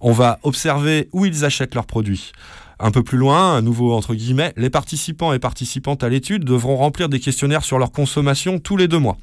On 0.00 0.12
va 0.12 0.38
observer 0.44 1.08
où 1.12 1.24
ils 1.24 1.44
achètent 1.44 1.74
leurs 1.74 1.86
produits. 1.86 2.30
Un 2.78 2.92
peu 2.92 3.02
plus 3.02 3.18
loin, 3.18 3.56
à 3.56 3.60
nouveau 3.60 3.92
entre 3.92 4.14
guillemets, 4.14 4.54
les 4.56 4.70
participants 4.70 5.32
et 5.32 5.38
participantes 5.38 6.02
à 6.02 6.08
l'étude 6.08 6.44
devront 6.44 6.76
remplir 6.76 7.08
des 7.08 7.20
questionnaires 7.20 7.64
sur 7.64 7.78
leur 7.78 7.90
consommation 7.90 8.58
tous 8.58 8.76
les 8.76 8.88
deux 8.88 8.98
mois. 8.98 9.18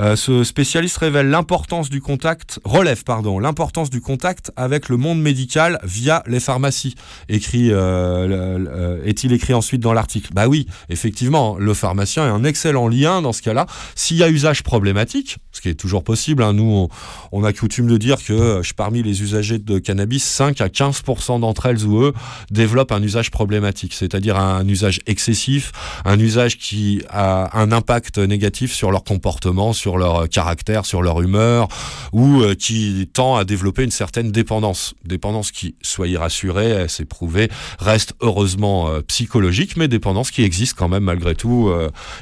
Euh, 0.00 0.16
ce 0.16 0.44
spécialiste 0.44 0.98
révèle 0.98 1.28
l'importance 1.28 1.90
du 1.90 2.00
contact, 2.00 2.60
relève 2.64 3.04
pardon, 3.04 3.38
l'importance 3.38 3.90
du 3.90 4.00
contact 4.00 4.52
avec 4.56 4.88
le 4.88 4.96
monde 4.96 5.20
médical 5.20 5.78
via 5.82 6.22
les 6.26 6.40
pharmacies. 6.40 6.94
Écrit, 7.28 7.70
euh, 7.72 9.02
est-il 9.04 9.32
écrit 9.32 9.54
ensuite 9.54 9.80
dans 9.80 9.92
l'article? 9.92 10.30
Bah 10.34 10.46
oui, 10.46 10.66
effectivement, 10.88 11.56
le 11.58 11.74
pharmacien 11.74 12.26
est 12.26 12.30
un 12.30 12.44
excellent 12.44 12.88
lien 12.88 13.22
dans 13.22 13.32
ce 13.32 13.42
cas-là. 13.42 13.66
S'il 13.94 14.16
y 14.18 14.22
a 14.22 14.28
usage 14.28 14.62
problématique, 14.62 15.38
ce 15.52 15.60
qui 15.60 15.68
est 15.68 15.74
toujours 15.74 16.04
possible, 16.04 16.42
hein, 16.42 16.52
nous 16.52 16.70
on, 16.70 16.88
on 17.32 17.44
a 17.44 17.52
coutume 17.52 17.88
de 17.88 17.96
dire 17.96 18.22
que 18.22 18.32
euh, 18.32 18.62
parmi 18.76 19.02
les 19.02 19.22
usagers 19.22 19.58
de 19.58 19.78
cannabis, 19.78 20.22
5 20.22 20.60
à 20.60 20.68
15% 20.68 21.40
d'entre 21.40 21.66
elles 21.66 21.84
ou 21.84 22.02
eux 22.02 22.14
développent 22.50 22.92
un 22.92 23.02
usage 23.02 23.30
problématique, 23.30 23.94
c'est-à-dire 23.94 24.36
un 24.36 24.66
usage 24.68 25.00
excessif, 25.06 25.72
un 26.04 26.18
usage 26.18 26.58
qui 26.58 27.02
a 27.10 27.58
un 27.58 27.72
impact 27.72 28.18
négatif 28.18 28.72
sur 28.72 28.90
leur 28.90 29.02
comportement, 29.04 29.72
sur 29.72 29.87
leur 29.96 30.22
euh, 30.22 30.26
caractère, 30.26 30.84
sur 30.84 31.02
leur 31.02 31.20
humeur, 31.22 31.68
ou 32.12 32.42
euh, 32.42 32.54
qui 32.54 33.08
tend 33.12 33.36
à 33.36 33.44
développer 33.44 33.84
une 33.84 33.90
certaine 33.90 34.30
dépendance. 34.30 34.94
Dépendance 35.04 35.50
qui, 35.50 35.74
soyez 35.82 36.16
rassurés, 36.16 36.86
c'est 36.88 37.04
prouvé, 37.04 37.48
reste 37.78 38.14
heureusement 38.20 38.88
euh, 38.88 39.00
psychologique, 39.02 39.76
mais 39.76 39.88
dépendance 39.88 40.30
qui 40.30 40.42
existe 40.42 40.76
quand 40.76 40.88
même 40.88 41.04
malgré 41.04 41.34
tout. 41.34 41.72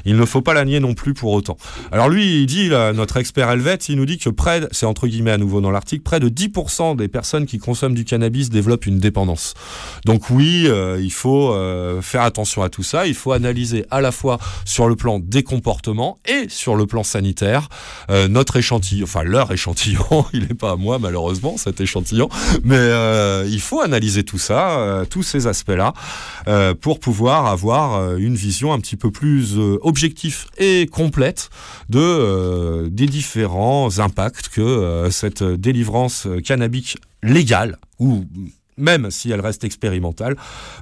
il 0.05 0.15
ne 0.15 0.25
faut 0.25 0.41
pas 0.41 0.53
la 0.53 0.65
nier 0.65 0.79
non 0.79 0.93
plus 0.93 1.13
pour 1.13 1.31
autant. 1.31 1.57
Alors 1.91 2.09
lui, 2.09 2.41
il 2.41 2.45
dit, 2.45 2.69
notre 2.69 3.17
expert 3.17 3.49
helvète, 3.49 3.89
il 3.89 3.97
nous 3.97 4.05
dit 4.05 4.17
que 4.17 4.29
près, 4.29 4.61
c'est 4.71 4.85
entre 4.85 5.07
guillemets 5.07 5.31
à 5.31 5.37
nouveau 5.37 5.61
dans 5.61 5.71
l'article, 5.71 6.03
près 6.03 6.19
de 6.19 6.29
10% 6.29 6.95
des 6.95 7.07
personnes 7.07 7.45
qui 7.45 7.57
consomment 7.57 7.95
du 7.95 8.05
cannabis 8.05 8.49
développent 8.49 8.85
une 8.85 8.99
dépendance. 8.99 9.53
Donc 10.05 10.29
oui, 10.29 10.69
il 10.99 11.11
faut 11.11 11.53
faire 12.01 12.21
attention 12.21 12.61
à 12.61 12.69
tout 12.69 12.83
ça. 12.83 13.07
Il 13.07 13.15
faut 13.15 13.31
analyser 13.31 13.85
à 13.91 14.01
la 14.01 14.11
fois 14.11 14.37
sur 14.65 14.87
le 14.87 14.95
plan 14.95 15.19
des 15.19 15.43
comportements 15.43 16.19
et 16.25 16.47
sur 16.49 16.75
le 16.75 16.85
plan 16.85 17.03
sanitaire 17.03 17.56
euh, 18.09 18.27
notre 18.27 18.57
échantillon, 18.57 19.03
enfin 19.03 19.23
leur 19.23 19.51
échantillon. 19.51 20.25
il 20.33 20.41
n'est 20.47 20.53
pas 20.53 20.71
à 20.71 20.75
moi 20.75 20.99
malheureusement 20.99 21.57
cet 21.57 21.81
échantillon, 21.81 22.29
mais 22.63 22.75
euh, 22.75 23.47
il 23.49 23.61
faut 23.61 23.81
analyser 23.81 24.23
tout 24.23 24.37
ça, 24.37 24.79
euh, 24.79 25.05
tous 25.05 25.23
ces 25.23 25.47
aspects-là, 25.47 25.93
pour 26.81 26.99
pouvoir 26.99 27.47
avoir 27.47 28.15
une 28.15 28.35
vision 28.35 28.73
un 28.73 28.79
petit 28.79 28.95
peu 28.95 29.11
plus 29.11 29.57
objective 29.81 30.45
et 30.57 30.87
complète 30.87 31.49
de 31.89 32.87
des 32.89 33.05
différents 33.05 33.99
impacts 33.99 34.49
que 34.49 35.07
cette 35.11 35.43
délivrance 35.43 36.27
cannabique 36.45 36.97
légale 37.23 37.77
ou 37.99 38.25
même 38.77 39.09
si 39.11 39.31
elle 39.31 39.41
reste 39.41 39.63
expérimentale, 39.63 40.35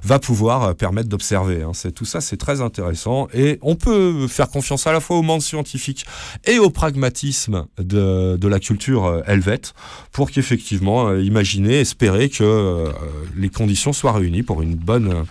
va 0.04 0.18
pouvoir 0.18 0.62
euh, 0.64 0.72
permettre 0.74 1.08
d'observer. 1.08 1.62
hein. 1.62 1.72
C'est- 1.74 1.92
Tout 1.92 2.04
ça, 2.04 2.20
c'est 2.20 2.36
très 2.36 2.60
intéressant. 2.60 3.28
Et 3.34 3.58
on 3.62 3.74
peut 3.74 4.26
faire 4.28 4.48
confiance 4.48 4.86
à 4.86 4.92
la 4.92 5.00
fois 5.00 5.16
au 5.18 5.22
monde 5.22 5.40
scientifique 5.42 6.04
et 6.44 6.58
au 6.58 6.70
pragmatisme 6.70 7.66
de, 7.78 8.38
la 8.48 8.60
culture 8.60 9.04
euh, 9.06 9.22
helvète 9.26 9.74
pour 10.12 10.30
qu'effectivement, 10.30 11.08
euh, 11.08 11.22
imaginer, 11.22 11.80
espérer 11.80 12.28
que 12.28 12.92
les 13.36 13.48
conditions 13.48 13.92
soient 13.92 14.12
réunies 14.12 14.42
pour 14.42 14.62
une 14.62 14.74
bonne, 14.74 15.24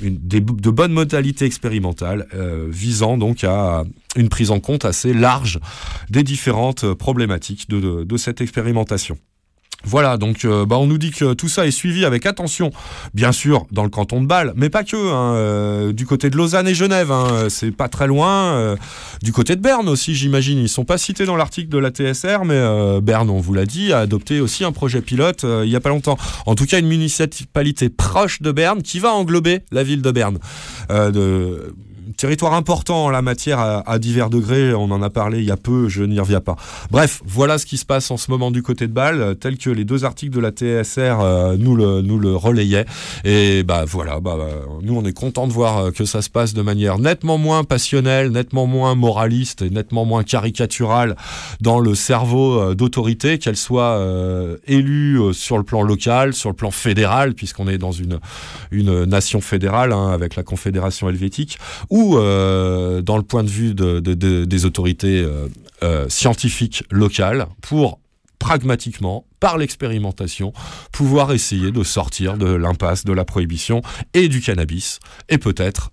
une- 0.00 0.18
de 0.18 0.70
bonnes 0.70 0.92
modalités 0.92 1.44
expérimentales 1.44 2.26
visant 2.68 3.16
donc 3.18 3.44
à 3.44 3.84
une 4.16 4.28
prise 4.28 4.50
en 4.50 4.60
compte 4.60 4.84
assez 4.84 5.12
large 5.14 5.58
des 6.10 6.22
différentes 6.22 6.92
problématiques 6.94 7.68
de 7.68 8.16
cette 8.16 8.40
expérimentation. 8.40 9.16
Voilà, 9.84 10.16
donc 10.16 10.44
euh, 10.44 10.66
bah, 10.66 10.76
on 10.78 10.86
nous 10.86 10.98
dit 10.98 11.10
que 11.10 11.32
tout 11.32 11.48
ça 11.48 11.66
est 11.66 11.70
suivi 11.70 12.04
avec 12.04 12.26
attention, 12.26 12.70
bien 13.14 13.32
sûr, 13.32 13.66
dans 13.70 13.82
le 13.82 13.88
canton 13.88 14.20
de 14.20 14.26
Bâle, 14.26 14.52
mais 14.56 14.68
pas 14.68 14.84
que, 14.84 14.96
hein, 14.96 15.34
euh, 15.34 15.92
du 15.92 16.06
côté 16.06 16.28
de 16.28 16.36
Lausanne 16.36 16.68
et 16.68 16.74
Genève, 16.74 17.10
hein, 17.10 17.28
euh, 17.32 17.48
c'est 17.48 17.70
pas 17.70 17.88
très 17.88 18.06
loin, 18.06 18.76
du 19.22 19.32
côté 19.32 19.56
de 19.56 19.60
Berne 19.60 19.88
aussi, 19.88 20.14
j'imagine, 20.14 20.58
ils 20.58 20.68
sont 20.68 20.84
pas 20.84 20.98
cités 20.98 21.24
dans 21.24 21.36
l'article 21.36 21.68
de 21.68 21.78
la 21.78 21.90
TSR, 21.90 22.44
mais 22.44 23.00
Berne, 23.00 23.30
on 23.30 23.40
vous 23.40 23.54
l'a 23.54 23.66
dit, 23.66 23.92
a 23.92 24.00
adopté 24.00 24.40
aussi 24.40 24.64
un 24.64 24.72
projet 24.72 25.00
pilote 25.00 25.44
il 25.44 25.68
y 25.68 25.76
a 25.76 25.80
pas 25.80 25.88
longtemps. 25.88 26.18
En 26.46 26.54
tout 26.54 26.66
cas, 26.66 26.78
une 26.78 26.88
municipalité 26.88 27.88
proche 27.88 28.42
de 28.42 28.52
Berne 28.52 28.82
qui 28.82 28.98
va 28.98 29.12
englober 29.12 29.60
la 29.70 29.82
ville 29.82 30.02
de 30.02 30.10
Berne. 30.10 30.38
Territoire 32.16 32.54
important 32.54 33.06
en 33.06 33.10
la 33.10 33.22
matière 33.22 33.58
à, 33.58 33.98
divers 33.98 34.30
degrés, 34.30 34.74
on 34.74 34.90
en 34.90 35.02
a 35.02 35.10
parlé 35.10 35.38
il 35.38 35.44
y 35.44 35.50
a 35.50 35.56
peu, 35.56 35.88
je 35.88 36.02
n'y 36.02 36.18
reviens 36.18 36.40
pas. 36.40 36.56
Bref, 36.90 37.22
voilà 37.26 37.58
ce 37.58 37.66
qui 37.66 37.76
se 37.76 37.84
passe 37.84 38.10
en 38.10 38.16
ce 38.16 38.30
moment 38.30 38.50
du 38.50 38.62
côté 38.62 38.86
de 38.86 38.92
Bâle, 38.92 39.20
euh, 39.20 39.34
tel 39.34 39.58
que 39.58 39.70
les 39.70 39.84
deux 39.84 40.04
articles 40.04 40.34
de 40.34 40.40
la 40.40 40.50
TSR 40.50 41.20
euh, 41.20 41.56
nous, 41.58 41.76
le, 41.76 42.02
nous 42.02 42.18
le 42.18 42.34
relayaient. 42.34 42.86
Et 43.24 43.62
bah 43.62 43.84
voilà, 43.86 44.20
bah, 44.20 44.36
bah, 44.38 44.48
nous 44.82 44.96
on 44.96 45.04
est 45.04 45.12
content 45.12 45.46
de 45.46 45.52
voir 45.52 45.78
euh, 45.78 45.90
que 45.90 46.04
ça 46.04 46.22
se 46.22 46.30
passe 46.30 46.54
de 46.54 46.62
manière 46.62 46.98
nettement 46.98 47.38
moins 47.38 47.64
passionnelle, 47.64 48.30
nettement 48.30 48.66
moins 48.66 48.94
moraliste 48.94 49.62
et 49.62 49.70
nettement 49.70 50.04
moins 50.04 50.22
caricaturale 50.22 51.16
dans 51.60 51.80
le 51.80 51.94
cerveau 51.94 52.74
d'autorité, 52.74 53.38
qu'elle 53.38 53.56
soit 53.56 54.00
élue 54.66 55.18
sur 55.32 55.58
le 55.58 55.64
plan 55.64 55.82
local, 55.82 56.34
sur 56.34 56.50
le 56.50 56.56
plan 56.56 56.70
fédéral, 56.70 57.34
puisqu'on 57.34 57.68
est 57.68 57.78
dans 57.78 57.92
une, 57.92 58.18
une 58.70 59.04
nation 59.04 59.40
fédérale 59.40 59.92
hein, 59.92 60.10
avec 60.10 60.36
la 60.36 60.42
Confédération 60.42 61.08
helvétique, 61.08 61.58
ou 61.88 61.99
euh, 62.16 63.02
dans 63.02 63.16
le 63.16 63.22
point 63.22 63.42
de 63.44 63.48
vue 63.48 63.74
de- 63.74 64.00
de- 64.00 64.14
de- 64.14 64.44
des 64.44 64.64
autorités 64.64 65.20
euh, 65.22 65.48
euh, 65.82 66.06
scientifiques 66.08 66.84
locales 66.90 67.46
pour 67.62 67.98
pragmatiquement, 68.38 69.26
par 69.38 69.58
l'expérimentation, 69.58 70.52
pouvoir 70.92 71.32
essayer 71.32 71.70
de 71.72 71.82
sortir 71.84 72.36
de 72.38 72.46
l'impasse 72.46 73.04
de 73.04 73.12
la 73.12 73.24
prohibition 73.24 73.82
et 74.14 74.28
du 74.28 74.40
cannabis, 74.40 74.98
et 75.28 75.36
peut-être 75.38 75.90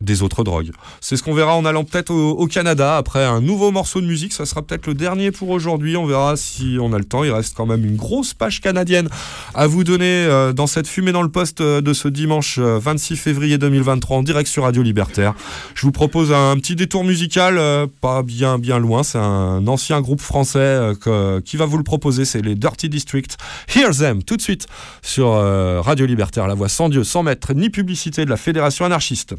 des 0.00 0.22
autres 0.22 0.44
drogues. 0.44 0.70
C'est 1.00 1.16
ce 1.16 1.22
qu'on 1.22 1.34
verra 1.34 1.56
en 1.56 1.64
allant 1.64 1.84
peut-être 1.84 2.10
au, 2.12 2.46
Canada 2.46 2.96
après 2.96 3.24
un 3.24 3.40
nouveau 3.40 3.70
morceau 3.70 4.00
de 4.00 4.06
musique. 4.06 4.32
Ça 4.32 4.46
sera 4.46 4.62
peut-être 4.62 4.86
le 4.86 4.94
dernier 4.94 5.30
pour 5.30 5.50
aujourd'hui. 5.50 5.96
On 5.96 6.06
verra 6.06 6.36
si 6.36 6.78
on 6.80 6.92
a 6.92 6.98
le 6.98 7.04
temps. 7.04 7.24
Il 7.24 7.30
reste 7.30 7.54
quand 7.56 7.66
même 7.66 7.84
une 7.84 7.96
grosse 7.96 8.32
page 8.32 8.60
canadienne 8.60 9.08
à 9.54 9.66
vous 9.66 9.84
donner 9.84 10.04
euh, 10.06 10.52
dans 10.52 10.66
cette 10.66 10.86
fumée 10.86 11.12
dans 11.12 11.22
le 11.22 11.28
poste 11.28 11.60
euh, 11.60 11.80
de 11.80 11.92
ce 11.92 12.08
dimanche 12.08 12.58
euh, 12.58 12.78
26 12.78 13.16
février 13.16 13.58
2023 13.58 14.18
en 14.18 14.22
direct 14.22 14.48
sur 14.48 14.62
Radio 14.62 14.82
Libertaire. 14.82 15.34
Je 15.74 15.82
vous 15.82 15.92
propose 15.92 16.32
un 16.32 16.56
petit 16.56 16.76
détour 16.76 17.04
musical, 17.04 17.58
euh, 17.58 17.86
pas 18.00 18.22
bien 18.22 18.58
bien 18.58 18.78
loin. 18.78 19.02
C'est 19.02 19.18
un 19.18 19.66
ancien 19.66 20.00
groupe 20.00 20.20
français 20.20 20.58
euh, 21.06 21.40
qui 21.40 21.56
va 21.56 21.66
vous 21.66 21.78
le 21.78 21.84
proposer. 21.84 22.24
C'est 22.24 22.42
les 22.42 22.54
Dirty 22.54 22.88
District. 22.88 23.36
Hear 23.74 23.90
Them 23.90 24.22
tout 24.22 24.36
de 24.36 24.42
suite 24.42 24.66
sur 25.02 25.32
euh, 25.32 25.80
Radio 25.80 26.06
Libertaire, 26.06 26.46
la 26.46 26.54
voix 26.54 26.68
sans 26.68 26.88
Dieu, 26.88 27.04
sans 27.04 27.22
maître 27.22 27.52
ni 27.54 27.70
publicité 27.70 28.24
de 28.24 28.30
la 28.30 28.36
Fédération 28.36 28.84
anarchiste. 28.84 29.34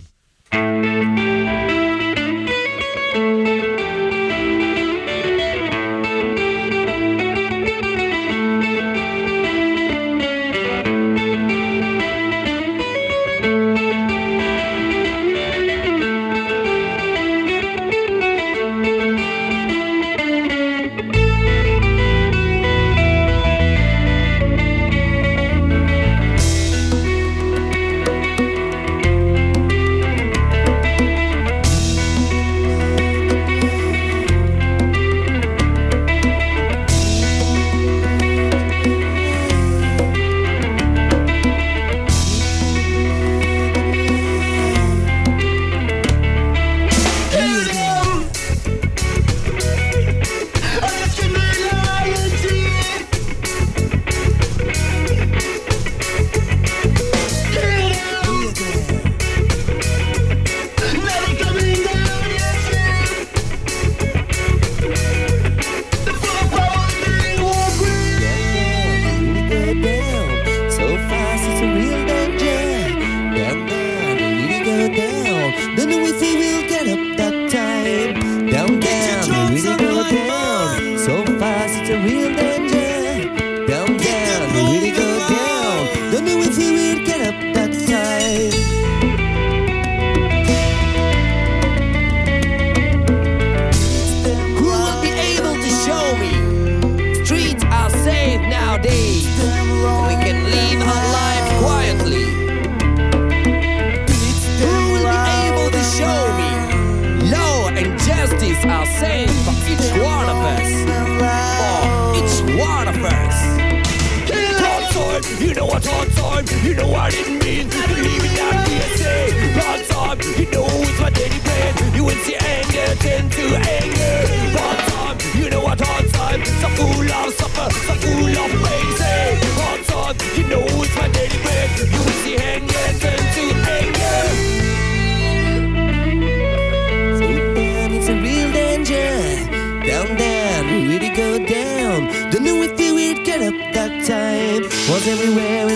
Música 0.51 1.88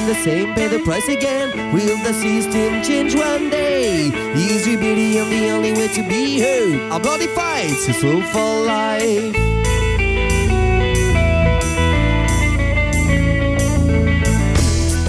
in 0.04 0.10
the 0.10 0.16
same, 0.16 0.54
pay 0.54 0.68
the 0.68 0.80
price 0.80 1.08
again. 1.08 1.74
Will 1.74 1.98
the 2.04 2.14
system 2.14 2.84
change 2.84 3.16
one 3.16 3.50
day? 3.50 4.08
Is 4.36 4.68
rebellion 4.68 5.30
the 5.30 5.50
only 5.50 5.72
way 5.72 5.88
to 5.88 6.02
be 6.10 6.42
heard? 6.42 6.92
Our 6.92 7.00
bloody 7.00 7.28
fights 7.28 7.88
is 7.88 7.98
full 8.02 8.22
for 8.34 8.66
life. 8.66 9.36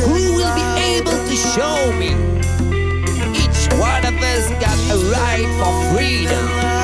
Who 0.07 0.21
will 0.37 0.55
be 0.55 0.69
able 0.95 1.19
to 1.31 1.37
show 1.55 1.93
me? 2.01 2.11
Each 3.43 3.63
one 3.75 4.05
of 4.07 4.15
us 4.33 4.49
got 4.63 4.79
a 4.95 4.99
right 5.11 5.49
for 5.59 5.73
freedom. 5.97 6.84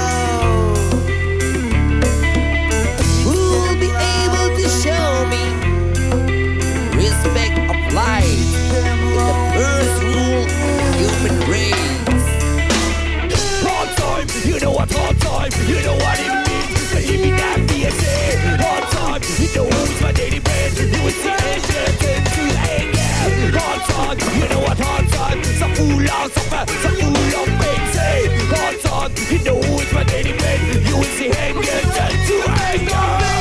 You 15.68 15.82
know 15.82 15.96
what 15.96 16.18
it 16.20 16.32
means 16.46 16.90
to 16.92 16.98
give 17.02 17.20
me 17.20 17.30
that 17.32 17.58
BSA 17.68 18.14
Hard 18.62 18.84
time, 18.94 19.22
you 19.40 19.48
know 19.54 19.66
who 19.68 19.82
is 19.84 20.00
my 20.02 20.12
daily 20.12 20.40
bread. 20.40 20.72
You 20.78 20.86
It 20.86 21.14
see, 21.20 21.28
the 21.28 21.44
ancient 21.52 21.96
to 22.00 22.42
the 22.46 22.56
end, 22.76 22.88
yeah. 22.94 23.60
All 23.60 23.80
time, 23.90 24.18
you 24.38 24.46
know 24.48 24.60
what 24.60 24.80
all 24.80 25.04
time 25.16 25.44
So 25.44 25.66
full 25.74 26.00
of 26.00 26.32
suffer, 26.32 26.64
some 26.82 26.96
fool 27.00 27.34
of 27.40 27.48
pain 27.60 27.82
Say, 27.92 28.16
Hard 28.52 28.76
time, 28.80 29.12
you 29.30 29.38
know 29.44 29.58
who 29.60 29.80
is 29.80 29.92
my 29.92 30.04
daily 30.04 30.32
bread. 30.38 30.60
You 30.88 30.96
was 30.96 31.12
the 31.18 31.26
ancient 31.26 31.92
to 32.28 32.34
the 32.44 32.52
end, 32.70 32.88
yeah 32.88 33.39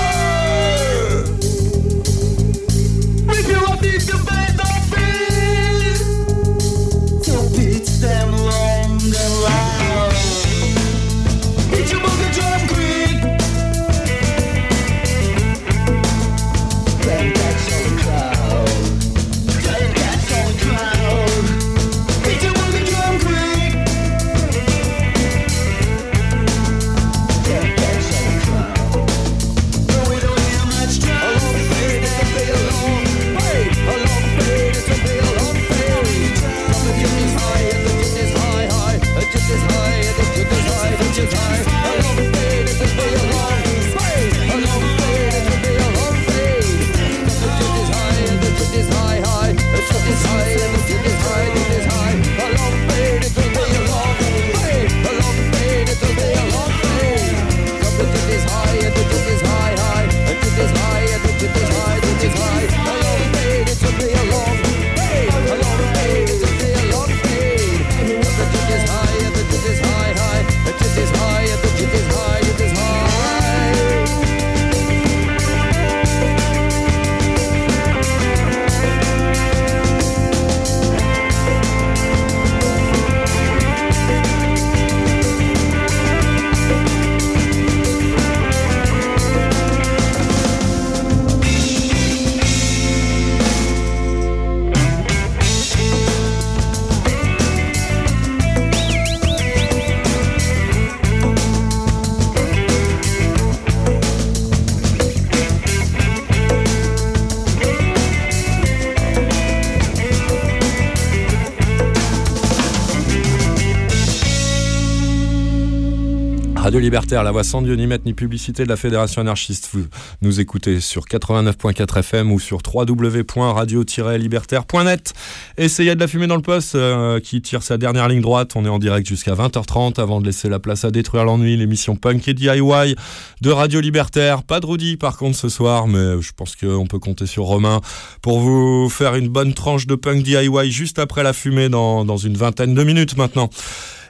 Radio 116.70 116.82
Libertaire, 116.82 117.24
la 117.24 117.32
voix 117.32 117.44
sans 117.44 117.64
Dieu 117.64 117.74
ni 117.74 117.88
maître 117.88 118.04
ni 118.06 118.14
publicité 118.14 118.64
de 118.64 118.70
la 118.70 118.76
Fédération 118.76 119.22
anarchiste. 119.22 119.70
Vous 119.74 119.88
nous 120.22 120.40
écoutez 120.40 120.82
sur 120.82 121.06
89.4 121.06 121.98
FM 121.98 122.32
ou 122.32 122.40
sur 122.40 122.60
www.radio-libertaire.net. 122.64 125.16
Essayez 125.58 125.96
de 125.96 126.00
la 126.00 126.08
fumée 126.08 126.28
dans 126.28 126.36
le 126.36 126.44
poste 126.44 126.76
euh, 126.76 127.20
qui 127.20 127.42
tire 127.42 127.64
sa 127.64 127.80
dernière 127.80 128.08
ligne 128.08 128.22
droite. 128.22 128.52
On 128.54 128.66
est 128.66 128.70
en 128.70 128.78
direct 128.78 129.08
jusqu'à 129.08 129.34
20h30 129.34 130.00
avant 130.00 130.22
de 130.22 130.28
laisser 130.28 130.48
la 130.48 130.60
place 130.60 130.86
à 130.86 130.92
détruire 130.92 131.26
l'ennui. 131.26 131.58
L'émission 131.58 131.96
punk 131.96 132.28
et 132.28 132.36
DIY 132.36 132.96
de 133.42 133.50
Radio 133.50 133.82
Libertaire. 133.82 134.44
Pas 134.44 134.60
de 134.60 134.68
Rudy 134.68 134.96
par 134.96 135.18
contre 135.18 135.38
ce 135.38 135.50
soir, 135.50 135.88
mais 135.88 136.22
je 136.22 136.34
pense 136.34 136.56
qu'on 136.56 136.86
peut 136.86 137.00
compter 137.00 137.26
sur 137.26 137.46
Romain 137.46 137.82
pour 138.22 138.42
vous 138.42 138.90
faire 138.90 139.16
une 139.16 139.30
bonne 139.30 139.56
tranche 139.56 139.88
de 139.88 139.96
punk 139.96 140.22
DIY 140.22 140.70
juste 140.70 141.00
après 141.00 141.24
la 141.24 141.34
fumée 141.34 141.70
dans, 141.70 142.06
dans 142.06 142.18
une 142.18 142.38
vingtaine 142.38 142.76
de 142.76 142.84
minutes 142.84 143.18
maintenant. 143.18 143.50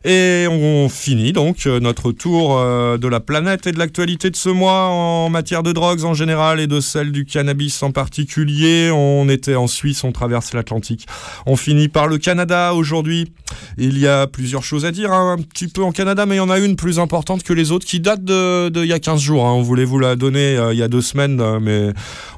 Et 0.06 0.48
on 0.50 0.88
finit 0.88 1.34
donc 1.34 1.66
euh, 1.66 1.80
notre 1.80 2.12
tour 2.12 2.58
euh, 2.58 2.98
de 2.98 3.08
la 3.08 3.20
planète 3.20 3.68
et 3.68 3.72
de 3.72 3.80
l'actualité 3.80 4.30
de 4.30 4.36
ce 4.36 4.50
mois 4.50 4.88
en 4.88 5.30
matière 5.30 5.62
de 5.62 5.72
drogues 5.74 6.06
en 6.06 6.14
général 6.14 6.60
et 6.60 6.68
de 6.68 6.80
celle 6.80 7.12
du 7.12 7.26
cannabis 7.26 7.84
en 7.84 7.92
particulier. 7.92 8.92
On 8.94 9.28
était 9.28 9.56
en 9.56 9.68
Suisse, 9.68 10.04
on 10.04 10.12
traverse 10.12 10.54
l'Atlantique. 10.54 11.06
On 11.46 11.56
finit 11.56 11.90
par 11.90 12.08
le 12.08 12.18
Canada 12.18 12.74
aujourd'hui. 12.74 13.34
Il 13.78 13.98
y 13.98 14.08
a 14.08 14.28
plusieurs 14.28 14.64
choses 14.64 14.86
à 14.86 14.92
dire 14.92 15.12
hein, 15.12 15.36
un 15.38 15.42
petit 15.42 15.68
peu 15.68 15.84
en 15.84 15.92
Canada, 15.92 16.26
mais 16.26 16.36
il 16.36 16.40
y 16.40 16.42
en 16.42 16.50
a 16.50 16.60
une 16.60 16.76
plus 16.76 17.00
importante 17.00 17.44
que 17.44 17.54
les 17.54 17.72
autres 17.72 17.86
qui 17.86 18.00
date 18.00 18.24
de, 18.24 18.86
y 18.86 18.94
a 18.94 19.00
15 19.00 19.20
jours. 19.20 19.46
hein. 19.46 19.54
On 19.54 19.62
voulait 19.62 19.86
vous 19.86 20.00
la 20.00 20.16
donner 20.16 20.56
euh, 20.58 20.74
il 20.74 20.80
y 20.80 20.84
a 20.84 20.88
deux 20.88 21.02
semaines, 21.02 21.60
mais 21.60 21.90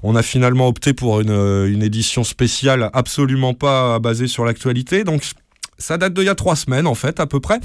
on 0.04 0.16
a 0.16 0.24
finalement 0.24 0.68
opté 0.68 0.94
pour 0.94 1.22
une, 1.22 1.32
une 1.68 1.84
édition 1.84 2.24
spéciale 2.24 2.90
absolument 2.94 3.54
pas 3.54 4.00
basée 4.00 4.28
sur 4.28 4.46
l'actualité. 4.46 5.04
Donc 5.04 5.24
ça 5.82 5.98
date 5.98 6.14
d'il 6.14 6.26
y 6.26 6.30
a 6.30 6.36
trois 6.36 6.56
semaines 6.56 6.88
en 6.88 6.96
fait 6.96 7.20
à 7.20 7.28
peu 7.28 7.40
près. 7.40 7.60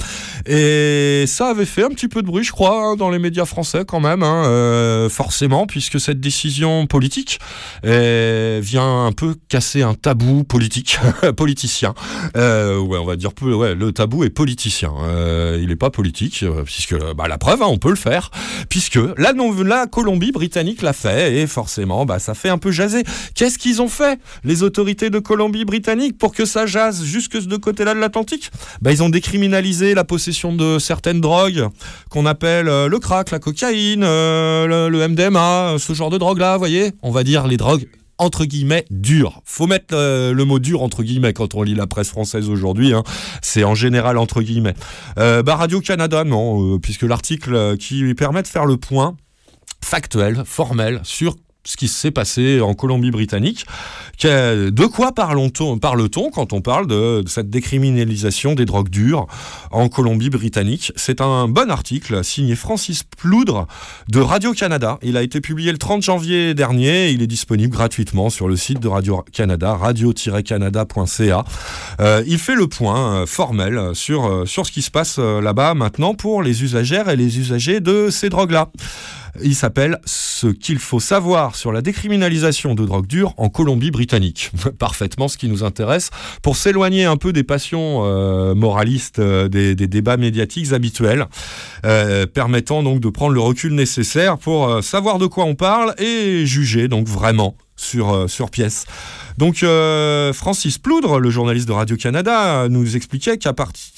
Et 0.46 1.24
ça 1.26 1.48
avait 1.48 1.64
fait 1.64 1.84
un 1.84 1.90
petit 1.90 2.08
peu 2.08 2.22
de 2.22 2.26
bruit 2.26 2.44
je 2.44 2.52
crois 2.52 2.82
hein, 2.82 2.96
dans 2.96 3.10
les 3.10 3.18
médias 3.18 3.44
français 3.44 3.84
quand 3.86 4.00
même 4.00 4.22
hein, 4.22 4.46
euh, 4.46 5.08
forcément 5.08 5.66
puisque 5.66 6.00
cette 6.00 6.20
décision 6.20 6.86
politique 6.86 7.38
vient 7.82 9.06
un 9.06 9.12
peu 9.12 9.34
casser 9.48 9.82
un 9.82 9.94
tabou 9.94 10.44
politique 10.44 10.98
politicien. 11.36 11.94
Euh, 12.36 12.78
ouais 12.78 12.98
on 12.98 13.04
va 13.04 13.16
dire 13.16 13.30
ouais 13.42 13.74
le 13.74 13.92
tabou 13.92 14.24
est 14.24 14.30
politicien. 14.30 14.92
Euh, 15.02 15.58
il 15.62 15.70
est 15.70 15.76
pas 15.76 15.90
politique 15.90 16.44
puisque 16.64 16.96
bah, 17.14 17.28
la 17.28 17.38
preuve 17.38 17.62
hein, 17.62 17.68
on 17.68 17.78
peut 17.78 17.90
le 17.90 17.96
faire 17.96 18.30
puisque 18.68 18.98
la, 19.16 19.32
la 19.64 19.86
Colombie 19.86 20.32
britannique 20.32 20.82
l'a 20.82 20.92
fait 20.92 21.36
et 21.36 21.46
forcément 21.46 22.06
bah, 22.06 22.18
ça 22.18 22.34
fait 22.34 22.48
un 22.48 22.58
peu 22.58 22.70
jaser. 22.70 23.04
Qu'est-ce 23.34 23.58
qu'ils 23.58 23.82
ont 23.82 23.88
fait 23.88 24.18
les 24.44 24.62
autorités 24.62 25.10
de 25.10 25.18
Colombie-Britannique 25.18 26.18
pour 26.18 26.32
que 26.32 26.44
ça 26.44 26.66
jase 26.66 27.04
jusque 27.04 27.36
de 27.36 27.56
côté-là 27.56 27.94
de 27.94 28.00
l'Atlantique 28.06 28.50
bah, 28.80 28.92
Ils 28.92 29.02
ont 29.02 29.08
décriminalisé 29.08 29.94
la 29.94 30.04
possession 30.04 30.54
de 30.54 30.78
certaines 30.78 31.20
drogues 31.20 31.68
qu'on 32.08 32.24
appelle 32.26 32.68
euh, 32.68 32.88
le 32.88 32.98
crack, 32.98 33.30
la 33.30 33.38
cocaïne, 33.38 34.04
euh, 34.04 34.88
le, 34.88 35.08
MDMA, 35.08 35.74
euh, 35.74 35.78
ce 35.78 35.92
genre 35.92 36.10
de 36.10 36.18
drogue-là, 36.18 36.54
vous 36.54 36.60
voyez 36.60 36.92
On 37.02 37.10
va 37.10 37.24
dire 37.24 37.46
les 37.46 37.56
drogues 37.56 37.88
entre 38.18 38.46
guillemets 38.46 38.86
dures. 38.90 39.42
Faut 39.44 39.66
mettre 39.66 39.94
le 39.94 40.44
mot 40.44 40.58
dur 40.58 40.82
entre 40.82 41.02
guillemets 41.02 41.34
quand 41.34 41.54
on 41.54 41.62
lit 41.62 41.74
la 41.74 41.86
presse 41.86 42.08
française 42.08 42.48
aujourd'hui. 42.48 42.94
hein. 42.94 43.02
C'est 43.42 43.62
en 43.62 43.74
général 43.74 44.16
entre 44.16 44.40
guillemets. 44.40 44.72
Bah, 45.16 45.42
Radio 45.54 45.82
Canada, 45.82 46.24
non, 46.24 46.78
puisque 46.78 47.02
l'article 47.02 47.76
qui 47.76 48.14
permet 48.14 48.40
de 48.40 48.48
faire 48.48 48.64
le 48.64 48.78
point 48.78 49.16
factuel, 49.84 50.44
formel 50.46 51.00
sur 51.02 51.36
ce 51.66 51.76
qui 51.76 51.88
s'est 51.88 52.10
passé 52.10 52.60
en 52.60 52.72
Colombie-Britannique. 52.74 53.66
Que- 54.18 54.70
De 54.70 54.86
quoi 54.86 55.12
parle-t-on 55.12 56.30
quand 56.30 56.52
on 56.52 56.60
parle 56.62 56.86
de, 56.86 57.22
cette 57.26 57.50
décriminalisation 57.50 58.54
des 58.54 58.64
drogues 58.64 58.88
dures 58.88 59.26
en 59.70 59.88
Colombie-Britannique? 59.88 60.92
C'est 60.96 61.20
un 61.20 61.48
bon 61.48 61.70
article 61.70 62.24
signé 62.24 62.54
Francis 62.56 63.02
Ploudre 63.02 63.66
de 64.08 64.20
Radio-Canada. 64.20 64.98
Il 65.02 65.16
a 65.16 65.22
été 65.22 65.40
publié 65.40 65.72
le 65.72 65.78
30 65.78 66.02
janvier 66.02 66.54
dernier. 66.54 67.10
Il 67.10 67.20
est 67.20 67.26
disponible 67.26 67.72
gratuitement 67.74 68.30
sur 68.30 68.48
le 68.48 68.56
site 68.56 68.80
de 68.80 68.88
Radio-Canada, 68.88 69.74
radio-canada.ca. 69.74 71.44
Euh, 72.00 72.22
il 72.26 72.38
fait 72.38 72.54
le 72.54 72.68
point 72.68 73.22
euh, 73.22 73.26
formel 73.26 73.90
sur, 73.94 74.26
euh, 74.26 74.46
sur 74.46 74.66
ce 74.66 74.72
qui 74.72 74.82
se 74.82 74.90
passe 74.90 75.18
là-bas 75.18 75.74
maintenant 75.74 76.14
pour 76.14 76.42
les 76.42 76.62
usagères 76.62 77.08
et 77.08 77.16
les 77.16 77.38
usagers 77.38 77.80
de 77.80 78.08
ces 78.10 78.28
drogues-là. 78.28 78.68
Il 79.42 79.54
s'appelle 79.54 79.98
Ce 80.04 80.46
qu'il 80.46 80.78
faut 80.78 81.00
savoir 81.00 81.56
sur 81.56 81.72
la 81.72 81.82
décriminalisation 81.82 82.74
de 82.74 82.84
drogue 82.84 83.06
dure 83.06 83.34
en 83.36 83.48
Colombie-Britannique. 83.48 84.50
Parfaitement 84.78 85.28
ce 85.28 85.36
qui 85.38 85.48
nous 85.48 85.64
intéresse 85.64 86.10
pour 86.42 86.56
s'éloigner 86.56 87.04
un 87.04 87.16
peu 87.16 87.32
des 87.32 87.42
passions 87.42 88.02
euh, 88.04 88.54
moralistes, 88.54 89.18
euh, 89.18 89.48
des, 89.48 89.74
débats 89.74 90.16
médiatiques 90.16 90.72
habituels, 90.72 91.26
euh, 91.84 92.26
permettant 92.26 92.82
donc 92.82 93.00
de 93.00 93.08
prendre 93.08 93.32
le 93.32 93.40
recul 93.40 93.74
nécessaire 93.74 94.38
pour 94.38 94.82
savoir 94.82 95.18
de 95.18 95.26
quoi 95.26 95.44
on 95.44 95.54
parle 95.54 95.94
et 95.98 96.44
juger 96.46 96.88
donc 96.88 97.06
vraiment 97.06 97.56
sur, 97.76 98.26
pièce. 98.50 98.86
Donc 99.38 99.64
Francis 100.34 100.78
Ploudre, 100.78 101.20
le 101.20 101.30
journaliste 101.30 101.68
de 101.68 101.72
Radio-Canada, 101.72 102.68
nous 102.68 102.96
expliquait 102.96 103.36
qu'à 103.36 103.52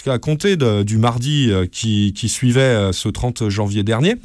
qu'à 0.05 0.19
compter 0.19 0.57
du 0.57 0.99
mardi 0.99 1.51
qui, 1.71 2.29
suivait 2.29 2.93
ce 2.93 3.09
30 3.09 3.49
janvier 3.49 3.85
dernier, 3.85 4.17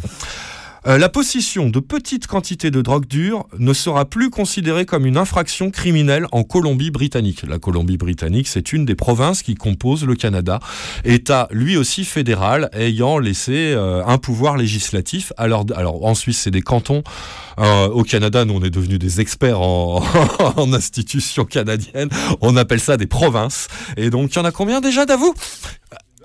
euh, 0.88 0.98
la 0.98 1.10
possession 1.10 1.70
de 1.70 1.80
petites 1.80 2.28
quantités 2.28 2.72
de 2.72 2.82
drogue 2.82 3.06
dure 3.06 3.48
ne 3.58 3.74
sera 3.74 4.06
plus 4.06 4.30
considérée 4.30 4.86
comme 4.86 5.06
une 5.06 5.18
infraction 5.18 5.72
criminelle 5.72 6.28
en 6.32 6.44
Colombie-Britannique. 6.44 7.44
La 7.48 7.60
Colombie-Britannique, 7.60 8.48
c'est 8.48 8.74
une 8.74 8.86
des 8.86 8.96
provinces 8.96 9.44
qui 9.44 9.56
composent 9.56 10.06
le 10.06 10.16
Canada, 10.16 10.60
État 11.06 11.48
lui 11.52 11.78
aussi 11.78 12.06
fédéral 12.06 12.70
ayant 12.74 13.18
laissé 13.18 13.74
euh, 13.74 14.04
un 14.06 14.18
pouvoir 14.18 14.58
législatif. 14.58 15.34
Alors, 15.38 15.66
en 16.04 16.16
Suisse, 16.16 16.40
c'est 16.40 16.52
des 16.52 16.62
cantons. 16.62 17.04
Euh, 17.60 17.88
au 17.88 18.04
Canada, 18.04 18.46
nous, 18.46 18.56
on 18.56 18.64
est 18.64 18.70
devenus 18.70 19.00
des 19.00 19.22
experts 19.22 19.62
en, 19.62 20.04
institutions 20.74 21.46
canadiennes. 21.46 22.10
On 22.42 22.58
appelle 22.58 22.80
ça 22.80 22.98
des 22.98 23.08
provinces. 23.08 23.68
Et 23.98 24.10
donc, 24.10 24.34
il 24.34 24.36
y 24.38 24.40
en 24.40 24.46
a 24.46 24.52
combien 24.52 24.82
déjà 24.82 25.06
d'avous 25.06 25.34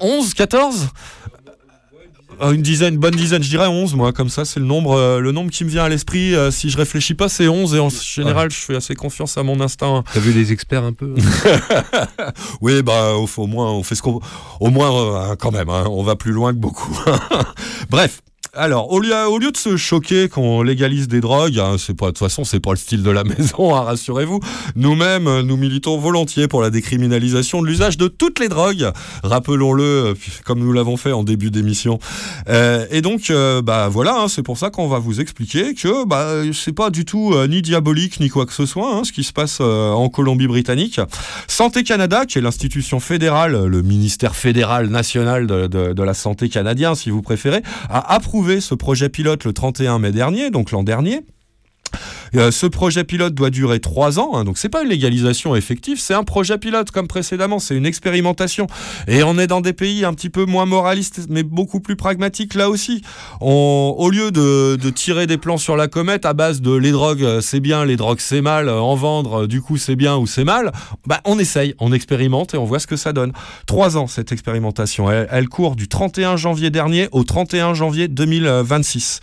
11, 0.01 0.35
14 0.35 0.82
euh, 0.82 1.38
une 2.40 2.62
dizaine, 2.62 2.94
une 2.94 3.01
bonne 3.01 3.15
dizaine, 3.15 3.43
je 3.43 3.48
dirais 3.48 3.66
11, 3.66 3.94
moi, 3.94 4.12
comme 4.12 4.28
ça, 4.28 4.44
c'est 4.44 4.60
le 4.60 4.66
nombre, 4.66 4.93
euh, 4.97 5.20
le 5.20 5.32
nombre 5.32 5.51
qui 5.51 5.65
me 5.65 5.70
vient 5.70 5.85
à 5.85 5.89
l'esprit. 5.89 6.35
Euh, 6.35 6.51
si 6.51 6.70
je 6.70 6.77
réfléchis 6.77 7.15
pas, 7.15 7.28
c'est 7.28 7.48
11, 7.48 7.74
et 7.74 7.78
en 7.81 7.89
général, 7.90 8.51
je 8.51 8.56
fais 8.56 8.77
assez 8.77 8.94
confiance 8.94 9.36
à 9.39 9.43
mon 9.43 9.60
instinct. 9.60 10.05
T'as 10.12 10.20
vu 10.20 10.32
les 10.32 10.52
experts 10.52 10.85
un 10.85 10.93
peu 10.93 11.15
Oui, 12.60 12.82
bah, 12.82 13.15
au, 13.15 13.28
au 13.36 13.47
moins, 13.47 13.73
on 13.73 13.82
fait 13.82 13.94
ce 13.94 14.02
qu'on. 14.02 14.20
Au 14.60 14.70
moins, 14.70 15.31
euh, 15.31 15.36
quand 15.36 15.52
même, 15.52 15.69
hein, 15.69 15.85
on 15.90 16.02
va 16.02 16.16
plus 16.16 16.32
loin 16.32 16.52
que 16.52 16.59
beaucoup. 16.59 16.97
Bref. 17.90 18.20
Alors, 18.54 18.90
au 18.90 18.98
lieu, 19.00 19.50
de 19.50 19.56
se 19.56 19.76
choquer 19.76 20.28
qu'on 20.28 20.62
légalise 20.62 21.06
des 21.06 21.20
drogues, 21.20 21.58
hein, 21.58 21.76
c'est 21.78 21.94
pas, 21.94 22.06
de 22.06 22.10
toute 22.12 22.18
façon, 22.18 22.44
c'est 22.44 22.60
pas 22.60 22.70
le 22.70 22.76
style 22.76 23.02
de 23.02 23.10
la 23.10 23.24
maison, 23.38 23.74
hein, 23.74 23.82
rassurez-vous. 23.82 24.40
Nous-mêmes, 24.74 25.26
euh, 25.26 25.42
nous 25.42 25.56
militons 25.56 25.98
volontiers 25.98 26.48
pour 26.48 26.62
la 26.62 26.70
décriminalisation 26.70 27.60
de 27.62 27.66
l'usage 27.66 27.98
de 27.98 28.08
toutes 28.08 28.38
les 28.38 28.48
drogues. 28.48 28.90
Rappelons-le, 29.22 29.82
euh, 29.82 30.14
comme 30.44 30.60
nous 30.60 30.72
l'avons 30.72 30.96
fait 30.96 31.12
en 31.12 31.24
début 31.24 31.50
d'émission. 31.50 31.98
Euh, 32.48 32.86
et 32.90 33.02
donc, 33.02 33.32
bah 33.64 33.88
voilà, 33.88 34.22
hein, 34.22 34.28
c'est 34.28 34.42
pour 34.42 34.56
ça 34.56 34.70
qu'on 34.70 34.88
va 34.88 34.98
vous 34.98 35.20
expliquer 35.20 35.74
que 35.74 36.06
bah, 36.06 36.42
c'est 36.52 36.72
pas 36.72 36.90
du 36.90 37.04
tout 37.04 37.34
ni 37.48 37.62
diabolique 37.62 38.20
ni 38.20 38.28
quoi 38.28 38.46
que 38.46 38.52
ce 38.52 38.66
soit, 38.66 39.02
ce 39.04 39.12
qui 39.12 39.24
se 39.24 39.32
passe 39.32 39.60
en 39.60 40.08
Colombie-Britannique. 40.08 41.00
Santé 41.46 41.82
Canada, 41.82 42.24
qui 42.26 42.38
est 42.38 42.40
l'institution 42.40 43.00
fédérale, 43.00 43.66
le 43.66 43.82
ministère 43.82 44.36
fédéral 44.36 44.88
national 44.88 45.46
de 45.46 46.02
la 46.02 46.14
santé 46.14 46.48
canadien, 46.48 46.94
si 46.94 47.10
vous 47.10 47.22
préférez, 47.22 47.62
a 47.90 48.14
approuvé 48.14 48.38
ce 48.60 48.74
projet 48.74 49.09
pilote 49.09 49.44
le 49.44 49.52
31 49.52 49.98
mai 49.98 50.12
dernier, 50.12 50.51
donc 50.51 50.70
l'an 50.70 50.82
dernier. 50.82 51.20
Euh, 52.34 52.50
ce 52.50 52.66
projet 52.66 53.05
pilote 53.05 53.34
doit 53.34 53.50
durer 53.50 53.80
trois 53.80 54.18
ans, 54.18 54.32
hein, 54.34 54.44
donc 54.44 54.59
c'est 54.59 54.68
pas 54.68 54.82
une 54.82 54.88
légalisation 54.88 55.55
effective, 55.56 55.98
c'est 56.00 56.14
un 56.14 56.24
projet 56.24 56.59
pilote 56.59 56.90
comme 56.90 57.09
précédemment, 57.09 57.59
c'est 57.59 57.76
une 57.76 57.86
expérimentation. 57.86 58.66
Et 59.06 59.22
on 59.22 59.38
est 59.38 59.46
dans 59.46 59.60
des 59.60 59.72
pays 59.72 60.05
un 60.05 60.14
petit 60.14 60.30
peu 60.30 60.44
moins 60.44 60.66
moralistes, 60.66 61.26
mais 61.28 61.42
beaucoup 61.42 61.80
plus 61.80 61.96
pragmatiques 61.96 62.55
là 62.55 62.70
aussi. 62.70 63.02
Au 63.40 64.10
lieu 64.10 64.30
de, 64.30 64.76
tirer 64.90 65.26
des 65.26 65.36
plans 65.36 65.59
sur 65.59 65.76
la 65.76 65.86
comète 65.86 66.24
à 66.24 66.32
base 66.32 66.60
de 66.60 66.72
les 66.74 66.92
drogues 66.92 67.22
euh, 67.22 67.40
c'est 67.40 67.60
bien, 67.60 67.84
les 67.84 67.96
drogues 67.96 68.20
c'est 68.20 68.40
mal, 68.40 68.68
euh, 68.68 68.80
en 68.80 68.94
vendre 68.94 69.46
du 69.46 69.60
coup 69.60 69.76
c'est 69.76 69.96
bien 69.96 70.16
ou 70.16 70.26
c'est 70.26 70.44
mal, 70.44 70.72
bah 71.06 71.20
on 71.24 71.38
essaye, 71.38 71.74
on 71.78 71.92
expérimente 71.92 72.55
et 72.55 72.59
on 72.59 72.64
voit 72.64 72.78
ce 72.78 72.86
que 72.86 72.96
ça 72.96 73.12
donne. 73.12 73.32
Trois 73.66 73.96
ans 73.96 74.06
cette 74.06 74.32
expérimentation, 74.32 75.10
elle, 75.10 75.48
court 75.48 75.76
du 75.76 75.88
31 75.88 76.36
janvier 76.36 76.70
dernier 76.70 77.09
au 77.12 77.22
31 77.22 77.74
janvier 77.74 78.09
2026. 78.09 79.20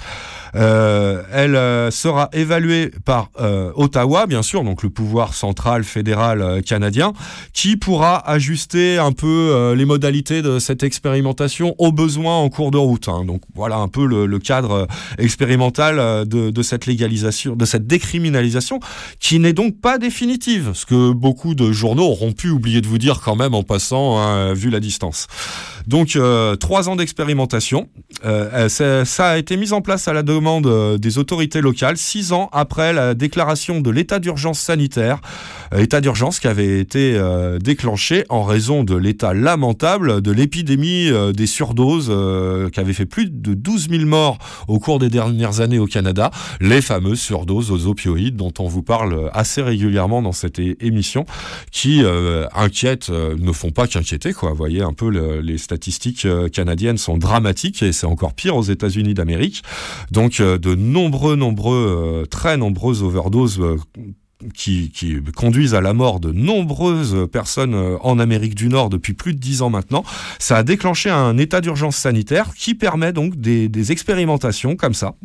Euh, 0.55 1.23
elle 1.33 1.91
sera 1.91 2.29
évaluée 2.31 2.91
par 3.03 3.29
euh, 3.39 3.71
Ottawa, 3.75 4.27
bien 4.27 4.41
sûr, 4.41 4.63
donc 4.63 4.83
le 4.83 4.89
pouvoir 4.89 5.33
central 5.33 5.83
fédéral 5.83 6.41
euh, 6.41 6.61
canadien, 6.61 7.13
qui 7.53 7.75
pourra 7.75 8.17
ajuster 8.29 8.97
un 8.97 9.11
peu 9.11 9.27
euh, 9.27 9.75
les 9.75 9.85
modalités 9.85 10.41
de 10.41 10.59
cette 10.59 10.83
expérimentation 10.83 11.75
aux 11.77 11.91
besoins 11.91 12.37
en 12.37 12.49
cours 12.49 12.71
de 12.71 12.77
route. 12.77 13.09
hein. 13.09 13.25
Donc 13.25 13.41
voilà 13.53 13.77
un 13.77 13.87
peu 13.87 14.05
le, 14.05 14.39
cadre 14.39 14.87
expérimental 15.17 16.27
de, 16.27 16.61
cette 16.61 16.85
légalisation, 16.85 17.55
de 17.55 17.65
cette 17.65 17.87
décriminalisation, 17.87 18.79
qui 19.19 19.39
n'est 19.39 19.53
donc 19.53 19.79
pas 19.79 19.97
définitive, 19.97 20.71
ce 20.73 20.85
que 20.85 21.11
beaucoup 21.11 21.55
de 21.55 21.71
journaux 21.71 22.03
auront 22.03 22.33
pu 22.33 22.49
oublier 22.49 22.81
de 22.81 22.87
vous 22.87 22.97
dire 22.97 23.21
quand 23.23 23.35
même 23.35 23.53
en 23.53 23.63
passant, 23.63 24.19
hein, 24.19 24.53
vu 24.53 24.69
la 24.69 24.79
distance. 24.79 25.27
Donc 25.87 26.17
trois 26.59 26.89
ans 26.89 26.95
d'expérimentation. 26.95 27.87
Ça, 28.67 29.29
a 29.29 29.37
été 29.37 29.57
mis 29.57 29.73
en 29.73 29.81
place 29.81 30.07
à 30.07 30.13
la 30.13 30.21
demande 30.21 30.97
des 30.99 31.17
autorités 31.17 31.61
locales, 31.61 31.97
six 31.97 32.33
ans 32.33 32.49
après 32.51 32.84
la 32.93 33.13
déclaration 33.13 33.81
de 33.81 33.89
l'état 33.89 34.19
d'urgence 34.19 34.59
sanitaire, 34.59 35.19
euh, 35.73 35.79
état 35.79 36.01
d'urgence 36.01 36.39
qui 36.39 36.47
avait 36.47 36.79
été 36.79 37.15
euh, 37.15 37.59
déclenché 37.59 38.23
en 38.29 38.43
raison 38.43 38.83
de 38.83 38.95
l'état 38.95 39.33
lamentable 39.33 40.21
de 40.21 40.31
l'épidémie 40.31 41.09
euh, 41.09 41.31
des 41.31 41.47
surdoses 41.47 42.07
euh, 42.09 42.69
qui 42.69 42.79
avait 42.79 42.93
fait 42.93 43.05
plus 43.05 43.29
de 43.29 43.53
12 43.53 43.89
000 43.89 44.05
morts 44.05 44.37
au 44.67 44.79
cours 44.79 44.99
des 44.99 45.09
dernières 45.09 45.59
années 45.61 45.79
au 45.79 45.85
Canada, 45.87 46.31
les 46.61 46.81
fameuses 46.81 47.19
surdoses 47.19 47.71
aux 47.71 47.87
opioïdes 47.87 48.35
dont 48.35 48.53
on 48.59 48.67
vous 48.67 48.83
parle 48.83 49.29
assez 49.33 49.61
régulièrement 49.61 50.21
dans 50.21 50.31
cette 50.31 50.59
émission, 50.59 51.25
qui 51.71 52.03
euh, 52.03 52.45
inquiètent, 52.53 53.09
euh, 53.09 53.35
ne 53.39 53.51
font 53.51 53.71
pas 53.71 53.87
qu'inquiéter, 53.87 54.33
quoi. 54.33 54.49
Vous 54.51 54.55
voyez 54.57 54.81
un 54.81 54.93
peu 54.93 55.09
le- 55.09 55.41
les 55.41 55.57
statistiques 55.57 56.25
euh, 56.25 56.49
canadiennes 56.49 56.97
sont 56.97 57.17
dramatiques 57.17 57.81
et 57.83 57.91
c'est 57.91 58.05
encore 58.07 58.33
pire 58.33 58.55
aux 58.55 58.63
États-Unis 58.63 59.13
d'Amérique. 59.13 59.63
Donc 60.11 60.39
euh, 60.39 60.57
de 60.57 60.75
nombreux, 60.75 61.35
nombreux, 61.35 62.21
euh, 62.23 62.25
très 62.25 62.57
nombreuses 62.75 63.03
overdoses. 63.03 63.59
euh, 63.59 63.77
qui, 64.53 64.91
conduisent 65.33 65.73
à 65.73 65.81
la 65.81 65.93
mort 65.93 66.19
de 66.19 66.33
nombreuses 66.33 67.25
personnes 67.31 67.73
euh, 67.73 67.97
en 68.01 68.19
Amérique 68.19 68.53
du 68.53 68.67
Nord 68.67 68.89
depuis 68.89 69.13
plus 69.13 69.33
de 69.33 69.39
dix 69.39 69.61
ans 69.61 69.69
maintenant. 69.69 70.03
Ça 70.39 70.57
a 70.57 70.63
déclenché 70.63 71.09
un 71.09 71.37
état 71.37 71.61
d'urgence 71.61 71.95
sanitaire 71.95 72.53
qui 72.53 72.75
permet 72.75 73.13
donc 73.13 73.37
des 73.37 73.91
expérimentations 73.93 74.75
comme 74.75 74.93
ça. 74.93 75.15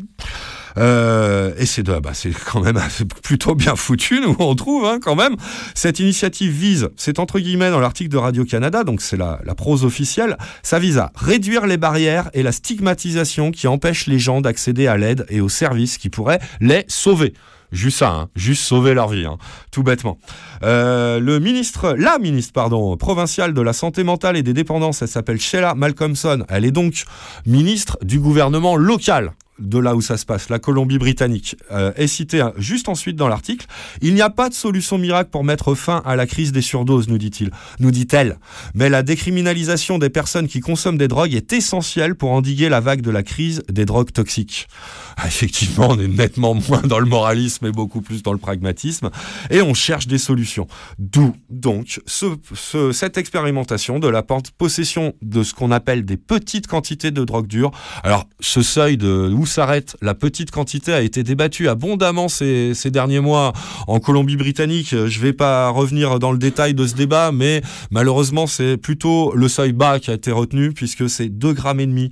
Euh, 0.79 1.53
et 1.59 1.67
c'est 1.67 1.83
bah, 1.83 2.13
quand 2.51 2.61
même 2.61 2.81
plutôt 3.23 3.55
bien 3.55 3.77
foutu, 3.77 4.21
nous 4.21 4.37
on 4.39 4.55
trouve 4.55 4.85
hein, 4.85 4.99
quand 5.01 5.17
même. 5.17 5.37
Cette 5.75 6.01
initiative 6.01 6.53
vise, 6.53 6.89
c'est 6.97 7.19
entre 7.19 7.39
guillemets 7.41 7.71
dans 7.71 7.81
l'article 7.81 8.11
de 8.11 8.17
Radio 8.17 8.45
Canada, 8.45 8.85
donc 8.85 9.01
c'est 9.01 9.17
la, 9.17 9.41
la 9.45 9.55
prose 9.55 9.85
officielle, 9.85 10.37
ça 10.63 10.79
vise 10.79 10.99
à 10.99 11.13
réduire 11.17 11.67
les 11.67 11.77
barrières 11.77 12.31
et 12.35 12.43
la 12.43 12.53
stigmatisation 12.53 13.51
qui 13.51 13.67
empêchent 13.67 14.07
les 14.07 14.19
gens 14.19 14.41
d'accéder 14.41 14.87
à 14.87 14.97
l'aide 14.97 15.27
et 15.29 15.41
aux 15.41 15.49
services 15.49 15.99
qui 15.99 16.11
pourraient 16.11 16.41
les 16.61 16.85
sauver. 16.89 17.35
Juste 17.73 17.99
ça, 17.99 18.11
hein, 18.11 18.29
juste 18.35 18.65
sauver 18.65 18.95
leur 18.95 19.09
vie, 19.09 19.27
hein, 19.27 19.39
tout 19.71 19.85
bêtement. 19.85 20.19
Euh, 20.65 21.21
le 21.21 21.39
ministre, 21.39 21.95
la 21.97 22.19
ministre, 22.19 22.53
pardon, 22.53 22.97
provinciale 22.97 23.55
de 23.55 23.61
la 23.61 23.73
santé 23.73 24.03
mentale 24.03 24.37
et 24.37 24.43
des 24.43 24.53
dépendances, 24.53 25.03
elle 25.03 25.09
s'appelle 25.09 25.41
Sheila 25.41 25.75
Malcolmson. 25.75 26.45
Elle 26.49 26.65
est 26.65 26.73
donc 26.73 27.05
ministre 27.47 27.97
du 28.03 28.19
gouvernement 28.19 28.75
local 28.75 29.35
de 29.61 29.79
là 29.79 29.95
où 29.95 30.01
ça 30.01 30.17
se 30.17 30.27
passe, 30.27 30.49
la 30.49 30.59
Colombie-Britannique, 30.59 31.57
euh, 31.71 31.93
est 31.97 32.07
citée 32.07 32.41
hein, 32.41 32.53
juste 32.57 32.89
ensuite 32.89 33.17
dans 33.17 33.29
l'article. 33.29 33.67
Il 34.01 34.15
n'y 34.15 34.23
a 34.23 34.31
pas 34.31 34.49
de 34.49 34.55
solution 34.55 34.99
miracle 34.99 35.31
pour 35.31 35.45
mettre 35.45 35.75
fin 35.75 36.03
à 36.05 36.17
la 36.17 36.27
crise 36.27 36.53
des 36.53 36.63
surdoses, 36.63 37.09
nous 37.09 37.19
dit-il, 37.19 37.51
nous 37.79 37.91
dit-elle. 37.91 38.39
Mais 38.75 38.89
la 38.89 39.03
décriminalisation 39.03 39.99
des 39.99 40.11
personnes 40.11 40.49
qui 40.49 40.61
consomment 40.61 40.99
des 40.99 41.09
drogues 41.09 41.35
est 41.35 41.53
essentielle 41.53 42.15
pour 42.15 42.31
endiguer 42.31 42.69
la 42.69 42.81
vague 42.81 43.03
de 43.03 43.11
la 43.11 43.23
crise 43.23 43.63
des 43.69 43.85
drogues 43.85 44.13
toxiques. 44.13 44.69
Ah, 45.17 45.27
effectivement, 45.27 45.89
on 45.91 45.99
est 45.99 46.09
nettement 46.09 46.55
moins 46.55 46.83
dans 46.83 46.99
le 46.99 47.07
moralisme 47.07 47.67
et 47.67 47.73
beaucoup 47.73 48.01
plus 48.01 48.23
dans 48.23 48.33
le 48.33 48.39
pragmatisme, 48.39 49.11
et 49.51 49.61
on 49.61 49.75
cherche 49.75 50.07
des 50.07 50.19
solutions. 50.19 50.67
D'où 50.99 51.35
donc 51.51 52.01
ce, 52.07 52.27
ce- 52.55 52.93
cette 52.93 53.19
expérimentation 53.19 53.99
de 53.99 54.09
la 54.09 54.23
possession 54.57 55.15
de 55.23 55.43
ce 55.43 55.53
qu'on 55.55 55.71
appelle 55.71 56.05
des 56.05 56.17
petites 56.17 56.67
quantités 56.67 57.11
de 57.11 57.25
drogue 57.25 57.47
dure. 57.47 57.71
Alors, 58.03 58.27
ce 58.41 58.63
seuil 58.63 58.97
de 58.97 59.33
où 59.37 59.47
s'arrête 59.51 59.97
la 60.01 60.15
petite 60.15 60.51
quantité 60.51 60.93
a 60.93 61.01
été 61.03 61.23
débattu 61.23 61.69
abondamment 61.69 62.29
ces, 62.29 62.75
derniers 62.87 63.21
mois 63.21 63.53
en 63.87 64.01
Colombie-Britannique. 64.01 64.89
Je 64.91 65.21
vais 65.21 65.33
pas 65.33 65.69
revenir 65.69 66.19
dans 66.19 66.33
le 66.33 66.39
détail 66.39 66.75
de 66.75 66.87
ce 66.87 66.95
débat, 66.95 67.33
mais 67.33 67.63
malheureusement, 67.91 68.47
c'est 68.47 68.77
plutôt 68.77 69.35
le 69.35 69.49
seuil 69.49 69.73
bas 69.73 69.99
qui 69.99 70.11
a 70.11 70.15
été 70.15 70.33
retenu 70.33 70.73
puisque 70.73 71.09
c'est 71.09 71.29
2 71.29 71.53
grammes 71.53 71.81
et 71.81 71.87
demi. 71.87 72.09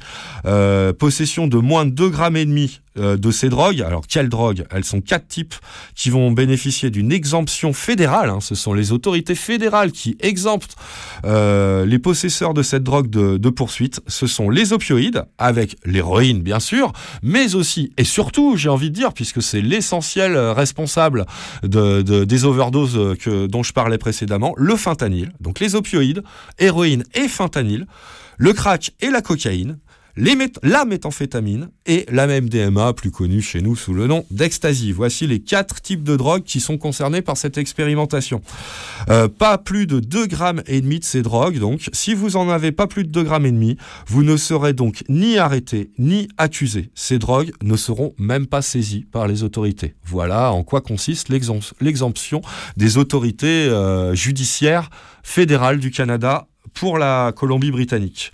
Euh, 0.46 0.92
possession 0.92 1.46
de 1.46 1.58
moins 1.58 1.84
de 1.84 1.90
2 1.90 2.08
grammes 2.10 2.36
et 2.36 2.44
demi 2.44 2.80
de 2.98 3.30
ces 3.30 3.48
drogues. 3.48 3.82
Alors, 3.82 4.06
quelles 4.06 4.28
drogues? 4.28 4.64
Elles 4.70 4.84
sont 4.84 5.00
quatre 5.00 5.28
types 5.28 5.54
qui 5.94 6.10
vont 6.10 6.30
bénéficier 6.32 6.90
d'une 6.90 7.12
exemption 7.12 7.72
fédérale. 7.72 8.30
hein. 8.30 8.40
Ce 8.40 8.54
sont 8.54 8.74
les 8.74 8.92
autorités 8.92 9.34
fédérales 9.34 9.92
qui 9.92 10.16
exemptent 10.20 10.76
euh, 11.24 11.86
les 11.86 11.98
possesseurs 11.98 12.54
de 12.54 12.62
cette 12.62 12.82
drogue 12.82 13.08
de, 13.08 13.48
poursuite. 13.50 14.00
Ce 14.06 14.26
sont 14.26 14.50
les 14.50 14.72
opioïdes, 14.72 15.24
avec 15.38 15.76
l'héroïne 15.84 16.42
bien 16.42 16.60
sûr, 16.60 16.92
mais 17.22 17.54
aussi 17.54 17.92
et 17.96 18.04
surtout, 18.04 18.56
j'ai 18.56 18.68
envie 18.68 18.90
de 18.90 18.94
dire, 18.94 19.12
puisque 19.12 19.42
c'est 19.42 19.60
l'essentiel 19.62 20.34
euh, 20.36 20.52
responsable 20.52 21.24
de, 21.62 22.02
de- 22.02 22.24
des 22.24 22.44
overdoses 22.44 22.96
euh, 22.98 23.48
dont 23.48 23.62
je 23.62 23.72
parlais 23.72 23.98
précédemment, 23.98 24.54
le 24.56 24.76
fentanyl. 24.76 25.32
Donc 25.40 25.60
les 25.60 25.74
opioïdes, 25.74 26.22
héroïne 26.58 27.04
et 27.14 27.28
fentanyl, 27.28 27.86
le 28.36 28.52
crack 28.52 28.92
et 29.00 29.10
la 29.10 29.20
cocaïne, 29.22 29.78
la 30.62 30.84
méthamphétamine 30.84 31.68
et 31.86 32.04
la 32.10 32.26
MDMA, 32.26 32.92
plus 32.92 33.10
connue 33.10 33.40
chez 33.40 33.60
nous 33.60 33.76
sous 33.76 33.94
le 33.94 34.06
nom 34.06 34.24
d'ecstasy. 34.30 34.92
Voici 34.92 35.26
les 35.26 35.38
quatre 35.40 35.80
types 35.80 36.02
de 36.02 36.16
drogues 36.16 36.42
qui 36.42 36.60
sont 36.60 36.76
concernés 36.76 37.22
par 37.22 37.36
cette 37.36 37.56
expérimentation. 37.56 38.40
Euh, 39.10 39.28
pas 39.28 39.58
plus 39.58 39.86
de 39.86 40.00
2 40.00 40.26
grammes 40.26 40.62
et 40.66 40.80
demi 40.80 40.98
de 40.98 41.04
ces 41.04 41.22
drogues, 41.22 41.58
donc 41.58 41.88
si 41.92 42.14
vous 42.14 42.36
en 42.36 42.48
avez 42.48 42.72
pas 42.72 42.86
plus 42.86 43.04
de 43.04 43.10
2 43.10 43.22
grammes 43.22 43.46
et 43.46 43.52
demi, 43.52 43.76
vous 44.06 44.22
ne 44.24 44.36
serez 44.36 44.72
donc 44.72 45.04
ni 45.08 45.38
arrêté 45.38 45.90
ni 45.98 46.28
accusé. 46.36 46.90
Ces 46.94 47.18
drogues 47.18 47.52
ne 47.62 47.76
seront 47.76 48.12
même 48.18 48.46
pas 48.46 48.62
saisies 48.62 49.06
par 49.10 49.28
les 49.28 49.42
autorités. 49.44 49.94
Voilà 50.04 50.52
en 50.52 50.64
quoi 50.64 50.80
consiste 50.80 51.28
l'exemp- 51.28 51.74
l'exemption 51.80 52.42
des 52.76 52.98
autorités 52.98 53.46
euh, 53.68 54.14
judiciaires 54.14 54.90
fédérales 55.22 55.78
du 55.78 55.90
Canada 55.90 56.48
pour 56.74 56.98
la 56.98 57.32
Colombie-Britannique. 57.36 58.32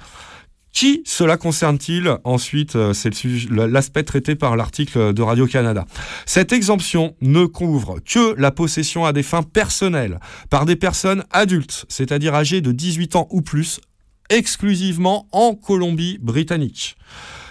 Qui 0.75 1.03
cela 1.07 1.37
concerne-t-il 1.37 2.19
Ensuite, 2.25 2.75
euh, 2.75 2.93
c'est 2.93 3.13
l'aspect 3.49 4.03
traité 4.03 4.35
par 4.35 4.57
l'article 4.57 5.15
de 5.15 5.23
Radio-Canada. 5.23 5.87
Cette 6.27 6.53
exemption 6.53 7.15
ne 7.21 7.47
couvre 7.47 8.01
que 8.05 8.35
la 8.37 8.51
possession 8.51 9.05
à 9.05 9.13
des 9.13 9.23
fins 9.23 9.45
personnelles 9.45 10.19
par 10.51 10.67
des 10.67 10.75
personnes 10.75 11.23
adultes, 11.31 11.87
c'est-à-dire 11.89 12.35
âgées 12.35 12.61
de 12.61 12.73
18 12.73 13.15
ans 13.15 13.29
ou 13.31 13.41
plus, 13.41 13.81
exclusivement 14.31 15.29
en 15.31 15.55
Colombie-Britannique. 15.55 16.97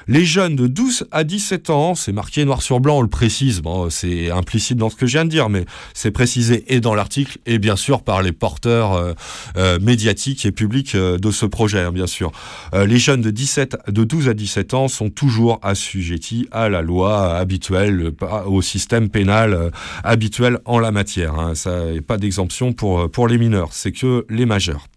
Les 0.07 0.25
jeunes 0.25 0.57
de 0.57 0.67
12 0.67 1.07
à 1.11 1.23
17 1.23 1.69
ans, 1.69 1.95
c'est 1.95 2.11
marqué 2.11 2.43
noir 2.43 2.61
sur 2.61 2.81
blanc, 2.81 2.97
on 2.97 3.01
le 3.01 3.07
précise, 3.07 3.61
bon, 3.61 3.89
c'est 3.89 4.31
implicite 4.31 4.77
dans 4.77 4.89
ce 4.89 4.95
que 4.97 5.05
je 5.05 5.13
viens 5.13 5.23
de 5.23 5.29
dire, 5.29 5.47
mais 5.47 5.65
c'est 5.93 6.11
précisé 6.11 6.65
et 6.67 6.81
dans 6.81 6.93
l'article 6.93 7.37
et 7.45 7.57
bien 7.57 7.77
sûr 7.77 8.03
par 8.03 8.21
les 8.21 8.33
porteurs 8.33 8.93
euh, 8.93 9.13
euh, 9.55 9.79
médiatiques 9.79 10.45
et 10.45 10.51
publics 10.51 10.95
euh, 10.95 11.17
de 11.17 11.31
ce 11.31 11.45
projet, 11.45 11.79
hein, 11.79 11.91
bien 11.91 12.07
sûr. 12.07 12.31
Les 12.73 12.97
jeunes 12.97 13.21
de, 13.21 13.29
17, 13.29 13.77
de 13.87 14.03
12 14.03 14.29
à 14.29 14.33
17 14.33 14.73
ans 14.73 14.87
sont 14.87 15.09
toujours 15.09 15.59
assujettis 15.61 16.47
à 16.51 16.69
la 16.69 16.81
loi 16.81 17.35
habituelle, 17.37 18.11
au 18.45 18.61
système 18.61 19.09
pénal 19.09 19.71
habituel 20.03 20.59
en 20.65 20.79
la 20.79 20.91
matière. 20.91 21.35
Hein. 21.35 21.55
Ça 21.55 21.85
n'est 21.85 22.01
pas 22.01 22.17
d'exemption 22.17 22.73
pour, 22.73 23.09
pour 23.09 23.27
les 23.27 23.37
mineurs, 23.37 23.69
c'est 23.71 23.91
que 23.91 24.25
les 24.29 24.45
majeurs. 24.45 24.87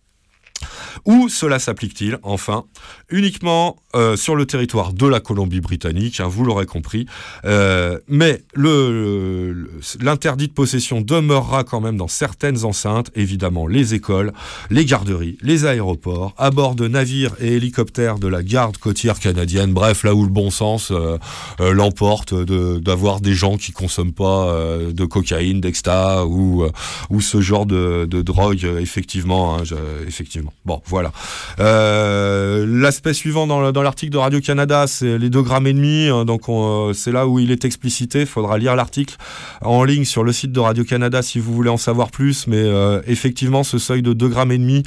Où 1.05 1.29
cela 1.29 1.59
s'applique-t-il 1.59 2.19
Enfin, 2.23 2.65
uniquement 3.11 3.77
euh, 3.95 4.17
sur 4.17 4.37
le 4.37 4.45
territoire 4.47 4.93
de 4.93 5.07
la 5.07 5.21
Colombie-Britannique, 5.21 6.21
hein, 6.21 6.29
vous 6.29 6.45
l'aurez 6.45 6.67
compris. 6.67 7.07
Euh, 7.45 7.99
mais 8.09 8.43
le- 8.55 9.53
le- 9.53 9.71
l'interdit 10.01 10.49
de 10.49 10.53
possession 10.53 11.01
demeurera 11.01 11.65
quand 11.65 11.81
même 11.81 11.97
dans 11.97 12.09
certaines 12.09 12.65
enceintes, 12.65 13.11
évidemment 13.15 13.67
les 13.67 13.95
écoles, 13.95 14.33
les 14.71 14.85
garderies, 14.85 15.39
les 15.43 15.65
aéroports, 15.65 16.35
à 16.37 16.51
bord 16.51 16.75
de 16.75 16.89
navires 16.89 17.35
et 17.41 17.55
hélicoptères 17.57 18.19
de 18.19 18.29
la 18.29 18.43
garde 18.43 18.77
côtière 18.77 19.19
canadienne, 19.19 19.73
bref, 19.73 20.03
là 20.05 20.15
où 20.15 20.23
le 20.25 20.29
bon 20.31 20.51
sens 20.51 20.91
euh, 20.91 21.17
euh, 21.61 21.73
l'emporte 21.73 22.35
d'avoir 22.35 23.21
des 23.21 23.35
gens 23.35 23.57
qui 23.57 23.73
consomment 23.73 24.13
pas 24.13 24.49
euh, 24.49 24.93
de 24.93 25.05
cocaïne, 25.05 25.61
d'exta 25.61 26.27
ou, 26.27 26.65
euh, 26.65 26.71
ou 27.11 27.21
ce 27.21 27.41
genre 27.41 27.67
de, 27.67 28.07
de 28.11 28.23
drogue, 28.23 28.65
effectivement. 28.79 29.57
hein, 29.57 29.65
je- 29.65 29.75
effectivement. 30.07 30.53
Bon, 30.65 30.83
voilà. 30.87 31.13
Euh, 31.59 32.65
L'aspect 32.69 33.15
suivant 33.15 33.47
dans, 33.47 33.61
le- 33.61 33.73
dans 33.73 33.83
l'article 33.83 34.13
de 34.13 34.19
Radio-Canada, 34.19 34.87
c'est 34.87 35.19
les 35.19 35.31
2 35.31 35.43
grammes 35.43 35.67
et 35.67 35.73
demi. 35.73 36.09
hein, 36.09 36.25
donc, 36.25 36.49
on, 36.49 36.91
euh, 36.91 36.93
c'est 36.93 37.13
là 37.13 37.27
où 37.27 37.39
il 37.39 37.51
est 37.51 37.65
explicité. 37.65 38.21
Il 38.21 38.27
faudra 38.27 38.59
lire 38.59 38.77
l'article 38.77 39.17
en 39.63 39.85
ligne 39.85 40.05
sur 40.05 40.25
le 40.25 40.33
site 40.33 40.53
de 40.53 40.61
Radio-Canada 40.61 41.23
si 41.23 41.39
vous 41.39 41.53
voulez 41.55 41.71
en 41.71 41.77
savoir 41.77 42.11
plus. 42.11 42.47
Mais 42.47 42.57
euh, 42.59 43.01
effectivement, 43.07 43.65
ce 43.65 43.79
seuil 43.79 44.03
de 44.03 44.13
2 44.13 44.29
grammes 44.29 44.53
et 44.53 44.59
demi, 44.59 44.83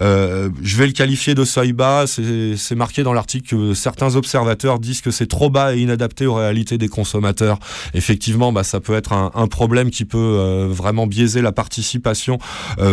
euh, 0.00 0.48
je 0.62 0.76
vais 0.76 0.86
le 0.86 0.92
qualifier 0.92 1.34
de 1.34 1.44
seuil 1.44 1.72
bas. 1.72 2.04
C'est 2.06 2.74
marqué 2.74 3.02
dans 3.02 3.12
l'article 3.12 3.48
que 3.48 3.74
certains 3.74 4.16
observateurs 4.16 4.78
disent 4.78 5.00
que 5.00 5.10
c'est 5.10 5.26
trop 5.26 5.50
bas 5.50 5.74
et 5.74 5.80
inadapté 5.80 6.26
aux 6.26 6.34
réalités 6.34 6.78
des 6.78 6.88
consommateurs. 6.88 7.58
Effectivement, 7.94 8.52
bah, 8.52 8.64
ça 8.64 8.80
peut 8.80 8.94
être 8.94 9.12
un, 9.12 9.46
problème 9.48 9.90
qui 9.90 10.04
peut 10.04 10.66
vraiment 10.70 11.06
biaiser 11.06 11.42
la 11.42 11.52
participation, 11.52 12.38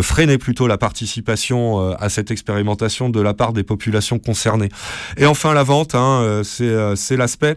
freiner 0.02 0.38
plutôt 0.38 0.66
la 0.66 0.78
participation 0.78 1.92
à 1.96 2.08
cette 2.08 2.30
de 3.08 3.20
la 3.20 3.34
part 3.34 3.52
des 3.52 3.62
populations 3.62 4.18
concernées. 4.18 4.68
Et 5.16 5.26
enfin, 5.26 5.54
la 5.54 5.62
vente, 5.62 5.94
hein, 5.94 6.20
euh, 6.22 6.44
euh, 6.60 6.96
c'est 6.96 7.16
l'aspect 7.16 7.56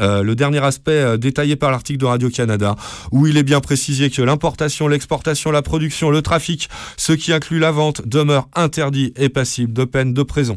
euh, 0.00 0.22
le 0.22 0.34
dernier 0.34 0.62
aspect 0.64 0.92
euh, 0.92 1.16
détaillé 1.16 1.56
par 1.56 1.70
l'article 1.70 1.98
de 1.98 2.06
Radio-Canada, 2.06 2.76
où 3.10 3.26
il 3.26 3.36
est 3.36 3.42
bien 3.42 3.60
précisé 3.60 4.10
que 4.10 4.22
l'importation, 4.22 4.88
l'exportation, 4.88 5.50
la 5.50 5.62
production, 5.62 6.10
le 6.10 6.22
trafic, 6.22 6.68
ce 6.96 7.12
qui 7.12 7.32
inclut 7.32 7.58
la 7.58 7.70
vente, 7.70 8.06
demeure 8.06 8.48
interdit 8.54 9.12
et 9.16 9.28
passible 9.28 9.72
de 9.72 9.84
peine 9.84 10.14
de 10.14 10.22
prison. 10.22 10.56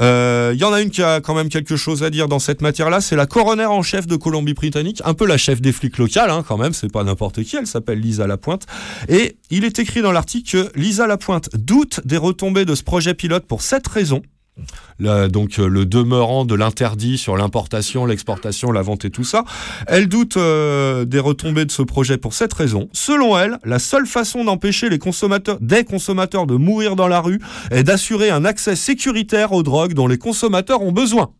Euh, 0.00 0.52
Il 0.54 0.60
y 0.60 0.64
en 0.64 0.72
a 0.72 0.80
une 0.80 0.90
qui 0.90 1.02
a 1.02 1.20
quand 1.20 1.34
même 1.34 1.48
quelque 1.48 1.76
chose 1.76 2.02
à 2.02 2.10
dire 2.10 2.28
dans 2.28 2.38
cette 2.38 2.62
matière-là, 2.62 3.00
c'est 3.00 3.16
la 3.16 3.26
coroner 3.26 3.66
en 3.66 3.82
chef 3.82 4.06
de 4.06 4.16
Colombie-Britannique, 4.16 5.02
un 5.04 5.14
peu 5.14 5.26
la 5.26 5.38
chef 5.38 5.60
des 5.60 5.72
flics 5.72 5.98
locales 5.98 6.30
hein, 6.30 6.44
quand 6.46 6.58
même, 6.58 6.72
c'est 6.72 6.92
pas 6.92 7.04
n'importe 7.04 7.42
qui, 7.42 7.56
elle 7.56 7.66
s'appelle 7.66 8.00
Lisa 8.00 8.26
Lapointe. 8.26 8.66
Et 9.08 9.36
il 9.50 9.64
est 9.64 9.78
écrit 9.78 10.02
dans 10.02 10.12
l'article 10.12 10.50
que 10.50 10.78
Lisa 10.78 11.06
Lapointe 11.06 11.50
doute 11.54 12.00
des 12.04 12.16
retombées 12.16 12.64
de 12.64 12.74
ce 12.74 12.82
projet 12.82 13.14
pilote 13.14 13.46
pour 13.46 13.62
cette 13.62 13.86
raison. 13.86 14.22
Donc 15.00 15.58
euh, 15.58 15.68
le 15.68 15.84
demeurant 15.84 16.44
de 16.44 16.54
l'interdit 16.54 17.18
sur 17.18 17.36
l'importation, 17.36 18.06
l'exportation, 18.06 18.72
la 18.72 18.82
vente 18.82 19.04
et 19.04 19.10
tout 19.10 19.24
ça. 19.24 19.44
Elle 19.86 20.08
doute 20.08 20.36
euh, 20.36 21.04
des 21.04 21.20
retombées 21.20 21.64
de 21.64 21.70
ce 21.70 21.82
projet 21.82 22.18
pour 22.18 22.34
cette 22.34 22.52
raison. 22.52 22.88
Selon 22.92 23.38
elle, 23.38 23.58
la 23.64 23.78
seule 23.78 24.06
façon 24.06 24.44
d'empêcher 24.44 24.88
les 24.88 24.98
consommateurs, 24.98 25.58
des 25.60 25.84
consommateurs 25.84 26.46
de 26.46 26.56
mourir 26.56 26.96
dans 26.96 27.08
la 27.08 27.20
rue 27.20 27.40
est 27.70 27.84
d'assurer 27.84 28.30
un 28.30 28.44
accès 28.44 28.76
sécuritaire 28.76 29.52
aux 29.52 29.62
drogues 29.62 29.94
dont 29.94 30.08
les 30.08 30.18
consommateurs 30.18 30.82
ont 30.82 30.92
besoin. 30.92 31.30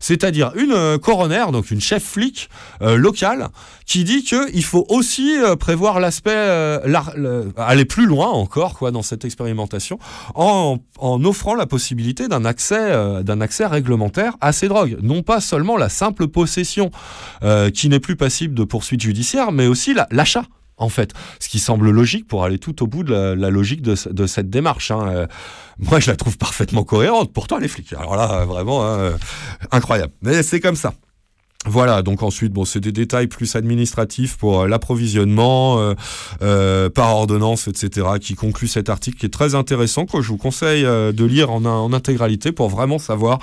C'est-à-dire 0.00 0.52
une 0.56 0.72
euh, 0.72 0.98
coroner, 0.98 1.46
donc 1.52 1.70
une 1.70 1.80
chef 1.80 2.04
flic 2.04 2.48
euh, 2.82 2.96
locale, 2.96 3.48
qui 3.86 4.04
dit 4.04 4.22
qu'il 4.22 4.64
faut 4.64 4.84
aussi 4.88 5.38
euh, 5.38 5.56
prévoir 5.56 6.00
l'aspect, 6.00 6.30
aller 7.56 7.84
plus 7.84 8.06
loin 8.06 8.28
encore 8.28 8.74
quoi 8.74 8.90
dans 8.90 9.02
cette 9.02 9.24
expérimentation, 9.24 9.98
en, 10.34 10.78
offrant 11.00 11.54
la 11.54 11.66
possibilité 11.66 12.28
d'un 12.28 12.44
accès, 12.44 13.22
d'un 13.22 13.40
accès 13.40 13.66
réglementaire 13.66 14.34
à 14.40 14.52
ces 14.52 14.68
drogues. 14.68 14.98
Non 15.02 15.22
pas 15.22 15.40
seulement 15.40 15.76
la 15.76 15.88
simple 15.88 16.28
possession, 16.28 16.90
qui 17.74 17.88
n'est 17.88 18.00
plus 18.00 18.16
passible 18.16 18.54
de 18.54 18.64
poursuite 18.64 19.00
judiciaire, 19.00 19.52
mais 19.52 19.66
aussi 19.66 19.94
la- 19.94 20.08
l'achat. 20.10 20.44
En 20.78 20.88
fait, 20.88 21.12
ce 21.40 21.48
qui 21.48 21.58
semble 21.58 21.90
logique 21.90 22.26
pour 22.26 22.44
aller 22.44 22.58
tout 22.58 22.82
au 22.82 22.86
bout 22.86 23.02
de 23.02 23.12
la, 23.12 23.50
logique 23.50 23.82
de 23.82 24.26
cette 24.26 24.50
démarche. 24.50 24.90
hein. 24.90 25.08
Euh, 25.08 25.26
moi, 25.78 26.00
je 26.00 26.10
la 26.10 26.16
trouve 26.16 26.36
parfaitement 26.38 26.84
cohérente. 26.84 27.32
Pourtant, 27.32 27.58
les 27.58 27.68
flics, 27.68 27.92
alors 27.92 28.16
là, 28.16 28.44
vraiment, 28.44 28.84
hein, 28.84 28.98
euh, 28.98 29.18
incroyable. 29.70 30.12
Mais 30.22 30.42
c'est 30.42 30.60
comme 30.60 30.76
ça. 30.76 30.94
Voilà, 31.66 32.02
donc 32.02 32.22
ensuite, 32.22 32.52
bon, 32.52 32.64
c'est 32.64 32.78
des 32.78 32.92
détails 32.92 33.26
plus 33.26 33.56
administratifs 33.56 34.36
pour 34.36 34.60
euh, 34.60 34.68
l'approvisionnement 34.68 35.80
euh, 35.80 35.94
euh, 36.40 36.88
par 36.88 37.16
ordonnance, 37.16 37.66
etc., 37.66 38.06
qui 38.20 38.34
conclut 38.34 38.68
cet 38.68 38.88
article 38.88 39.18
qui 39.18 39.26
est 39.26 39.30
très 39.30 39.56
intéressant, 39.56 40.06
que 40.06 40.22
je 40.22 40.28
vous 40.28 40.36
conseille 40.36 40.84
euh, 40.84 41.10
de 41.10 41.24
lire 41.24 41.50
en, 41.50 41.92
intégralité 41.92 42.52
pour 42.52 42.68
vraiment 42.68 43.00
savoir 43.00 43.40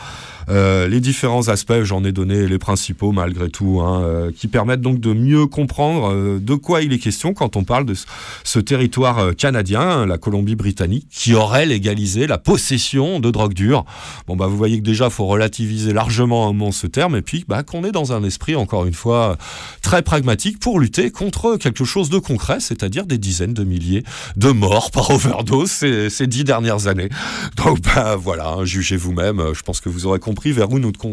euh, 0.48 0.88
les 0.88 1.02
différents 1.02 1.50
aspects. 1.50 1.84
J'en 1.84 2.06
ai 2.06 2.14
donné 2.14 2.48
les 2.48 2.58
principaux 2.58 3.12
malgré 3.12 3.50
tout, 3.50 3.82
hein, 3.82 4.30
qui 4.38 4.48
permettent 4.48 4.82
donc 4.82 5.02
de 5.02 5.12
mieux 5.12 5.46
comprendre 5.46 6.40
de 6.40 6.56
quoi 6.56 6.84
il 6.84 6.94
est 6.94 7.00
question 7.00 7.34
quand 7.34 7.58
on 7.58 7.66
parle 7.66 7.86
de 7.86 7.96
ce, 8.44 8.60
territoire 8.60 9.36
canadien, 9.36 10.06
la 10.06 10.18
Colombie-Britannique, 10.18 11.08
qui 11.12 11.34
aurait 11.34 11.66
légalisé 11.66 12.28
la 12.28 12.38
possession 12.38 13.20
de 13.20 13.30
drogue 13.30 13.54
dure. 13.54 13.84
Bon, 14.28 14.38
bah, 14.38 14.48
vous 14.48 14.58
voyez 14.58 14.78
que 14.78 14.86
déjà, 14.86 15.10
faut 15.10 15.26
relativiser 15.26 15.92
largement 15.92 16.48
un 16.48 16.54
moment 16.54 16.72
ce 16.72 16.88
terme, 16.88 17.16
et 17.18 17.22
puis 17.22 17.44
bah, 17.48 17.64
qu'on 17.64 17.84
est 17.84 17.92
dans 17.92 18.05
un 18.12 18.24
esprit, 18.24 18.56
encore 18.56 18.86
une 18.86 18.94
fois, 18.94 19.38
très 19.82 20.02
pragmatique 20.02 20.60
pour 20.60 20.80
lutter 20.80 21.12
contre 21.12 21.58
quelque 21.58 21.86
chose 21.86 22.10
de 22.10 22.20
concret, 22.20 22.60
c'est-à-dire 22.60 23.06
des 23.06 23.18
dizaines 23.18 23.54
de 23.54 23.64
milliers 23.64 24.04
de 24.36 24.50
morts 24.50 24.92
par 24.92 25.12
overdose 25.12 25.72
ces, 25.72 26.28
dix 26.28 26.44
dernières 26.44 26.88
années. 26.88 27.10
Donc, 27.58 27.82
bah, 27.82 28.16
voilà, 28.16 28.50
hein, 28.50 28.66
jugez 28.66 28.98
vous-même. 28.98 29.42
Je 29.54 29.62
pense 29.62 29.82
que 29.82 29.90
vous 29.90 30.06
aurez 30.06 30.20
compris 30.20 30.52
vers 30.52 30.72
où 30.72 30.80
notre 30.80 31.06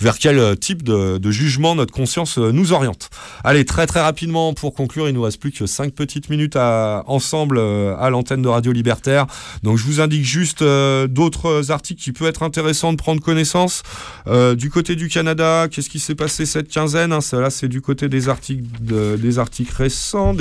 vers 0.00 0.18
quel 0.18 0.58
type 0.58 0.82
de, 0.82 1.30
jugement 1.30 1.74
notre 1.74 1.92
conscience 1.92 2.38
nous 2.38 2.72
oriente. 2.72 3.10
Allez, 3.44 3.64
très 3.64 3.86
très 3.86 4.00
rapidement 4.00 4.54
pour 4.54 4.74
conclure, 4.74 5.08
il 5.08 5.14
nous 5.14 5.22
reste 5.22 5.40
plus 5.40 5.52
que 5.52 5.66
cinq 5.66 5.92
petites 5.92 6.30
minutes 6.30 6.56
ensemble 6.56 7.58
euh, 7.58 7.96
à 7.98 8.10
l'antenne 8.10 8.42
de 8.42 8.48
Radio 8.48 8.72
Libertaire. 8.72 9.26
Donc, 9.62 9.78
je 9.78 9.84
vous 9.84 10.00
indique 10.00 10.24
juste 10.24 10.62
euh, 10.62 11.06
d'autres 11.06 11.70
articles 11.70 12.02
qui 12.02 12.12
peuvent 12.12 12.28
être 12.28 12.42
intéressants 12.42 12.92
de 12.92 12.96
prendre 12.96 13.20
connaissance. 13.20 13.82
Euh, 14.26 14.54
du 14.54 14.70
côté 14.70 14.96
du 14.96 15.08
Canada, 15.08 15.68
qu'est-ce 15.70 15.88
qui 15.88 16.00
s'est 16.00 16.14
passé 16.14 16.27
cette 16.28 16.68
quinzaine 16.68 17.12
hein, 17.12 17.20
c'est 17.50 17.68
du 17.68 17.80
côté 17.80 18.08
des 18.08 18.28
articles, 18.28 18.64
de- 18.80 19.16
des 19.16 19.38
articles 19.38 19.74
récents. 19.76 20.34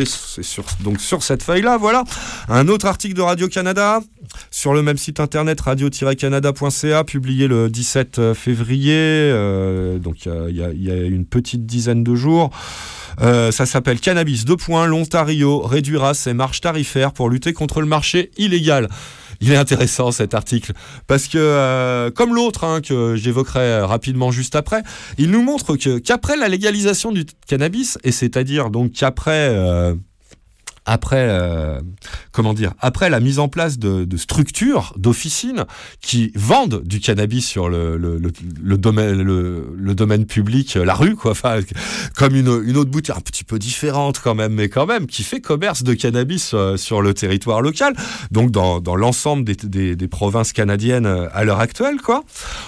donc 0.84 1.00
sur 1.02 1.24
cette 1.24 1.44
feuille-là, 1.44 1.78
voilà. 1.78 2.04
Un 2.50 2.68
autre 2.68 2.86
article 2.86 3.16
de 3.16 3.22
Radio 3.22 3.48
Canada 3.48 4.02
sur 4.52 4.74
le 4.74 4.82
même 4.84 4.98
site 4.98 5.20
internet 5.20 5.60
radio-canada.ca, 5.62 7.04
publié 7.04 7.48
le 7.48 7.70
17 7.70 8.34
février. 8.34 8.94
euh, 8.96 9.98
donc 10.00 10.26
il 10.26 10.56
y 10.56 10.92
a 10.92 10.96
une 10.96 11.26
petite 11.26 11.66
dizaine 11.66 12.04
de 12.04 12.16
jours. 12.16 12.50
Euh, 13.22 13.52
ça 13.52 13.66
s'appelle 13.66 14.00
Cannabis 14.00 14.46
2. 14.46 14.56
L'Ontario 14.86 15.62
réduira 15.62 16.14
ses 16.14 16.34
marges 16.34 16.62
tarifaires 16.62 17.14
pour 17.14 17.30
lutter 17.30 17.54
contre 17.54 17.82
le 17.82 17.88
marché 17.88 18.30
illégal. 18.38 18.90
Il 19.42 19.52
est 19.52 19.58
intéressant 19.58 20.12
cet 20.12 20.34
article. 20.34 20.74
Parce 21.08 21.28
que, 21.28 21.38
euh, 21.38 22.12
comme 22.12 22.34
l'autre 22.34 22.64
hein, 22.64 22.82
que 22.82 23.16
j'évoquerai 23.16 23.82
rapidement 23.82 24.32
juste 24.32 24.56
après, 24.56 24.84
il 25.18 25.32
nous 25.32 25.44
montre 25.44 25.76
qu'après 25.76 26.38
la 26.38 26.48
légalisation 26.48 27.12
du 27.12 27.26
cannabis, 27.48 27.98
et 28.04 28.12
c'est-à-dire 28.12 28.70
donc 28.70 28.94
qu'après 28.94 29.50
euh, 29.52 29.96
après, 30.88 31.28
euh, 31.30 31.80
comment 32.32 32.54
dire, 32.54 32.74
après 32.80 33.10
la 33.10 33.20
mise 33.20 33.40
en 33.40 33.50
place 33.50 33.78
de, 33.78 34.06
de 34.06 34.18
structures, 34.18 34.94
d'officines 34.98 35.66
qui 36.02 36.32
vendent 36.34 36.82
du 36.84 37.02
cannabis 37.02 37.46
sur 37.46 37.68
le, 37.68 37.98
le, 37.98 38.18
le, 38.18 38.32
le 38.64 38.78
domaine, 38.78 39.22
le, 39.22 39.94
domaine 39.94 40.26
public, 40.26 40.78
euh, 40.78 40.86
la 40.86 40.96
rue, 40.96 41.16
quoi, 41.16 41.32
enfin, 41.32 41.60
comme 42.16 42.36
une, 42.36 42.64
une 42.66 42.78
autre 42.78 42.90
boutique 42.90 43.16
un 43.16 43.20
petit 43.20 43.44
peu 43.44 43.60
différente 43.60 44.20
quand 44.24 44.34
même, 44.34 44.54
mais 44.54 44.70
quand 44.70 44.86
même, 44.86 45.08
qui 45.08 45.24
fait 45.24 45.42
commerce 45.42 45.84
de 45.84 45.94
cannabis 45.94 46.52
euh, 46.54 46.78
sur 46.78 47.02
le 47.02 47.14
territoire 47.14 47.62
local, 47.62 47.94
donc 48.32 48.52
dans, 48.52 48.80
dans 48.80 48.96
l'ensemble 48.96 49.44
des, 49.44 49.56
des, 49.56 49.96
des 49.98 50.08
provinces 50.08 50.54
canadiennes 50.54 51.06
euh, 51.06 51.28
à 51.34 51.44
l'heure 51.44 51.60
actuelle, 51.60 51.98
quoi. 51.98 52.24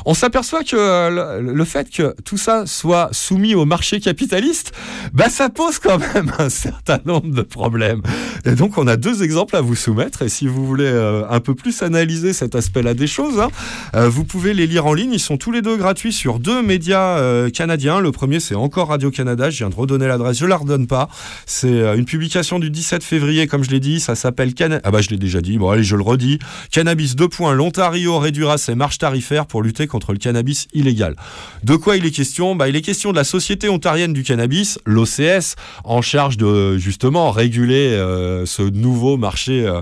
On 0.05 0.13
s'aperçoit 0.13 0.65
que 0.65 0.75
le, 0.75 1.53
le 1.53 1.65
fait 1.65 1.89
que 1.89 2.13
tout 2.25 2.37
ça 2.37 2.65
soit 2.65 3.09
soumis 3.13 3.55
au 3.55 3.63
marché 3.63 4.01
capitaliste, 4.01 4.73
bah 5.13 5.29
ça 5.29 5.49
pose 5.49 5.79
quand 5.79 5.99
même 5.99 6.33
un 6.39 6.49
certain 6.49 6.99
nombre 7.05 7.33
de 7.33 7.43
problèmes. 7.43 8.01
Et 8.45 8.55
donc 8.55 8.77
on 8.77 8.87
a 8.87 8.97
deux 8.97 9.23
exemples 9.23 9.55
à 9.55 9.61
vous 9.61 9.75
soumettre. 9.75 10.21
Et 10.21 10.29
si 10.29 10.47
vous 10.47 10.65
voulez 10.65 10.85
euh, 10.85 11.23
un 11.29 11.39
peu 11.39 11.55
plus 11.55 11.81
analyser 11.81 12.33
cet 12.33 12.55
aspect-là 12.55 12.93
des 12.93 13.07
choses, 13.07 13.39
hein, 13.39 13.49
euh, 13.95 14.09
vous 14.09 14.23
pouvez 14.23 14.53
les 14.53 14.67
lire 14.67 14.85
en 14.85 14.93
ligne. 14.93 15.13
Ils 15.13 15.19
sont 15.19 15.37
tous 15.37 15.51
les 15.51 15.61
deux 15.61 15.77
gratuits 15.77 16.13
sur 16.13 16.39
deux 16.39 16.61
médias 16.61 17.17
euh, 17.17 17.49
canadiens. 17.49 17.99
Le 17.99 18.11
premier 18.11 18.39
c'est 18.39 18.55
encore 18.55 18.89
Radio 18.89 19.11
Canada. 19.11 19.49
Je 19.49 19.57
viens 19.57 19.69
de 19.69 19.75
redonner 19.75 20.07
l'adresse. 20.07 20.37
Je 20.37 20.45
la 20.45 20.57
redonne 20.57 20.87
pas. 20.87 21.09
C'est 21.45 21.81
une 21.95 22.05
publication 22.05 22.59
du 22.59 22.69
17 22.69 23.03
février, 23.03 23.47
comme 23.47 23.63
je 23.63 23.69
l'ai 23.69 23.79
dit. 23.79 23.99
Ça 23.99 24.15
s'appelle 24.15 24.53
ah 24.83 24.91
bah 24.91 25.01
je 25.01 25.09
l'ai 25.09 25.17
déjà 25.17 25.41
dit. 25.41 25.57
Bon 25.57 25.69
allez 25.69 25.83
je 25.83 25.95
le 25.95 26.01
redis. 26.01 26.39
Cannabis 26.71 27.15
2. 27.15 27.27
L'Ontario 27.53 28.17
réduira 28.17 28.57
ses 28.57 28.75
marges 28.75 28.97
tarifaires 28.97 29.45
pour 29.45 29.61
lutter 29.61 29.87
contre 29.87 30.11
le 30.11 30.17
cannabis 30.17 30.67
illégal. 30.73 31.15
De 31.63 31.75
quoi 31.75 31.97
il 31.97 32.05
est 32.05 32.11
question? 32.11 32.55
Bah, 32.55 32.67
Il 32.67 32.75
est 32.75 32.81
question 32.81 33.11
de 33.11 33.15
la 33.15 33.23
Société 33.23 33.69
ontarienne 33.69 34.13
du 34.13 34.23
cannabis, 34.23 34.79
l'OCS, 34.85 35.55
en 35.83 36.01
charge 36.01 36.37
de 36.37 36.77
justement 36.77 37.31
réguler 37.31 37.98
euh, 37.99 38.45
ce 38.45 38.61
nouveau 38.63 39.17
marché 39.17 39.65
euh, 39.65 39.81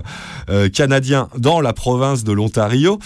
euh, 0.50 0.68
canadien 0.68 1.28
dans 1.38 1.60
la 1.60 1.72
province 1.72 2.24
de 2.24 2.32
l'Ontario, 2.32 2.98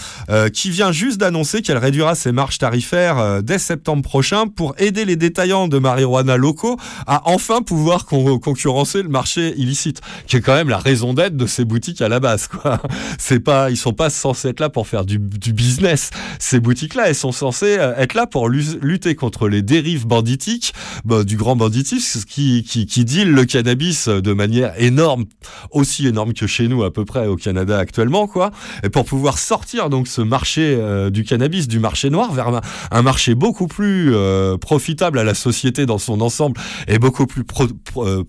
qui 0.53 0.69
vient 0.69 0.91
juste 0.91 1.19
d'annoncer 1.19 1.61
qu'elle 1.61 1.77
réduira 1.77 2.15
ses 2.15 2.31
marges 2.31 2.57
tarifaires 2.57 3.41
dès 3.43 3.59
septembre 3.59 4.01
prochain 4.03 4.47
pour 4.47 4.73
aider 4.77 5.05
les 5.05 5.15
détaillants 5.15 5.67
de 5.67 5.77
marijuana 5.79 6.37
locaux 6.37 6.77
à 7.07 7.21
enfin 7.29 7.61
pouvoir 7.61 8.05
con- 8.05 8.39
concurrencer 8.39 9.03
le 9.03 9.09
marché 9.09 9.53
illicite, 9.57 10.01
qui 10.27 10.37
est 10.37 10.41
quand 10.41 10.55
même 10.55 10.69
la 10.69 10.77
raison 10.77 11.13
d'être 11.13 11.37
de 11.37 11.45
ces 11.45 11.65
boutiques 11.65 12.01
à 12.01 12.09
la 12.09 12.19
base. 12.19 12.47
Quoi. 12.47 12.81
C'est 13.19 13.39
pas, 13.39 13.69
ils 13.69 13.77
sont 13.77 13.93
pas 13.93 14.09
censés 14.09 14.49
être 14.49 14.59
là 14.59 14.69
pour 14.69 14.87
faire 14.87 15.05
du, 15.05 15.19
du 15.19 15.53
business. 15.53 16.09
Ces 16.39 16.59
boutiques-là, 16.59 17.03
elles 17.07 17.15
sont 17.15 17.31
censées 17.31 17.77
être 17.97 18.13
là 18.13 18.25
pour 18.27 18.49
lu- 18.49 18.79
lutter 18.81 19.15
contre 19.15 19.47
les 19.47 19.61
dérives 19.61 20.07
banditiques, 20.07 20.73
bah, 21.05 21.23
du 21.23 21.37
grand 21.37 21.55
banditisme 21.55 22.21
qui, 22.27 22.63
qui, 22.63 22.85
qui 22.85 23.05
deal 23.05 23.31
le 23.31 23.45
cannabis 23.45 24.07
de 24.07 24.33
manière 24.33 24.73
énorme, 24.77 24.92
aussi 25.71 26.07
énorme 26.07 26.33
que 26.33 26.47
chez 26.47 26.67
nous 26.67 26.83
à 26.83 26.91
peu 26.93 27.05
près 27.05 27.27
au 27.27 27.35
Canada 27.35 27.77
actuellement, 27.77 28.27
quoi. 28.27 28.51
Et 28.83 28.89
pour 28.89 29.05
pouvoir 29.05 29.37
sortir 29.37 29.89
donc 29.89 30.07
ce 30.07 30.21
marché 30.21 30.75
euh, 30.79 31.09
du 31.09 31.23
cannabis, 31.23 31.67
du 31.67 31.79
marché 31.79 32.09
noir, 32.09 32.31
vers 32.33 32.61
un, 32.91 33.01
marché 33.01 33.35
beaucoup 33.35 33.67
plus 33.67 34.13
euh, 34.15 34.57
profitable 34.57 35.19
à 35.19 35.23
la 35.23 35.33
société 35.33 35.85
dans 35.85 35.97
son 35.97 36.21
ensemble 36.21 36.59
et 36.87 36.99
beaucoup 36.99 37.25
plus 37.27 37.43
pro, 37.43 37.67
pro- 37.83 38.07
euh, 38.07 38.23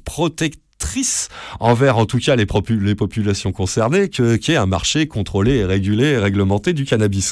envers 1.61 1.99
en 1.99 2.07
tout 2.07 2.19
cas 2.19 2.37
les, 2.37 2.47
populations 2.47 3.53
concernées 3.53 4.09
que 4.09 4.37
qui 4.37 4.53
est 4.53 4.57
un 4.57 4.67
marché 4.67 5.07
contrôlé 5.07 5.65
régulé 5.65 6.19
réglementé 6.19 6.73
du 6.73 6.85
cannabis 6.85 7.25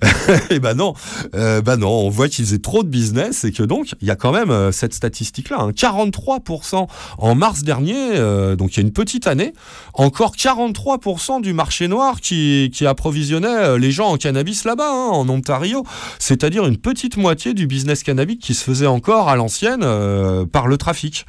et 0.50 0.58
ben 0.58 0.74
non, 0.74 0.94
euh, 1.34 1.60
ben 1.62 1.76
non, 1.76 1.90
on 1.90 2.10
voit 2.10 2.28
qu'ils 2.28 2.44
faisaient 2.44 2.58
trop 2.58 2.82
de 2.82 2.88
business 2.88 3.44
et 3.44 3.52
que 3.52 3.62
donc 3.62 3.94
il 4.00 4.08
y 4.08 4.10
a 4.10 4.16
quand 4.16 4.32
même 4.32 4.50
euh, 4.50 4.72
cette 4.72 4.94
statistique 4.94 5.50
là, 5.50 5.68
43% 5.70 6.86
en 7.18 7.34
mars 7.34 7.62
dernier, 7.62 7.96
euh, 7.96 8.56
donc 8.56 8.74
il 8.74 8.76
y 8.78 8.80
a 8.80 8.86
une 8.86 8.92
petite 8.92 9.26
année, 9.26 9.52
encore 9.94 10.36
43% 10.36 11.40
du 11.40 11.52
marché 11.52 11.88
noir 11.88 12.20
qui, 12.20 12.72
approvisionnait 12.86 13.78
les 13.78 13.90
gens 13.90 14.10
en 14.10 14.16
cannabis 14.16 14.64
là-bas, 14.64 14.88
hein, 14.88 15.08
en 15.10 15.28
Ontario, 15.28 15.84
c'est-à-dire 16.18 16.66
une 16.66 16.76
petite 16.76 17.16
moitié 17.16 17.52
du 17.52 17.66
business 17.66 18.02
cannabique 18.02 18.40
qui 18.40 18.54
se 18.54 18.62
faisait 18.62 18.86
encore 18.86 19.28
à 19.28 19.34
l'ancienne 19.34 19.84
par 20.52 20.68
le 20.68 20.76
trafic. 20.76 21.26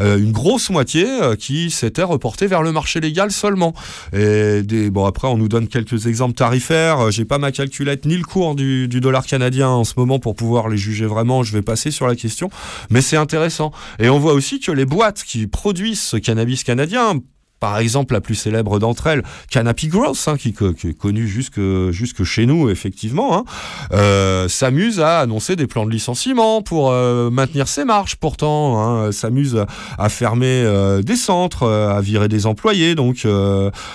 Euh, 0.00 0.18
une 0.18 0.32
grosse 0.32 0.70
moitié 0.70 1.06
euh, 1.06 1.36
qui 1.36 1.70
s'était 1.70 2.02
reportée 2.02 2.46
vers 2.46 2.62
le 2.62 2.72
marché 2.72 3.00
légal 3.00 3.30
seulement. 3.30 3.74
Et 4.12 4.62
des, 4.62 4.90
bon 4.90 5.04
après 5.04 5.28
on 5.28 5.36
nous 5.36 5.48
donne 5.48 5.68
quelques 5.68 6.06
exemples 6.06 6.34
tarifaires. 6.34 7.06
Euh, 7.06 7.10
J'ai 7.10 7.24
pas 7.24 7.38
ma 7.38 7.52
calculette 7.52 8.06
ni 8.06 8.16
le 8.16 8.24
cours 8.24 8.54
du, 8.54 8.88
du 8.88 9.00
dollar 9.00 9.26
canadien 9.26 9.68
en 9.68 9.84
ce 9.84 9.94
moment 9.96 10.18
pour 10.18 10.34
pouvoir 10.34 10.68
les 10.68 10.76
juger 10.78 11.06
vraiment. 11.06 11.42
Je 11.42 11.52
vais 11.52 11.62
passer 11.62 11.90
sur 11.90 12.06
la 12.06 12.16
question, 12.16 12.50
mais 12.90 13.02
c'est 13.02 13.16
intéressant. 13.16 13.72
Et 13.98 14.08
on 14.08 14.18
voit 14.18 14.32
aussi 14.32 14.60
que 14.60 14.72
les 14.72 14.86
boîtes 14.86 15.22
qui 15.24 15.46
produisent 15.46 16.00
ce 16.00 16.16
cannabis 16.16 16.64
canadien 16.64 17.20
par 17.60 17.78
exemple, 17.78 18.14
la 18.14 18.22
plus 18.22 18.34
célèbre 18.34 18.78
d'entre 18.78 19.06
elles, 19.06 19.22
Canopy 19.50 19.88
Growth, 19.88 20.24
hein, 20.26 20.36
qui, 20.38 20.48
est 20.48 20.98
connue 20.98 21.28
jusque, 21.28 21.60
jusque 21.90 22.24
chez 22.24 22.46
nous, 22.46 22.70
effectivement, 22.70 23.36
hein, 23.36 23.44
euh, 23.92 24.48
s'amuse 24.48 24.98
à 25.00 25.20
annoncer 25.20 25.56
des 25.56 25.66
plans 25.66 25.84
de 25.84 25.90
licenciement 25.90 26.62
pour 26.62 26.90
euh, 26.90 27.30
maintenir 27.30 27.68
ses 27.68 27.84
marges. 27.84 28.16
Pourtant, 28.16 28.80
hein, 28.80 29.12
s'amuse 29.12 29.64
à, 29.98 30.08
fermer 30.08 30.46
euh, 30.46 31.02
des 31.02 31.16
centres, 31.16 31.68
à 31.68 32.00
virer 32.00 32.28
des 32.28 32.46
employés, 32.46 32.94
donc 32.94 33.26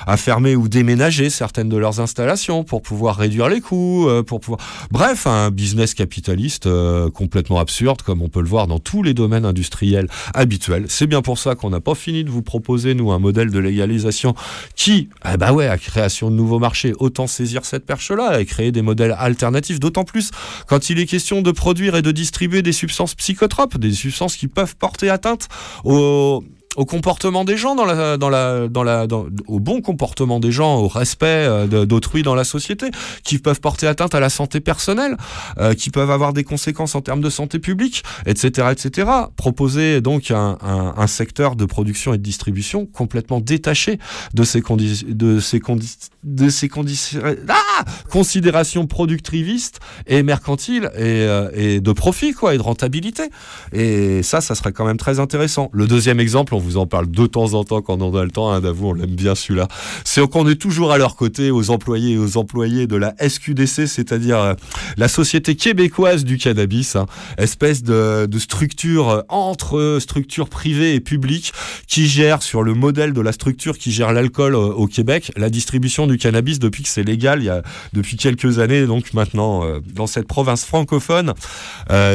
à 0.06 0.18
fermer 0.18 0.56
ou 0.56 0.68
déménager 0.68 1.32
certaines 1.32 1.70
de 1.70 1.78
leurs 1.78 2.00
installations 2.00 2.64
pour 2.64 2.84
pouvoir 2.84 3.18
réduire 3.18 3.50
les 3.50 3.62
coûts, 3.62 4.08
pour 4.28 4.40
pouvoir. 4.40 4.60
Bref, 4.92 5.26
un 5.26 5.50
business 5.50 5.96
capitaliste 5.96 6.70
complètement 7.14 7.60
absurde, 7.60 8.04
comme 8.04 8.22
on 8.22 8.30
peut 8.30 8.42
le 8.42 8.48
voir 8.48 8.68
dans 8.68 8.80
tous 8.80 9.02
les 9.02 9.16
domaines 9.16 9.46
industriels 9.46 10.08
habituels. 10.36 10.86
C'est 10.88 11.08
bien 11.08 11.24
pour 11.24 11.40
ça 11.40 11.56
qu'on 11.56 11.72
n'a 11.72 11.82
pas 11.82 11.96
fini 11.96 12.24
de 12.24 12.30
vous 12.30 12.44
proposer 12.44 12.94
nous 12.94 13.12
un 13.12 13.20
modèle 13.20 13.50
de 13.50 13.55
légalisation 13.60 14.36
qui, 14.76 15.10
eh 15.32 15.38
bah 15.38 15.54
ouais, 15.54 15.68
à 15.68 15.78
création 15.78 16.30
de 16.30 16.36
nouveaux 16.36 16.60
marchés, 16.60 16.94
autant 17.00 17.28
saisir 17.28 17.66
cette 17.66 17.86
perche-là 17.86 18.40
et 18.40 18.46
créer 18.46 18.72
des 18.72 18.82
modèles 18.82 19.16
alternatifs, 19.18 19.80
d'autant 19.80 20.04
plus 20.04 20.32
quand 20.68 20.90
il 20.90 21.00
est 21.00 21.06
question 21.06 21.42
de 21.42 21.52
produire 21.52 21.96
et 21.96 22.02
de 22.02 22.12
distribuer 22.12 22.62
des 22.62 22.72
substances 22.72 23.16
psychotropes, 23.16 23.78
des 23.78 23.92
substances 23.92 24.36
qui 24.36 24.48
peuvent 24.48 24.76
porter 24.76 25.10
atteinte 25.10 25.48
au 25.84 26.44
au 26.76 26.86
comportement 26.86 27.46
des 27.46 27.58
gens 27.58 27.76
dans 27.76 27.86
la 27.86 28.18
dans 28.18 28.30
la 28.30 28.68
dans 28.68 28.84
la 28.84 29.08
dans, 29.08 29.26
au 29.48 29.60
bon 29.60 29.82
comportement 29.82 30.40
des 30.40 30.52
gens 30.52 30.78
au 30.78 30.88
respect 30.88 31.26
euh, 31.26 31.86
d'autrui 31.86 32.24
dans 32.24 32.36
la 32.36 32.44
société 32.44 32.92
qui 33.24 33.40
peuvent 33.40 33.60
porter 33.60 33.88
atteinte 33.88 34.16
à 34.16 34.20
la 34.20 34.30
santé 34.30 34.60
personnelle 34.60 35.18
euh, 35.58 35.74
qui 35.74 35.90
peuvent 35.90 36.12
avoir 36.12 36.34
des 36.34 36.44
conséquences 36.44 36.96
en 36.96 37.02
termes 37.02 37.22
de 37.22 37.30
santé 37.30 37.60
publique 37.60 38.04
etc 38.26 38.70
etc 38.72 39.10
proposer 39.36 40.02
donc 40.02 40.32
un, 40.32 40.58
un, 40.62 41.08
secteur 41.08 41.56
de 41.56 41.66
production 41.66 42.14
et 42.14 42.18
de 42.18 42.24
distribution 42.24 42.86
complètement 42.86 43.40
détaché 43.40 44.00
de 44.34 44.44
ces 44.44 44.62
conditions 44.62 45.08
de 45.10 45.40
ces 45.40 45.60
condi 45.60 45.96
de 46.24 46.50
ces 46.50 46.68
conditions 46.68 47.22
ah! 47.48 47.86
Considérations 48.10 48.88
productivistes 48.88 49.80
et 50.08 50.24
mercantiles 50.24 50.90
et, 50.96 51.02
euh, 51.02 51.50
et 51.54 51.80
de 51.80 51.92
profit 51.92 52.34
quoi 52.34 52.56
et 52.56 52.58
de 52.58 52.64
rentabilité. 52.64 53.24
Et 53.72 54.24
ça 54.24 54.42
ça 54.42 54.56
serait 54.56 54.72
quand 54.72 54.86
même 54.86 54.98
très 54.98 55.20
intéressant. 55.20 55.70
Le 55.74 55.88
deuxième 55.88 56.20
exemple 56.20 56.56
on 56.56 56.60
vous 56.66 56.78
en 56.78 56.86
parle 56.86 57.10
de 57.10 57.26
temps 57.28 57.54
en 57.54 57.64
temps 57.64 57.82
quand 57.82 58.02
on 58.02 58.16
a 58.16 58.24
le 58.24 58.32
temps 58.32 58.52
hein, 58.52 58.62
d'avouer 58.62 58.90
on 58.90 58.94
l'aime 58.94 59.16
bien 59.16 59.36
celui-là 59.36 59.68
c'est 60.04 60.26
qu'on 60.28 60.48
est 60.48 60.56
toujours 60.56 60.92
à 60.92 60.98
leur 60.98 61.16
côté 61.16 61.52
aux 61.52 61.70
employés 61.70 62.14
et 62.14 62.18
aux 62.18 62.38
employés 62.38 62.88
de 62.88 62.96
la 62.96 63.14
SQDC 63.20 63.88
c'est-à-dire 63.88 64.40
euh, 64.40 64.54
la 64.98 65.08
société 65.08 65.56
québécoise 65.56 66.26
du 66.26 66.38
cannabis 66.38 66.96
hein, 66.96 67.06
espèce 67.38 67.84
de, 67.84 68.28
structure 68.38 69.10
euh, 69.10 69.22
entre 69.30 69.98
structures 70.00 70.50
privées 70.50 70.96
et 70.96 71.00
publiques 71.00 71.54
qui 71.88 72.08
gère 72.08 72.42
sur 72.42 72.64
le 72.64 72.74
modèle 72.74 73.14
de 73.14 73.22
la 73.22 73.32
structure 73.32 73.78
qui 73.78 73.92
gère 73.92 74.12
l'alcool 74.12 74.56
euh, 74.56 74.58
au 74.58 74.88
Québec 74.88 75.32
la 75.38 75.50
distribution 75.50 76.08
du 76.08 76.18
cannabis 76.18 76.60
depuis 76.60 76.84
que 76.84 76.90
c'est 76.90 77.04
légal 77.04 77.42
il 77.42 77.46
y 77.46 77.50
a 77.50 77.62
depuis 77.94 78.18
quelques 78.18 78.60
années 78.60 78.86
donc 78.86 79.14
maintenant 79.14 79.64
dans 79.94 80.08
cette 80.08 80.28
province 80.28 80.66
francophone 80.66 81.34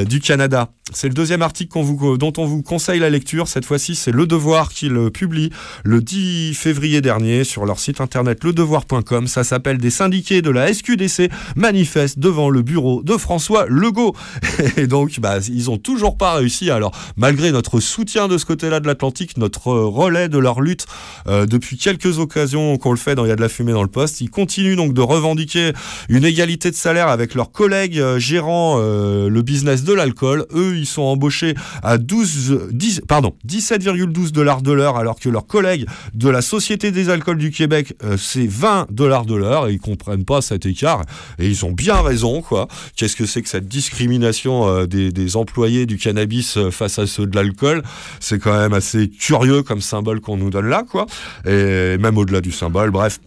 du 0.06 0.20
Canada. 0.20 0.70
C'est 0.92 1.08
le 1.08 1.14
deuxième 1.14 1.42
article 1.42 1.78
dont 2.18 2.32
on 2.36 2.46
vous 2.46 2.62
conseille 2.62 2.98
la 2.98 3.10
lecture. 3.10 3.46
Cette 3.46 3.64
fois-ci, 3.64 3.94
c'est 3.94 4.10
Le 4.10 4.26
Devoir 4.26 4.39
qui 4.72 4.88
le 4.88 5.10
publie 5.10 5.50
le 5.84 6.00
10 6.00 6.54
février 6.54 7.00
dernier 7.00 7.44
sur 7.44 7.66
leur 7.66 7.78
site 7.78 8.00
internet 8.00 8.42
ledevoir.com. 8.42 9.26
Ça 9.26 9.44
s'appelle 9.44 9.78
Des 9.78 9.90
syndiqués 9.90 10.40
de 10.40 10.50
la 10.50 10.72
SQDC 10.72 11.30
manifestent 11.56 12.18
devant 12.18 12.48
le 12.48 12.62
bureau 12.62 13.02
de 13.02 13.16
François 13.16 13.66
Legault. 13.68 14.14
Et 14.76 14.86
donc, 14.86 15.20
bah, 15.20 15.38
ils 15.46 15.70
ont 15.70 15.76
toujours 15.76 16.16
pas 16.16 16.34
réussi. 16.34 16.70
Alors, 16.70 16.92
malgré 17.16 17.52
notre 17.52 17.80
soutien 17.80 18.28
de 18.28 18.38
ce 18.38 18.46
côté-là 18.46 18.80
de 18.80 18.86
l'Atlantique, 18.86 19.36
notre 19.36 19.68
euh, 19.68 19.86
relais 19.86 20.28
de 20.28 20.38
leur 20.38 20.60
lutte 20.60 20.86
euh, 21.26 21.44
depuis 21.44 21.76
quelques 21.76 22.18
occasions 22.18 22.78
qu'on 22.78 22.92
le 22.92 22.96
fait 22.96 23.14
dans 23.14 23.26
Il 23.26 23.28
y 23.28 23.32
a 23.32 23.36
de 23.36 23.42
la 23.42 23.48
fumée 23.48 23.72
dans 23.72 23.82
le 23.82 23.88
poste, 23.88 24.20
ils 24.22 24.30
continuent 24.30 24.76
donc 24.76 24.94
de 24.94 25.02
revendiquer 25.02 25.72
une 26.08 26.24
égalité 26.24 26.70
de 26.70 26.76
salaire 26.76 27.08
avec 27.08 27.34
leurs 27.34 27.52
collègues 27.52 27.98
euh, 27.98 28.18
gérant 28.18 28.78
le 28.80 29.42
business 29.42 29.84
de 29.84 29.92
l'alcool. 29.92 30.46
Eux, 30.54 30.76
ils 30.76 30.86
sont 30.86 31.02
embauchés 31.02 31.54
à 31.82 31.98
12, 31.98 32.68
10, 32.70 33.02
pardon, 33.06 33.34
17,12 33.46 34.29
dollars 34.32 34.62
de 34.62 34.72
l'heure, 34.72 34.96
alors 34.96 35.18
que 35.18 35.28
leurs 35.28 35.46
collègues 35.46 35.86
de 36.14 36.28
la 36.28 36.42
Société 36.42 36.90
des 36.90 37.10
alcools 37.10 37.38
du 37.38 37.50
Québec, 37.50 37.94
euh, 38.04 38.16
c'est 38.16 38.46
20 38.46 38.86
dollars 38.90 39.26
de 39.26 39.34
l'heure, 39.34 39.68
et 39.68 39.72
ils 39.72 39.80
comprennent 39.80 40.24
pas 40.24 40.40
cet 40.42 40.66
écart, 40.66 41.02
et 41.38 41.46
ils 41.46 41.64
ont 41.64 41.72
bien 41.72 42.00
raison, 42.00 42.42
quoi. 42.42 42.68
Qu'est-ce 42.96 43.16
que 43.16 43.26
c'est 43.26 43.42
que 43.42 43.48
cette 43.48 43.68
discrimination 43.68 44.68
euh, 44.68 44.86
des, 44.86 45.12
des 45.12 45.36
employés 45.36 45.86
du 45.86 45.96
cannabis 45.96 46.56
euh, 46.56 46.70
face 46.70 46.98
à 46.98 47.06
ceux 47.06 47.26
de 47.26 47.36
l'alcool? 47.36 47.82
C'est 48.20 48.38
quand 48.38 48.58
même 48.58 48.72
assez 48.72 49.08
curieux 49.08 49.62
comme 49.62 49.80
symbole 49.80 50.20
qu'on 50.20 50.36
nous 50.36 50.50
donne 50.50 50.68
là, 50.68 50.84
quoi. 50.88 51.06
Et 51.46 51.98
même 51.98 52.18
au-delà 52.18 52.40
du 52.40 52.52
symbole, 52.52 52.90
bref. 52.90 53.18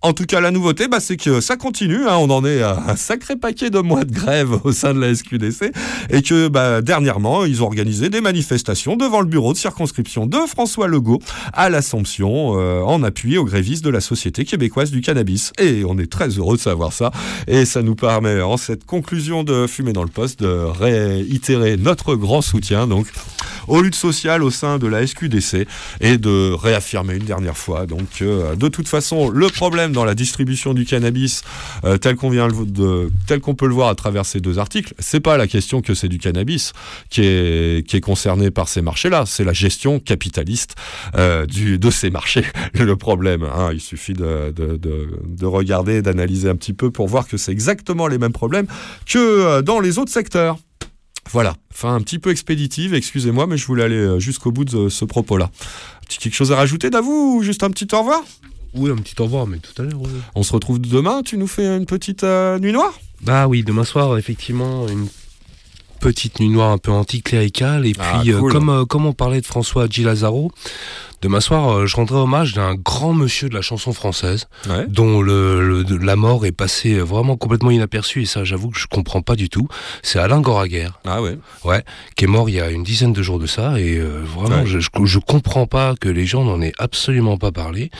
En 0.00 0.12
tout 0.12 0.26
cas, 0.26 0.40
la 0.40 0.52
nouveauté, 0.52 0.86
bah, 0.86 1.00
c'est 1.00 1.16
que 1.16 1.40
ça 1.40 1.56
continue. 1.56 2.06
hein. 2.06 2.18
on 2.20 2.30
en 2.30 2.44
est 2.44 2.62
à 2.62 2.84
un 2.86 2.94
sacré 2.94 3.34
paquet 3.34 3.68
de 3.68 3.80
mois 3.80 4.04
de 4.04 4.12
grève 4.12 4.60
au 4.62 4.70
sein 4.70 4.94
de 4.94 5.00
la 5.00 5.12
SQDC. 5.12 5.72
Et 6.10 6.22
que 6.22 6.46
bah, 6.46 6.82
dernièrement, 6.82 7.44
ils 7.44 7.64
ont 7.64 7.66
organisé 7.66 8.08
des 8.08 8.20
manifestations 8.20 8.94
devant 8.94 9.20
le 9.20 9.26
bureau 9.26 9.52
de 9.52 9.58
circonscription 9.58 10.26
de 10.26 10.38
François 10.46 10.86
Legault 10.86 11.18
à 11.52 11.68
l'Assomption 11.68 12.60
euh, 12.60 12.80
en 12.82 13.02
appui 13.02 13.38
aux 13.38 13.44
grévistes 13.44 13.84
de 13.84 13.90
la 13.90 14.00
Société 14.00 14.44
québécoise 14.44 14.92
du 14.92 15.00
cannabis. 15.00 15.52
Et 15.58 15.82
on 15.84 15.98
est 15.98 16.10
très 16.10 16.28
heureux 16.28 16.56
de 16.56 16.62
savoir 16.62 16.92
ça. 16.92 17.10
Et 17.48 17.64
ça 17.64 17.82
nous 17.82 17.96
permet, 17.96 18.40
en 18.40 18.56
cette 18.56 18.84
conclusion 18.84 19.42
de 19.42 19.66
Fumer 19.66 19.92
dans 19.92 20.04
le 20.04 20.10
poste, 20.10 20.38
de 20.40 20.46
réitérer 20.48 21.76
notre 21.76 22.14
grand 22.14 22.40
soutien 22.40 22.86
donc 22.86 23.08
aux 23.68 23.82
luttes 23.82 23.94
sociales 23.94 24.42
au 24.42 24.50
sein 24.50 24.78
de 24.78 24.86
la 24.86 25.06
SQDC 25.06 25.66
et 26.00 26.18
de 26.18 26.52
réaffirmer 26.52 27.14
une 27.14 27.24
dernière 27.24 27.56
fois 27.56 27.86
donc 27.86 28.22
euh, 28.22 28.56
de 28.56 28.68
toute 28.68 28.88
façon 28.88 29.30
le 29.30 29.48
problème 29.48 29.92
dans 29.92 30.04
la 30.04 30.14
distribution 30.14 30.74
du 30.74 30.84
cannabis 30.84 31.42
euh, 31.84 31.98
tel 31.98 32.16
qu'on 32.16 32.30
vient 32.30 32.48
de 32.48 33.10
tel 33.26 33.40
qu'on 33.40 33.54
peut 33.54 33.66
le 33.66 33.74
voir 33.74 33.88
à 33.88 33.94
travers 33.94 34.26
ces 34.26 34.40
deux 34.40 34.58
articles 34.58 34.94
c'est 34.98 35.20
pas 35.20 35.36
la 35.36 35.46
question 35.46 35.80
que 35.80 35.94
c'est 35.94 36.08
du 36.08 36.18
cannabis 36.18 36.72
qui 37.10 37.22
est 37.22 37.86
qui 37.86 37.96
est 37.96 38.00
concerné 38.00 38.50
par 38.50 38.68
ces 38.68 38.82
marchés 38.82 39.10
là 39.10 39.24
c'est 39.26 39.44
la 39.44 39.52
gestion 39.52 40.00
capitaliste 40.00 40.74
euh, 41.16 41.46
du 41.46 41.78
de 41.78 41.90
ces 41.90 42.10
marchés 42.10 42.44
le 42.74 42.96
problème 42.96 43.42
hein. 43.42 43.70
il 43.72 43.80
suffit 43.80 44.12
de, 44.12 44.52
de, 44.54 44.76
de, 44.76 45.08
de 45.26 45.46
regarder 45.46 46.02
d'analyser 46.02 46.48
un 46.48 46.56
petit 46.56 46.72
peu 46.72 46.90
pour 46.90 47.08
voir 47.08 47.26
que 47.26 47.36
c'est 47.36 47.52
exactement 47.52 48.06
les 48.06 48.18
mêmes 48.18 48.32
problèmes 48.32 48.66
que 49.06 49.18
euh, 49.18 49.62
dans 49.62 49.80
les 49.80 49.98
autres 49.98 50.12
secteurs 50.12 50.58
voilà, 51.30 51.54
fin 51.72 51.94
un 51.94 52.00
petit 52.00 52.18
peu 52.18 52.30
expéditive, 52.30 52.94
excusez-moi, 52.94 53.46
mais 53.46 53.56
je 53.56 53.66
voulais 53.66 53.84
aller 53.84 53.96
euh, 53.96 54.18
jusqu'au 54.18 54.50
bout 54.52 54.64
de 54.64 54.88
ce 54.88 55.04
propos-là. 55.04 55.50
Petit 56.06 56.18
quelque 56.18 56.34
chose 56.34 56.52
à 56.52 56.56
rajouter 56.56 56.90
d'avou 56.90 57.36
ou 57.38 57.42
juste 57.42 57.62
un 57.62 57.70
petit 57.70 57.86
au 57.94 57.98
revoir? 58.00 58.22
Oui, 58.74 58.90
un 58.90 58.96
petit 58.96 59.14
au 59.20 59.24
revoir, 59.24 59.46
mais 59.46 59.58
tout 59.58 59.80
à 59.80 59.84
l'heure. 59.84 60.00
oui. 60.00 60.08
On 60.34 60.42
se 60.42 60.52
retrouve 60.52 60.80
demain, 60.80 61.22
tu 61.22 61.36
nous 61.38 61.46
fais 61.46 61.66
une 61.76 61.86
petite 61.86 62.24
euh, 62.24 62.58
nuit 62.58 62.72
noire? 62.72 62.92
Bah 63.22 63.48
oui, 63.48 63.62
demain 63.64 63.84
soir, 63.84 64.16
effectivement, 64.18 64.86
une 64.88 65.08
petite 66.00 66.38
nuit 66.38 66.48
noire 66.48 66.70
un 66.70 66.78
peu 66.78 66.92
anticléricale. 66.92 67.86
Et 67.86 67.92
puis, 67.92 68.02
Ah, 68.04 68.22
euh, 68.26 68.38
cool. 68.38 68.52
comme, 68.52 68.68
euh, 68.68 68.84
comme 68.84 69.06
on 69.06 69.12
parlait 69.12 69.40
de 69.40 69.46
François 69.46 69.86
G. 69.90 70.02
Lazaro, 70.04 70.52
demain 71.22 71.40
soir, 71.40 71.70
euh, 71.78 71.86
je 71.86 71.96
rendrai 71.96 72.16
hommage 72.18 72.54
d'un 72.54 72.74
grand 72.74 73.12
monsieur 73.12 73.48
de 73.48 73.54
la 73.54 73.62
chanson 73.62 73.92
française, 73.92 74.46
Ouais. 74.68 74.86
dont 74.88 75.20
le, 75.20 75.66
le- 75.66 75.84
de- 75.84 75.96
la 75.96 76.16
mort 76.16 76.46
est 76.46 76.52
passée 76.52 76.98
vraiment 77.00 77.36
complètement 77.36 77.70
inaperçue. 77.70 78.22
Et 78.22 78.26
ça, 78.26 78.44
j'avoue 78.44 78.70
que 78.70 78.78
je 78.78 78.86
comprends 78.86 79.22
pas 79.22 79.34
du 79.36 79.48
tout. 79.48 79.68
C'est 80.02 80.18
Alain 80.18 80.40
Goraguer, 80.40 80.88
Ah 81.04 81.20
ouais. 81.22 81.38
ouais, 81.64 81.82
qui 82.16 82.24
est 82.24 82.28
mort 82.28 82.48
il 82.48 82.54
y 82.56 82.60
a 82.60 82.70
une 82.70 82.82
dizaine 82.84 83.12
de 83.12 83.22
jours 83.22 83.38
de 83.38 83.46
ça. 83.46 83.80
Et 83.80 83.96
euh, 83.96 84.22
vraiment, 84.24 84.62
Ouais. 84.62 84.66
je, 84.66 84.78
je, 84.78 84.88
je 85.04 85.18
comprends 85.18 85.66
pas 85.66 85.94
que 86.00 86.08
les 86.08 86.26
gens 86.26 86.44
n'en 86.44 86.60
aient 86.62 86.72
absolument 86.78 87.36
pas 87.36 87.50
parlé. 87.52 87.90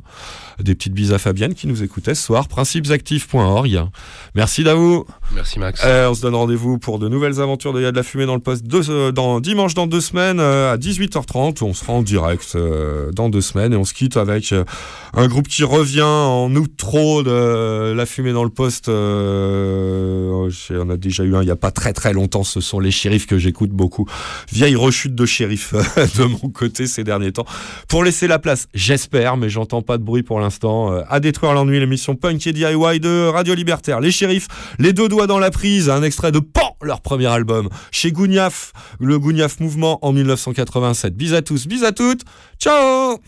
Des 0.60 0.74
petites 0.74 0.94
bises 0.94 1.12
à 1.12 1.18
Fabienne 1.18 1.52
qui 1.54 1.66
nous 1.66 1.82
écoutait 1.82 2.14
ce 2.14 2.22
soir, 2.22 2.48
principesactifs.org. 2.48 3.82
Merci 4.34 4.64
Davou. 4.64 5.04
Merci 5.34 5.58
Max. 5.58 5.82
Euh, 5.84 6.08
on 6.10 6.14
se 6.14 6.22
donne 6.22 6.34
rendez-vous 6.34 6.78
pour 6.78 6.98
de 6.98 7.08
nouvelles 7.08 7.40
aventures 7.40 7.55
de 7.56 7.80
Y'a 7.80 7.90
de 7.90 7.96
la 7.96 8.02
fumée 8.02 8.26
dans 8.26 8.34
le 8.34 8.40
poste 8.40 8.64
euh, 8.90 9.40
dimanche 9.40 9.74
dans 9.74 9.86
deux 9.86 10.00
semaines 10.00 10.38
euh, 10.40 10.72
à 10.72 10.76
18h30. 10.76 11.64
On 11.64 11.72
sera 11.74 11.94
en 11.94 12.02
direct 12.02 12.52
euh, 12.54 13.10
dans 13.12 13.28
deux 13.28 13.40
semaines 13.40 13.72
et 13.72 13.76
on 13.76 13.84
se 13.84 13.94
quitte 13.94 14.16
avec 14.16 14.54
un 15.14 15.26
groupe 15.28 15.48
qui 15.48 15.64
revient 15.64 16.02
en 16.02 16.54
outro 16.54 17.22
de 17.22 17.92
la 17.92 18.06
fumée 18.06 18.32
dans 18.32 18.44
le 18.44 18.50
poste. 18.50 18.86
J'ai- 18.86 20.78
on 20.78 20.90
a 20.90 20.96
déjà 20.96 21.24
eu 21.24 21.34
un 21.34 21.42
il 21.42 21.46
n'y 21.46 21.50
a 21.50 21.56
pas 21.56 21.70
très 21.70 21.92
très 21.92 22.12
longtemps. 22.12 22.44
Ce 22.44 22.60
sont 22.60 22.80
les 22.80 22.90
shérifs 22.90 23.26
que 23.26 23.38
j'écoute 23.38 23.70
beaucoup. 23.70 24.06
Vieille 24.52 24.76
rechute 24.76 25.14
de 25.14 25.26
shérif 25.26 25.72
de 26.18 26.24
mon 26.24 26.50
côté 26.50 26.86
ces 26.86 27.04
derniers 27.04 27.32
temps. 27.32 27.46
Pour 27.88 28.04
laisser 28.04 28.26
la 28.26 28.38
place, 28.38 28.68
j'espère, 28.74 29.36
mais 29.36 29.48
j'entends 29.48 29.82
pas 29.82 29.98
de 29.98 30.02
bruit 30.02 30.22
pour 30.22 30.40
l'instant, 30.40 30.92
à 31.08 31.20
détruire 31.20 31.52
l'ennui, 31.54 31.78
l'émission 31.80 32.14
punk 32.14 32.46
et 32.46 32.52
DIY 32.52 33.00
de 33.00 33.28
Radio 33.28 33.54
Libertaire. 33.54 34.00
Les 34.00 34.10
shérifs, 34.10 34.48
les 34.78 34.92
deux 34.92 35.08
doigts 35.08 35.26
dans 35.26 35.38
la 35.38 35.50
prise, 35.50 35.88
un 35.90 36.02
extrait 36.02 36.32
de 36.32 36.38
Pan, 36.40 36.76
leur 36.82 37.00
premier 37.00 37.26
album, 37.26 37.45
chez 37.90 38.12
Gougnaf, 38.12 38.72
le 39.00 39.18
Gougnaf 39.18 39.60
Mouvement 39.60 39.98
en 40.04 40.12
1987. 40.12 41.14
Bis 41.14 41.32
à 41.32 41.42
tous, 41.42 41.66
bis 41.66 41.82
à 41.84 41.92
toutes, 41.92 42.22
ciao 42.58 43.18